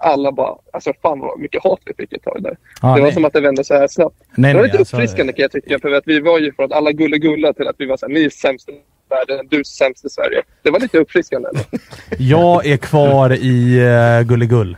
alla 0.01 0.33
bara, 0.33 0.55
alltså 0.73 0.93
fan 1.03 1.21
vad 1.21 1.41
mycket 1.41 1.63
hat 1.63 1.79
vi 1.85 1.95
fick 1.95 2.13
ett 2.13 2.23
tag 2.23 2.43
där. 2.43 2.57
Ja, 2.83 2.89
det 2.89 3.01
var 3.01 3.07
nej. 3.07 3.13
som 3.13 3.25
att 3.25 3.33
det 3.33 3.41
vände 3.41 3.65
så 3.65 3.75
här 3.75 3.89
snabbt. 3.89 4.17
Nej, 4.35 4.53
det 4.53 4.59
var 4.59 4.63
nej, 4.63 4.71
lite 4.71 4.79
alltså- 4.79 4.97
uppfriskande 4.97 5.33
kan 5.33 5.43
jag 5.43 5.51
tycka 5.51 5.79
för 5.79 5.93
att 5.93 6.05
vi 6.07 6.21
var 6.21 6.39
ju 6.39 6.53
från 6.53 6.67
att 6.67 6.73
alla 6.73 6.93
gulla 6.93 7.53
till 7.53 7.69
att 7.69 7.77
vi 7.79 7.87
var 7.87 7.97
så 7.97 8.07
här, 8.07 8.13
ni 8.15 8.25
är 8.25 8.31
sämst 8.31 8.69
världen, 9.17 9.47
du 9.51 9.61
är 9.61 9.65
sämst 9.65 10.05
i 10.05 10.09
Sverige. 10.09 10.43
Det 10.63 10.71
var 10.71 10.81
lite 10.81 10.99
uppfriskande. 10.99 11.49
Jag 12.19 12.67
är 12.67 12.77
kvar 12.77 13.33
i 13.33 13.81
uh, 13.81 14.23
Gulligull. 14.29 14.77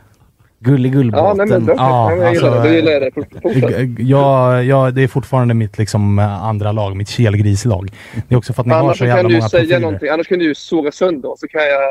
Gulligullbåten. 0.65 1.25
Ja, 1.25 1.35
nej, 1.35 1.47
men 1.47 1.65
bra. 1.65 1.75
Ja, 1.79 2.13
Ja, 2.13 2.25
jag 2.25 2.35
gillar 2.35 2.49
alltså, 2.49 2.63
det. 2.63 2.69
Då 2.69 2.75
gillar 2.75 2.93
jag 2.93 3.03
det. 3.03 3.11
Fortsätt. 3.15 3.89
Ja, 3.99 4.63
ja, 4.63 4.91
det 4.91 5.03
är 5.03 5.09
fortfarande 5.09 5.55
mitt 5.55 5.79
liksom 5.79 6.19
eh, 6.19 6.45
andra 6.45 6.73
lag, 6.73 6.97
mitt 6.97 7.09
kelgrislag. 7.09 7.91
Det 8.29 8.35
är 8.35 8.39
också 8.39 8.53
för 8.53 8.63
att 8.63 8.67
ni 8.67 8.73
har 8.73 8.81
Annars 8.81 8.99
så 8.99 9.05
så 9.05 9.07
jävla 9.07 9.23
kan 9.23 9.29
du 9.29 9.35
ju 9.35 9.41
många 9.41 9.49
säga 9.49 9.79
någonting. 9.79 10.09
Annars 10.09 10.29
kan 10.29 10.39
du 10.39 10.45
ju 10.45 10.55
såga 10.55 10.93
sönder. 10.93 11.35
Så 11.37 11.49
kan 11.49 11.61
jag... 11.63 11.83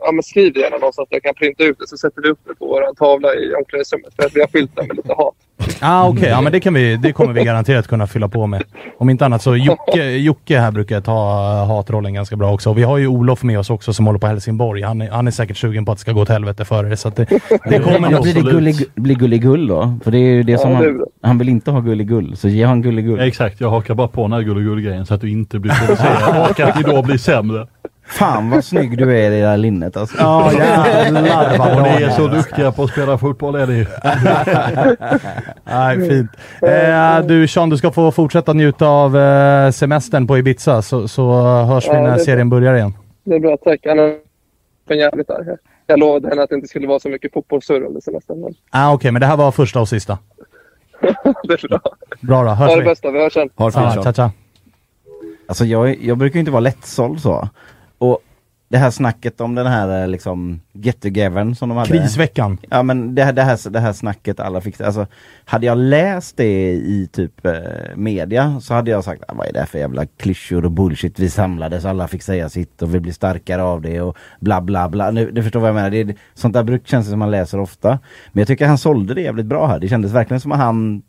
Ja, 0.00 0.12
men 0.12 0.22
skriv 0.22 0.52
det 0.52 0.60
gärna 0.60 0.76
någonstans 0.76 0.94
så 0.94 1.02
att 1.02 1.08
jag 1.10 1.22
kan 1.22 1.34
printa 1.34 1.64
ut 1.64 1.78
det. 1.78 1.88
Så 1.88 1.96
sätter 1.96 2.22
vi 2.22 2.28
upp 2.28 2.38
det 2.48 2.54
på 2.54 2.66
vår 2.66 2.94
tavla 2.94 3.34
i 3.34 3.54
omklädningsrummet. 3.54 4.14
För 4.16 4.26
att 4.26 4.36
vi 4.36 4.40
har 4.40 4.48
fyllt 4.48 4.76
den 4.76 4.86
med 4.86 4.96
lite 4.96 5.14
hat. 5.14 5.34
Ah, 5.80 6.08
Okej, 6.08 6.28
ja, 6.28 6.40
men 6.40 6.52
det, 6.52 6.60
kan 6.60 6.74
vi, 6.74 6.96
det 6.96 7.12
kommer 7.12 7.32
vi 7.32 7.44
garanterat 7.44 7.88
kunna 7.88 8.06
fylla 8.06 8.28
på 8.28 8.46
med. 8.46 8.62
Om 8.98 9.10
inte 9.10 9.26
annat 9.26 9.42
så 9.42 9.56
Jocke, 9.56 10.10
Jocke 10.10 10.58
här 10.58 10.70
brukar 10.70 11.00
ta 11.00 11.12
uh, 11.12 11.76
hatrollen 11.76 12.14
ganska 12.14 12.36
bra 12.36 12.52
också. 12.52 12.70
Och 12.70 12.78
vi 12.78 12.82
har 12.82 12.98
ju 12.98 13.06
Olof 13.06 13.42
med 13.42 13.58
oss 13.58 13.70
också 13.70 13.92
som 13.92 14.06
håller 14.06 14.18
på 14.18 14.26
Helsingborg. 14.26 14.82
Han 14.82 15.02
är, 15.02 15.10
han 15.10 15.26
är 15.26 15.30
säkert 15.30 15.56
sugen 15.56 15.84
på 15.84 15.92
att 15.92 15.98
det 15.98 16.02
ska 16.02 16.12
gå 16.12 16.20
åt 16.20 16.28
helvete 16.28 16.64
för 16.64 16.90
er. 16.90 16.96
Så 16.96 17.08
att 17.08 17.16
det, 17.16 17.26
det 17.64 17.78
kommer 17.78 18.10
nog. 18.10 18.22
blir 18.22 18.34
det 18.34 18.40
gullig, 18.40 18.76
blir 18.94 19.14
gulligull 19.14 19.66
då? 19.66 19.98
För 20.04 20.10
det 20.10 20.18
är 20.18 20.34
ju 20.34 20.42
det 20.42 20.58
som 20.58 20.72
Ja, 20.72 20.80
det 20.80 20.86
han, 20.86 21.04
han 21.22 21.38
vill 21.38 21.48
inte 21.48 21.70
ha 21.70 21.80
gulligull, 21.80 22.36
så 22.36 22.48
ge 22.48 22.64
han 22.64 22.82
gulligull. 22.82 23.20
Exakt, 23.20 23.60
jag 23.60 23.70
hakar 23.70 23.94
bara 23.94 24.08
på 24.08 24.22
den 24.22 24.32
här 24.32 24.40
gulligull-grejen 24.42 25.06
så 25.06 25.14
att 25.14 25.20
du 25.20 25.30
inte 25.30 25.58
blir 25.58 25.72
provocerad 25.72 26.50
och 26.50 26.60
att 26.60 26.80
idag 26.80 27.04
blir 27.04 27.18
sämre. 27.18 27.66
Fan 28.12 28.50
vad 28.50 28.64
snygg 28.64 28.98
du 28.98 29.18
är 29.18 29.30
i 29.30 29.34
det 29.40 29.46
där 29.46 29.56
linnet 29.56 29.96
alltså. 29.96 30.16
Ja, 30.18 30.52
jävlar 30.58 31.58
vad 31.58 31.70
Och 31.70 31.76
bra 31.76 31.82
ni 31.98 32.02
är 32.02 32.10
så 32.10 32.26
duktiga 32.28 32.72
på 32.72 32.82
att 32.82 32.90
spela 32.90 33.18
fotboll 33.18 33.54
är 33.54 33.66
ju. 33.66 33.86
Nej, 35.64 36.08
fint. 36.08 36.30
Eh, 36.62 37.26
du 37.26 37.48
Sean, 37.48 37.70
du 37.70 37.76
ska 37.76 37.90
få 37.92 38.10
fortsätta 38.12 38.52
njuta 38.52 38.86
av 38.88 39.16
eh, 39.18 39.70
semestern 39.70 40.26
på 40.26 40.38
Ibiza 40.38 40.82
så, 40.82 41.08
så 41.08 41.32
hörs 41.62 41.84
vi 41.88 41.92
Ja, 41.94 42.00
när 42.02 42.18
serien 42.18 42.50
börjar 42.50 42.74
igen. 42.74 42.94
Det 43.24 43.34
är 43.34 43.40
bra, 43.40 43.56
tack. 43.64 43.86
Anna 43.86 44.02
var 44.88 44.96
jävligt 44.96 45.30
arg. 45.30 45.46
Jag 45.86 45.98
lovade 45.98 46.28
henne 46.28 46.42
att 46.42 46.48
det 46.50 46.54
inte 46.56 46.68
skulle 46.68 46.86
vara 46.88 46.98
så 46.98 47.08
mycket 47.08 47.32
fotbollssurr 47.32 47.82
under 47.82 48.00
semestern. 48.00 48.40
Men 48.40 48.54
Ah, 48.70 48.92
Okej, 48.92 49.10
men 49.10 49.20
det 49.20 49.26
här 49.26 49.36
var 49.36 49.50
första 49.52 49.80
och 49.80 49.88
sista. 49.88 50.18
det 51.48 51.52
är 51.64 51.68
bra. 51.68 51.80
Bra 52.20 52.42
då, 52.44 52.48
hörs 52.50 52.68
Ha 52.68 52.74
det 52.76 52.82
vi. 52.82 52.88
bästa, 52.88 53.10
vi 53.10 53.18
hörs 53.22 53.32
sen. 53.32 53.48
ha 53.56 53.66
det 53.66 53.72
fint 53.72 53.84
Ah, 53.86 53.90
Sean. 53.92 54.02
tja, 54.04 54.12
tja. 54.12 54.30
Alltså 55.48 55.64
jag, 55.64 55.96
jag 56.02 56.18
brukar 56.18 56.34
ju 56.34 56.40
inte 56.40 56.52
vara 56.52 56.60
lättsåld 56.60 57.20
så. 57.20 57.48
Och 58.02 58.18
det 58.68 58.78
här 58.78 58.90
snacket 58.90 59.40
om 59.40 59.54
den 59.54 59.66
här 59.66 60.02
eh, 60.02 60.08
liksom 60.08 60.60
get-togethern 60.72 61.54
som 61.54 61.68
de 61.68 61.78
hade. 61.78 61.88
Krisveckan. 61.98 62.58
Ja 62.70 62.82
men 62.82 63.14
det 63.14 63.24
här, 63.24 63.32
det 63.32 63.42
här, 63.42 63.70
det 63.70 63.80
här 63.80 63.92
snacket 63.92 64.40
alla 64.40 64.60
fick, 64.60 64.80
alltså 64.80 65.06
hade 65.44 65.66
jag 65.66 65.78
läst 65.78 66.36
det 66.36 66.72
i 66.72 67.08
typ 67.12 67.46
eh, 67.46 67.52
media 67.96 68.60
så 68.60 68.74
hade 68.74 68.90
jag 68.90 69.04
sagt, 69.04 69.22
ah, 69.28 69.34
vad 69.34 69.46
är 69.48 69.52
det 69.52 69.66
för 69.66 69.78
jävla 69.78 70.06
klyschor 70.06 70.64
och 70.64 70.70
bullshit, 70.70 71.18
vi 71.18 71.30
samlades, 71.30 71.84
alla 71.84 72.08
fick 72.08 72.22
säga 72.22 72.48
sitt 72.48 72.82
och 72.82 72.94
vi 72.94 73.00
blir 73.00 73.12
starkare 73.12 73.62
av 73.62 73.80
det 73.82 74.00
och 74.00 74.16
bla 74.40 74.60
bla 74.60 74.88
bla. 74.88 75.10
Nu, 75.10 75.30
du 75.30 75.42
förstår 75.42 75.60
vad 75.60 75.68
jag 75.68 75.74
menar, 75.74 75.90
det, 75.90 76.00
är- 76.00 76.14
sånt 76.34 76.54
där 76.54 76.62
bruk 76.62 76.88
känns 76.88 77.08
som 77.10 77.18
man 77.18 77.30
läser 77.30 77.60
ofta. 77.60 77.98
Men 78.32 78.40
jag 78.40 78.48
tycker 78.48 78.66
han 78.66 78.78
sålde 78.78 79.14
det 79.14 79.20
jävligt 79.22 79.46
bra 79.46 79.66
här, 79.66 79.78
det 79.78 79.88
kändes 79.88 80.12
verkligen 80.12 80.40
som 80.40 80.52
att 80.52 80.58
han 80.58 81.02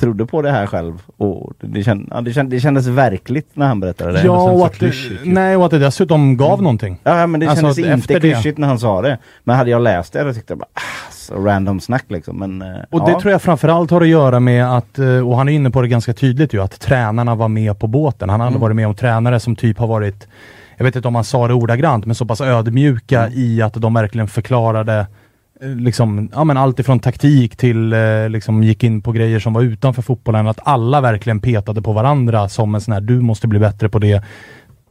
trodde 0.00 0.26
på 0.26 0.42
det 0.42 0.50
här 0.50 0.66
själv 0.66 1.02
och 1.16 1.52
det, 1.60 1.82
känd, 1.84 2.08
ja, 2.10 2.20
det, 2.20 2.32
känd, 2.32 2.50
det 2.50 2.60
kändes 2.60 2.86
verkligt 2.86 3.48
när 3.52 3.66
han 3.66 3.80
berättade 3.80 4.12
det. 4.12 4.22
Ja, 4.24 4.50
och 4.50 4.66
att, 4.66 4.74
klyschigt 4.74 5.20
nej, 5.24 5.56
och 5.56 5.64
att 5.64 5.70
det 5.70 5.78
dessutom 5.78 6.36
gav 6.36 6.62
någonting. 6.62 7.00
Ja 7.04 7.26
men 7.26 7.40
det 7.40 7.46
Alltså, 7.46 7.74
kändes 7.74 7.78
inte 8.10 8.20
klyschigt 8.20 8.58
när 8.58 8.68
han 8.68 8.78
sa 8.78 9.02
det. 9.02 9.18
Men 9.44 9.56
hade 9.56 9.70
jag 9.70 9.82
läst 9.82 10.12
det 10.12 10.24
då 10.24 10.32
tyckte 10.34 10.52
jag 10.52 10.58
bara, 10.58 10.68
ah, 10.74 11.12
så 11.12 11.34
random 11.34 11.80
snack 11.80 12.04
liksom. 12.08 12.36
Men, 12.38 12.62
eh, 12.62 12.68
Och 12.90 13.00
ja. 13.00 13.06
det 13.14 13.20
tror 13.20 13.32
jag 13.32 13.42
framförallt 13.42 13.90
har 13.90 14.00
att 14.00 14.08
göra 14.08 14.40
med 14.40 14.76
att, 14.76 14.98
eh, 14.98 15.28
och 15.28 15.36
han 15.36 15.48
är 15.48 15.52
inne 15.52 15.70
på 15.70 15.82
det 15.82 15.88
ganska 15.88 16.12
tydligt 16.12 16.52
ju, 16.54 16.62
att 16.62 16.80
tränarna 16.80 17.34
var 17.34 17.48
med 17.48 17.78
på 17.78 17.86
båten. 17.86 18.28
Han 18.28 18.40
hade 18.40 18.50
Mm. 18.50 18.60
varit 18.60 18.76
med 18.76 18.86
om 18.86 18.94
tränare 18.94 19.40
som 19.40 19.56
typ 19.56 19.78
har 19.78 19.86
varit, 19.86 20.28
jag 20.76 20.84
vet 20.84 20.96
inte 20.96 21.08
om 21.08 21.14
han 21.14 21.24
sa 21.24 21.48
det 21.48 21.54
ordagrant, 21.54 22.06
men 22.06 22.14
så 22.14 22.24
pass 22.26 22.40
ödmjuka 22.40 23.20
Mm. 23.26 23.32
i 23.38 23.62
att 23.62 23.74
de 23.74 23.94
verkligen 23.94 24.28
förklarade 24.28 25.06
Liksom, 25.64 26.30
ja, 26.32 26.44
men 26.44 26.56
allt 26.56 26.78
ifrån 26.78 27.00
taktik 27.00 27.56
till 27.56 27.92
eh, 27.92 28.28
liksom 28.28 28.62
gick 28.62 28.84
in 28.84 29.02
på 29.02 29.12
grejer 29.12 29.38
som 29.38 29.52
var 29.52 29.62
utanför 29.62 30.02
fotbollen. 30.02 30.48
Att 30.48 30.60
alla 30.62 31.00
verkligen 31.00 31.40
petade 31.40 31.82
på 31.82 31.92
varandra 31.92 32.48
som 32.48 32.74
en 32.74 32.80
sån 32.80 32.94
här, 32.94 33.00
du 33.00 33.20
måste 33.20 33.48
bli 33.48 33.58
bättre 33.58 33.88
på 33.88 33.98
det. 33.98 34.22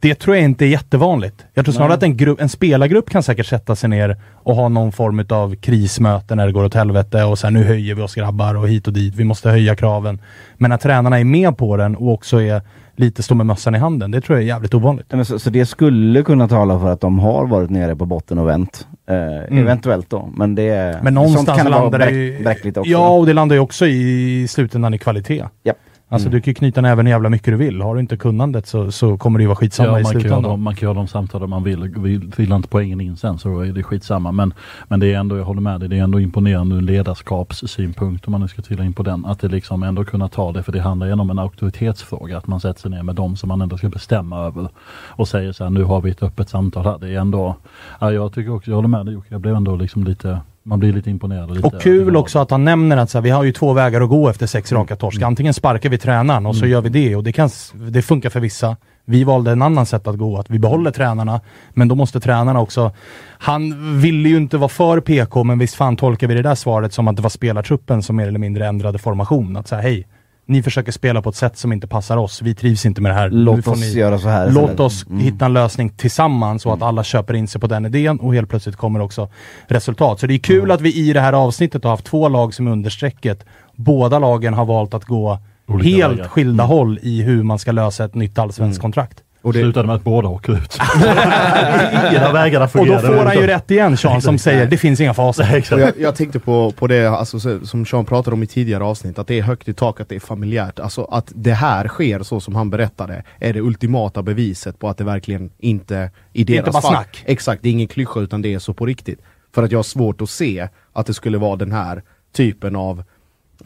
Det 0.00 0.14
tror 0.14 0.36
jag 0.36 0.44
inte 0.44 0.64
är 0.64 0.68
jättevanligt. 0.68 1.46
Jag 1.54 1.64
tror 1.64 1.72
snarare 1.72 1.88
Nej. 1.88 1.96
att 1.96 2.02
en, 2.02 2.16
grupp, 2.16 2.40
en 2.40 2.48
spelargrupp 2.48 3.10
kan 3.10 3.22
säkert 3.22 3.46
sätta 3.46 3.76
sig 3.76 3.88
ner 3.88 4.16
och 4.34 4.56
ha 4.56 4.68
någon 4.68 4.92
form 4.92 5.26
av 5.28 5.56
krismöte 5.56 6.34
när 6.34 6.46
det 6.46 6.52
går 6.52 6.64
åt 6.64 6.74
helvete 6.74 7.24
och 7.24 7.38
sen 7.38 7.52
nu 7.52 7.64
höjer 7.64 7.94
vi 7.94 8.02
oss 8.02 8.14
grabbar 8.14 8.54
och 8.54 8.68
hit 8.68 8.86
och 8.86 8.92
dit. 8.92 9.14
Vi 9.14 9.24
måste 9.24 9.50
höja 9.50 9.76
kraven. 9.76 10.20
Men 10.56 10.72
att 10.72 10.80
tränarna 10.80 11.20
är 11.20 11.24
med 11.24 11.56
på 11.56 11.76
den 11.76 11.96
och 11.96 12.12
också 12.12 12.40
är 12.42 12.62
lite 12.96 13.22
står 13.22 13.34
med 13.34 13.46
mössan 13.46 13.74
i 13.74 13.78
handen, 13.78 14.10
det 14.10 14.20
tror 14.20 14.38
jag 14.38 14.42
är 14.42 14.48
jävligt 14.48 14.74
ovanligt. 14.74 15.06
Men 15.08 15.24
så, 15.24 15.38
så 15.38 15.50
det 15.50 15.66
skulle 15.66 16.22
kunna 16.22 16.48
tala 16.48 16.80
för 16.80 16.90
att 16.90 17.00
de 17.00 17.18
har 17.18 17.46
varit 17.46 17.70
nere 17.70 17.96
på 17.96 18.06
botten 18.06 18.38
och 18.38 18.48
vänt. 18.48 18.86
Eh, 19.08 19.58
Eventuellt 19.58 20.10
då. 20.10 20.30
Men 20.36 20.54
det 20.54 20.74
Mm. 20.74 21.04
Men 21.04 21.14
sånt 21.14 21.14
någonstans 21.14 21.62
kan 21.62 21.70
vara 21.70 21.82
landar 21.82 21.98
det 21.98 22.04
bräck, 22.04 22.14
ju... 22.14 22.42
bräckligt 22.42 22.76
också. 22.76 22.90
Ja, 22.90 23.08
och 23.08 23.26
det 23.26 23.32
landar 23.32 23.56
ju 23.56 23.60
också 23.60 23.86
i 23.86 24.46
slutändan 24.48 24.94
i 24.94 24.98
kvalitet. 24.98 25.44
Japp. 25.62 25.76
Alltså 26.14 26.28
Mm. 26.28 26.36
du 26.38 26.40
kan 26.42 26.50
ju 26.50 26.54
knyta 26.54 26.80
näven 26.80 27.06
jävla 27.06 27.28
mycket 27.30 27.46
du 27.52 27.56
vill. 27.56 27.80
Har 27.80 27.94
du 27.94 28.00
inte 28.00 28.16
kunnandet 28.16 28.66
så, 28.66 28.92
så 28.92 29.16
kommer 29.18 29.38
det 29.38 29.42
ju 29.42 29.46
vara 29.48 29.56
skitsamma 29.56 29.88
Ja, 29.88 30.00
i 30.00 30.02
man, 30.02 30.12
kan 30.12 30.20
slutändan. 30.20 30.42
de, 30.50 30.62
man 30.62 30.74
kan 30.74 30.86
göra 30.86 30.94
de 30.94 31.06
samtalen 31.08 31.50
man 31.50 31.62
vill. 31.64 31.82
Vill, 31.96 32.32
vill 32.36 32.52
inte 32.52 32.68
poängen 32.68 33.00
in 33.00 33.16
sen 33.16 33.38
så 33.38 33.60
är 33.60 33.72
det 33.72 33.82
skitsamma. 33.82 34.32
Men, 34.32 34.54
men 34.88 35.00
det 35.00 35.12
är 35.14 35.18
ändå, 35.18 35.36
jag 35.36 35.44
håller 35.44 35.60
med 35.60 35.80
dig, 35.80 35.88
det 35.88 35.98
är 35.98 36.02
ändå 36.02 36.20
imponerande 36.20 36.76
ur 36.76 36.80
ledarskapssynpunkt 36.80 38.26
om 38.26 38.30
man 38.32 38.40
nu 38.40 38.48
ska 38.48 38.62
trilla 38.62 38.84
in 38.84 38.92
på 38.92 39.02
den. 39.02 39.24
Att 39.26 39.40
det 39.40 39.48
liksom 39.48 39.82
ändå 39.82 40.04
kunna 40.04 40.28
ta 40.28 40.52
det, 40.52 40.62
för 40.62 40.72
det 40.72 40.80
handlar 40.80 41.06
ju 41.06 41.12
om 41.12 41.30
en 41.30 41.38
auktoritetsfråga. 41.38 42.38
Att 42.38 42.46
man 42.46 42.60
sätter 42.60 42.80
sig 42.80 42.90
ner 42.90 43.02
med 43.02 43.14
dem 43.14 43.36
som 43.36 43.48
man 43.48 43.60
ändå 43.60 43.76
ska 43.78 43.88
bestämma 43.88 44.38
över 44.46 44.68
och 45.08 45.28
säger 45.28 45.52
så 45.52 45.64
här, 45.64 45.70
nu 45.70 45.84
har 45.84 46.00
vi 46.00 46.10
ett 46.10 46.22
öppet 46.22 46.48
samtal 46.48 46.84
här. 46.84 46.98
Det 47.00 47.08
är 47.14 47.18
ändå, 47.20 47.56
ja, 48.00 48.12
jag 48.12 48.32
tycker 48.32 48.52
också, 48.54 48.70
jag 48.70 48.76
håller 48.76 48.88
med 48.88 49.06
dig 49.06 49.14
Jocke, 49.14 49.26
jag 49.30 49.40
blev 49.40 49.54
ändå 49.56 49.76
liksom 49.76 50.04
lite, 50.04 50.38
man 50.66 50.78
blir 50.78 50.92
lite 50.92 51.10
imponerad. 51.10 51.50
och 51.50 51.56
Lite 51.56 51.66
Och 51.66 51.82
kul 51.82 52.16
också 52.16 52.38
att 52.38 52.50
han 52.50 52.64
nämner 52.64 52.96
att 52.96 53.10
så 53.10 53.18
här, 53.18 53.22
vi 53.22 53.30
har 53.30 53.44
ju 53.44 53.52
två 53.52 53.72
vägar 53.72 54.00
att 54.00 54.08
gå 54.08 54.28
efter 54.28 54.46
sex 54.46 54.72
raka 54.72 54.96
torsk. 54.96 55.22
Antingen 55.22 55.54
sparkar 55.54 55.90
vi 55.90 55.98
tränaren 55.98 56.46
och 56.46 56.56
så 56.56 56.66
gör 56.66 56.80
vi 56.80 56.88
det 56.88 57.16
och 57.16 57.24
det, 57.24 57.32
kan, 57.32 57.50
det 57.74 58.02
funkar 58.02 58.30
för 58.30 58.40
vissa. 58.40 58.76
Vi 59.04 59.24
valde 59.24 59.50
en 59.50 59.62
annan 59.62 59.86
sätt 59.86 60.06
att 60.06 60.18
gå, 60.18 60.38
att 60.38 60.50
vi 60.50 60.58
behåller 60.58 60.90
tränarna, 60.90 61.40
men 61.70 61.88
då 61.88 61.94
måste 61.94 62.20
tränarna 62.20 62.60
också... 62.60 62.92
Han 63.38 64.00
ville 64.00 64.28
ju 64.28 64.36
inte 64.36 64.56
vara 64.56 64.68
för 64.68 65.00
PK, 65.00 65.44
men 65.44 65.58
visst 65.58 65.74
fan 65.74 65.96
tolkar 65.96 66.26
vi 66.26 66.34
det 66.34 66.42
där 66.42 66.54
svaret 66.54 66.92
som 66.92 67.08
att 67.08 67.16
det 67.16 67.22
var 67.22 67.30
spelartruppen 67.30 68.02
som 68.02 68.16
mer 68.16 68.28
eller 68.28 68.38
mindre 68.38 68.66
ändrade 68.66 68.98
formation. 68.98 69.56
Att 69.56 69.68
säga 69.68 69.80
hej, 69.80 70.06
ni 70.46 70.62
försöker 70.62 70.92
spela 70.92 71.22
på 71.22 71.28
ett 71.30 71.36
sätt 71.36 71.56
som 71.56 71.72
inte 71.72 71.86
passar 71.86 72.16
oss. 72.16 72.42
Vi 72.42 72.54
trivs 72.54 72.86
inte 72.86 73.00
med 73.00 73.10
det 73.10 73.14
här. 73.14 73.30
Låt 73.30 73.68
oss 73.68 73.80
ni- 73.80 73.92
göra 74.00 74.18
så 74.18 74.28
här 74.28 74.50
Låt 74.50 74.80
oss 74.80 75.06
Mm. 75.06 75.18
hitta 75.20 75.44
en 75.44 75.52
lösning 75.52 75.90
tillsammans 75.90 76.62
så 76.62 76.72
att 76.72 76.82
alla 76.82 77.04
köper 77.04 77.34
in 77.34 77.48
sig 77.48 77.60
på 77.60 77.66
den 77.66 77.86
idén 77.86 78.20
och 78.20 78.34
helt 78.34 78.48
plötsligt 78.48 78.76
kommer 78.76 79.00
också 79.00 79.28
resultat. 79.68 80.20
Så 80.20 80.26
det 80.26 80.34
är 80.34 80.38
kul 80.38 80.70
att 80.70 80.80
vi 80.80 80.94
i 81.08 81.12
det 81.12 81.20
här 81.20 81.32
avsnittet 81.32 81.84
har 81.84 81.90
haft 81.90 82.04
två 82.04 82.28
lag 82.28 82.54
som 82.54 82.66
är 82.66 82.70
under 82.72 82.90
strecket. 82.90 83.44
Båda 83.74 84.18
lagen 84.18 84.54
har 84.54 84.64
valt 84.64 84.94
att 84.94 85.04
gå 85.04 85.38
Olika 85.68 85.96
helt 85.96 86.12
vägar. 86.18 86.28
skilda 86.28 86.64
håll 86.64 86.98
i 87.02 87.22
hur 87.22 87.42
man 87.42 87.58
ska 87.58 87.72
lösa 87.72 88.04
ett 88.04 88.14
nytt 88.14 88.38
allsvenskt 88.38 88.80
kontrakt. 88.82 89.18
Och 89.44 89.52
det 89.52 89.58
slutade 89.58 89.86
med 89.86 89.96
att 89.96 90.04
båda 90.04 90.28
åker 90.28 90.52
ut. 90.52 90.78
Ingen 92.10 92.24
av 92.24 92.32
vägarna 92.32 92.64
Och 92.64 92.70
då 92.72 92.78
fungerade. 92.78 93.06
får 93.06 93.24
han 93.24 93.34
ju 93.36 93.46
rätt 93.46 93.70
igen 93.70 93.96
Sean 93.96 94.22
som 94.22 94.38
säger 94.46 94.66
det 94.66 94.76
finns 94.76 95.00
inga 95.00 95.14
facit. 95.14 95.72
Och 95.72 95.80
jag, 95.80 95.92
jag 95.98 96.14
tänkte 96.16 96.38
på, 96.38 96.70
på 96.72 96.86
det 96.86 97.06
alltså, 97.06 97.40
så- 97.40 97.66
som 97.66 97.86
Sean 97.86 98.04
pratade 98.04 98.34
om 98.34 98.42
i 98.42 98.46
tidigare 98.46 98.84
avsnitt, 98.84 99.18
att 99.18 99.26
det 99.26 99.38
är 99.38 99.42
högt 99.42 99.68
i 99.68 99.74
tak, 99.74 100.00
att 100.00 100.08
det 100.08 100.14
är 100.16 100.20
familjärt. 100.20 100.78
Alltså 100.78 101.04
att 101.04 101.32
det 101.34 101.52
här 101.52 101.88
sker 101.88 102.22
så 102.22 102.40
som 102.40 102.54
han 102.54 102.70
berättade, 102.70 103.22
är 103.38 103.52
det 103.52 103.60
ultimata 103.60 104.22
beviset 104.22 104.78
på 104.78 104.88
att 104.88 104.98
det 104.98 105.04
verkligen 105.04 105.50
inte 105.58 106.10
i 106.32 106.44
deras 106.44 106.58
inte 106.58 106.70
bara 106.70 106.82
fall, 106.82 106.90
snack. 106.92 107.22
Exakt, 107.26 107.62
det 107.62 107.68
är 107.68 107.72
ingen 107.72 107.88
klyscha 107.88 108.20
utan 108.20 108.42
det 108.42 108.54
är 108.54 108.58
så 108.58 108.74
på 108.74 108.86
riktigt. 108.86 109.20
För 109.54 109.62
att 109.62 109.72
jag 109.72 109.78
har 109.78 109.82
svårt 109.84 110.20
att 110.20 110.30
se 110.30 110.68
att 110.92 111.06
det 111.06 111.14
skulle 111.14 111.38
vara 111.38 111.56
den 111.56 111.72
här 111.72 112.02
typen 112.36 112.76
av, 112.76 113.02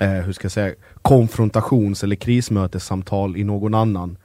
eh, 0.00 0.08
hur 0.08 0.32
ska 0.32 0.44
jag 0.44 0.52
säga, 0.52 0.74
konfrontations 1.02 2.02
eller 2.04 2.16
krismötessamtal 2.16 3.36
i 3.36 3.44
någon 3.44 3.74
annan, 3.74 4.16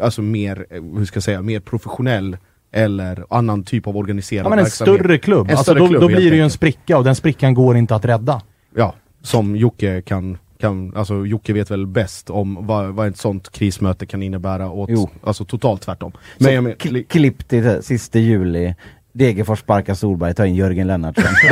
alltså 0.00 0.22
mer, 0.22 0.66
eh, 0.70 0.82
hur 0.82 1.04
ska 1.04 1.16
jag 1.16 1.22
säga, 1.24 1.42
mer 1.42 1.60
professionell 1.60 2.36
eller 2.72 3.24
annan 3.30 3.64
typ 3.64 3.86
av 3.86 3.96
organiserad 3.96 4.46
Ja, 4.46 4.50
men 4.50 4.58
en 4.58 4.64
verksamhet. 4.64 5.00
större 5.00 5.18
klubb. 5.18 5.46
En 5.46 5.50
alltså, 5.50 5.62
större 5.64 5.78
då, 5.78 5.88
klubb, 5.88 6.00
då 6.00 6.06
blir 6.06 6.30
det 6.30 6.36
ju 6.36 6.42
en 6.42 6.50
spricka 6.50 6.98
och 6.98 7.04
den 7.04 7.14
sprickan 7.14 7.54
går 7.54 7.76
inte 7.76 7.94
att 7.94 8.04
rädda. 8.04 8.42
Ja, 8.76 8.94
som 9.22 9.56
Jocke 9.56 10.02
kan, 10.02 10.38
kan 10.60 10.96
alltså 10.96 11.26
Jocke 11.26 11.52
vet 11.52 11.70
väl 11.70 11.86
bäst 11.86 12.30
om 12.30 12.58
vad, 12.66 12.94
vad 12.94 13.08
ett 13.08 13.16
sånt 13.16 13.50
krismöte 13.50 14.06
kan 14.06 14.22
innebära 14.22 14.70
åt, 14.70 14.90
Jo. 14.92 15.10
alltså 15.24 15.44
totalt 15.44 15.82
tvärtom. 15.82 16.12
Så 16.12 16.18
Men 16.44 16.54
jag 16.54 16.64
men, 16.64 16.72
kli- 16.72 17.06
klipp 17.08 17.48
till 17.48 17.82
sista 17.82 18.18
juli. 18.18 18.74
Degerfors 19.12 19.58
sparkar 19.58 19.94
Solberg, 19.94 20.34
tar 20.34 20.44
in 20.44 20.54
Jörgen 20.54 20.86
Lennartsson. 20.86 21.24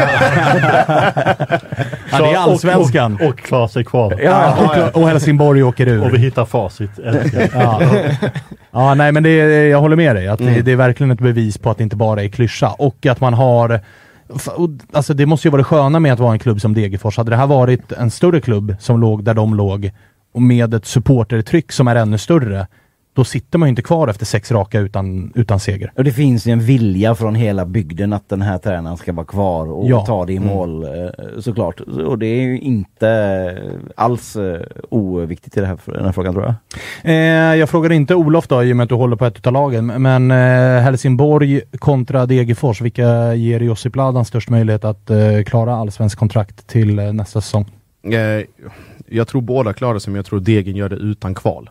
Det 2.10 2.26
är 2.32 2.36
allsvenskan. 2.36 3.14
Och, 3.14 3.20
och, 3.20 3.28
och 3.28 3.38
klara 3.38 3.68
sig 3.68 3.84
kvar. 3.84 4.20
Ja, 4.22 4.54
och, 4.94 5.02
och 5.02 5.08
Helsingborg 5.08 5.62
åker 5.62 5.86
ur. 5.88 6.04
Och 6.04 6.14
vi 6.14 6.18
hittar 6.18 6.44
facit. 6.44 6.90
Ja. 7.54 7.80
ja, 8.70 8.94
nej 8.94 9.12
men 9.12 9.22
det, 9.22 9.66
jag 9.68 9.80
håller 9.80 9.96
med 9.96 10.16
dig. 10.16 10.28
Att 10.28 10.40
Mm. 10.40 10.54
det, 10.54 10.62
det 10.62 10.72
är 10.72 10.76
verkligen 10.76 11.10
ett 11.10 11.20
bevis 11.20 11.58
på 11.58 11.70
att 11.70 11.76
det 11.78 11.82
inte 11.84 11.96
bara 11.96 12.22
är 12.22 12.28
klyscha. 12.28 12.68
Och 12.68 13.06
att 13.06 13.20
man 13.20 13.34
har... 13.34 13.80
Alltså 14.92 15.14
det 15.14 15.26
måste 15.26 15.48
ju 15.48 15.52
vara 15.52 15.60
det 15.60 15.64
sköna 15.64 16.00
med 16.00 16.12
att 16.12 16.18
vara 16.18 16.32
en 16.32 16.38
klubb 16.38 16.60
som 16.60 16.74
Degerfors. 16.74 17.16
Hade 17.16 17.30
det 17.30 17.36
här 17.36 17.46
varit 17.46 17.92
en 17.92 18.10
större 18.10 18.40
klubb 18.40 18.76
som 18.80 19.00
låg 19.00 19.24
där 19.24 19.34
de 19.34 19.54
låg 19.54 19.90
och 20.34 20.42
med 20.42 20.74
ett 20.74 20.86
supportertryck 20.86 21.72
som 21.72 21.88
är 21.88 21.96
ännu 21.96 22.18
större, 22.18 22.66
då 23.12 23.24
sitter 23.24 23.58
man 23.58 23.68
ju 23.68 23.70
inte 23.70 23.82
kvar 23.82 24.08
efter 24.08 24.26
sex 24.26 24.52
raka 24.52 24.80
utan, 24.80 25.32
utan 25.34 25.60
seger. 25.60 25.92
Och 25.96 26.04
det 26.04 26.12
finns 26.12 26.46
ju 26.46 26.52
en 26.52 26.60
vilja 26.60 27.14
från 27.14 27.34
hela 27.34 27.66
bygden 27.66 28.12
att 28.12 28.28
den 28.28 28.42
här 28.42 28.58
tränaren 28.58 28.96
ska 28.96 29.12
vara 29.12 29.26
kvar 29.26 29.72
och 29.72 29.88
Ja. 29.88 30.06
ta 30.06 30.26
det 30.26 30.32
i 30.32 30.38
mål 30.40 30.84
eh, 30.84 30.90
såklart. 31.40 31.80
Och 31.80 32.18
det 32.18 32.26
är 32.26 32.42
ju 32.42 32.58
inte 32.60 33.72
alls 33.96 34.36
eh, 34.36 34.60
oviktigt 34.88 35.56
i 35.56 35.60
det 35.60 35.66
här, 35.66 35.78
den 35.86 36.04
här 36.04 36.12
frågan 36.12 36.32
tror 36.34 36.44
jag. 36.44 36.54
Eh, 37.04 37.56
jag 37.58 37.68
frågar 37.70 37.92
inte 37.92 38.14
Olof 38.14 38.48
då, 38.48 38.64
i 38.64 38.72
och 38.72 38.76
med 38.76 38.84
att 38.84 38.88
du 38.88 38.94
håller 38.94 39.16
på 39.16 39.26
ett 39.26 39.36
utav 39.38 39.52
lagen, 39.52 39.86
men 39.86 40.30
eh, 40.30 40.82
Helsingborg 40.82 41.60
kontra 41.78 42.26
Degerfors, 42.26 42.80
vilka 42.80 43.34
ger 43.34 43.60
Josip 43.60 43.96
Ladan 43.96 44.24
störst 44.24 44.50
möjlighet 44.50 44.84
att 44.84 45.10
eh, 45.10 45.42
klara 45.46 45.74
allsvensk 45.74 46.18
kontrakt 46.18 46.66
till 46.66 46.98
eh, 46.98 47.12
nästa 47.12 47.40
säsong? 47.40 47.66
eh, 48.12 48.44
jag 49.12 49.28
tror 49.28 49.40
båda 49.42 49.72
klarar 49.72 49.98
sig 49.98 50.10
men 50.10 50.16
jag 50.16 50.26
tror 50.26 50.40
Degen 50.40 50.76
gör 50.76 50.88
det 50.88 50.96
utan 50.96 51.34
kval. 51.34 51.70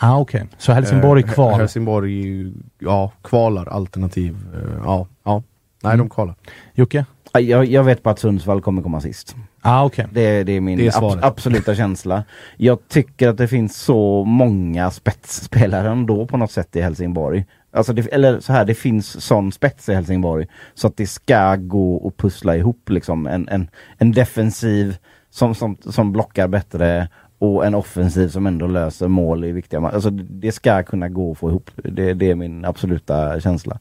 Ah, 0.00 0.18
okej. 0.18 0.44
Så 0.58 0.72
Helsingborg 0.72 1.22
Eh, 1.22 1.30
kval. 1.32 1.60
Helsingborg, 1.60 2.52
ja, 2.78 3.12
kvalar 3.22 3.66
alternativ, 3.68 4.36
eh, 4.54 4.78
ja, 4.84 5.06
ja. 5.24 5.42
Nej 5.82 5.94
Mm. 5.94 6.06
de 6.06 6.14
kvalar. 6.14 6.34
Jocke? 6.74 7.04
Ja, 7.32 7.40
Jag, 7.40 7.64
jag 7.66 7.84
vet 7.84 8.02
bara 8.02 8.10
att 8.10 8.18
Sundsvall 8.18 8.60
kommer 8.60 8.82
komma 8.82 9.00
sist. 9.00 9.36
Ah, 9.60 9.84
okej. 9.84 10.06
Det, 10.12 10.42
det 10.44 10.52
är 10.52 10.60
min 10.60 10.78
Det 10.78 10.86
är 10.86 11.04
ab- 11.12 11.18
absoluta 11.22 11.74
känsla. 11.74 12.24
Jag 12.56 12.88
tycker 12.88 13.28
att 13.28 13.36
det 13.36 13.48
finns 13.48 13.76
så 13.76 14.24
många 14.24 14.90
spetsspelare 14.90 15.90
ändå 15.90 16.26
på 16.26 16.36
något 16.36 16.50
sätt 16.50 16.76
i 16.76 16.80
Helsingborg. 16.80 17.44
Alltså 17.72 17.92
det, 17.92 18.06
eller 18.12 18.40
så 18.40 18.52
här, 18.52 18.64
det 18.64 18.74
finns 18.74 19.24
sån 19.24 19.52
spets 19.52 19.88
i 19.88 19.94
Helsingborg 19.94 20.46
så 20.74 20.86
att 20.86 20.96
det 20.96 21.06
ska 21.06 21.56
gå 21.56 22.08
att 22.08 22.16
pussla 22.16 22.56
ihop 22.56 22.90
liksom 22.90 23.26
en, 23.26 23.48
en, 23.48 23.68
en 23.98 24.12
defensiv 24.12 24.96
som, 25.30 25.54
som, 25.54 25.76
som 25.80 26.12
blockar 26.12 26.48
bättre 26.48 27.08
och 27.38 27.66
en 27.66 27.74
offensiv 27.74 28.28
som 28.28 28.46
ändå 28.46 28.66
löser 28.66 29.08
mål 29.08 29.44
i 29.44 29.52
viktiga 29.52 29.80
matcher. 29.80 29.94
Alltså 29.94 30.10
det 30.10 30.52
ska 30.52 30.82
kunna 30.82 31.08
gå 31.08 31.32
att 31.32 31.38
få 31.38 31.48
ihop. 31.50 31.70
Det, 31.74 32.14
det 32.14 32.30
är 32.30 32.34
min 32.34 32.64
absoluta 32.64 33.40
känsla. 33.40 33.78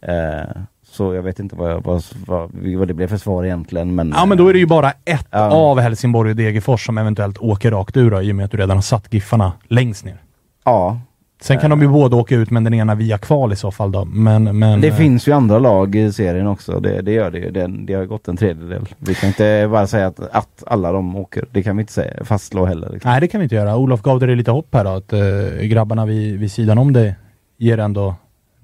Eh, 0.00 0.50
så 0.86 1.14
jag 1.14 1.22
vet 1.22 1.38
inte 1.40 1.56
vad, 1.56 1.70
jag, 1.70 1.84
vad, 1.84 2.04
vad, 2.26 2.50
vad 2.76 2.88
det 2.88 2.94
blev 2.94 3.06
för 3.08 3.16
svar 3.16 3.44
egentligen. 3.44 3.94
Men, 3.94 4.12
Ja, 4.16 4.26
men 4.26 4.38
då 4.38 4.48
är 4.48 4.52
det 4.52 4.58
ju 4.58 4.66
bara 4.66 4.90
ett 5.04 5.26
Ja. 5.30 5.50
av 5.50 5.78
Helsingborg 5.80 6.30
och 6.30 6.36
Degerfors 6.36 6.86
som 6.86 6.98
eventuellt 6.98 7.38
åker 7.38 7.70
rakt 7.70 7.96
ur 7.96 8.10
då, 8.10 8.22
i 8.22 8.32
och 8.32 8.36
med 8.36 8.44
att 8.44 8.50
du 8.50 8.56
redan 8.56 8.76
har 8.76 8.82
satt 8.82 9.14
Giffarna 9.14 9.52
längst 9.68 10.04
ner. 10.04 10.16
Ja, 10.64 11.00
Sen 11.44 11.58
kan 11.58 11.70
de 11.70 11.82
ju 11.82 11.88
båda 11.88 12.16
åka 12.16 12.36
ut, 12.36 12.50
men 12.50 12.64
den 12.64 12.74
ena 12.74 12.94
via 12.94 13.18
kval 13.18 13.52
i 13.52 13.56
så 13.56 13.70
fall 13.70 13.92
då. 13.92 14.04
Men, 14.04 14.58
men, 14.58 14.80
Det 14.80 14.88
eh, 14.88 14.94
finns 14.94 15.28
ju 15.28 15.32
andra 15.32 15.58
lag 15.58 15.94
i 15.94 16.12
serien 16.12 16.46
också, 16.46 16.80
det, 16.80 17.02
det 17.02 17.12
gör 17.12 17.30
det 17.30 17.38
ju. 17.38 17.50
Det, 17.50 17.70
det 17.86 17.94
har 17.94 18.04
gått 18.04 18.28
en 18.28 18.36
tredjedel. 18.36 18.88
Vi 18.98 19.14
kan 19.14 19.28
inte 19.28 19.68
bara 19.70 19.86
säga 19.86 20.06
att, 20.06 20.20
att 20.20 20.64
alla 20.66 20.92
de 20.92 21.16
åker. 21.16 21.44
Det 21.50 21.62
kan 21.62 21.76
vi 21.76 21.80
inte 21.80 21.92
säga, 21.92 22.24
fastslå 22.24 22.64
heller. 22.64 22.90
Liksom. 22.92 23.10
Nej, 23.10 23.20
det 23.20 23.28
kan 23.28 23.40
vi 23.40 23.42
inte 23.42 23.54
göra. 23.54 23.76
Olof 23.76 24.02
gav 24.02 24.20
dig 24.20 24.36
lite 24.36 24.50
hopp 24.50 24.74
här 24.74 24.84
då, 24.84 24.90
att 24.90 25.12
eh, 25.12 25.66
grabbarna 25.66 26.06
vid, 26.06 26.38
vid 26.38 26.52
sidan 26.52 26.78
om 26.78 26.92
det 26.92 27.14
ger 27.58 27.78
ändå... 27.78 28.14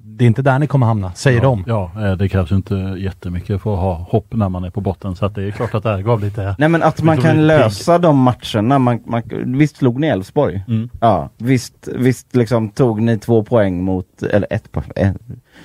Det 0.03 0.25
är 0.25 0.27
inte 0.27 0.43
där 0.43 0.59
ni 0.59 0.67
kommer 0.67 0.87
hamna, 0.87 1.13
säger 1.13 1.39
ja, 1.39 1.43
de. 1.43 1.65
Ja, 1.67 1.91
eh, 1.97 2.13
det 2.17 2.29
krävs 2.29 2.53
ju 2.53 2.57
inte 2.57 2.75
jättemycket 2.99 3.63
för 3.63 3.75
att 3.75 3.81
ha 3.81 3.95
hopp 3.95 4.27
när 4.35 4.49
man 4.49 4.65
är 4.65 4.71
på 4.71 4.81
botten. 4.81 5.17
Så 5.17 5.27
att 5.27 5.35
det 5.35 5.43
är 5.45 5.51
klart 5.51 5.75
att 5.75 5.83
det 5.83 5.89
här 5.91 6.03
gav 6.03 6.21
lite... 6.21 6.55
Nej 6.59 6.69
men 6.69 6.83
att 6.83 7.03
man 7.03 7.17
kan 7.19 7.47
lösa 7.47 7.99
de 7.99 8.19
matcherna. 8.19 8.79
Man, 8.79 9.01
man, 9.07 9.23
visst 9.59 9.77
slog 9.77 10.01
ni 10.01 10.07
Elfsborg? 10.07 10.65
Mm. 10.69 10.91
Ja, 11.01 11.29
visst, 11.39 11.89
visst 11.97 12.37
liksom 12.37 12.69
tog 12.71 13.03
ni 13.03 13.19
två 13.19 13.43
poäng 13.45 13.85
mot, 13.85 14.23
eller 14.23 14.47
ett 14.51 14.73
poäng. 14.73 14.91
eh, 14.97 15.11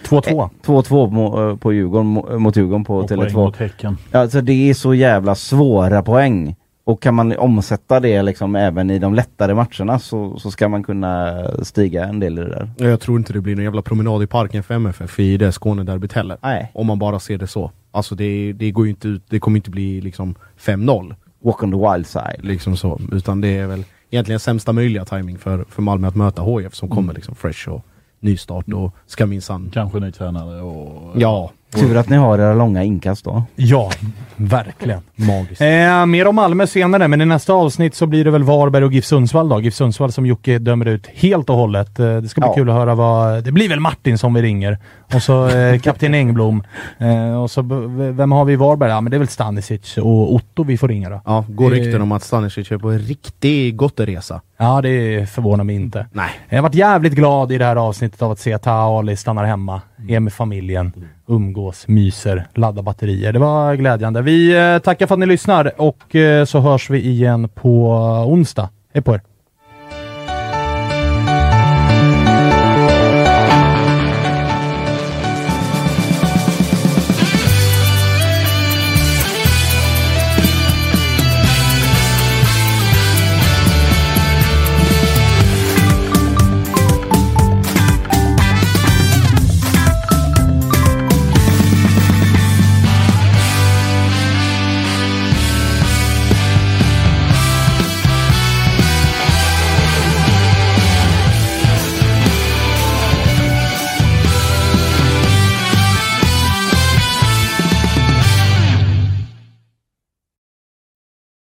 2-2. 0.05 0.49
2-2 0.65 1.09
mo- 1.09 1.49
eh, 1.51 1.57
på 1.57 1.73
Djurgården, 1.73 2.17
mo- 2.17 2.37
mot 2.37 2.55
Djurgården 2.57 2.83
på 2.85 2.97
Och 2.97 3.07
poäng 3.07 3.19
Tele2. 3.21 3.33
mot 3.33 3.57
Häcken. 3.57 3.97
Alltså 4.11 4.41
det 4.41 4.69
är 4.69 4.73
så 4.73 4.93
jävla 4.93 5.35
svåra 5.35 6.01
poäng. 6.01 6.55
Och 6.87 7.01
kan 7.01 7.13
man 7.15 7.37
omsätta 7.37 7.99
det 7.99 8.21
liksom 8.21 8.55
även 8.55 8.89
i 8.89 8.99
de 8.99 9.13
lättare 9.13 9.53
matcherna 9.53 9.99
så, 9.99 10.39
så 10.39 10.51
ska 10.51 10.67
man 10.69 10.83
kunna 10.83 11.43
stiga 11.63 12.05
en 12.05 12.19
del 12.19 12.39
i 12.39 12.41
det 12.41 12.49
där. 12.49 12.89
Jag 12.89 12.99
tror 12.99 13.17
inte 13.17 13.33
det 13.33 13.41
blir 13.41 13.55
någon 13.55 13.63
jävla 13.63 13.81
promenad 13.81 14.23
i 14.23 14.27
parken 14.27 14.63
för 14.63 14.73
MFF 14.73 15.19
i 15.19 15.37
det 15.37 15.51
Skånederbyt 15.51 16.13
heller. 16.13 16.37
Nej. 16.41 16.71
Om 16.73 16.87
man 16.87 16.99
bara 16.99 17.19
ser 17.19 17.37
det 17.37 17.47
så. 17.47 17.71
Alltså 17.91 18.15
det, 18.15 18.53
det 18.53 18.71
går 18.71 18.85
ju 18.85 18.89
inte 18.89 19.07
ut, 19.07 19.23
det 19.29 19.39
kommer 19.39 19.57
inte 19.57 19.69
bli 19.69 20.01
liksom 20.01 20.35
5-0. 20.59 21.15
Walk 21.43 21.63
on 21.63 21.71
the 21.71 21.91
wild 21.91 22.07
side. 22.07 22.39
Liksom 22.45 22.77
så. 22.77 22.99
Utan 23.11 23.41
det 23.41 23.57
är 23.57 23.67
väl 23.67 23.83
egentligen 24.09 24.39
sämsta 24.39 24.73
möjliga 24.73 25.05
timing 25.05 25.37
för, 25.37 25.65
för 25.69 25.81
Malmö 25.81 26.07
att 26.07 26.15
möta 26.15 26.43
HIF 26.43 26.75
som 26.75 26.89
kommer 26.89 27.03
Mm. 27.03 27.15
liksom 27.15 27.35
fresh 27.35 27.69
och 27.69 27.85
nystart 28.19 28.73
och 28.73 28.95
ska 29.05 29.25
minsann... 29.25 29.69
Kanske 29.73 29.99
ny 29.99 30.11
tränare 30.11 30.61
och... 30.61 31.21
Ja. 31.21 31.51
Tur 31.79 31.97
att 31.97 32.09
ni 32.09 32.17
har 32.17 32.39
era 32.39 32.53
långa 32.53 32.83
inkast 32.83 33.25
då. 33.25 33.43
Ja, 33.55 33.91
verkligen. 34.35 34.99
Magiskt. 35.15 35.61
Eh, 35.61 36.05
mer 36.05 36.27
om 36.27 36.35
Malmö 36.35 36.67
senare, 36.67 37.07
men 37.07 37.21
i 37.21 37.25
nästa 37.25 37.53
avsnitt 37.53 37.95
så 37.95 38.05
blir 38.07 38.25
det 38.25 38.31
väl 38.31 38.43
Varberg 38.43 38.83
och 38.83 38.93
GIF 38.93 39.05
Sundsvall 39.05 39.49
då. 39.49 39.61
GIF 39.61 39.73
Sundsvall 39.73 40.11
som 40.11 40.25
Jocke 40.25 40.59
dömer 40.59 40.85
ut 40.85 41.07
helt 41.13 41.49
och 41.49 41.55
hållet. 41.55 41.99
Eh, 41.99 42.17
det 42.17 42.29
ska 42.29 42.41
bli 42.41 42.47
Ja. 42.49 42.53
kul 42.53 42.69
att 42.69 42.75
höra 42.75 42.95
vad... 42.95 43.43
Det 43.43 43.51
blir 43.51 43.69
väl 43.69 43.79
Martin 43.79 44.17
som 44.17 44.33
vi 44.33 44.41
ringer. 44.41 44.77
Och 45.13 45.21
så 45.21 45.47
eh, 45.49 45.79
kapten 45.83 46.13
Engblom. 46.13 46.63
Eh, 46.97 47.41
och 47.41 47.51
så 47.51 47.61
vem 47.97 48.31
har 48.31 48.45
vi 48.45 48.53
i 48.53 48.55
Varberg? 48.55 48.89
Ja, 48.89 49.01
men 49.01 49.11
det 49.11 49.17
är 49.17 49.19
väl 49.19 49.27
Stanisic 49.27 49.97
och 49.97 50.33
Otto 50.33 50.63
vi 50.63 50.77
får 50.77 50.87
ringa 50.87 51.09
då. 51.09 51.21
Ja, 51.25 51.45
går 51.49 51.65
Eh. 51.65 51.69
rykten 51.79 52.01
om 52.01 52.11
att 52.11 52.23
Stanisic 52.23 52.71
är 52.71 52.77
på 52.77 52.89
en 52.91 52.99
riktig 52.99 53.75
gotteresa. 53.75 54.41
Ja, 54.57 54.81
det 54.81 55.29
förvånar 55.29 55.63
mig 55.63 55.75
inte. 55.75 56.07
Nej. 56.11 56.29
Jag 56.49 56.57
har 56.57 56.63
varit 56.63 56.75
jävligt 56.75 57.13
glad 57.13 57.51
i 57.51 57.57
det 57.57 57.65
här 57.65 57.75
avsnittet 57.75 58.21
av 58.21 58.31
att 58.31 58.39
se 58.39 58.57
Taha 58.57 58.97
Ali 58.99 59.17
stannar 59.17 59.43
hemma, 59.43 59.81
är 60.09 60.19
med 60.19 60.33
familjen, 60.33 60.93
umgås, 61.27 61.87
myser, 61.87 62.47
laddar 62.53 62.83
batterier. 62.83 63.33
Det 63.33 63.39
var 63.39 63.75
glädjande. 63.75 64.21
Vi 64.21 64.57
eh, 64.73 64.79
tackar 64.79 65.07
för 65.07 65.15
att 65.15 65.19
ni 65.19 65.25
lyssnar 65.25 65.81
och 65.81 66.15
eh, 66.15 66.45
så 66.45 66.59
hörs 66.59 66.89
vi 66.89 67.05
igen 67.05 67.49
på 67.49 67.91
onsdag. 68.27 68.69
Hej 68.93 69.03
på 69.03 69.13
er! 69.13 69.34